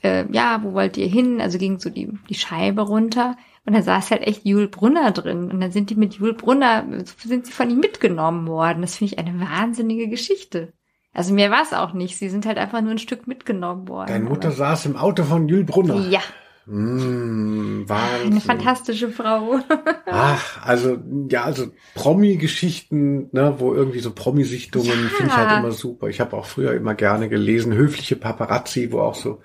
äh, 0.03 0.26
ja, 0.32 0.59
wo 0.64 0.74
wollt 0.74 0.97
ihr 0.97 1.07
hin? 1.07 1.39
Also 1.39 1.57
ging 1.57 1.80
so 1.80 1.89
die, 1.89 2.09
die 2.30 2.36
Scheibe 2.36 2.82
runter 2.82 3.38
und 3.66 3.74
da 3.74 3.82
saß 3.82 4.11
halt 4.11 4.24
echt 4.28 4.45
Jule 4.45 4.68
Brunner 4.68 5.11
drin. 5.11 5.49
Und 5.49 5.61
dann 5.61 5.72
sind 5.72 5.89
die 5.89 5.95
mit 5.95 6.16
Jule 6.16 6.34
Brunner, 6.34 6.86
sind 7.18 7.45
sie 7.45 7.51
von 7.53 7.70
ihm 7.70 7.80
mitgenommen 7.80 8.45
worden. 8.47 8.82
Das 8.82 8.97
finde 8.97 9.14
ich 9.14 9.20
eine 9.20 9.39
wahnsinnige 9.39 10.09
Geschichte. 10.09 10.74
Also 11.14 11.34
mehr 11.34 11.51
war 11.51 11.61
es 11.61 11.72
auch 11.74 11.93
nicht. 11.93 12.18
Sie 12.18 12.28
sind 12.28 12.45
halt 12.45 12.57
einfach 12.57 12.82
nur 12.82 12.91
ein 12.91 12.97
Stück 12.97 13.28
mitgenommen 13.28 13.88
worden. 13.88 14.09
Deine 14.09 14.26
Mutter 14.26 14.47
Aber- 14.49 14.57
saß 14.57 14.88
im 14.88 14.97
Auto 14.97 15.24
von 15.24 15.47
Jules 15.47 15.68
Brunner. 15.68 16.09
Ja, 16.09 16.22
Mm, 16.66 17.84
Wahnsinn. 17.89 18.32
eine 18.32 18.41
fantastische 18.41 19.09
Frau. 19.09 19.59
Ach, 20.09 20.66
also, 20.66 20.97
ja, 21.30 21.43
also 21.43 21.68
Promi-Geschichten, 21.93 23.30
ne, 23.34 23.55
wo 23.57 23.74
irgendwie 23.74 23.99
so 23.99 24.11
Promi-Sichtungen 24.11 24.88
Ja. 25.03 25.09
finde 25.09 25.32
ich 25.32 25.38
halt 25.38 25.51
immer 25.51 25.72
super. 25.72 26.07
Ich 26.07 26.20
habe 26.22 26.38
auch 26.38 26.45
früher 26.45 26.74
immer 26.74 26.95
gerne 26.95 27.28
gelesen, 27.30 27.74
höfliche 27.74 28.16
Paparazzi, 28.16 28.91
wo 28.91 28.99
auch 28.99 29.16
so 29.16 29.41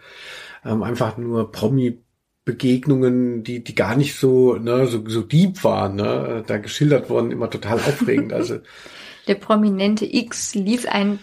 ähm, 0.65 0.83
einfach 0.83 1.17
nur 1.19 1.51
Promi-Begegnungen, 1.53 3.43
die, 3.43 3.65
die 3.65 3.75
gar 3.75 3.97
nicht 3.97 4.17
so, 4.17 4.55
ne, 4.57 4.87
so, 4.87 5.03
so 5.09 5.23
deep 5.23 5.63
waren, 5.65 5.97
ne, 5.97 6.45
da 6.47 6.59
geschildert 6.59 7.11
wurden, 7.11 7.31
immer 7.33 7.51
total 7.51 7.79
aufregend. 7.79 8.33
Also, 8.33 8.59
Der 9.27 9.35
prominente 9.35 10.07
X 10.11 10.55
ließ 10.55 10.87
ein 10.87 11.19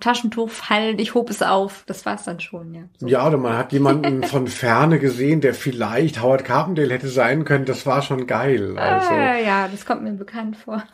Taschentuch 0.00 0.50
fallen, 0.50 0.98
ich 0.98 1.14
hob 1.14 1.28
es 1.30 1.42
auf. 1.42 1.82
Das 1.86 2.06
war's 2.06 2.24
dann 2.24 2.40
schon, 2.40 2.74
ja. 2.74 2.82
So. 2.98 3.06
ja, 3.06 3.26
oder 3.26 3.36
man 3.36 3.56
hat 3.56 3.72
jemanden 3.72 4.22
von 4.24 4.46
Ferne 4.46 4.98
gesehen, 4.98 5.40
der 5.40 5.54
vielleicht 5.54 6.22
Howard 6.22 6.44
Carpendale 6.44 6.92
hätte 6.94 7.08
sein 7.08 7.44
können, 7.44 7.64
das 7.64 7.84
war 7.86 8.02
schon 8.02 8.26
geil. 8.26 8.78
Also. 8.78 9.10
Ah, 9.10 9.38
ja, 9.38 9.68
das 9.68 9.84
kommt 9.84 10.02
mir 10.02 10.12
bekannt 10.12 10.56
vor. 10.56 10.84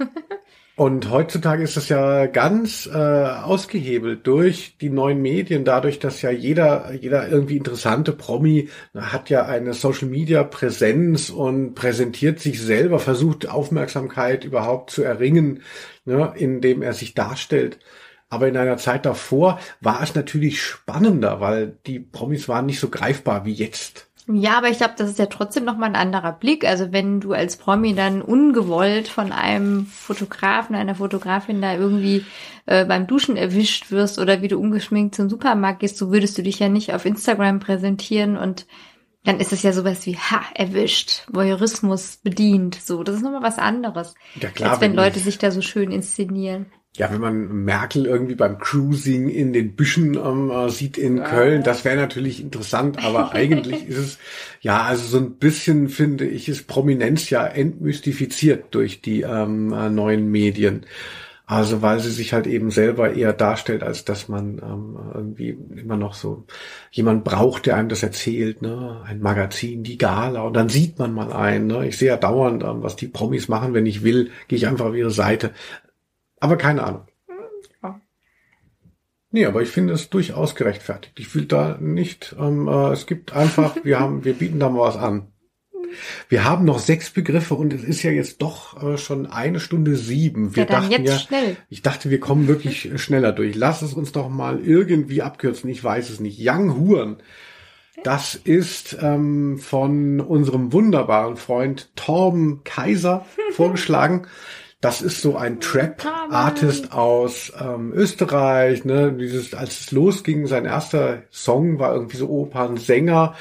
Und 0.76 1.08
heutzutage 1.08 1.62
ist 1.62 1.76
das 1.76 1.88
ja 1.88 2.26
ganz 2.26 2.86
äh, 2.92 2.98
ausgehebelt 2.98 4.26
durch 4.26 4.76
die 4.80 4.90
neuen 4.90 5.22
Medien, 5.22 5.64
dadurch, 5.64 6.00
dass 6.00 6.20
ja 6.20 6.32
jeder, 6.32 6.92
jeder 6.94 7.28
irgendwie 7.28 7.56
interessante 7.56 8.10
Promi 8.10 8.70
hat 8.92 9.30
ja 9.30 9.46
eine 9.46 9.72
Social 9.74 10.08
Media 10.08 10.42
Präsenz 10.42 11.30
und 11.30 11.74
präsentiert 11.74 12.40
sich 12.40 12.60
selber, 12.60 12.98
versucht 12.98 13.48
Aufmerksamkeit 13.48 14.44
überhaupt 14.44 14.90
zu 14.90 15.04
erringen, 15.04 15.62
ne, 16.06 16.32
indem 16.36 16.82
er 16.82 16.92
sich 16.92 17.14
darstellt. 17.14 17.78
Aber 18.30 18.48
in 18.48 18.56
einer 18.56 18.76
Zeit 18.78 19.06
davor 19.06 19.60
war 19.80 20.02
es 20.02 20.14
natürlich 20.14 20.60
spannender, 20.62 21.40
weil 21.40 21.78
die 21.86 22.00
Promis 22.00 22.48
waren 22.48 22.66
nicht 22.66 22.80
so 22.80 22.88
greifbar 22.88 23.44
wie 23.44 23.52
jetzt. 23.52 24.08
Ja, 24.26 24.56
aber 24.56 24.70
ich 24.70 24.78
glaube, 24.78 24.94
das 24.96 25.10
ist 25.10 25.18
ja 25.18 25.26
trotzdem 25.26 25.64
nochmal 25.66 25.90
ein 25.90 25.96
anderer 25.96 26.32
Blick. 26.32 26.64
Also 26.64 26.92
wenn 26.92 27.20
du 27.20 27.34
als 27.34 27.58
Promi 27.58 27.94
dann 27.94 28.22
ungewollt 28.22 29.06
von 29.06 29.32
einem 29.32 29.84
Fotografen, 29.84 30.74
einer 30.74 30.94
Fotografin 30.94 31.60
da 31.60 31.74
irgendwie 31.74 32.24
äh, 32.64 32.86
beim 32.86 33.06
Duschen 33.06 33.36
erwischt 33.36 33.90
wirst 33.90 34.18
oder 34.18 34.40
wie 34.40 34.48
du 34.48 34.58
ungeschminkt 34.58 35.14
zum 35.14 35.28
Supermarkt 35.28 35.80
gehst, 35.80 35.98
so 35.98 36.10
würdest 36.10 36.38
du 36.38 36.42
dich 36.42 36.58
ja 36.58 36.70
nicht 36.70 36.94
auf 36.94 37.04
Instagram 37.04 37.60
präsentieren 37.60 38.38
und 38.38 38.66
dann 39.24 39.40
ist 39.40 39.52
es 39.52 39.62
ja 39.62 39.72
sowas 39.74 40.06
wie, 40.06 40.16
ha, 40.16 40.40
erwischt, 40.54 41.26
Voyeurismus 41.30 42.16
bedient. 42.22 42.74
So, 42.82 43.02
das 43.04 43.16
ist 43.16 43.22
nochmal 43.22 43.42
was 43.42 43.58
anderes. 43.58 44.14
Ja, 44.40 44.48
klar, 44.48 44.72
als 44.72 44.80
wenn 44.80 44.92
wenn 44.92 44.96
Leute 44.96 45.18
ich- 45.18 45.24
sich 45.24 45.38
da 45.38 45.50
so 45.50 45.60
schön 45.60 45.92
inszenieren. 45.92 46.66
Ja, 46.96 47.10
wenn 47.10 47.20
man 47.20 47.64
Merkel 47.64 48.06
irgendwie 48.06 48.36
beim 48.36 48.58
Cruising 48.58 49.28
in 49.28 49.52
den 49.52 49.74
Büschen 49.74 50.14
ähm, 50.14 50.50
äh, 50.50 50.70
sieht 50.70 50.96
in 50.96 51.22
Köln, 51.24 51.64
das 51.64 51.84
wäre 51.84 51.96
natürlich 51.96 52.40
interessant, 52.40 53.04
aber 53.04 53.32
eigentlich 53.34 53.88
ist 53.88 53.98
es, 53.98 54.18
ja, 54.60 54.82
also 54.82 55.04
so 55.04 55.18
ein 55.18 55.32
bisschen 55.32 55.88
finde 55.88 56.24
ich, 56.24 56.48
ist 56.48 56.68
Prominenz 56.68 57.30
ja 57.30 57.44
entmystifiziert 57.46 58.66
durch 58.70 59.00
die 59.00 59.22
ähm, 59.22 59.72
äh, 59.72 59.90
neuen 59.90 60.30
Medien. 60.30 60.86
Also 61.46 61.82
weil 61.82 62.00
sie 62.00 62.10
sich 62.10 62.32
halt 62.32 62.46
eben 62.46 62.70
selber 62.70 63.12
eher 63.12 63.34
darstellt, 63.34 63.82
als 63.82 64.06
dass 64.06 64.28
man 64.28 64.62
ähm, 64.64 64.96
irgendwie 65.12 65.58
immer 65.76 65.98
noch 65.98 66.14
so 66.14 66.44
jemand 66.90 67.22
braucht, 67.22 67.66
der 67.66 67.76
einem 67.76 67.90
das 67.90 68.02
erzählt, 68.02 68.62
ne? 68.62 69.02
Ein 69.04 69.20
Magazin, 69.20 69.82
die 69.82 69.98
Gala 69.98 70.40
und 70.40 70.54
dann 70.54 70.70
sieht 70.70 70.98
man 70.98 71.12
mal 71.12 71.34
ein. 71.34 71.66
Ne? 71.66 71.86
Ich 71.86 71.98
sehe 71.98 72.08
ja 72.08 72.16
dauernd, 72.16 72.62
ähm, 72.62 72.82
was 72.82 72.96
die 72.96 73.08
Promis 73.08 73.48
machen. 73.48 73.74
Wenn 73.74 73.84
ich 73.84 74.02
will, 74.02 74.30
gehe 74.48 74.56
ich 74.56 74.66
einfach 74.66 74.86
auf 74.86 74.94
ihre 74.94 75.10
Seite. 75.10 75.50
Aber 76.44 76.58
keine 76.58 76.84
Ahnung. 76.84 77.06
Ja. 77.82 78.00
Nee, 79.30 79.46
aber 79.46 79.62
ich 79.62 79.70
finde 79.70 79.94
es 79.94 80.10
durchaus 80.10 80.54
gerechtfertigt. 80.54 81.18
Ich 81.18 81.26
fühle 81.26 81.46
da 81.46 81.78
nicht, 81.80 82.36
ähm, 82.38 82.68
äh, 82.68 82.92
es 82.92 83.06
gibt 83.06 83.32
einfach, 83.32 83.76
wir 83.82 83.98
haben, 83.98 84.26
wir 84.26 84.34
bieten 84.34 84.60
da 84.60 84.68
mal 84.68 84.80
was 84.80 84.98
an. 84.98 85.28
Wir 86.28 86.44
haben 86.44 86.66
noch 86.66 86.80
sechs 86.80 87.08
Begriffe 87.08 87.54
und 87.54 87.72
es 87.72 87.82
ist 87.82 88.02
ja 88.02 88.10
jetzt 88.10 88.42
doch 88.42 88.82
äh, 88.82 88.98
schon 88.98 89.24
eine 89.24 89.58
Stunde 89.58 89.96
sieben. 89.96 90.54
Wir 90.54 90.64
Ja, 90.64 90.68
dann 90.68 90.82
dachten 90.82 91.02
jetzt 91.02 91.10
ja, 91.10 91.18
schnell. 91.18 91.56
ich 91.70 91.80
dachte, 91.80 92.10
wir 92.10 92.20
kommen 92.20 92.46
wirklich 92.46 92.90
schneller 93.02 93.32
durch. 93.32 93.54
Lass 93.54 93.80
es 93.80 93.94
uns 93.94 94.12
doch 94.12 94.28
mal 94.28 94.60
irgendwie 94.60 95.22
abkürzen. 95.22 95.70
Ich 95.70 95.82
weiß 95.82 96.10
es 96.10 96.20
nicht. 96.20 96.38
Young 96.38 96.76
Huren. 96.76 97.22
Das 98.02 98.34
ist 98.34 98.98
ähm, 99.00 99.56
von 99.56 100.20
unserem 100.20 100.74
wunderbaren 100.74 101.38
Freund 101.38 101.88
Torben 101.96 102.64
Kaiser 102.64 103.24
vorgeschlagen. 103.52 104.26
Das 104.84 105.00
ist 105.00 105.22
so 105.22 105.34
ein 105.38 105.60
Trap-Artist 105.60 106.92
aus 106.92 107.50
ähm, 107.58 107.90
Österreich. 107.94 108.84
Ne? 108.84 109.14
Dieses, 109.14 109.54
als 109.54 109.80
es 109.80 109.92
losging, 109.92 110.46
sein 110.46 110.66
erster 110.66 111.22
Song 111.30 111.78
war 111.78 111.94
irgendwie 111.94 112.18
so 112.18 112.28
Opernsänger 112.28 113.34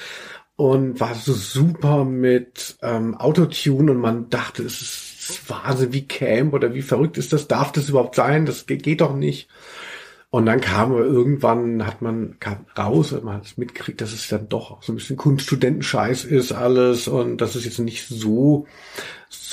und 0.55 1.01
war 1.01 1.15
so 1.15 1.33
super 1.33 2.05
mit 2.05 2.77
ähm, 2.81 3.15
Autotune 3.15 3.91
und 3.91 3.97
man 3.99 4.29
dachte, 4.29 4.63
es 4.63 4.81
ist 4.81 5.49
Wahnsinn, 5.49 5.91
wie 5.91 6.07
Camp 6.07 6.53
oder 6.53 6.73
wie 6.73 6.81
verrückt 6.81 7.17
ist 7.17 7.33
das? 7.33 7.49
Darf 7.49 7.73
das 7.73 7.89
überhaupt 7.89 8.15
sein? 8.15 8.45
Das 8.45 8.65
geht, 8.65 8.83
geht 8.83 9.01
doch 9.01 9.13
nicht. 9.13 9.49
Und 10.29 10.45
dann 10.45 10.61
kam 10.61 10.93
irgendwann, 10.93 11.85
hat 11.85 12.01
man 12.01 12.37
kam 12.39 12.65
raus 12.77 13.11
und 13.11 13.25
man 13.25 13.35
hat 13.35 13.45
es 13.45 13.57
mitgekriegt, 13.57 13.99
dass 13.99 14.13
es 14.13 14.29
dann 14.29 14.47
doch 14.47 14.81
so 14.81 14.93
ein 14.93 14.95
bisschen 14.95 15.17
Kunststudentenscheiß 15.17 16.23
ist 16.23 16.53
alles 16.53 17.09
und 17.09 17.41
dass 17.41 17.55
es 17.55 17.65
jetzt 17.65 17.79
nicht 17.79 18.07
so 18.07 18.65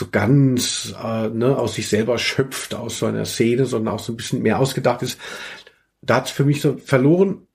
so 0.01 0.09
ganz 0.11 0.95
äh, 1.01 1.29
ne, 1.29 1.57
aus 1.57 1.75
sich 1.75 1.89
selber 1.89 2.19
schöpft 2.19 2.75
aus 2.75 2.99
so 2.99 3.07
einer 3.07 3.27
Szene, 3.27 3.67
sondern 3.67 3.95
auch 3.95 4.01
so 4.01 4.13
ein 4.13 4.17
bisschen 4.17 4.43
mehr 4.43 4.59
ausgedacht 4.59 5.03
ist. 5.03 5.21
Da 6.01 6.17
hat 6.17 6.27
es 6.27 6.31
für 6.33 6.45
mich 6.45 6.61
so 6.61 6.79
verloren. 6.79 7.47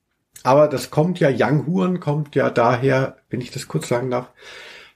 Aber 0.43 0.67
das 0.67 0.91
kommt 0.91 1.19
ja, 1.19 1.29
Young 1.33 1.65
Huren 1.65 1.99
kommt 1.99 2.35
ja 2.35 2.51
daher, 2.51 3.17
wenn 3.31 3.41
ich 3.41 3.49
das 3.49 3.67
kurz 3.67 3.87
sagen 3.87 4.11
darf, 4.11 4.29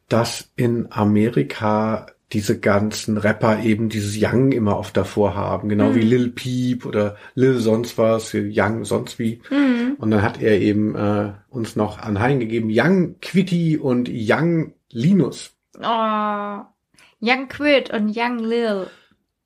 dass 0.08 0.52
in 0.56 0.91
Amerika 0.91 2.06
diese 2.32 2.60
ganzen 2.60 3.18
Rapper 3.18 3.64
eben 3.64 3.89
dieses 3.89 4.16
Young 4.22 4.52
immer 4.52 4.78
oft 4.78 4.95
davor 4.95 5.34
haben, 5.34 5.68
genau 5.68 5.95
wie 5.95 6.02
Lil 6.02 6.30
Peep 6.30 6.86
oder 6.86 7.16
Lil 7.34 7.58
sonst 7.58 7.97
was, 7.97 8.36
Young 8.36 8.86
sonst 8.86 9.18
wie. 9.18 9.41
Und 9.97 10.12
dann 10.12 10.22
hat 10.22 10.39
er 10.39 10.60
eben 10.60 10.95
äh, 10.95 11.32
uns 11.50 11.76
noch 11.76 11.97
anheimgegeben 11.97 12.70
Young 12.72 13.16
Quitty 13.20 13.78
und 13.78 14.08
Young 14.12 14.74
Linus. 14.91 15.56
Oh, 15.82 16.60
Young 17.22 17.48
Quid 17.48 17.92
und 17.92 18.16
Young 18.16 18.40
Lil. 18.40 18.88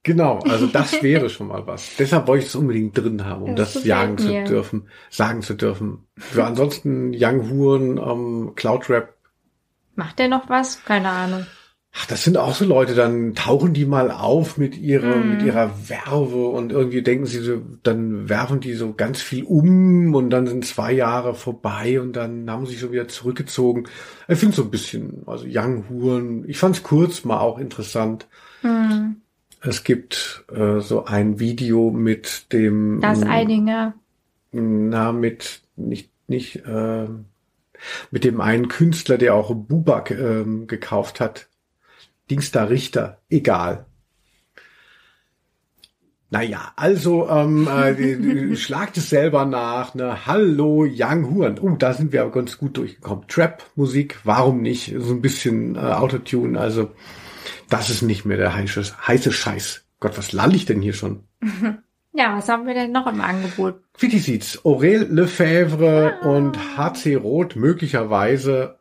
Genau, 0.04 0.40
also 0.40 0.68
das 0.68 1.02
wäre 1.04 1.30
schon 1.30 1.48
mal 1.48 1.66
was. 1.66 1.96
Deshalb 1.98 2.28
wollte 2.28 2.44
ich 2.44 2.50
es 2.50 2.56
unbedingt 2.56 2.98
drin 2.98 3.26
haben, 3.26 3.42
um 3.44 3.56
Das 3.56 3.74
das, 3.74 3.86
jagen 3.86 4.18
zu 4.18 4.28
mir. 4.28 4.44
dürfen, 4.44 4.90
sagen 5.10 5.42
zu 5.42 5.54
dürfen. 5.56 6.08
Für 6.18 6.44
ansonsten 6.46 7.14
Young 7.16 7.50
Huren, 7.50 7.98
ähm, 7.98 8.52
Cloud 8.56 8.90
Rap, 8.90 9.14
Macht 9.96 10.18
der 10.20 10.28
noch 10.28 10.50
was? 10.50 10.84
Keine 10.86 11.10
Ahnung. 11.10 11.46
Ach, 11.96 12.08
das 12.08 12.24
sind 12.24 12.38
auch 12.38 12.56
so 12.56 12.66
Leute, 12.66 12.96
dann 12.96 13.36
tauchen 13.36 13.74
die 13.74 13.86
mal 13.86 14.10
auf 14.10 14.58
mit 14.58 14.76
ihrer, 14.78 15.16
Mhm. 15.18 15.30
mit 15.30 15.44
ihrer 15.44 15.90
Werbe 15.90 16.48
und 16.48 16.72
irgendwie 16.72 17.04
denken 17.04 17.28
sie 17.28 17.38
so, 17.40 17.62
dann 17.84 18.28
werfen 18.30 18.60
die 18.62 18.74
so 18.74 18.94
ganz 18.96 19.22
viel 19.22 19.44
um 19.44 20.16
und 20.16 20.32
dann 20.32 20.48
sind 20.48 20.66
zwei 20.66 20.92
Jahre 20.92 21.36
vorbei 21.36 22.02
und 22.02 22.14
dann 22.14 22.50
haben 22.50 22.66
sie 22.66 22.72
sich 22.72 22.82
so 22.82 22.92
wieder 22.92 23.08
zurückgezogen. 23.08 23.88
Ich 24.28 24.40
finde 24.40 24.56
so 24.56 24.64
ein 24.64 24.72
bisschen, 24.72 25.22
also 25.28 25.46
Young 25.48 25.86
Huren, 25.88 26.50
ich 26.50 26.58
fand 26.58 26.78
es 26.78 26.84
kurz 26.84 27.26
mal 27.26 27.40
auch 27.40 27.60
interessant. 27.60 28.28
Hm. 28.62 29.18
Es 29.62 29.84
gibt 29.84 30.46
äh, 30.54 30.80
so 30.80 31.06
ein 31.06 31.40
Video 31.40 31.92
mit 31.92 32.52
dem, 32.54 33.02
Das 33.02 33.20
mm, 33.24 33.28
Eidinger. 33.30 33.94
na, 34.52 35.12
mit, 35.12 35.62
nicht, 35.76 36.10
nicht, 36.28 36.66
äh, 36.66 37.08
mit 38.12 38.24
dem 38.24 38.42
einen 38.42 38.68
Künstler, 38.68 39.18
der 39.20 39.36
auch 39.36 39.54
Bubak 39.54 40.10
ähm, 40.12 40.66
gekauft 40.68 41.20
hat. 41.20 41.48
Dingster 42.30 42.70
Richter, 42.70 43.22
egal. 43.30 43.86
Naja, 46.34 46.74
also 46.76 47.30
ähm, 47.30 47.68
äh, 47.68 48.56
schlagt 48.56 48.98
es 48.98 49.12
selber 49.12 49.46
nach. 49.46 49.94
Ne? 49.94 50.26
Hallo 50.26 50.84
Young 50.90 51.30
Huan. 51.30 51.60
Oh, 51.60 51.76
da 51.78 51.94
sind 51.94 52.12
wir 52.12 52.24
aber 52.24 52.32
ganz 52.32 52.58
gut 52.58 52.76
durchgekommen. 52.76 53.28
Trap-Musik, 53.28 54.18
warum 54.24 54.64
nicht? 54.64 54.96
So 54.98 55.14
ein 55.14 55.22
bisschen 55.22 55.76
äh, 55.76 55.80
Autotune. 55.80 56.60
Also 56.60 56.90
das 57.70 57.92
ist 57.92 58.02
nicht 58.02 58.26
mehr 58.26 58.38
der 58.38 58.56
heiße, 58.56 58.84
heiße 59.08 59.32
Scheiß. 59.32 59.86
Gott, 60.00 60.18
was 60.18 60.32
lall 60.32 60.56
ich 60.56 60.66
denn 60.66 60.82
hier 60.82 60.94
schon? 60.94 61.24
Ja, 62.16 62.38
was 62.38 62.48
haben 62.48 62.68
wir 62.68 62.76
denn 62.76 62.92
noch 62.92 63.08
im 63.08 63.22
Angebot? 63.22 63.82
Wie 63.98 64.20
sieht's? 64.20 64.64
Aurel 64.64 65.08
Lefebvre 65.12 66.20
und 66.22 66.78
HC 66.78 67.16
Roth 67.16 67.56
möglicherweise 67.56 68.78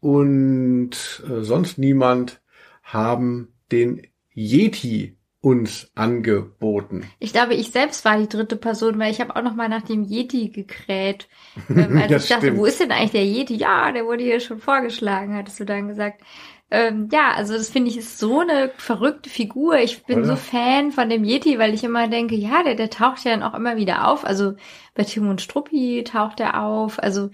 und 0.00 0.92
äh, 1.28 1.42
sonst 1.42 1.76
niemand 1.76 2.40
haben 2.84 3.54
den 3.72 4.06
Yeti 4.34 5.18
uns 5.40 5.90
angeboten. 5.96 7.12
Ich 7.18 7.32
glaube, 7.32 7.54
ich 7.54 7.70
selbst 7.70 8.04
war 8.04 8.18
die 8.18 8.28
dritte 8.28 8.56
Person, 8.56 8.98
weil 8.98 9.10
ich 9.12 9.20
habe 9.20 9.36
auch 9.36 9.42
noch 9.42 9.54
mal 9.54 9.68
nach 9.68 9.82
dem 9.82 10.04
Yeti 10.04 10.48
gekräht. 10.50 11.28
Ähm, 11.74 11.98
als 11.98 12.08
Das 12.08 12.24
ich 12.24 12.28
dachte, 12.28 12.46
stimmt. 12.46 12.56
wo 12.56 12.64
ist 12.66 12.80
denn 12.80 12.92
eigentlich 12.92 13.10
der 13.12 13.26
Yeti? 13.26 13.54
Ja, 13.56 13.92
der 13.92 14.06
wurde 14.06 14.24
hier 14.24 14.40
schon 14.40 14.58
vorgeschlagen, 14.60 15.34
hattest 15.36 15.60
du 15.60 15.64
dann 15.66 15.88
gesagt. 15.88 16.22
Ähm, 16.70 17.08
ja, 17.12 17.32
also 17.34 17.54
das 17.54 17.68
finde 17.70 17.90
ich 17.90 17.98
ist 17.98 18.18
so 18.18 18.40
eine 18.40 18.72
verrückte 18.78 19.28
Figur. 19.30 19.78
Ich 19.78 20.04
bin 20.06 20.20
Oder? 20.20 20.24
so 20.24 20.36
Fan 20.36 20.92
von 20.92 21.10
dem 21.10 21.24
Yeti, 21.24 21.58
weil 21.58 21.74
ich 21.74 21.84
immer 21.84 22.08
denke, 22.08 22.34
ja, 22.36 22.62
der, 22.62 22.74
der 22.74 22.90
taucht 22.90 23.24
ja 23.24 23.32
dann 23.32 23.42
auch 23.42 23.54
immer 23.54 23.76
wieder 23.76 24.08
auf. 24.08 24.24
Also 24.24 24.54
bei 24.94 25.04
Tim 25.04 25.28
und 25.28 25.42
Struppi 25.42 26.04
taucht 26.04 26.40
er 26.40 26.62
auf. 26.62 26.98
Also 27.02 27.30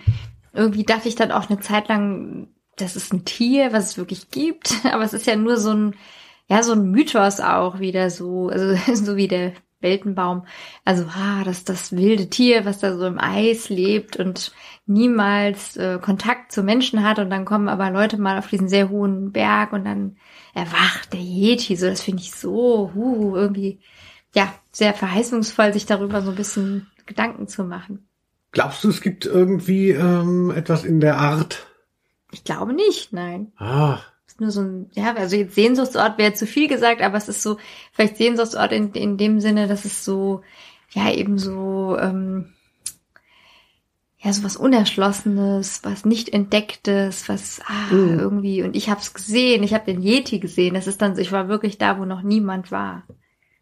irgendwie 0.53 0.85
dachte 0.85 1.09
ich 1.09 1.15
dann 1.15 1.33
auch 1.33 1.49
eine 1.51 1.61
Zeit 1.61 1.89
lang, 1.89 2.49
das 2.77 2.97
ist 2.97 3.13
ein 3.13 3.25
Tier, 3.25 3.73
was 3.73 3.91
es 3.91 3.99
wirklich 3.99 4.31
gibt. 4.31 4.85
Aber 4.93 5.05
es 5.05 5.13
ist 5.13 5.27
ja 5.27 5.37
nur 5.37 5.57
so 5.57 5.73
ein, 5.73 5.95
ja, 6.49 6.63
so 6.63 6.73
ein 6.73 6.91
Mythos 6.91 7.41
auch 7.41 7.79
wieder 7.81 8.11
so, 8.11 8.49
also 8.49 8.77
so 8.95 9.17
wie 9.17 9.29
der 9.29 9.53
Weltenbaum. 9.81 10.45
Also, 10.85 11.05
ah, 11.07 11.43
das 11.45 11.65
das 11.65 11.97
wilde 11.97 12.29
Tier, 12.29 12.65
was 12.65 12.81
da 12.81 12.97
so 12.97 13.07
im 13.07 13.19
Eis 13.19 13.71
lebt 13.71 14.17
und 14.17 14.53
niemals 14.87 15.77
äh, 15.77 15.99
Kontakt 16.01 16.53
zu 16.53 16.63
Menschen 16.63 17.03
hat 17.03 17.19
und 17.19 17.31
dann 17.31 17.45
kommen 17.45 17.69
aber 17.69 17.91
Leute 17.91 18.19
mal 18.19 18.39
auf 18.39 18.49
diesen 18.49 18.69
sehr 18.69 18.91
hohen 18.91 19.33
Berg 19.33 19.73
und 19.73 19.85
dann 19.85 20.17
erwacht 20.55 21.13
der 21.13 21.21
Yeti. 21.21 21.77
So, 21.77 21.87
das 21.87 22.03
finde 22.03 22.23
ich 22.23 22.33
so, 22.33 22.91
huh, 22.95 23.37
irgendwie, 23.37 23.81
ja, 24.35 24.53
sehr 24.71 24.95
verheißungsvoll, 24.95 25.73
sich 25.73 25.87
darüber 25.87 26.21
so 26.21 26.31
ein 26.31 26.37
bisschen 26.37 26.89
Gedanken 27.07 27.49
zu 27.49 27.65
machen. 27.65 28.07
Glaubst 28.53 28.85
du, 28.85 28.89
es 28.89 29.01
gibt 29.01 29.27
irgendwie 29.27 29.91
ähm, 29.91 30.51
etwas 30.51 30.85
in 30.85 31.01
der 31.01 31.19
Art? 31.19 31.70
Ich 32.33 32.45
glaube 32.45 32.73
nicht, 32.73 33.13
nein. 33.13 33.53
Ah, 33.57 33.99
ist 34.27 34.41
nur 34.41 34.51
so 34.53 34.61
ein, 34.61 34.91
ja, 34.93 35.15
also 35.15 35.35
jetzt 35.37 35.55
Sehnsuchtsort 35.57 36.17
wäre 36.19 36.33
zu 36.35 36.47
viel 36.47 36.69
gesagt, 36.69 37.03
aber 37.03 37.17
es 37.17 37.29
ist 37.29 37.43
so, 37.43 37.57
vielleicht 37.93 38.17
Sehnsuchtsort 38.17 38.73
in, 38.73 38.93
in 38.93 39.17
dem 39.17 39.41
Sinne, 39.41 39.67
dass 39.67 39.85
es 39.85 40.05
so, 40.05 40.43
ja, 40.91 41.11
eben 41.13 41.39
so, 41.39 41.97
ähm, 42.01 42.53
ja, 44.19 44.33
so 44.33 44.45
was 44.45 44.57
Unerschlossenes, 44.57 45.81
was 45.83 46.05
nicht 46.05 46.29
Entdecktes, 46.33 47.29
was 47.29 47.61
ah, 47.67 47.93
Mhm. 47.95 48.19
irgendwie, 48.21 48.63
und 48.63 48.77
ich 48.77 48.91
habe 48.91 49.01
es 49.01 49.15
gesehen, 49.15 49.63
ich 49.63 49.73
habe 49.75 49.87
den 49.93 50.03
Yeti 50.03 50.39
gesehen, 50.39 50.75
das 50.75 50.87
ist 50.87 51.01
dann, 51.03 51.17
so, 51.17 51.23
ich 51.23 51.33
war 51.33 51.49
wirklich 51.49 51.79
da, 51.79 51.99
wo 51.99 52.05
noch 52.05 52.23
niemand 52.23 52.71
war. 52.71 53.03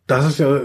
das 0.06 0.26
ist 0.26 0.38
ja, 0.38 0.60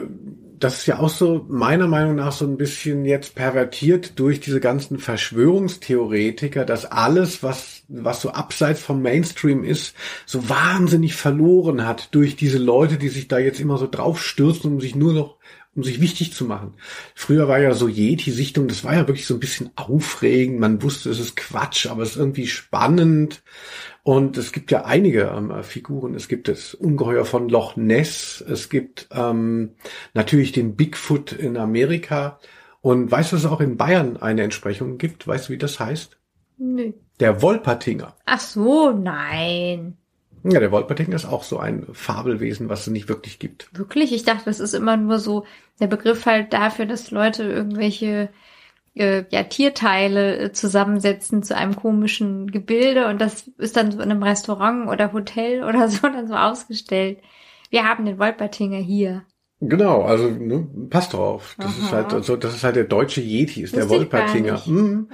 das 0.60 0.80
ist 0.80 0.86
ja 0.86 1.00
auch 1.00 1.10
so 1.10 1.46
meiner 1.50 1.88
Meinung 1.88 2.16
nach 2.16 2.32
so 2.32 2.46
ein 2.46 2.58
bisschen 2.58 3.06
jetzt 3.06 3.36
pervertiert 3.36 4.20
durch 4.20 4.40
diese 4.40 4.60
ganzen 4.60 4.98
Verschwörungstheoretiker, 4.98 6.66
dass 6.66 6.86
alles, 6.86 7.44
was, 7.44 7.84
was 7.88 8.22
so 8.22 8.32
abseits 8.32 8.82
vom 8.82 9.02
Mainstream 9.02 9.64
ist, 9.64 9.96
so 10.26 10.50
wahnsinnig 10.50 11.16
verloren 11.16 11.86
hat 11.86 12.10
durch 12.16 12.36
diese 12.36 12.58
Leute, 12.58 12.98
die 12.98 13.10
sich 13.10 13.28
da 13.28 13.40
jetzt 13.40 13.60
immer 13.60 13.78
so 13.78 13.88
draufstürzen, 13.88 14.74
um 14.74 14.82
sich 14.82 14.96
nur 14.96 15.14
noch 15.14 15.38
um 15.76 15.84
sich 15.84 16.02
wichtig 16.02 16.34
zu 16.34 16.46
machen. 16.46 16.76
Früher 17.16 17.48
war 17.48 17.60
ja 17.60 17.74
so 17.74 17.88
Yeti-Sichtung, 17.88 18.68
das 18.68 18.84
war 18.84 18.94
ja 18.94 19.08
wirklich 19.08 19.26
so 19.26 19.34
ein 19.34 19.40
bisschen 19.40 19.72
aufregend. 19.76 20.60
Man 20.60 20.82
wusste, 20.82 21.10
es 21.10 21.20
ist 21.20 21.36
Quatsch, 21.36 21.88
aber 21.88 22.04
es 22.04 22.12
ist 22.12 22.18
irgendwie 22.18 22.48
spannend. 22.48 23.44
Und 24.04 24.38
es 24.38 24.52
gibt 24.52 24.70
ja 24.70 24.86
einige 24.86 25.34
ähm, 25.36 25.64
Figuren. 25.64 26.14
Es 26.14 26.28
gibt 26.28 26.48
das 26.48 26.74
Ungeheuer 26.74 27.26
von 27.26 27.50
Loch 27.50 27.76
Ness. 27.78 28.44
Es 28.48 28.70
gibt 28.70 29.08
ähm, 29.12 29.76
natürlich 30.14 30.52
den 30.52 30.76
Bigfoot 30.76 31.32
in 31.32 31.58
Amerika. 31.58 32.40
Und 32.82 33.10
weißt 33.10 33.32
du, 33.32 33.38
dass 33.38 33.46
es 33.46 33.50
auch 33.50 33.62
in 33.62 33.78
Bayern 33.78 34.18
eine 34.18 34.44
Entsprechung 34.44 34.98
gibt? 34.98 35.26
Weißt 35.26 35.48
du, 35.48 35.54
wie 35.54 35.58
das 35.58 35.80
heißt? 35.80 36.18
Nö. 36.58 36.92
Der 37.20 37.42
Wolpertinger. 37.42 38.16
Ach 38.26 38.40
so, 38.40 38.92
nein. 38.92 39.98
Ja, 40.44 40.60
der 40.60 40.72
Wolpertinger 40.72 41.16
ist 41.16 41.26
auch 41.26 41.44
so 41.44 41.58
ein 41.58 41.88
Fabelwesen, 41.94 42.68
was 42.68 42.82
es 42.82 42.88
nicht 42.88 43.08
wirklich 43.08 43.40
gibt. 43.40 43.70
Wirklich? 43.78 44.12
Ich 44.14 44.24
dachte, 44.24 44.46
das 44.46 44.60
ist 44.60 44.74
immer 44.74 44.98
nur 44.98 45.20
so 45.20 45.46
der 45.80 45.88
Begriff 45.88 46.26
halt 46.26 46.52
dafür, 46.52 46.86
dass 46.86 47.12
Leute 47.12 47.44
irgendwelche 47.44 48.30
äh, 48.96 49.24
ja, 49.30 49.44
Tierteile 49.44 50.38
äh, 50.38 50.52
zusammensetzen 50.52 51.44
zu 51.44 51.56
einem 51.56 51.76
komischen 51.76 52.52
Gebilde 52.52 53.08
und 53.08 53.20
das 53.20 53.48
ist 53.58 53.78
dann 53.78 53.92
so 53.92 54.00
in 54.00 54.12
einem 54.12 54.24
Restaurant 54.24 54.90
oder 54.90 55.14
Hotel 55.14 55.64
oder 55.68 55.88
so 55.90 56.08
dann 56.08 56.28
so 56.28 56.36
ausgestellt. 56.36 57.20
Wir 57.70 57.86
haben 57.86 58.06
den 58.06 58.20
Wolpertinger 58.20 58.78
hier. 58.78 59.24
Genau, 59.62 60.04
also 60.04 60.30
ne, 60.30 60.68
passt 60.90 61.14
drauf. 61.14 61.56
Das 61.58 61.78
ist 61.78 61.86
Aha. 61.86 61.92
halt 61.92 62.14
also 62.14 62.36
das 62.36 62.54
ist 62.54 62.64
halt 62.66 62.76
der 62.76 62.84
deutsche 62.84 63.22
Yeti, 63.22 63.62
ist 63.62 63.76
der 63.76 63.90
Wusste 63.90 64.08
gar 64.08 64.22
Wolpertinger. 64.22 64.62
Mhm. 64.66 65.08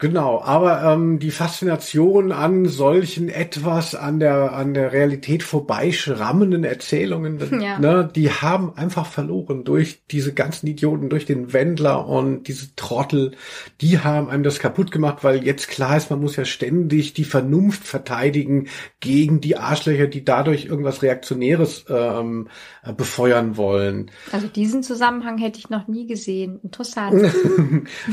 Genau, 0.00 0.40
aber 0.42 0.82
ähm, 0.82 1.18
die 1.18 1.30
Faszination 1.30 2.32
an 2.32 2.64
solchen 2.64 3.28
etwas 3.28 3.94
an 3.94 4.18
der 4.18 4.52
an 4.54 4.72
der 4.72 4.92
Realität 4.92 5.42
vorbeischrammenden 5.42 6.64
Erzählungen, 6.64 7.38
Ja. 7.60 7.78
ne, 7.78 8.10
die 8.14 8.30
haben 8.30 8.72
einfach 8.76 9.04
verloren 9.06 9.62
durch 9.64 10.00
diese 10.10 10.32
ganzen 10.32 10.66
Idioten, 10.68 11.10
durch 11.10 11.26
den 11.26 11.52
Wendler 11.52 12.08
und 12.08 12.44
diese 12.48 12.74
Trottel, 12.76 13.32
die 13.82 13.98
haben 13.98 14.30
einem 14.30 14.42
das 14.42 14.58
kaputt 14.58 14.90
gemacht, 14.90 15.18
weil 15.22 15.44
jetzt 15.44 15.68
klar 15.68 15.98
ist, 15.98 16.10
man 16.10 16.20
muss 16.20 16.36
ja 16.36 16.46
ständig 16.46 17.12
die 17.12 17.24
Vernunft 17.24 17.86
verteidigen 17.86 18.68
gegen 19.00 19.42
die 19.42 19.58
Arschlöcher, 19.58 20.06
die 20.06 20.24
dadurch 20.24 20.64
irgendwas 20.64 21.02
Reaktionäres 21.02 21.84
ähm, 21.90 22.48
äh, 22.82 22.94
befeuern 22.94 23.58
wollen. 23.58 24.10
Also 24.32 24.46
diesen 24.46 24.82
Zusammenhang 24.82 25.36
hätte 25.36 25.58
ich 25.58 25.68
noch 25.68 25.88
nie 25.88 26.06
gesehen. 26.06 26.58
Interessant. 26.62 27.30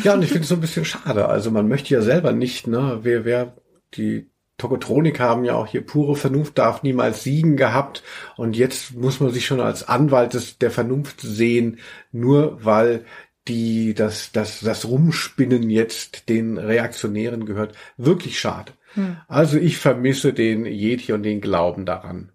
Ja, 0.04 0.14
und 0.16 0.22
ich 0.22 0.30
finde 0.30 0.42
es 0.44 0.50
so 0.50 0.56
ein 0.56 0.62
bisschen 0.62 0.86
schade. 0.86 1.28
Also 1.28 1.50
man 1.52 1.68
möchte 1.68 1.77
ja 1.86 2.02
selber 2.02 2.32
nicht, 2.32 2.68
ne, 2.68 3.00
wer, 3.04 3.26
wer, 3.26 3.54
die 3.94 4.30
Tokotronik 4.58 5.20
haben 5.20 5.46
ja 5.46 5.54
auch 5.54 5.68
hier 5.68 5.86
pure 5.86 6.16
Vernunft 6.16 6.58
darf 6.58 6.82
niemals 6.82 7.24
siegen 7.24 7.58
gehabt. 7.58 8.04
Und 8.38 8.58
jetzt 8.58 8.96
muss 8.96 9.20
man 9.20 9.32
sich 9.32 9.46
schon 9.46 9.60
als 9.60 9.88
Anwalt 9.88 10.34
des, 10.34 10.58
der 10.58 10.72
Vernunft 10.72 11.22
sehen, 11.22 11.80
nur 12.12 12.66
weil 12.66 13.06
die, 13.48 13.94
das, 13.94 14.32
das, 14.32 14.60
das 14.62 14.86
Rumspinnen 14.86 15.70
jetzt 15.70 16.28
den 16.28 16.58
Reaktionären 16.58 17.46
gehört. 17.46 17.76
Wirklich 17.98 18.40
schade. 18.40 18.74
Hm. 18.96 19.18
Also 19.28 19.58
ich 19.58 19.78
vermisse 19.78 20.34
den 20.34 20.66
Yeti 20.66 21.14
und 21.14 21.24
den 21.24 21.40
Glauben 21.40 21.86
daran. 21.86 22.32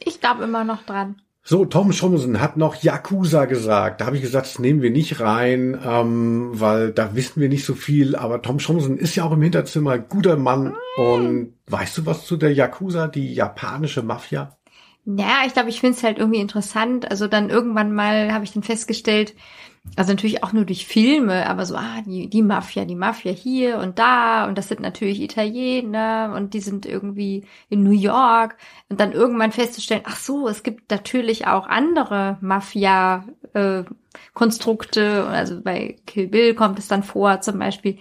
Ich 0.00 0.20
glaube 0.20 0.44
immer 0.44 0.64
noch 0.64 0.84
dran. 0.84 1.22
So, 1.42 1.64
Tom 1.64 1.92
Schomsen 1.92 2.40
hat 2.40 2.56
noch 2.56 2.82
Yakuza 2.82 3.46
gesagt. 3.46 4.00
Da 4.00 4.06
habe 4.06 4.16
ich 4.16 4.22
gesagt, 4.22 4.46
das 4.46 4.58
nehmen 4.58 4.82
wir 4.82 4.90
nicht 4.90 5.20
rein, 5.20 5.80
ähm, 5.84 6.50
weil 6.52 6.92
da 6.92 7.14
wissen 7.14 7.40
wir 7.40 7.48
nicht 7.48 7.64
so 7.64 7.74
viel. 7.74 8.14
Aber 8.14 8.42
Tom 8.42 8.60
Schomsen 8.60 8.98
ist 8.98 9.16
ja 9.16 9.24
auch 9.24 9.32
im 9.32 9.42
Hinterzimmer 9.42 9.98
guter 9.98 10.36
Mann. 10.36 10.74
Und 10.96 11.54
weißt 11.66 11.98
du 11.98 12.06
was 12.06 12.26
zu 12.26 12.36
der 12.36 12.52
Yakuza, 12.52 13.08
die 13.08 13.32
japanische 13.32 14.02
Mafia? 14.02 14.58
Ja, 15.06 15.42
ich 15.46 15.54
glaube, 15.54 15.70
ich 15.70 15.80
finde 15.80 15.96
es 15.96 16.04
halt 16.04 16.18
irgendwie 16.18 16.40
interessant. 16.40 17.10
Also 17.10 17.26
dann 17.26 17.48
irgendwann 17.48 17.94
mal 17.94 18.32
habe 18.32 18.44
ich 18.44 18.52
dann 18.52 18.62
festgestellt, 18.62 19.34
also 19.96 20.12
natürlich 20.12 20.42
auch 20.44 20.52
nur 20.52 20.64
durch 20.64 20.86
Filme, 20.86 21.48
aber 21.48 21.66
so, 21.66 21.74
ah, 21.74 22.02
die, 22.06 22.28
die 22.28 22.42
Mafia, 22.42 22.84
die 22.84 22.94
Mafia 22.94 23.32
hier 23.32 23.78
und 23.78 23.98
da 23.98 24.46
und 24.46 24.56
das 24.56 24.68
sind 24.68 24.80
natürlich 24.80 25.20
Italiener 25.20 26.34
und 26.36 26.54
die 26.54 26.60
sind 26.60 26.86
irgendwie 26.86 27.44
in 27.68 27.82
New 27.82 27.92
York 27.92 28.56
und 28.88 29.00
dann 29.00 29.12
irgendwann 29.12 29.52
festzustellen, 29.52 30.02
ach 30.04 30.16
so, 30.16 30.48
es 30.48 30.62
gibt 30.62 30.90
natürlich 30.90 31.46
auch 31.46 31.66
andere 31.66 32.38
Mafia 32.40 33.24
äh, 33.54 33.84
Konstrukte, 34.34 35.26
also 35.26 35.60
bei 35.60 35.96
Kill 36.06 36.28
Bill 36.28 36.54
kommt 36.54 36.78
es 36.78 36.88
dann 36.88 37.02
vor 37.02 37.40
zum 37.40 37.58
Beispiel. 37.58 37.98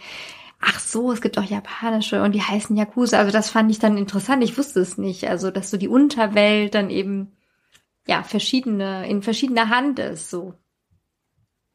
Ach 0.61 0.79
so, 0.79 1.11
es 1.11 1.21
gibt 1.21 1.37
auch 1.37 1.43
japanische 1.43 2.21
und 2.21 2.33
die 2.33 2.41
heißen 2.41 2.75
Yakuza. 2.75 3.17
Also 3.17 3.31
das 3.31 3.49
fand 3.49 3.71
ich 3.71 3.79
dann 3.79 3.97
interessant. 3.97 4.43
Ich 4.43 4.57
wusste 4.57 4.81
es 4.81 4.97
nicht. 4.97 5.29
Also, 5.29 5.51
dass 5.51 5.71
so 5.71 5.77
die 5.77 5.87
Unterwelt 5.87 6.75
dann 6.75 6.89
eben, 6.89 7.31
ja, 8.07 8.23
verschiedene, 8.23 9.07
in 9.09 9.21
verschiedener 9.23 9.69
Hand 9.69 9.99
ist, 9.99 10.29
so. 10.29 10.53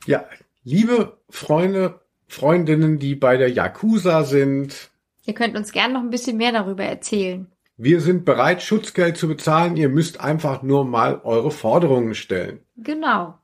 Ja, 0.06 0.24
liebe 0.64 1.18
Freunde, 1.31 2.01
Freundinnen, 2.28 2.98
die 2.98 3.14
bei 3.14 3.36
der 3.36 3.51
Yakuza 3.51 4.24
sind, 4.24 4.90
Ihr 5.26 5.35
könnt 5.35 5.56
uns 5.56 5.72
gern 5.72 5.94
noch 5.94 6.02
ein 6.02 6.10
bisschen 6.10 6.36
mehr 6.36 6.52
darüber 6.52 6.85
erzählen. 6.85 7.47
wir 7.78 8.01
sind 8.02 8.26
bereit, 8.26 8.62
Schutzgeld 8.62 9.16
zu 9.16 9.26
bezahlen. 9.26 9.76
Ihr 9.78 9.89
müsst 9.89 10.20
einfach 10.20 10.62
nur 10.62 10.85
mal 10.85 11.20
eure 11.24 11.51
Forderungen 11.51 12.14
stellen. 12.14 12.60
Genau. 12.76 13.39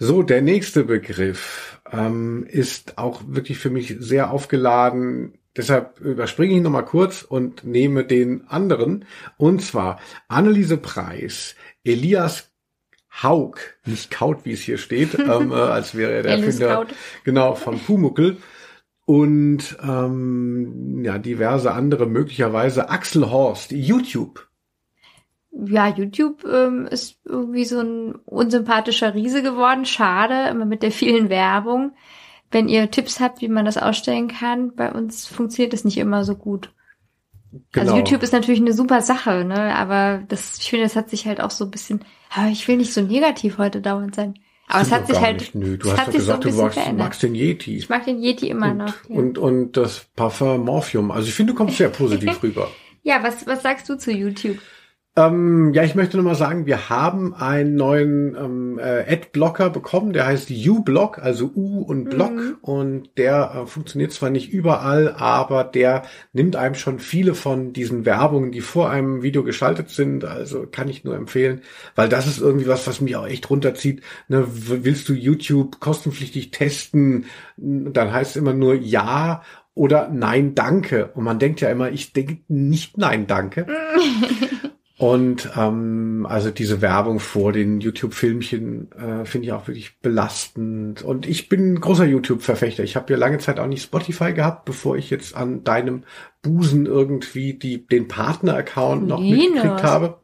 So, 0.00 0.24
der 0.24 0.42
nächste 0.42 0.82
Begriff 0.82 1.80
ähm, 1.92 2.44
ist 2.48 2.98
auch 2.98 3.22
wirklich 3.28 3.58
für 3.58 3.70
mich 3.70 3.94
sehr 4.00 4.32
aufgeladen. 4.32 5.38
Deshalb 5.56 6.00
überspringe 6.00 6.56
ich 6.56 6.62
nochmal 6.62 6.84
kurz 6.84 7.22
und 7.22 7.62
nehme 7.62 8.04
den 8.04 8.48
anderen. 8.48 9.04
Und 9.36 9.62
zwar 9.62 10.00
Anneliese 10.26 10.78
Preis, 10.78 11.54
Elias 11.84 12.50
Haug, 13.22 13.58
nicht 13.86 14.10
Kaut, 14.10 14.44
wie 14.44 14.52
es 14.52 14.60
hier 14.60 14.78
steht, 14.78 15.14
ähm, 15.18 15.52
äh, 15.52 15.54
als 15.54 15.94
wäre 15.94 16.12
er 16.12 16.22
der 16.22 16.32
Erfinder 16.38 16.86
genau 17.24 17.54
von 17.54 17.78
Pumuckel 17.78 18.38
und 19.06 19.76
ähm, 19.82 21.02
ja 21.04 21.18
diverse 21.18 21.72
andere 21.72 22.06
möglicherweise 22.06 22.88
Axel 22.88 23.30
Horst, 23.30 23.70
YouTube. 23.70 24.48
Ja, 25.52 25.88
YouTube 25.88 26.44
ähm, 26.44 26.86
ist 26.86 27.20
irgendwie 27.24 27.64
so 27.64 27.80
ein 27.80 28.16
unsympathischer 28.24 29.14
Riese 29.14 29.42
geworden. 29.42 29.84
Schade, 29.84 30.48
immer 30.50 30.64
mit 30.64 30.82
der 30.82 30.90
vielen 30.90 31.28
Werbung. 31.28 31.92
Wenn 32.50 32.68
ihr 32.68 32.90
Tipps 32.90 33.20
habt, 33.20 33.40
wie 33.40 33.48
man 33.48 33.64
das 33.64 33.78
ausstellen 33.78 34.28
kann, 34.28 34.74
bei 34.74 34.90
uns 34.90 35.26
funktioniert 35.26 35.72
das 35.72 35.84
nicht 35.84 35.98
immer 35.98 36.24
so 36.24 36.34
gut. 36.34 36.72
Genau. 37.72 37.92
Also 37.92 37.96
YouTube 37.96 38.22
ist 38.22 38.32
natürlich 38.32 38.60
eine 38.60 38.72
super 38.72 39.00
Sache, 39.00 39.44
ne? 39.44 39.74
Aber 39.76 40.22
das, 40.28 40.58
ich 40.58 40.70
finde, 40.70 40.84
das 40.84 40.96
hat 40.96 41.10
sich 41.10 41.26
halt 41.26 41.40
auch 41.40 41.50
so 41.50 41.64
ein 41.64 41.70
bisschen. 41.70 42.04
Aber 42.34 42.48
ich 42.48 42.66
will 42.66 42.76
nicht 42.76 42.92
so 42.92 43.00
negativ 43.00 43.58
heute 43.58 43.80
dauernd 43.80 44.14
sein. 44.14 44.34
Aber 44.66 44.82
es 44.82 44.90
hat 44.90 45.06
sich 45.06 45.20
halt. 45.20 45.40
Nicht. 45.40 45.54
Nö, 45.54 45.76
du 45.76 45.90
hast 45.92 46.06
doch 46.06 46.12
sich 46.12 46.22
so 46.22 46.32
ein 46.32 46.40
gesagt, 46.40 46.76
du 46.76 46.80
magst, 46.82 46.98
magst 46.98 47.22
den 47.22 47.34
Yeti. 47.34 47.76
Ich 47.76 47.88
mag 47.88 48.04
den 48.04 48.22
Yeti 48.22 48.48
immer 48.48 48.70
und, 48.70 48.78
noch. 48.78 48.94
Ja. 49.08 49.16
und, 49.16 49.38
und 49.38 49.76
das 49.76 50.06
Parfum 50.16 50.64
Morphium. 50.64 51.10
Also 51.10 51.28
ich 51.28 51.34
finde, 51.34 51.52
du 51.52 51.56
kommst 51.56 51.76
sehr 51.76 51.90
positiv 51.90 52.38
rüber. 52.42 52.70
ja, 53.02 53.22
was, 53.22 53.46
was 53.46 53.62
sagst 53.62 53.88
du 53.88 53.96
zu 53.96 54.10
YouTube? 54.10 54.58
Ähm, 55.16 55.72
ja, 55.74 55.84
ich 55.84 55.94
möchte 55.94 56.16
nochmal 56.16 56.34
sagen, 56.34 56.66
wir 56.66 56.88
haben 56.88 57.34
einen 57.34 57.76
neuen 57.76 58.34
ähm, 58.34 58.80
äh, 58.80 59.12
Ad-Blocker 59.12 59.70
bekommen, 59.70 60.12
der 60.12 60.26
heißt 60.26 60.50
U-Block, 60.50 61.20
also 61.20 61.52
U 61.54 61.82
und 61.82 62.10
Block. 62.10 62.32
Mhm. 62.32 62.56
Und 62.62 63.10
der 63.16 63.54
äh, 63.54 63.66
funktioniert 63.66 64.10
zwar 64.10 64.30
nicht 64.30 64.52
überall, 64.52 65.14
aber 65.16 65.62
der 65.62 66.02
nimmt 66.32 66.56
einem 66.56 66.74
schon 66.74 66.98
viele 66.98 67.36
von 67.36 67.72
diesen 67.72 68.04
Werbungen, 68.04 68.50
die 68.50 68.60
vor 68.60 68.90
einem 68.90 69.22
Video 69.22 69.44
geschaltet 69.44 69.90
sind. 69.90 70.24
Also 70.24 70.66
kann 70.66 70.88
ich 70.88 71.04
nur 71.04 71.14
empfehlen, 71.14 71.62
weil 71.94 72.08
das 72.08 72.26
ist 72.26 72.40
irgendwie 72.40 72.66
was, 72.66 72.88
was 72.88 73.00
mich 73.00 73.14
auch 73.14 73.26
echt 73.26 73.48
runterzieht. 73.50 74.02
Ne, 74.26 74.44
willst 74.48 75.08
du 75.08 75.12
YouTube 75.12 75.78
kostenpflichtig 75.78 76.50
testen, 76.50 77.26
dann 77.56 78.12
heißt 78.12 78.32
es 78.32 78.36
immer 78.36 78.52
nur 78.52 78.74
Ja 78.74 79.42
oder 79.74 80.08
Nein, 80.08 80.56
danke. 80.56 81.12
Und 81.14 81.22
man 81.22 81.38
denkt 81.38 81.60
ja 81.60 81.70
immer, 81.70 81.92
ich 81.92 82.12
denke 82.12 82.38
nicht 82.48 82.98
Nein, 82.98 83.28
danke. 83.28 83.68
Und 84.96 85.50
ähm, 85.56 86.24
also 86.28 86.50
diese 86.50 86.80
Werbung 86.80 87.18
vor 87.18 87.52
den 87.52 87.80
YouTube-Filmchen 87.80 88.92
äh, 88.92 89.24
finde 89.24 89.46
ich 89.46 89.52
auch 89.52 89.66
wirklich 89.66 89.98
belastend. 89.98 91.02
Und 91.02 91.26
ich 91.26 91.48
bin 91.48 91.74
ein 91.74 91.80
großer 91.80 92.04
YouTube-Verfechter. 92.04 92.84
Ich 92.84 92.94
habe 92.94 93.12
ja 93.12 93.18
lange 93.18 93.38
Zeit 93.38 93.58
auch 93.58 93.66
nicht 93.66 93.82
Spotify 93.82 94.32
gehabt, 94.32 94.64
bevor 94.64 94.96
ich 94.96 95.10
jetzt 95.10 95.34
an 95.34 95.64
deinem 95.64 96.04
Busen 96.42 96.86
irgendwie 96.86 97.54
die, 97.54 97.84
den 97.86 98.06
Partner-Account 98.06 99.08
noch 99.08 99.20
Linus. 99.20 99.54
mitgekriegt 99.54 99.82
habe. 99.82 100.18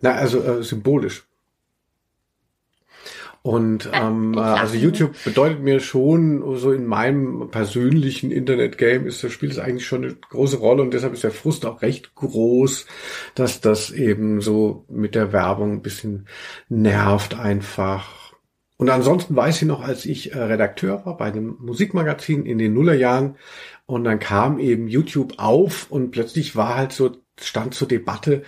Na, 0.00 0.12
also 0.12 0.42
äh, 0.42 0.62
symbolisch. 0.62 1.24
Und 3.42 3.90
ähm, 3.92 4.34
ich 4.34 4.38
äh, 4.38 4.42
also. 4.42 4.76
YouTube 4.76 5.16
bedeutet 5.24 5.60
mir 5.60 5.80
schon, 5.80 6.56
so 6.58 6.70
in 6.70 6.86
meinem 6.86 7.50
persönlichen 7.50 8.30
Internet-Game 8.30 9.06
ist 9.06 9.24
das 9.24 9.32
spielt 9.32 9.52
es 9.52 9.58
eigentlich 9.58 9.86
schon 9.86 10.04
eine 10.04 10.14
große 10.14 10.58
Rolle 10.58 10.82
und 10.82 10.94
deshalb 10.94 11.12
ist 11.12 11.24
der 11.24 11.32
Frust 11.32 11.66
auch 11.66 11.82
recht 11.82 12.14
groß, 12.14 12.86
dass 13.34 13.60
das 13.60 13.90
eben 13.90 14.40
so 14.40 14.84
mit 14.88 15.16
der 15.16 15.32
Werbung 15.32 15.72
ein 15.72 15.82
bisschen 15.82 16.28
nervt 16.68 17.34
einfach. 17.34 18.32
Und 18.76 18.90
ansonsten 18.90 19.34
weiß 19.34 19.62
ich 19.62 19.68
noch, 19.68 19.82
als 19.82 20.06
ich 20.06 20.34
äh, 20.34 20.38
Redakteur 20.38 21.04
war 21.04 21.16
bei 21.16 21.26
einem 21.26 21.56
Musikmagazin 21.60 22.46
in 22.46 22.58
den 22.58 22.74
Nullerjahren 22.74 23.36
und 23.86 24.04
dann 24.04 24.20
kam 24.20 24.60
eben 24.60 24.86
YouTube 24.86 25.34
auf 25.38 25.90
und 25.90 26.12
plötzlich 26.12 26.54
war 26.54 26.76
halt 26.76 26.92
so, 26.92 27.16
stand 27.40 27.74
zur 27.74 27.88
Debatte, 27.88 28.42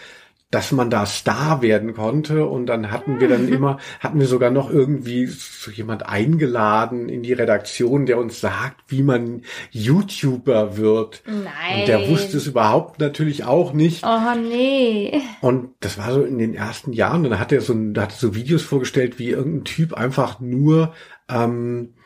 dass 0.54 0.70
man 0.70 0.88
da 0.88 1.04
Star 1.04 1.62
werden 1.62 1.94
konnte 1.94 2.46
und 2.46 2.66
dann 2.66 2.92
hatten 2.92 3.18
wir 3.18 3.26
dann 3.28 3.48
immer, 3.52 3.78
hatten 3.98 4.20
wir 4.20 4.28
sogar 4.28 4.52
noch 4.52 4.70
irgendwie 4.70 5.26
so 5.26 5.72
jemand 5.72 6.08
eingeladen 6.08 7.08
in 7.08 7.24
die 7.24 7.32
Redaktion, 7.32 8.06
der 8.06 8.18
uns 8.18 8.40
sagt, 8.40 8.80
wie 8.86 9.02
man 9.02 9.42
YouTuber 9.72 10.76
wird. 10.76 11.24
Nein. 11.26 11.80
Und 11.80 11.88
der 11.88 12.08
wusste 12.08 12.36
es 12.36 12.46
überhaupt 12.46 13.00
natürlich 13.00 13.44
auch 13.44 13.72
nicht. 13.72 14.04
Oh 14.06 14.38
nee. 14.38 15.20
Und 15.40 15.70
das 15.80 15.98
war 15.98 16.12
so 16.12 16.22
in 16.22 16.38
den 16.38 16.54
ersten 16.54 16.92
Jahren. 16.92 17.24
Und 17.24 17.30
dann 17.30 17.40
hat 17.40 17.50
er 17.50 17.60
so, 17.60 17.74
hat 17.96 18.12
so 18.12 18.36
Videos 18.36 18.62
vorgestellt, 18.62 19.18
wie 19.18 19.30
irgendein 19.30 19.64
Typ 19.64 19.94
einfach 19.94 20.38
nur 20.38 20.92
ähm, 21.28 21.94
äh, 21.94 22.03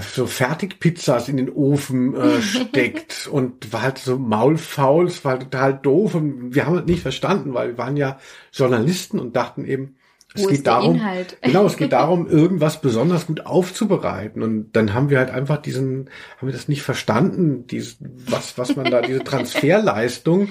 so 0.00 0.26
Fertigpizzas 0.26 1.28
in 1.28 1.36
den 1.36 1.50
Ofen 1.50 2.14
äh, 2.14 2.42
steckt 2.42 3.28
und 3.30 3.72
war 3.72 3.82
halt 3.82 3.98
so 3.98 4.18
maulfaul, 4.18 5.06
es 5.06 5.24
war 5.24 5.38
total 5.38 5.74
doof 5.74 6.14
und 6.14 6.54
wir 6.54 6.66
haben 6.66 6.78
es 6.78 6.86
nicht 6.86 7.02
verstanden, 7.02 7.54
weil 7.54 7.68
wir 7.68 7.78
waren 7.78 7.96
ja 7.96 8.18
Journalisten 8.52 9.18
und 9.18 9.36
dachten 9.36 9.64
eben, 9.64 9.96
es 10.34 10.44
Wo 10.44 10.48
geht 10.48 10.66
darum, 10.66 11.00
genau, 11.42 11.66
es 11.66 11.76
geht 11.76 11.92
darum, 11.92 12.26
irgendwas 12.28 12.80
besonders 12.80 13.26
gut 13.26 13.44
aufzubereiten. 13.44 14.42
Und 14.42 14.72
dann 14.72 14.94
haben 14.94 15.10
wir 15.10 15.18
halt 15.18 15.30
einfach 15.30 15.58
diesen, 15.58 16.08
haben 16.38 16.48
wir 16.48 16.52
das 16.52 16.68
nicht 16.68 16.82
verstanden, 16.82 17.66
dieses, 17.66 17.98
was, 18.00 18.56
was 18.56 18.74
man 18.76 18.90
da, 18.90 19.02
diese 19.02 19.24
Transferleistung, 19.24 20.44
äh, 20.44 20.50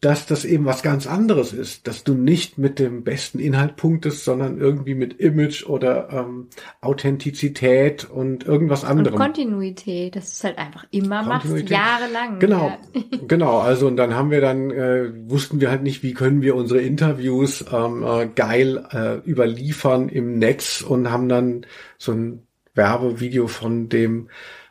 dass 0.00 0.26
das 0.26 0.44
eben 0.44 0.66
was 0.66 0.82
ganz 0.82 1.06
anderes 1.06 1.52
ist, 1.52 1.86
dass 1.86 2.04
du 2.04 2.14
nicht 2.14 2.58
mit 2.58 2.78
dem 2.78 3.02
besten 3.02 3.38
Inhalt 3.38 3.76
punktest, 3.76 4.24
sondern 4.24 4.58
irgendwie 4.58 4.94
mit 4.94 5.20
Image 5.20 5.64
oder 5.64 6.10
ähm, 6.10 6.48
Authentizität 6.80 8.04
und 8.04 8.44
irgendwas 8.44 8.82
Und 8.82 8.90
anderem. 8.90 9.18
Kontinuität, 9.18 10.16
dass 10.16 10.26
du 10.26 10.32
es 10.32 10.44
halt 10.44 10.58
einfach 10.58 10.84
immer 10.90 11.22
machst, 11.22 11.68
jahrelang. 11.68 12.38
Genau, 12.40 12.68
Ja. 12.68 13.02
genau. 13.28 13.58
Also 13.58 13.86
und 13.86 13.96
dann 13.96 14.14
haben 14.14 14.30
wir 14.30 14.40
dann 14.40 14.70
äh, 14.70 15.12
wussten 15.30 15.60
wir 15.60 15.70
halt 15.70 15.82
nicht, 15.82 16.02
wie 16.02 16.12
können 16.12 16.42
wir 16.42 16.56
unsere 16.56 16.80
Interviews 16.80 17.64
ähm, 17.72 18.02
äh, 18.02 18.26
geil 18.26 18.84
äh, 18.90 19.18
überliefern 19.28 20.08
im 20.08 20.38
Netz 20.38 20.82
und 20.82 21.10
haben 21.10 21.28
dann 21.28 21.66
so 21.96 22.12
ein 22.12 22.46
Werbevideo 22.74 23.46
von 23.46 23.88
dem 23.88 24.28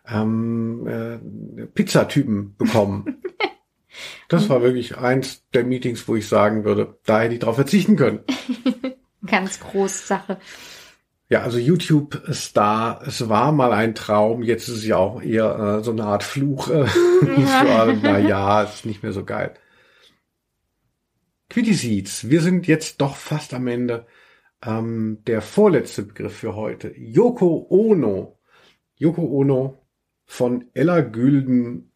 ähm, 0.07 0.87
äh, 0.87 1.65
Pizzatypen 1.67 2.55
bekommen. 2.57 3.21
das 4.33 4.49
war 4.49 4.61
wirklich 4.61 4.97
eins 4.97 5.43
der 5.53 5.63
Meetings, 5.63 6.07
wo 6.07 6.15
ich 6.15 6.27
sagen 6.27 6.65
würde, 6.65 6.97
da 7.05 7.21
hätte 7.21 7.35
ich 7.35 7.39
drauf 7.39 7.55
verzichten 7.55 7.95
können. 7.95 8.19
Ganz 9.25 9.59
große 9.59 10.07
Sache. 10.07 10.37
Ja, 11.29 11.41
also 11.41 11.57
YouTube-Star, 11.57 13.01
es 13.07 13.29
war 13.29 13.51
mal 13.51 13.71
ein 13.71 13.95
Traum, 13.95 14.43
jetzt 14.43 14.67
ist 14.67 14.77
es 14.77 14.85
ja 14.85 14.97
auch 14.97 15.21
eher 15.21 15.79
äh, 15.79 15.83
so 15.83 15.91
eine 15.91 16.03
Art 16.03 16.23
Fluch. 16.23 16.69
Äh, 16.69 16.85
alle. 17.47 17.97
Na 18.01 18.19
ja, 18.19 18.63
ist 18.63 18.85
nicht 18.85 19.03
mehr 19.03 19.13
so 19.13 19.23
geil. 19.23 19.53
Quitty 21.49 21.73
Seeds, 21.73 22.29
wir 22.29 22.41
sind 22.41 22.67
jetzt 22.67 22.99
doch 23.01 23.15
fast 23.15 23.53
am 23.53 23.67
Ende. 23.67 24.05
Ähm, 24.65 25.19
der 25.27 25.41
vorletzte 25.41 26.03
Begriff 26.03 26.35
für 26.35 26.55
heute. 26.55 26.93
Yoko 26.97 27.67
Ono. 27.69 28.39
Yoko 28.95 29.23
Ono 29.23 29.85
von 30.25 30.65
Ella 30.73 31.01
Gülden 31.01 31.92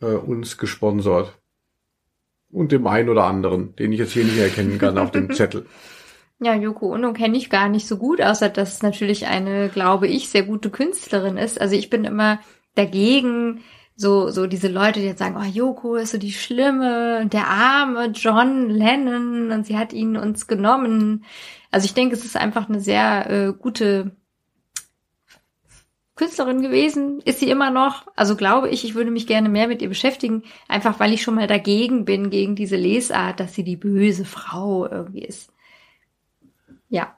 äh, 0.00 0.06
uns 0.06 0.58
gesponsert. 0.58 1.38
Und 2.50 2.72
dem 2.72 2.86
einen 2.86 3.08
oder 3.08 3.24
anderen, 3.24 3.74
den 3.76 3.92
ich 3.92 3.98
jetzt 3.98 4.12
hier 4.12 4.24
nicht 4.24 4.38
erkennen 4.38 4.78
kann 4.78 4.98
auf 4.98 5.10
dem 5.10 5.32
Zettel. 5.34 5.66
Ja, 6.38 6.54
Yoko 6.54 6.92
Ono 6.92 7.12
kenne 7.12 7.36
ich 7.36 7.48
gar 7.48 7.68
nicht 7.68 7.88
so 7.88 7.96
gut, 7.96 8.20
außer 8.20 8.48
dass 8.48 8.74
es 8.74 8.82
natürlich 8.82 9.26
eine, 9.26 9.68
glaube 9.68 10.06
ich, 10.06 10.28
sehr 10.28 10.42
gute 10.42 10.70
Künstlerin 10.70 11.38
ist. 11.38 11.60
Also 11.60 11.74
ich 11.74 11.88
bin 11.88 12.04
immer 12.04 12.40
dagegen, 12.74 13.62
so, 13.96 14.28
so 14.28 14.46
diese 14.46 14.68
Leute, 14.68 15.00
die 15.00 15.06
jetzt 15.06 15.18
sagen, 15.18 15.36
oh, 15.40 15.44
Yoko 15.44 15.96
ist 15.96 16.12
so 16.12 16.18
die 16.18 16.32
Schlimme, 16.32 17.20
und 17.22 17.32
der 17.32 17.48
arme 17.48 18.10
John 18.14 18.68
Lennon 18.68 19.50
und 19.50 19.66
sie 19.66 19.78
hat 19.78 19.94
ihn 19.94 20.18
uns 20.18 20.46
genommen. 20.46 21.24
Also 21.70 21.86
ich 21.86 21.94
denke, 21.94 22.14
es 22.14 22.24
ist 22.24 22.36
einfach 22.36 22.68
eine 22.68 22.80
sehr 22.80 23.30
äh, 23.30 23.52
gute 23.54 24.14
Künstlerin 26.16 26.62
gewesen, 26.62 27.20
ist 27.24 27.40
sie 27.40 27.50
immer 27.50 27.70
noch. 27.70 28.06
Also 28.16 28.36
glaube 28.36 28.68
ich, 28.70 28.84
ich 28.84 28.94
würde 28.94 29.10
mich 29.10 29.26
gerne 29.26 29.48
mehr 29.48 29.68
mit 29.68 29.82
ihr 29.82 29.88
beschäftigen, 29.88 30.42
einfach 30.66 30.98
weil 30.98 31.12
ich 31.12 31.22
schon 31.22 31.34
mal 31.36 31.46
dagegen 31.46 32.04
bin, 32.04 32.30
gegen 32.30 32.56
diese 32.56 32.76
Lesart, 32.76 33.38
dass 33.38 33.54
sie 33.54 33.64
die 33.64 33.76
böse 33.76 34.24
Frau 34.24 34.88
irgendwie 34.90 35.22
ist. 35.22 35.52
Ja, 36.88 37.16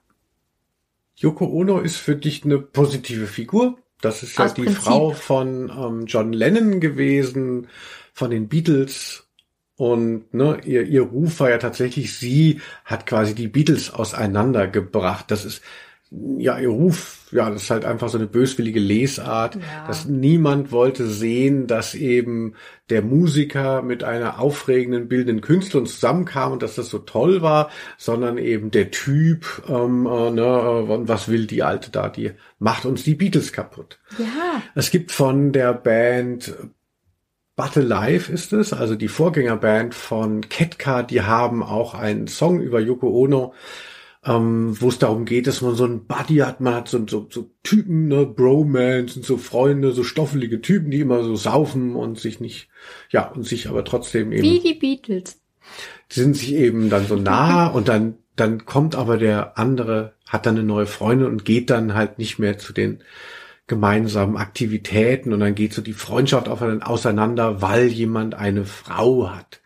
Yoko 1.19 1.47
Ono 1.47 1.81
ist 1.81 1.97
für 1.97 2.17
dich 2.17 2.45
eine 2.45 2.59
positive 2.59 3.27
Figur. 3.27 3.79
Das 4.01 4.23
ist 4.23 4.39
ja 4.39 4.45
Aus 4.45 4.55
die 4.55 4.63
Prinzip. 4.63 4.83
Frau 4.83 5.11
von 5.11 5.71
ähm, 5.71 6.07
John 6.07 6.33
Lennon 6.33 6.81
gewesen, 6.81 7.67
von 8.13 8.31
den 8.31 8.49
Beatles. 8.49 9.27
Und 9.77 10.33
ne, 10.33 10.61
ihr, 10.65 10.85
ihr 10.85 11.03
Ruf 11.03 11.41
war 11.41 11.51
ja 11.51 11.59
tatsächlich, 11.59 12.15
sie 12.17 12.61
hat 12.85 13.07
quasi 13.07 13.35
die 13.35 13.49
Beatles 13.49 13.93
auseinandergebracht. 13.93 15.31
Das 15.31 15.45
ist 15.45 15.63
ja 16.11 16.59
ihr 16.59 16.69
Ruf, 16.71 17.27
ja, 17.33 17.51
das 17.51 17.65
ist 17.65 17.71
halt 17.71 17.85
einfach 17.85 18.09
so 18.09 18.17
eine 18.17 18.27
böswillige 18.27 18.81
Lesart, 18.81 19.57
Ja. 19.57 19.87
dass 19.87 20.07
niemand 20.07 20.73
wollte 20.73 21.07
sehen, 21.07 21.67
dass 21.67 21.95
eben 21.95 22.55
der 22.89 23.03
Musiker 23.03 23.83
mit 23.83 24.05
einer 24.05 24.41
aufregenden 24.41 25.09
bildenden 25.09 25.43
Künstlerin 25.43 25.87
zusammenkam 25.87 26.53
und 26.53 26.63
dass 26.63 26.77
das 26.77 26.89
so 26.89 26.99
toll 27.01 27.43
war, 27.43 27.69
sondern 27.99 28.39
eben 28.39 28.71
der 28.71 28.91
Typ, 28.91 29.63
ähm, 29.69 30.07
äh, 30.07 30.31
ne, 30.31 30.43
äh, 30.43 31.09
was 31.09 31.29
will 31.29 31.47
die 31.47 31.63
Alte 31.63 31.91
da, 31.91 32.09
die 32.09 32.31
macht 32.59 32.87
uns 32.87 33.03
die 33.03 33.15
Beatles 33.15 33.53
kaputt. 33.53 33.99
ja, 34.19 34.63
Es 34.75 34.91
gibt 34.91 35.13
von 35.13 35.53
der 35.53 35.75
Band 35.75 36.55
But 37.57 37.77
Alive 37.77 38.33
ist 38.33 38.53
es, 38.53 38.73
also 38.73 38.95
die 38.95 39.09
Vorgängerband 39.09 39.93
von 39.95 40.43
Ketka, 40.49 41.03
die 41.03 41.23
haben 41.23 41.63
auch 41.65 41.93
einen 41.95 42.29
Song 42.29 42.61
über 42.61 42.79
Yoko 42.81 43.09
Ono 43.11 43.53
ähm, 44.25 44.81
wo 44.81 44.89
es 44.89 44.99
darum 44.99 45.25
geht, 45.25 45.47
dass 45.47 45.63
man 45.63 45.75
so 45.75 45.85
einen 45.85 46.07
Buddy 46.07 46.37
hat, 46.37 46.61
man 46.61 46.75
hat 46.75 46.89
so, 46.89 47.07
so, 47.07 47.29
so 47.31 47.51
Typen, 47.63 48.09
ne, 48.09 48.27
Bromance 48.27 49.17
und 49.17 49.25
so 49.25 49.37
Freunde, 49.37 49.93
so 49.93 50.03
stoffelige 50.03 50.61
Typen, 50.61 50.91
die 50.91 51.01
immer 51.01 51.23
so 51.23 51.37
saufen 51.37 51.95
und 51.95 52.19
sich 52.19 52.41
nicht, 52.41 52.69
ja, 53.11 53.29
und 53.29 53.45
sich 53.45 53.69
aber 53.69 53.85
trotzdem 53.85 54.33
eben. 54.33 54.43
Wie 54.43 54.61
die 54.61 54.75
Beatles. 54.75 55.41
Die 56.11 56.21
sind 56.21 56.37
sich 56.37 56.55
eben 56.55 56.91
dann 56.91 57.07
so 57.07 57.17
nah 57.17 57.69
und 57.69 57.89
dann, 57.89 58.17
dann 58.35 58.65
kommt 58.65 58.95
aber 58.95 59.19
der 59.19 59.59
andere, 59.59 60.15
hat 60.27 60.47
dann 60.47 60.57
eine 60.57 60.67
neue 60.67 60.87
Freundin 60.87 61.29
und 61.29 61.45
geht 61.45 61.71
dann 61.71 61.95
halt 61.95 62.19
nicht 62.19 62.39
mehr 62.39 62.59
zu 62.59 62.73
den 62.73 63.03
gemeinsamen 63.67 64.37
Aktivitäten 64.37 65.33
und 65.33 65.41
dann 65.41 65.55
geht 65.55 65.75
so 65.75 65.83
die 65.83 65.93
Freundschaft 65.93 66.49
auseinander, 66.49 67.61
weil 67.61 67.89
jemand 67.89 68.35
eine 68.35 68.65
Frau 68.65 69.31
hat. 69.31 69.61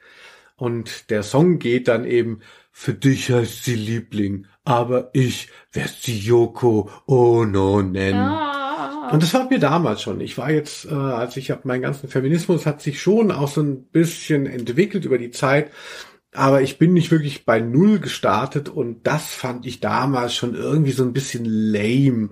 Und 0.57 1.11
der 1.11 1.23
Song 1.23 1.59
geht 1.59 1.89
dann 1.89 2.05
eben, 2.05 2.41
für 2.73 2.95
dich 2.95 3.31
heißt 3.31 3.65
sie 3.65 3.77
Liebling, 3.77 4.47
aber 4.65 5.11
ich 5.13 5.49
werde 5.73 5.93
sie 6.01 6.19
Yoko 6.19 6.91
Ono 7.07 7.83
nennen. 7.83 8.19
Ah. 8.19 9.11
Und 9.13 9.23
das 9.23 9.35
war 9.35 9.49
mir 9.49 9.59
damals 9.59 10.01
schon. 10.03 10.21
Ich 10.21 10.39
war 10.39 10.51
jetzt, 10.51 10.87
äh, 10.87 10.95
als 10.95 11.37
ich 11.37 11.51
habe 11.51 11.69
meinen 11.69 11.83
ganzen 11.83 12.09
Feminismus 12.09 12.65
hat 12.65 12.81
sich 12.81 13.03
schon 13.03 13.31
auch 13.31 13.49
so 13.49 13.61
ein 13.61 13.85
bisschen 13.85 14.47
entwickelt 14.47 15.05
über 15.05 15.19
die 15.19 15.31
Zeit. 15.31 15.71
Aber 16.35 16.63
ich 16.63 16.79
bin 16.79 16.95
nicht 16.95 17.11
wirklich 17.11 17.45
bei 17.45 17.61
Null 17.61 17.99
gestartet 17.99 18.71
und 18.71 19.07
das 19.07 19.27
fand 19.27 19.67
ich 19.67 19.81
damals 19.81 20.35
schon 20.35 20.55
irgendwie 20.55 20.93
so 20.93 21.03
ein 21.03 21.13
bisschen 21.13 21.45
lame. 21.45 22.31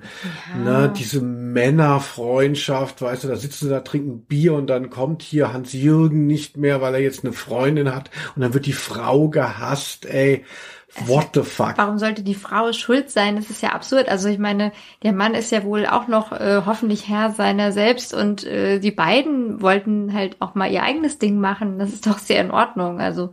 Ne, 0.64 0.90
diese 0.96 1.20
Männerfreundschaft, 1.20 3.02
weißt 3.02 3.24
du, 3.24 3.28
da 3.28 3.36
sitzen 3.36 3.66
sie 3.66 3.70
da, 3.70 3.80
trinken 3.80 4.22
Bier 4.22 4.54
und 4.54 4.68
dann 4.68 4.88
kommt 4.88 5.20
hier 5.20 5.52
Hans-Jürgen 5.52 6.26
nicht 6.26 6.56
mehr, 6.56 6.80
weil 6.80 6.94
er 6.94 7.02
jetzt 7.02 7.24
eine 7.24 7.34
Freundin 7.34 7.94
hat 7.94 8.10
und 8.34 8.40
dann 8.40 8.54
wird 8.54 8.64
die 8.64 8.72
Frau 8.72 9.28
gehasst, 9.28 10.06
ey. 10.06 10.44
What 11.06 11.28
the 11.34 11.42
fuck? 11.42 11.74
Warum 11.76 11.98
sollte 11.98 12.24
die 12.24 12.34
Frau 12.34 12.72
schuld 12.72 13.10
sein? 13.10 13.36
Das 13.36 13.48
ist 13.48 13.62
ja 13.62 13.68
absurd. 13.68 14.08
Also 14.08 14.28
ich 14.28 14.40
meine, 14.40 14.72
der 15.04 15.12
Mann 15.12 15.34
ist 15.36 15.52
ja 15.52 15.62
wohl 15.62 15.86
auch 15.86 16.08
noch 16.08 16.32
äh, 16.32 16.62
hoffentlich 16.66 17.08
Herr 17.08 17.30
seiner 17.30 17.70
selbst 17.70 18.12
und 18.12 18.42
äh, 18.42 18.80
die 18.80 18.90
beiden 18.90 19.62
wollten 19.62 20.12
halt 20.12 20.36
auch 20.40 20.56
mal 20.56 20.68
ihr 20.68 20.82
eigenes 20.82 21.18
Ding 21.18 21.38
machen. 21.38 21.78
Das 21.78 21.90
ist 21.90 22.08
doch 22.08 22.18
sehr 22.18 22.40
in 22.40 22.50
Ordnung. 22.50 23.00
Also 23.00 23.32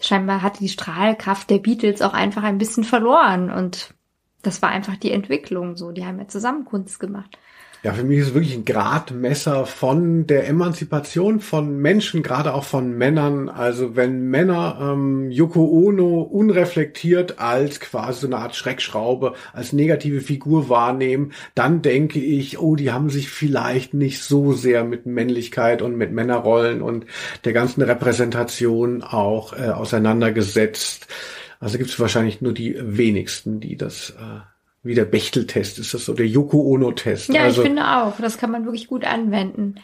scheinbar 0.00 0.42
hatte 0.42 0.60
die 0.60 0.68
Strahlkraft 0.68 1.50
der 1.50 1.58
Beatles 1.58 2.02
auch 2.02 2.12
einfach 2.12 2.42
ein 2.42 2.58
bisschen 2.58 2.84
verloren 2.84 3.50
und 3.50 3.94
das 4.42 4.62
war 4.62 4.68
einfach 4.68 4.96
die 4.96 5.10
Entwicklung 5.10 5.76
so. 5.76 5.90
Die 5.92 6.06
haben 6.06 6.18
ja 6.18 6.28
zusammen 6.28 6.64
Kunst 6.64 7.00
gemacht. 7.00 7.38
Ja, 7.82 7.92
für 7.92 8.04
mich 8.04 8.18
ist 8.18 8.28
es 8.28 8.34
wirklich 8.34 8.54
ein 8.54 8.64
Gradmesser 8.64 9.66
von 9.66 10.26
der 10.26 10.48
Emanzipation 10.48 11.40
von 11.40 11.78
Menschen, 11.78 12.22
gerade 12.22 12.54
auch 12.54 12.64
von 12.64 12.96
Männern. 12.96 13.48
Also 13.48 13.94
wenn 13.94 14.22
Männer 14.28 14.78
ähm, 14.80 15.30
Yoko 15.30 15.64
Ono 15.64 16.22
unreflektiert 16.22 17.38
als 17.38 17.78
quasi 17.78 18.22
so 18.22 18.26
eine 18.26 18.38
Art 18.38 18.56
Schreckschraube, 18.56 19.34
als 19.52 19.72
negative 19.72 20.20
Figur 20.20 20.68
wahrnehmen, 20.68 21.32
dann 21.54 21.82
denke 21.82 22.18
ich, 22.18 22.58
oh, 22.58 22.76
die 22.76 22.90
haben 22.90 23.10
sich 23.10 23.28
vielleicht 23.28 23.94
nicht 23.94 24.22
so 24.22 24.52
sehr 24.52 24.82
mit 24.82 25.06
Männlichkeit 25.06 25.82
und 25.82 25.96
mit 25.96 26.12
Männerrollen 26.12 26.82
und 26.82 27.06
der 27.44 27.52
ganzen 27.52 27.82
Repräsentation 27.82 29.02
auch 29.02 29.52
äh, 29.52 29.68
auseinandergesetzt. 29.68 31.06
Also 31.60 31.78
gibt 31.78 31.90
es 31.90 32.00
wahrscheinlich 32.00 32.40
nur 32.40 32.52
die 32.52 32.76
wenigsten, 32.78 33.60
die 33.60 33.76
das 33.76 34.10
äh, 34.10 34.40
wie 34.86 34.94
der 34.94 35.04
Bechteltest 35.04 35.78
ist 35.78 35.94
das 35.94 36.04
so, 36.04 36.14
der 36.14 36.26
Yoko 36.26 36.60
Ono-Test. 36.60 37.28
Ja, 37.28 37.42
also, 37.42 37.62
ich 37.62 37.66
finde 37.68 37.84
auch. 37.86 38.16
Das 38.20 38.38
kann 38.38 38.50
man 38.50 38.64
wirklich 38.64 38.88
gut 38.88 39.04
anwenden. 39.04 39.76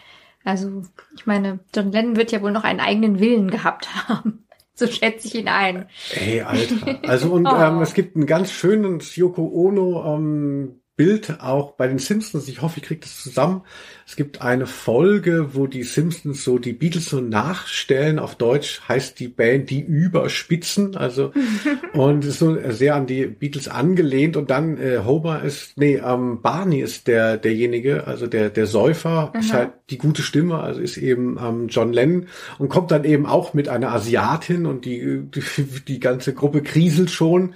Also, 0.45 0.83
ich 1.17 1.27
meine, 1.27 1.61
John 1.75 1.93
Lennon 1.93 2.17
wird 2.17 2.33
ja 2.33 2.43
wohl 2.43 2.53
noch 2.53 2.65
einen 2.65 2.81
eigenen 2.81 3.21
Willen 3.21 3.51
gehabt 3.51 3.89
haben. 4.09 4.47
So 4.75 4.87
schätze 4.87 5.29
ich 5.29 5.35
ihn 5.35 5.49
ein. 5.49 5.87
Ey, 6.15 6.41
Alter. 6.41 7.01
Also 7.07 7.31
und 7.31 7.47
Oh. 7.47 7.57
ähm, 7.61 7.83
es 7.83 7.95
gibt 7.95 8.17
ein 8.17 8.27
ganz 8.27 8.51
schönes 8.51 9.15
Yoko 9.17 9.43
Ono 9.43 10.17
ähm, 10.17 10.82
Bild 11.03 11.41
auch 11.41 11.73
bei 11.73 11.89
den 11.89 11.99
Simpsons. 11.99 12.47
Ich 12.47 12.63
hoffe, 12.63 12.79
ich 12.79 12.87
kriege 12.87 13.01
das 13.01 13.21
zusammen. 13.21 13.63
Es 14.07 14.15
gibt 14.15 14.41
eine 14.41 14.67
Folge, 14.67 15.49
wo 15.53 15.67
die 15.67 15.83
Simpsons 15.83 16.45
so 16.45 16.61
die 16.61 16.75
Beatles 16.75 17.07
so 17.07 17.21
nachstellen. 17.21 18.21
Auf 18.21 18.37
Deutsch 18.37 18.83
heißt 18.89 19.19
die 19.19 19.27
Band 19.27 19.71
die 19.71 19.81
Überspitzen. 19.81 20.97
Also 20.97 21.33
und 21.93 22.25
ist 22.25 22.39
so 22.39 22.57
sehr 22.71 22.95
an 22.95 23.09
die 23.09 23.27
Beatles 23.27 23.67
angelehnt. 23.67 24.37
Und 24.37 24.51
dann 24.51 24.79
äh, 24.79 25.01
Homer 25.05 25.43
ist, 25.43 25.77
nee, 25.77 25.97
ähm, 25.97 26.41
Barney 26.41 26.81
ist 26.81 27.09
der 27.09 27.37
derjenige, 27.37 28.07
also 28.07 28.29
der 28.29 28.51
der 28.51 28.69
Säufer 28.69 29.33
ist 29.37 29.53
halt 29.53 29.73
die 29.91 29.99
gute 29.99 30.23
Stimme. 30.23 30.61
Also 30.61 30.81
ist 30.81 30.99
eben 30.99 31.37
ähm, 31.43 31.67
John 31.67 31.93
Lennon 31.93 32.29
und 32.61 32.69
kommt 32.69 32.93
dann 32.93 33.03
eben 33.03 33.27
auch 33.27 33.55
mit 33.55 33.69
einer 33.69 33.91
Asiatin 33.91 34.67
und 34.67 34.85
die 34.85 35.21
die, 35.35 35.43
die 35.89 35.99
ganze 35.99 36.33
Gruppe 36.33 36.63
kriselt 36.63 37.11
schon. 37.11 37.55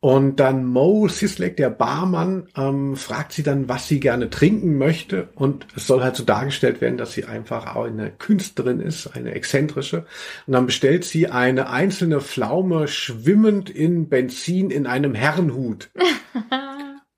Und 0.00 0.40
dann 0.40 0.64
Mo 0.64 1.08
Sislek, 1.08 1.58
der 1.58 1.68
Barmann, 1.68 2.48
ähm, 2.56 2.96
fragt 2.96 3.32
sie 3.32 3.42
dann, 3.42 3.68
was 3.68 3.86
sie 3.86 4.00
gerne 4.00 4.30
trinken 4.30 4.78
möchte. 4.78 5.28
Und 5.34 5.66
es 5.76 5.86
soll 5.86 6.02
halt 6.02 6.16
so 6.16 6.24
dargestellt 6.24 6.80
werden, 6.80 6.96
dass 6.96 7.12
sie 7.12 7.26
einfach 7.26 7.76
auch 7.76 7.84
eine 7.84 8.10
Künstlerin 8.10 8.80
ist, 8.80 9.08
eine 9.08 9.32
exzentrische. 9.32 10.06
Und 10.46 10.54
dann 10.54 10.64
bestellt 10.64 11.04
sie 11.04 11.28
eine 11.28 11.68
einzelne 11.68 12.22
Pflaume 12.22 12.88
schwimmend 12.88 13.68
in 13.68 14.08
Benzin 14.08 14.70
in 14.70 14.86
einem 14.86 15.14
Herrenhut. 15.14 15.90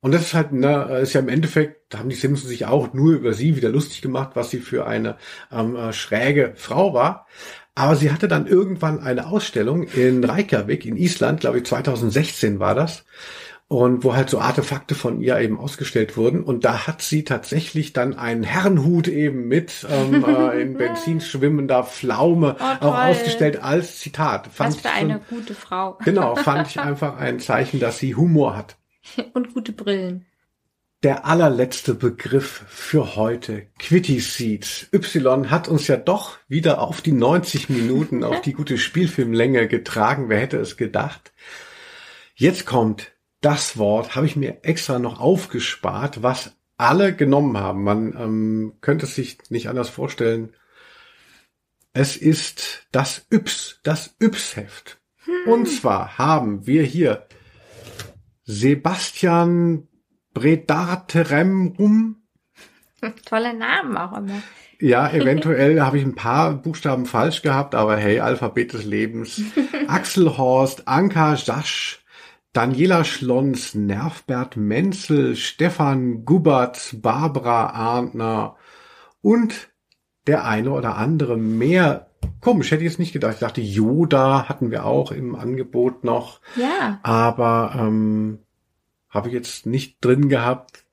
Und 0.05 0.11
das 0.11 0.23
ist 0.23 0.35
halt, 0.35 0.53
ne, 0.53 0.99
ist 1.01 1.13
ja 1.13 1.21
im 1.21 1.29
Endeffekt, 1.29 1.95
da 1.95 2.01
haben 2.01 2.09
die 2.09 2.17
Simpsons 2.17 2.49
sich 2.49 2.67
auch 2.67 2.93
nur 2.93 3.13
über 3.13 3.35
sie 3.35 3.55
wieder 3.55 3.69
lustig 3.69 4.03
gemacht, 4.03 4.31
was 4.35 4.51
sie 4.51 4.59
für 4.59 4.85
eine 4.85 5.17
ähm, 5.53 5.77
äh, 5.77 5.93
schräge 5.93 6.55
Frau 6.57 6.93
war. 6.93 7.29
Aber 7.75 7.97
sie 7.97 8.13
hatte 8.13 8.29
dann 8.29 8.47
irgendwann 8.47 9.01
eine 9.01 9.27
Ausstellung 9.29 9.85
in 9.85 10.23
Reykjavik 10.25 10.85
in 10.85 10.97
Island, 10.97 11.41
glaube 11.41 11.59
ich 11.59 11.65
2016 11.65 12.59
war 12.59 12.75
das. 12.75 13.05
Und 13.69 14.05
wo 14.05 14.15
halt 14.15 14.29
so 14.29 14.39
Artefakte 14.39 14.95
von 14.95 15.23
ihr 15.23 15.39
eben 15.39 15.59
ausgestellt 15.59 16.19
wurden. 16.19 16.43
Und 16.43 16.67
da 16.67 16.87
hat 16.87 17.01
sie 17.01 17.25
tatsächlich 17.25 17.95
dann 17.95 18.13
einen 18.19 18.43
Herrenhut 18.43 19.09
eben 19.09 19.49
mit 19.49 19.87
ähm, 19.91 20.23
äh, 20.29 20.61
in 20.61 20.75
Benzin 20.77 21.23
schwimmender 21.23 21.83
Pflaume 21.83 22.57
Oh, 22.61 22.85
auch 22.87 22.99
ausgestellt 22.99 23.63
als 23.63 23.99
Zitat. 24.01 24.51
Was 24.59 24.77
für 24.77 24.89
ich 24.89 24.95
eine 24.95 25.23
schon- 25.27 25.39
gute 25.39 25.55
Frau. 25.55 25.97
Genau, 26.05 26.37
fand 26.37 26.69
ich 26.69 26.79
einfach 26.81 27.17
ein 27.17 27.41
Zeichen, 27.41 27.81
dass 27.81 27.99
sie 27.99 28.15
Humor 28.15 28.55
hat. 28.55 28.77
Und 29.33 29.55
gute 29.55 29.73
Brillen. 29.73 30.27
Der 31.03 31.27
allerletzte 31.27 31.95
Begriff 31.95 32.65
für 32.69 33.17
heute, 33.17 33.67
Quitty 33.81 34.21
Seeds. 34.21 34.87
Y 34.93 35.51
hat 35.51 35.67
uns 35.67 35.89
ja 35.89 35.97
doch 35.97 36.39
wieder 36.47 36.81
auf 36.81 37.01
die 37.01 37.11
90 37.11 37.69
Minuten, 37.71 38.23
auf 38.23 38.41
die 38.41 38.53
gute 38.53 38.79
Spielfilmlänge 38.79 39.67
getragen. 39.67 40.29
Wer 40.29 40.39
hätte 40.39 40.59
es 40.59 40.77
gedacht? 40.77 41.33
Jetzt 42.37 42.67
kommt 42.67 43.11
das 43.41 43.77
Wort, 43.79 44.15
habe 44.15 44.27
ich 44.27 44.37
mir 44.37 44.59
extra 44.63 45.01
noch 45.01 45.19
aufgespart, 45.19 46.23
was 46.23 46.57
alle 46.77 47.17
genommen 47.17 47.59
haben. 47.59 47.83
Man 47.83 48.17
ähm, 48.17 48.73
könnte 48.81 49.07
es 49.07 49.17
sich 49.17 49.39
nicht 49.51 49.69
anders 49.69 49.89
vorstellen. 49.89 50.55
Es 51.93 52.17
ist 52.17 52.87
das 52.93 53.27
Yps, 53.29 53.81
das 53.83 54.15
Yps-Heft. 54.23 55.01
Und 55.47 55.69
zwar 55.69 56.17
haben 56.17 56.65
wir 56.65 56.85
hier 56.85 57.27
Sebastian 58.45 59.89
Bredarterem. 60.35 62.17
Tolle 63.25 63.55
Namen 63.55 63.97
auch 63.97 64.17
immer. 64.17 64.43
Ja, 64.83 65.09
eventuell 65.13 65.81
habe 65.81 65.99
ich 65.99 66.05
ein 66.05 66.17
paar 66.17 66.55
Buchstaben 66.55 67.07
falsch 67.07 67.43
gehabt, 67.43 67.75
aber 67.75 67.97
hey, 67.97 68.21
Alphabet 68.21 68.73
des 68.73 68.85
Lebens. 68.85 69.41
Axel 69.87 70.37
Horst, 70.37 70.89
Anka 70.89 71.35
Jasch, 71.35 72.05
Daniela 72.53 73.05
Schlons, 73.05 73.75
Nervbert 73.75 74.57
Menzel, 74.57 75.37
Stefan 75.37 76.25
Gubbert, 76.25 76.97
Barbara 77.01 77.67
Arndtner 77.71 78.57
und 79.21 79.71
der 80.27 80.45
eine 80.45 80.73
oder 80.73 80.97
andere 80.97 81.37
mehr. 81.37 82.09
Komisch, 82.41 82.71
hätte 82.71 82.85
ich 82.85 82.91
jetzt 82.91 82.99
nicht 82.99 83.13
gedacht. 83.13 83.35
Ich 83.35 83.41
dachte, 83.41 83.61
Yoda 83.61 84.49
hatten 84.49 84.71
wir 84.71 84.85
auch 84.85 85.13
im 85.13 85.35
Angebot 85.35 86.05
noch. 86.05 86.41
Ja. 86.57 86.99
aber 87.03 87.75
ähm, 87.77 88.41
habe 89.13 89.29
ich 89.29 89.35
jetzt 89.35 89.67
nicht 89.67 89.99
drin 90.01 90.29
gehabt. 90.29 90.85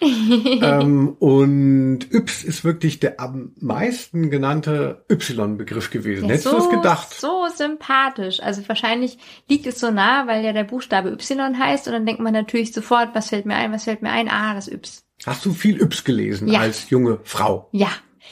ähm, 0.00 1.16
und 1.18 2.06
Yps 2.12 2.44
ist 2.44 2.62
wirklich 2.62 3.00
der 3.00 3.18
am 3.18 3.50
meisten 3.58 4.30
genannte 4.30 5.04
Y-Begriff 5.10 5.90
gewesen. 5.90 6.26
Ja, 6.26 6.30
Hättest 6.30 6.44
so, 6.44 6.50
du 6.52 6.56
das 6.58 6.70
gedacht? 6.70 7.14
So 7.14 7.48
sympathisch. 7.52 8.40
Also 8.40 8.62
wahrscheinlich 8.68 9.18
liegt 9.48 9.66
es 9.66 9.80
so 9.80 9.90
nah, 9.90 10.28
weil 10.28 10.44
ja 10.44 10.52
der 10.52 10.62
Buchstabe 10.62 11.08
Y 11.10 11.58
heißt 11.58 11.88
und 11.88 11.94
dann 11.94 12.06
denkt 12.06 12.20
man 12.20 12.32
natürlich 12.32 12.72
sofort, 12.72 13.08
was 13.14 13.30
fällt 13.30 13.44
mir 13.44 13.56
ein, 13.56 13.72
was 13.72 13.84
fällt 13.84 14.02
mir 14.02 14.10
ein? 14.10 14.28
Ah, 14.28 14.54
das 14.54 14.68
Y. 14.68 15.02
Hast 15.26 15.44
du 15.44 15.52
viel 15.52 15.80
Yps 15.82 16.04
gelesen 16.04 16.46
Ja. 16.46 16.60
als 16.60 16.90
junge 16.90 17.18
Frau? 17.24 17.68
Ja. 17.72 17.88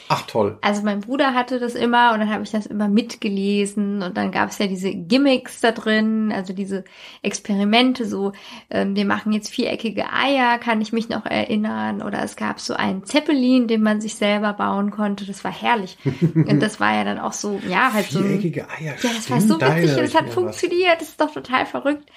Ach 0.09 0.21
toll. 0.25 0.57
Also 0.61 0.83
mein 0.83 1.01
Bruder 1.01 1.33
hatte 1.33 1.59
das 1.59 1.75
immer 1.75 2.13
und 2.13 2.19
dann 2.19 2.29
habe 2.29 2.43
ich 2.43 2.51
das 2.51 2.65
immer 2.65 2.87
mitgelesen 2.87 4.01
und 4.01 4.15
dann 4.15 4.31
gab 4.31 4.49
es 4.49 4.57
ja 4.57 4.67
diese 4.67 4.93
Gimmicks 4.93 5.59
da 5.59 5.71
drin, 5.71 6.31
also 6.33 6.53
diese 6.53 6.85
Experimente, 7.23 8.05
so 8.05 8.31
ähm, 8.69 8.95
wir 8.95 9.05
machen 9.05 9.33
jetzt 9.33 9.49
viereckige 9.49 10.05
Eier, 10.11 10.59
kann 10.59 10.79
ich 10.79 10.93
mich 10.93 11.09
noch 11.09 11.25
erinnern 11.25 12.01
oder 12.01 12.23
es 12.23 12.37
gab 12.37 12.59
so 12.61 12.73
einen 12.73 13.03
Zeppelin, 13.03 13.67
den 13.67 13.81
man 13.81 13.99
sich 13.99 14.15
selber 14.15 14.53
bauen 14.53 14.91
konnte, 14.91 15.25
das 15.25 15.43
war 15.43 15.51
herrlich 15.51 15.97
und 16.35 16.61
das 16.61 16.79
war 16.79 16.95
ja 16.95 17.03
dann 17.03 17.19
auch 17.19 17.33
so, 17.33 17.59
ja 17.67 17.91
halt 17.91 18.05
so 18.09 18.19
ein, 18.19 18.25
Viereckige 18.25 18.69
Eier. 18.69 18.95
ja, 19.01 19.09
das 19.13 19.29
war 19.29 19.37
stimmt, 19.37 19.51
so 19.51 19.57
da 19.57 19.75
witzig 19.75 19.97
und 19.97 20.03
es 20.03 20.09
ich 20.11 20.15
hat 20.15 20.23
mir 20.23 20.29
was. 20.29 20.35
funktioniert, 20.35 21.01
das 21.01 21.09
ist 21.09 21.19
doch 21.21 21.33
total 21.33 21.65
verrückt. 21.65 22.09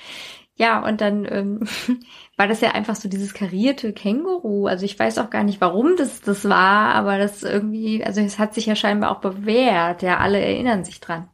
Ja, 0.57 0.87
und 0.87 1.01
dann 1.01 1.27
ähm, 1.31 1.61
war 2.37 2.47
das 2.47 2.61
ja 2.61 2.73
einfach 2.73 2.97
so 2.97 3.09
dieses 3.09 3.33
karierte 3.35 3.93
Känguru. 3.93 4.67
Also 4.67 4.85
ich 4.85 4.99
weiß 4.99 5.19
auch 5.19 5.31
gar 5.31 5.45
nicht, 5.45 5.61
warum 5.61 5.97
das 5.97 6.21
das 6.21 6.49
war, 6.49 6.95
aber 6.95 7.19
das 7.19 7.43
irgendwie, 7.43 8.05
also 8.05 8.21
es 8.21 8.39
hat 8.39 8.55
sich 8.55 8.67
ja 8.67 8.77
scheinbar 8.77 9.11
auch 9.11 9.21
bewährt. 9.21 10.03
Ja, 10.03 10.19
alle 10.19 10.41
erinnern 10.41 10.85
sich 10.85 11.01
dran. 11.01 11.29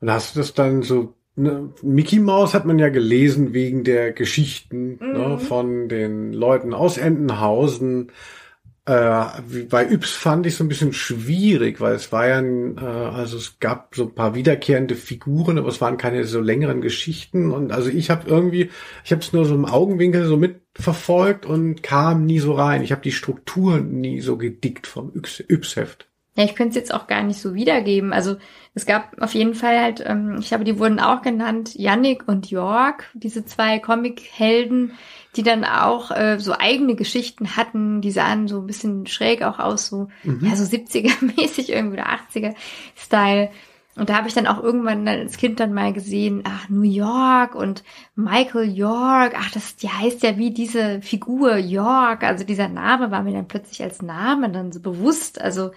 Und 0.00 0.10
hast 0.10 0.34
du 0.34 0.40
das 0.40 0.54
dann 0.54 0.82
so, 0.82 1.14
ne, 1.36 1.72
Mickey 1.82 2.18
Mouse 2.18 2.54
hat 2.54 2.64
man 2.64 2.78
ja 2.78 2.88
gelesen 2.88 3.52
wegen 3.52 3.84
der 3.84 4.12
Geschichten 4.12 4.98
ne, 5.00 5.38
von 5.38 5.88
den 5.88 6.32
Leuten 6.32 6.72
aus 6.72 6.98
Entenhausen. 6.98 8.12
Äh, 8.88 9.64
bei 9.68 9.84
Yps 9.92 10.12
fand 10.12 10.46
ich 10.46 10.56
so 10.56 10.64
ein 10.64 10.68
bisschen 10.68 10.94
schwierig, 10.94 11.78
weil 11.78 11.94
es 11.94 12.10
war 12.10 12.26
ja, 12.26 12.38
ein, 12.38 12.78
äh, 12.78 12.80
also 12.80 13.36
es 13.36 13.58
gab 13.60 13.94
so 13.94 14.04
ein 14.04 14.14
paar 14.14 14.34
wiederkehrende 14.34 14.94
Figuren, 14.94 15.58
aber 15.58 15.68
es 15.68 15.82
waren 15.82 15.98
keine 15.98 16.24
so 16.24 16.40
längeren 16.40 16.80
Geschichten. 16.80 17.50
Und 17.50 17.70
also 17.70 17.90
ich 17.90 18.08
habe 18.08 18.26
irgendwie, 18.30 18.70
ich 19.04 19.12
habe 19.12 19.20
es 19.20 19.34
nur 19.34 19.44
so 19.44 19.54
im 19.54 19.66
Augenwinkel 19.66 20.24
so 20.24 20.38
mitverfolgt 20.38 21.44
und 21.44 21.82
kam 21.82 22.24
nie 22.24 22.38
so 22.38 22.54
rein. 22.54 22.82
Ich 22.82 22.90
habe 22.90 23.02
die 23.02 23.12
Struktur 23.12 23.78
nie 23.78 24.22
so 24.22 24.38
gedickt 24.38 24.86
vom 24.86 25.10
Yps- 25.12 25.44
Yps-Heft. 25.46 26.08
Ja, 26.36 26.44
ich 26.44 26.54
könnte 26.54 26.70
es 26.70 26.76
jetzt 26.76 26.94
auch 26.94 27.08
gar 27.08 27.24
nicht 27.24 27.40
so 27.40 27.54
wiedergeben. 27.54 28.12
Also 28.14 28.36
es 28.72 28.86
gab 28.86 29.20
auf 29.20 29.34
jeden 29.34 29.54
Fall 29.54 29.78
halt, 29.82 30.02
ähm, 30.06 30.36
ich 30.38 30.48
glaube, 30.48 30.64
die 30.64 30.78
wurden 30.78 31.00
auch 31.00 31.20
genannt, 31.20 31.74
Yannick 31.74 32.26
und 32.26 32.50
York, 32.50 33.10
diese 33.12 33.44
zwei 33.44 33.80
Comic-Helden, 33.80 34.92
die 35.36 35.42
dann 35.42 35.64
auch 35.64 36.10
äh, 36.10 36.38
so 36.38 36.54
eigene 36.58 36.94
Geschichten 36.94 37.56
hatten. 37.56 38.00
Die 38.00 38.10
sahen 38.10 38.48
so 38.48 38.60
ein 38.60 38.66
bisschen 38.66 39.06
schräg 39.06 39.42
auch 39.42 39.58
aus, 39.58 39.86
so, 39.86 40.08
ja, 40.42 40.56
so 40.56 40.64
70er-mäßig 40.64 41.68
irgendwie 41.72 41.98
oder 41.98 42.08
80er-Style. 42.08 43.50
Und 43.96 44.08
da 44.10 44.16
habe 44.16 44.28
ich 44.28 44.34
dann 44.34 44.46
auch 44.46 44.62
irgendwann 44.62 45.04
dann 45.04 45.18
als 45.18 45.36
Kind 45.38 45.58
dann 45.58 45.74
mal 45.74 45.92
gesehen, 45.92 46.44
ach, 46.46 46.68
New 46.68 46.82
York 46.82 47.56
und 47.56 47.82
Michael 48.14 48.70
York, 48.70 49.34
ach, 49.36 49.50
das 49.50 49.74
die 49.74 49.88
heißt 49.88 50.22
ja 50.22 50.38
wie 50.38 50.52
diese 50.52 51.02
Figur 51.02 51.56
York. 51.56 52.22
Also 52.22 52.44
dieser 52.44 52.68
Name 52.68 53.10
war 53.10 53.22
mir 53.22 53.32
dann 53.32 53.48
plötzlich 53.48 53.82
als 53.82 54.00
Name 54.00 54.50
dann 54.50 54.70
so 54.70 54.78
bewusst. 54.80 55.40
Also 55.40 55.72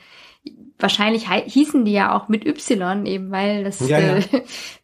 wahrscheinlich 0.78 1.30
hei- 1.30 1.44
hießen 1.48 1.84
die 1.84 1.94
ja 1.94 2.15
auch 2.15 2.28
mit 2.28 2.45
Y 2.45 3.06
eben, 3.07 3.32
weil 3.32 3.64
das 3.64 3.80
Ja, 3.88 3.99
ja. 3.99 4.18
Äh, 4.18 4.23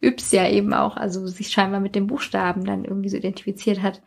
Yps 0.00 0.32
ja 0.32 0.48
eben 0.48 0.72
auch, 0.74 0.96
also 0.96 1.26
sich 1.28 1.48
scheinbar 1.50 1.80
mit 1.80 1.94
dem 1.94 2.06
Buchstaben 2.08 2.64
dann 2.64 2.84
irgendwie 2.84 3.08
so 3.08 3.16
identifiziert 3.16 3.82
hat. 3.82 4.02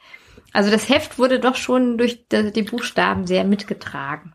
Also 0.54 0.70
das 0.70 0.90
Heft 0.90 1.18
wurde 1.18 1.40
doch 1.40 1.56
schon 1.56 1.98
durch 1.98 2.26
die, 2.30 2.64
Buchstaben 2.64 3.26
sehr 3.26 3.44
mitgetragen. 3.44 4.34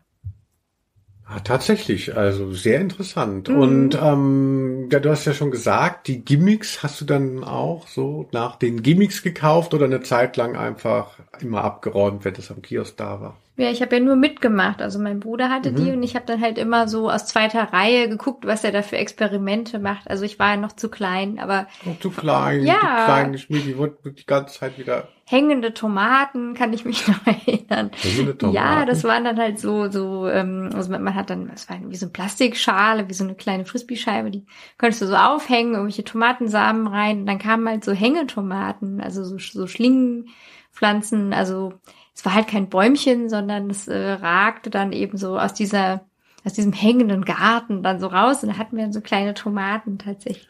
Ah, 1.25 1.41
tatsächlich, 1.41 2.15
also 2.15 2.53
sehr 2.53 2.79
interessant. 2.79 3.49
Und 3.49 3.99
ähm, 4.01 4.87
ja, 4.89 4.99
du 4.99 5.09
hast 5.09 5.25
ja 5.25 5.33
schon 5.33 5.51
gesagt, 5.51 6.07
die 6.07 6.23
Gimmicks 6.23 6.83
hast 6.83 7.01
du 7.01 7.05
dann 7.05 7.43
auch 7.43 7.87
so 7.87 8.29
nach 8.31 8.55
den 8.55 8.81
Gimmicks 8.81 9.23
gekauft 9.23 9.73
oder 9.73 9.85
eine 9.85 10.01
Zeit 10.01 10.37
lang 10.37 10.55
einfach 10.55 11.19
immer 11.41 11.65
abgeräumt, 11.65 12.23
wenn 12.23 12.33
das 12.33 12.49
am 12.49 12.61
Kiosk 12.61 12.95
da 12.95 13.19
war. 13.19 13.37
Ja, 13.57 13.71
ich 13.71 13.81
habe 13.81 13.95
ja 13.95 14.01
nur 14.01 14.15
mitgemacht. 14.15 14.81
Also 14.81 14.99
mein 14.99 15.19
Bruder 15.19 15.49
hatte 15.49 15.71
die 15.73 15.91
und 15.91 16.03
ich 16.03 16.15
habe 16.15 16.25
dann 16.27 16.41
halt 16.41 16.57
immer 16.59 16.87
so 16.87 17.09
aus 17.09 17.25
zweiter 17.25 17.73
Reihe 17.73 18.07
geguckt, 18.07 18.45
was 18.45 18.63
er 18.63 18.71
da 18.71 18.83
für 18.83 18.97
Experimente 18.97 19.79
macht. 19.79 20.07
Also 20.09 20.25
ich 20.25 20.37
war 20.37 20.51
ja 20.51 20.57
noch 20.57 20.73
zu 20.73 20.89
klein, 20.89 21.39
aber 21.39 21.67
Oh, 21.85 21.95
zu 21.99 22.11
klein, 22.11 22.63
Ja. 22.63 22.73
die 22.79 23.05
kleine 23.05 23.37
Schmiede, 23.39 23.63
die 23.65 23.77
wurde 23.77 23.97
die 24.13 24.25
ganze 24.25 24.59
Zeit 24.59 24.77
wieder 24.77 25.07
hängende 25.29 25.73
Tomaten 25.73 26.53
kann 26.53 26.71
ich 26.71 26.85
mich 26.85 27.05
noch 27.07 27.19
erinnern. 27.27 27.91
Hängende 28.01 28.37
Tomaten? 28.37 28.55
Ja, 28.55 28.85
das 28.85 29.03
waren 29.03 29.25
dann 29.25 29.37
halt 29.37 29.59
so, 29.59 29.89
so, 29.91 30.27
ähm, 30.29 30.69
also 30.73 30.89
man 30.91 31.03
man 31.03 31.15
hat 31.15 31.29
dann, 31.29 31.49
das 31.49 31.69
war 31.69 31.77
wie 31.83 31.95
so 31.95 32.05
eine 32.05 32.13
Plastikschale, 32.13 33.09
wie 33.09 33.13
so 33.13 33.23
eine 33.25 33.35
kleine 33.35 33.65
Frisbee-Scheibe, 33.65 34.31
die 34.31 34.45
konntest 34.77 35.01
du 35.01 35.07
so 35.07 35.15
aufhängen, 35.15 35.73
irgendwelche 35.73 36.05
Tomatensamen 36.05 36.87
rein 36.87 37.21
und 37.21 37.25
dann 37.25 37.39
kamen 37.39 37.67
halt 37.67 37.83
so 37.83 37.91
Hängetomaten, 37.91 39.01
also 39.01 39.23
so, 39.25 39.37
so 39.37 39.67
Schlingenpflanzen, 39.67 41.33
also 41.33 41.73
es 42.17 42.25
war 42.25 42.33
halt 42.33 42.47
kein 42.47 42.67
Bäumchen, 42.67 43.29
sondern 43.29 43.69
es 43.69 43.87
äh, 43.87 43.95
ragte 43.95 44.71
dann 44.71 44.91
eben 44.91 45.19
so 45.19 45.37
aus 45.37 45.53
dieser, 45.53 46.03
aus 46.43 46.53
diesem 46.53 46.73
hängenden 46.73 47.23
Garten 47.25 47.83
dann 47.83 47.99
so 47.99 48.07
raus 48.07 48.41
und 48.41 48.49
da 48.49 48.57
hatten 48.57 48.75
wir 48.75 48.83
dann 48.85 48.91
so 48.91 49.01
kleine 49.01 49.35
Tomaten 49.35 49.99
tatsächlich. 49.99 50.47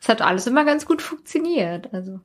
Es 0.00 0.08
hat 0.08 0.22
alles 0.22 0.48
immer 0.48 0.64
ganz 0.64 0.86
gut 0.86 1.02
funktioniert, 1.02 1.94
also. 1.94 2.18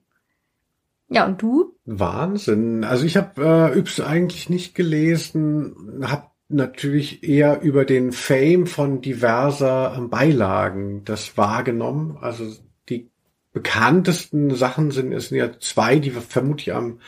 Ja, 1.07 1.27
und 1.27 1.39
du? 1.39 1.75
Wahnsinn. 1.85 2.83
Also 2.83 3.05
ich 3.05 3.15
habe 3.15 3.71
äh, 3.75 3.77
Yps 3.77 3.99
eigentlich 3.99 4.49
nicht 4.49 4.73
gelesen, 4.73 6.03
habe 6.03 6.25
natürlich 6.47 7.23
eher 7.23 7.61
über 7.61 7.85
den 7.85 8.11
Fame 8.11 8.65
von 8.65 9.01
diverser 9.01 9.93
ähm, 9.95 10.09
Beilagen 10.09 11.03
das 11.05 11.37
wahrgenommen. 11.37 12.17
Also 12.21 12.55
die 12.89 13.11
bekanntesten 13.53 14.55
Sachen 14.55 14.89
sind 14.89 15.13
es 15.13 15.29
sind 15.29 15.37
ja 15.37 15.59
zwei, 15.59 15.99
die 15.99 16.09
vermutlich 16.09 16.73
am 16.73 16.99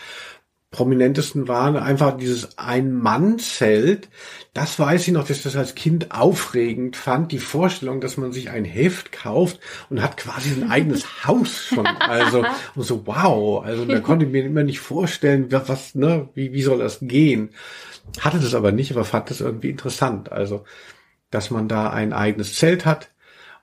prominentesten 0.72 1.50
waren. 1.50 1.76
Einfach 1.76 2.18
dieses 2.18 2.58
Ein-Mann-Zelt. 2.58 4.08
Das 4.54 4.80
weiß 4.80 5.08
ich 5.08 5.14
noch, 5.14 5.28
dass 5.28 5.38
ich 5.38 5.44
das 5.44 5.58
als 5.58 5.76
Kind 5.76 6.12
aufregend 6.12 6.96
fand. 6.96 7.32
Die 7.34 7.40
Vorstellung, 7.40 8.00
dass 8.00 8.18
man 8.18 8.32
sich 8.32 8.50
ein 8.50 8.64
Heft 8.64 9.12
kauft 9.12 9.60
und 9.90 10.02
hat 10.02 10.16
quasi 10.16 10.54
ein 10.54 10.72
eigenes 10.72 11.06
Haus 11.28 11.66
schon. 11.66 11.86
Also, 11.86 12.46
und 12.76 12.84
so, 12.84 13.06
wow. 13.06 13.64
Also, 13.64 13.86
da 13.86 14.00
konnte 14.00 14.26
ich 14.26 14.32
mir 14.32 14.46
immer 14.46 14.64
nicht 14.64 14.80
vorstellen, 14.80 15.52
was, 15.52 15.68
was, 15.68 15.96
ne, 15.96 16.30
wie, 16.34 16.54
wie 16.54 16.64
soll 16.64 16.80
das 16.80 17.00
gehen? 17.02 17.50
Hatte 18.20 18.40
das 18.40 18.56
aber 18.56 18.72
nicht, 18.72 18.92
aber 18.92 19.04
fand 19.04 19.30
das 19.30 19.42
irgendwie 19.42 19.70
interessant. 19.70 20.32
Also, 20.32 20.64
dass 21.32 21.52
man 21.52 21.68
da 21.68 21.90
ein 21.90 22.14
eigenes 22.14 22.56
Zelt 22.56 22.86
hat. 22.86 23.11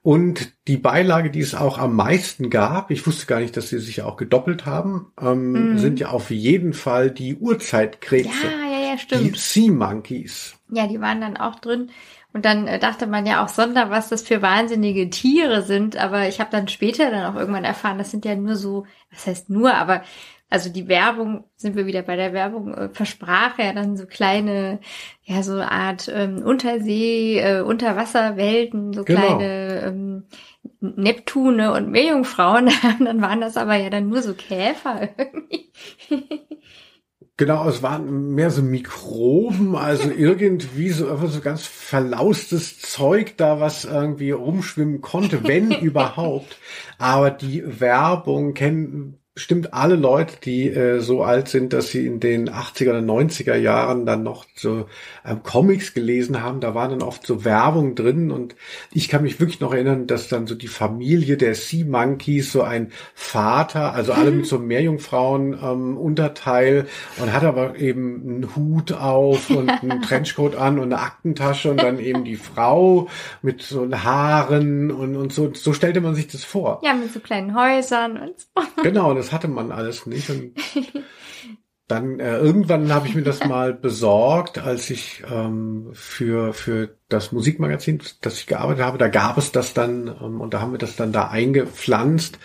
Und 0.08 0.54
die 0.68 0.78
Beilage, 0.78 1.30
die 1.30 1.42
es 1.42 1.54
auch 1.54 1.76
am 1.76 1.94
meisten 1.94 2.48
gab, 2.48 2.90
ich 2.90 3.06
wusste 3.06 3.26
gar 3.26 3.40
nicht, 3.40 3.54
dass 3.58 3.68
sie 3.68 3.78
sich 3.78 4.00
auch 4.00 4.16
gedoppelt 4.16 4.64
haben, 4.64 5.12
ähm, 5.20 5.76
sind 5.76 6.00
ja 6.00 6.08
auf 6.08 6.30
jeden 6.30 6.72
Fall 6.72 7.10
die 7.10 7.36
Urzeitkrebse. 7.36 8.30
Ja, 8.30 8.72
ja, 8.72 8.86
ja, 8.86 8.94
Die 8.94 9.00
stimmt. 9.00 9.36
Sea 9.36 9.70
Monkeys. 9.70 10.56
Ja, 10.70 10.86
die 10.86 11.02
waren 11.02 11.20
dann 11.20 11.36
auch 11.36 11.56
drin. 11.56 11.90
Und 12.32 12.46
dann 12.46 12.66
äh, 12.66 12.78
dachte 12.78 13.06
man 13.06 13.26
ja 13.26 13.44
auch 13.44 13.50
Sonder, 13.50 13.90
was 13.90 14.08
das 14.08 14.22
für 14.22 14.40
wahnsinnige 14.40 15.10
Tiere 15.10 15.60
sind. 15.60 15.98
Aber 15.98 16.26
ich 16.26 16.40
habe 16.40 16.48
dann 16.50 16.68
später 16.68 17.10
dann 17.10 17.30
auch 17.30 17.38
irgendwann 17.38 17.64
erfahren, 17.64 17.98
das 17.98 18.10
sind 18.10 18.24
ja 18.24 18.34
nur 18.34 18.56
so, 18.56 18.86
was 19.12 19.26
heißt 19.26 19.50
nur, 19.50 19.74
aber 19.74 20.00
also 20.50 20.70
die 20.70 20.88
Werbung, 20.88 21.44
sind 21.56 21.76
wir 21.76 21.86
wieder 21.86 22.02
bei 22.02 22.16
der 22.16 22.32
Werbung, 22.32 22.72
äh, 22.72 22.88
versprach 22.88 23.58
ja 23.58 23.72
dann 23.72 23.96
so 23.96 24.06
kleine, 24.06 24.80
ja, 25.24 25.42
so 25.42 25.52
eine 25.52 25.70
Art 25.70 26.10
ähm, 26.12 26.42
Untersee, 26.42 27.38
äh, 27.38 27.60
Unterwasserwelten, 27.60 28.92
so 28.94 29.04
Genau. 29.04 29.20
kleine 29.20 29.82
ähm, 29.82 30.24
Neptune 30.80 31.72
und 31.72 31.90
Meerjungfrauen. 31.90 32.70
dann 33.04 33.20
waren 33.20 33.40
das 33.40 33.56
aber 33.56 33.76
ja 33.76 33.90
dann 33.90 34.08
nur 34.08 34.22
so 34.22 34.34
Käfer 34.34 35.10
irgendwie. 35.18 35.70
Genau, 37.38 37.68
es 37.68 37.84
waren 37.84 38.34
mehr 38.34 38.50
so 38.50 38.62
Mikroben, 38.62 39.76
also 39.76 40.10
irgendwie 40.16 40.88
so, 40.90 41.08
einfach 41.08 41.28
so 41.28 41.40
ganz 41.40 41.64
verlaustes 41.64 42.80
Zeug 42.80 43.36
da, 43.36 43.60
was 43.60 43.84
irgendwie 43.84 44.32
rumschwimmen 44.32 45.00
konnte, 45.00 45.44
wenn 45.44 45.70
überhaupt. 45.80 46.58
Aber 46.98 47.30
die 47.30 47.80
Werbung 47.80 48.54
kennen 48.54 49.17
bestimmt 49.38 49.72
alle 49.72 49.94
Leute, 49.94 50.34
die 50.42 50.68
äh, 50.68 50.98
so 50.98 51.22
alt 51.22 51.46
sind, 51.46 51.72
dass 51.72 51.90
sie 51.90 52.04
in 52.06 52.18
den 52.18 52.50
80er 52.50 52.90
oder 52.90 52.98
90er 52.98 53.54
Jahren 53.54 54.04
dann 54.04 54.24
noch 54.24 54.46
so 54.56 54.86
ähm, 55.24 55.44
Comics 55.44 55.94
gelesen 55.94 56.42
haben. 56.42 56.58
Da 56.58 56.74
waren 56.74 56.90
dann 56.90 57.02
oft 57.02 57.24
so 57.24 57.44
Werbung 57.44 57.94
drin 57.94 58.32
und 58.32 58.56
ich 58.90 59.08
kann 59.08 59.22
mich 59.22 59.38
wirklich 59.38 59.60
noch 59.60 59.72
erinnern, 59.72 60.08
dass 60.08 60.26
dann 60.26 60.48
so 60.48 60.56
die 60.56 60.66
Familie 60.66 61.36
der 61.36 61.54
Sea 61.54 61.84
Monkeys 61.86 62.50
so 62.50 62.62
ein 62.62 62.90
Vater, 63.14 63.94
also 63.94 64.12
alle 64.12 64.32
mit 64.32 64.46
so 64.46 64.56
einem 64.56 64.66
Meerjungfrauen 64.66 65.56
ähm, 65.62 65.96
Unterteil 65.96 66.88
und 67.18 67.32
hat 67.32 67.44
aber 67.44 67.78
eben 67.78 68.20
einen 68.26 68.56
Hut 68.56 68.90
auf 68.90 69.50
und 69.50 69.70
einen 69.82 70.02
Trenchcoat 70.02 70.56
an 70.56 70.80
und 70.80 70.92
eine 70.92 71.00
Aktentasche 71.00 71.70
und 71.70 71.80
dann 71.80 72.00
eben 72.00 72.24
die 72.24 72.34
Frau 72.34 73.06
mit 73.42 73.62
so 73.62 73.88
Haaren 73.88 74.90
und, 74.90 75.14
und 75.14 75.32
so, 75.32 75.54
so 75.54 75.72
stellte 75.72 76.00
man 76.00 76.16
sich 76.16 76.26
das 76.26 76.42
vor. 76.42 76.80
Ja, 76.82 76.92
mit 76.92 77.12
so 77.12 77.20
kleinen 77.20 77.54
Häusern 77.54 78.16
und 78.16 78.34
so. 78.36 78.82
Genau, 78.82 79.14
das 79.14 79.27
hatte 79.32 79.48
man 79.48 79.72
alles 79.72 80.06
nicht. 80.06 80.30
Und 80.30 80.52
dann 81.86 82.20
äh, 82.20 82.36
irgendwann 82.36 82.92
habe 82.92 83.08
ich 83.08 83.14
mir 83.14 83.22
das 83.22 83.44
mal 83.46 83.72
besorgt, 83.72 84.58
als 84.58 84.90
ich 84.90 85.22
ähm, 85.30 85.88
für 85.94 86.52
für 86.52 86.94
das 87.08 87.32
Musikmagazin, 87.32 88.02
das 88.20 88.38
ich 88.38 88.46
gearbeitet 88.46 88.84
habe, 88.84 88.98
da 88.98 89.08
gab 89.08 89.38
es 89.38 89.52
das 89.52 89.72
dann 89.72 90.06
ähm, 90.22 90.42
und 90.42 90.52
da 90.52 90.60
haben 90.60 90.72
wir 90.72 90.78
das 90.78 90.96
dann 90.96 91.12
da 91.12 91.28
eingepflanzt. 91.28 92.38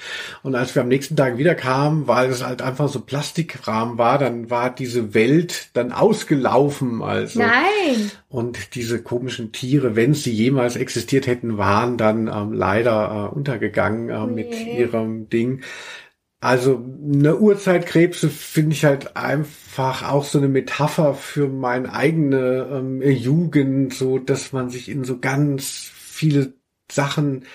Und 0.43 0.55
als 0.55 0.73
wir 0.75 0.81
am 0.81 0.87
nächsten 0.87 1.17
Tag 1.17 1.37
wieder 1.37 1.55
kamen, 1.55 2.07
weil 2.07 2.29
es 2.29 2.41
halt 2.45 2.61
einfach 2.61 2.87
so 2.87 3.01
Plastikrahmen 3.01 3.97
war, 3.97 4.17
dann 4.17 4.49
war 4.49 4.73
diese 4.73 5.13
Welt 5.13 5.71
dann 5.73 5.91
ausgelaufen. 5.91 7.01
Also 7.03 7.39
Nein. 7.39 8.11
und 8.29 8.75
diese 8.75 9.03
komischen 9.03 9.51
Tiere, 9.51 9.97
wenn 9.97 10.13
sie 10.13 10.31
jemals 10.31 10.77
existiert 10.77 11.27
hätten, 11.27 11.57
waren 11.57 11.97
dann 11.97 12.27
ähm, 12.27 12.53
leider 12.53 13.29
äh, 13.29 13.35
untergegangen 13.35 14.09
äh, 14.09 14.25
mit 14.25 14.51
Nee. 14.51 14.79
ihrem 14.79 15.27
Ding. 15.27 15.61
Also 16.43 16.83
eine 17.01 17.37
Urzeitkrebse 17.37 18.29
finde 18.29 18.73
ich 18.73 18.83
halt 18.83 19.15
einfach 19.15 20.03
auch 20.03 20.25
so 20.25 20.39
eine 20.39 20.49
Metapher 20.49 21.13
für 21.13 21.47
meine 21.47 21.93
eigene 21.93 22.67
ähm, 22.69 23.01
Jugend, 23.01 23.93
so 23.93 24.19
dass 24.19 24.51
man 24.51 24.69
sich 24.69 24.89
in 24.89 25.05
so 25.05 25.19
ganz 25.19 25.89
viele 25.93 26.51
Sachen 26.91 27.45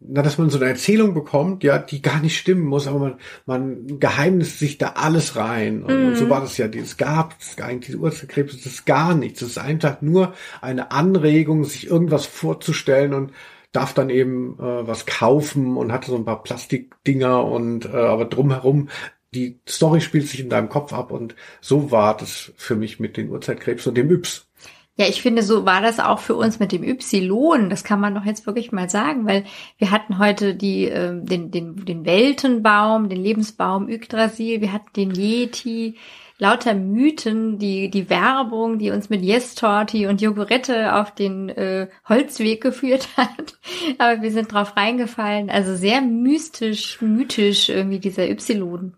na, 0.00 0.22
dass 0.22 0.38
man 0.38 0.50
so 0.50 0.58
eine 0.58 0.68
Erzählung 0.68 1.14
bekommt, 1.14 1.62
ja, 1.62 1.78
die 1.78 2.02
gar 2.02 2.20
nicht 2.20 2.36
stimmen 2.36 2.64
muss, 2.64 2.88
aber 2.88 2.98
man, 2.98 3.14
man 3.46 4.00
geheimnist 4.00 4.58
sich 4.58 4.76
da 4.76 4.94
alles 4.96 5.36
rein. 5.36 5.84
Und, 5.84 6.04
und 6.04 6.16
so 6.16 6.28
war 6.28 6.40
das 6.40 6.56
ja, 6.56 6.66
es 6.66 6.96
gab 6.96 7.36
es 7.38 7.56
nicht, 7.56 7.86
diese 7.86 7.98
Urzeitkrebs, 7.98 8.56
das 8.56 8.66
ist 8.66 8.86
gar 8.86 9.14
nichts. 9.14 9.38
Das 9.38 9.50
ist 9.50 9.58
einfach 9.58 10.02
nur 10.02 10.34
eine 10.60 10.90
Anregung, 10.90 11.62
sich 11.64 11.86
irgendwas 11.86 12.26
vorzustellen 12.26 13.14
und 13.14 13.30
darf 13.72 13.94
dann 13.94 14.10
eben 14.10 14.58
äh, 14.58 14.86
was 14.86 15.06
kaufen 15.06 15.76
und 15.76 15.92
hatte 15.92 16.10
so 16.10 16.16
ein 16.16 16.24
paar 16.24 16.42
Plastikdinger 16.42 17.44
und 17.44 17.86
äh, 17.86 17.96
aber 17.96 18.26
drumherum 18.26 18.88
die 19.34 19.60
Story 19.66 20.00
spielt 20.00 20.28
sich 20.28 20.40
in 20.40 20.50
deinem 20.50 20.68
Kopf 20.68 20.92
ab 20.92 21.10
und 21.10 21.34
so 21.60 21.90
war 21.90 22.16
das 22.16 22.52
für 22.56 22.76
mich 22.76 23.00
mit 23.00 23.16
den 23.16 23.30
Urzeitkrebs 23.30 23.86
und 23.86 23.96
dem 23.96 24.10
Yps. 24.10 24.46
Ja, 24.98 25.06
ich 25.06 25.22
finde, 25.22 25.42
so 25.42 25.64
war 25.64 25.80
das 25.80 26.00
auch 26.00 26.18
für 26.18 26.34
uns 26.34 26.58
mit 26.60 26.70
dem 26.70 26.84
Y. 26.84 27.70
Das 27.70 27.82
kann 27.82 27.98
man 27.98 28.14
doch 28.14 28.26
jetzt 28.26 28.46
wirklich 28.46 28.72
mal 28.72 28.90
sagen, 28.90 29.26
weil 29.26 29.44
wir 29.78 29.90
hatten 29.90 30.18
heute 30.18 30.54
die, 30.54 30.84
äh, 30.84 31.18
den, 31.18 31.50
den, 31.50 31.76
den 31.86 32.04
Weltenbaum, 32.04 33.08
den 33.08 33.22
Lebensbaum 33.22 33.88
Yggdrasil, 33.88 34.60
wir 34.60 34.72
hatten 34.72 34.92
den 34.94 35.14
Yeti, 35.14 35.96
lauter 36.42 36.74
Mythen, 36.74 37.60
die, 37.60 37.88
die 37.88 38.10
Werbung, 38.10 38.80
die 38.80 38.90
uns 38.90 39.08
mit 39.08 39.22
Yes-Torti 39.22 40.08
und 40.08 40.20
Jogurette 40.20 40.96
auf 40.96 41.14
den 41.14 41.48
äh, 41.50 41.86
Holzweg 42.08 42.60
geführt 42.60 43.10
hat. 43.16 43.58
Aber 43.98 44.22
wir 44.22 44.32
sind 44.32 44.52
drauf 44.52 44.76
reingefallen. 44.76 45.50
Also 45.50 45.76
sehr 45.76 46.00
mystisch, 46.00 47.00
mythisch 47.00 47.68
irgendwie 47.68 48.00
dieser 48.00 48.28
Y. 48.28 48.92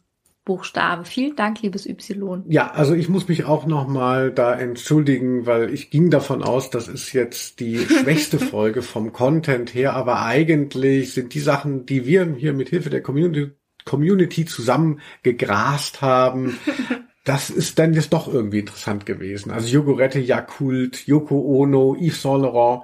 Buchstabe. 0.47 1.05
Vielen 1.05 1.37
Dank, 1.37 1.61
liebes 1.61 1.87
Y. 1.87 2.45
Ja, 2.49 2.71
also 2.71 2.95
ich 2.95 3.11
muss 3.11 3.29
mich 3.29 3.45
auch 3.45 3.67
nochmal 3.67 4.31
da 4.31 4.55
entschuldigen, 4.55 5.45
weil 5.45 5.73
ich 5.73 5.91
ging 5.91 6.09
davon 6.09 6.43
aus, 6.43 6.71
das 6.71 6.89
ist 6.89 7.13
jetzt 7.13 7.61
die 7.61 7.79
schwächste 8.03 8.39
Folge 8.39 8.81
vom 8.81 9.13
Content 9.13 9.75
her, 9.75 9.95
aber 9.95 10.23
eigentlich 10.23 11.13
sind 11.13 11.35
die 11.35 11.41
Sachen, 11.41 11.85
die 11.85 12.07
wir 12.07 12.35
hier 12.37 12.55
mit 12.55 12.71
Hilfe 12.71 12.89
der 12.89 13.03
Community, 13.03 13.53
Community 13.85 14.47
zusammen 14.47 15.01
gegrast 15.23 16.01
haben, 16.01 16.59
das 17.25 17.51
ist 17.51 17.79
dann 17.79 17.95
jetzt 17.95 18.13
doch 18.13 18.33
irgendwie 18.33 18.61
interessant 18.61 19.07
gewesen. 19.07 19.51
Also 19.51 19.69
Jogurette, 19.69 20.21
Yakult, 20.21 21.07
Yoko 21.07 21.41
Ono, 21.41 21.97
Yves 21.99 22.23
Saint 22.23 22.43
Laurent, 22.43 22.83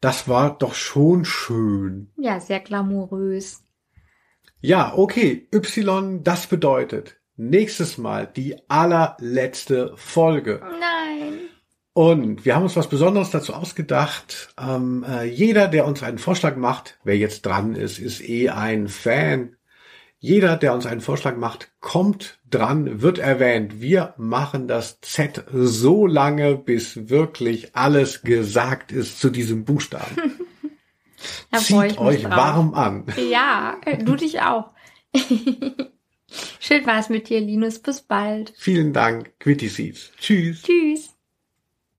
das 0.00 0.28
war 0.28 0.56
doch 0.56 0.74
schon 0.74 1.24
schön. 1.24 2.10
Ja, 2.16 2.40
sehr 2.40 2.60
glamourös. 2.60 3.62
Ja, 4.60 4.94
okay, 4.96 5.48
Y, 5.52 6.22
das 6.22 6.46
bedeutet 6.46 7.20
nächstes 7.40 7.98
Mal 7.98 8.26
die 8.26 8.56
allerletzte 8.68 9.92
Folge. 9.96 10.60
Nein. 10.62 11.48
Und 11.92 12.44
wir 12.44 12.54
haben 12.54 12.62
uns 12.62 12.76
was 12.76 12.88
Besonderes 12.88 13.30
dazu 13.30 13.54
ausgedacht. 13.54 14.54
Ähm, 14.60 15.04
äh, 15.08 15.24
jeder, 15.24 15.66
der 15.66 15.86
uns 15.86 16.02
einen 16.02 16.18
Vorschlag 16.18 16.56
macht, 16.56 16.98
wer 17.02 17.16
jetzt 17.16 17.46
dran 17.46 17.74
ist, 17.74 17.98
ist 17.98 18.20
eh 18.20 18.50
ein 18.50 18.88
Fan. 18.88 19.56
Jeder, 20.22 20.58
der 20.58 20.74
uns 20.74 20.84
einen 20.84 21.00
Vorschlag 21.00 21.38
macht, 21.38 21.70
kommt 21.80 22.38
dran, 22.50 23.00
wird 23.00 23.18
erwähnt. 23.18 23.80
Wir 23.80 24.12
machen 24.18 24.68
das 24.68 25.00
Z 25.00 25.44
so 25.50 26.06
lange, 26.06 26.56
bis 26.56 27.08
wirklich 27.08 27.74
alles 27.74 28.20
gesagt 28.20 28.92
ist 28.92 29.18
zu 29.18 29.30
diesem 29.30 29.64
Buchstaben. 29.64 30.16
Da 31.50 31.58
Zieht 31.58 31.98
euch 31.98 32.24
warm 32.24 32.72
an. 32.72 33.04
Ja, 33.30 33.76
äh, 33.84 34.02
du 34.02 34.16
dich 34.16 34.40
auch. 34.40 34.70
Schön 36.60 36.86
war 36.86 36.98
es 36.98 37.10
mit 37.10 37.28
dir, 37.28 37.40
Linus. 37.40 37.78
Bis 37.78 38.00
bald. 38.00 38.54
Vielen 38.56 38.94
Dank, 38.94 39.38
Quitty 39.38 39.68
Seeds. 39.68 40.12
Tschüss. 40.18 40.62
Tschüss. 40.62 41.09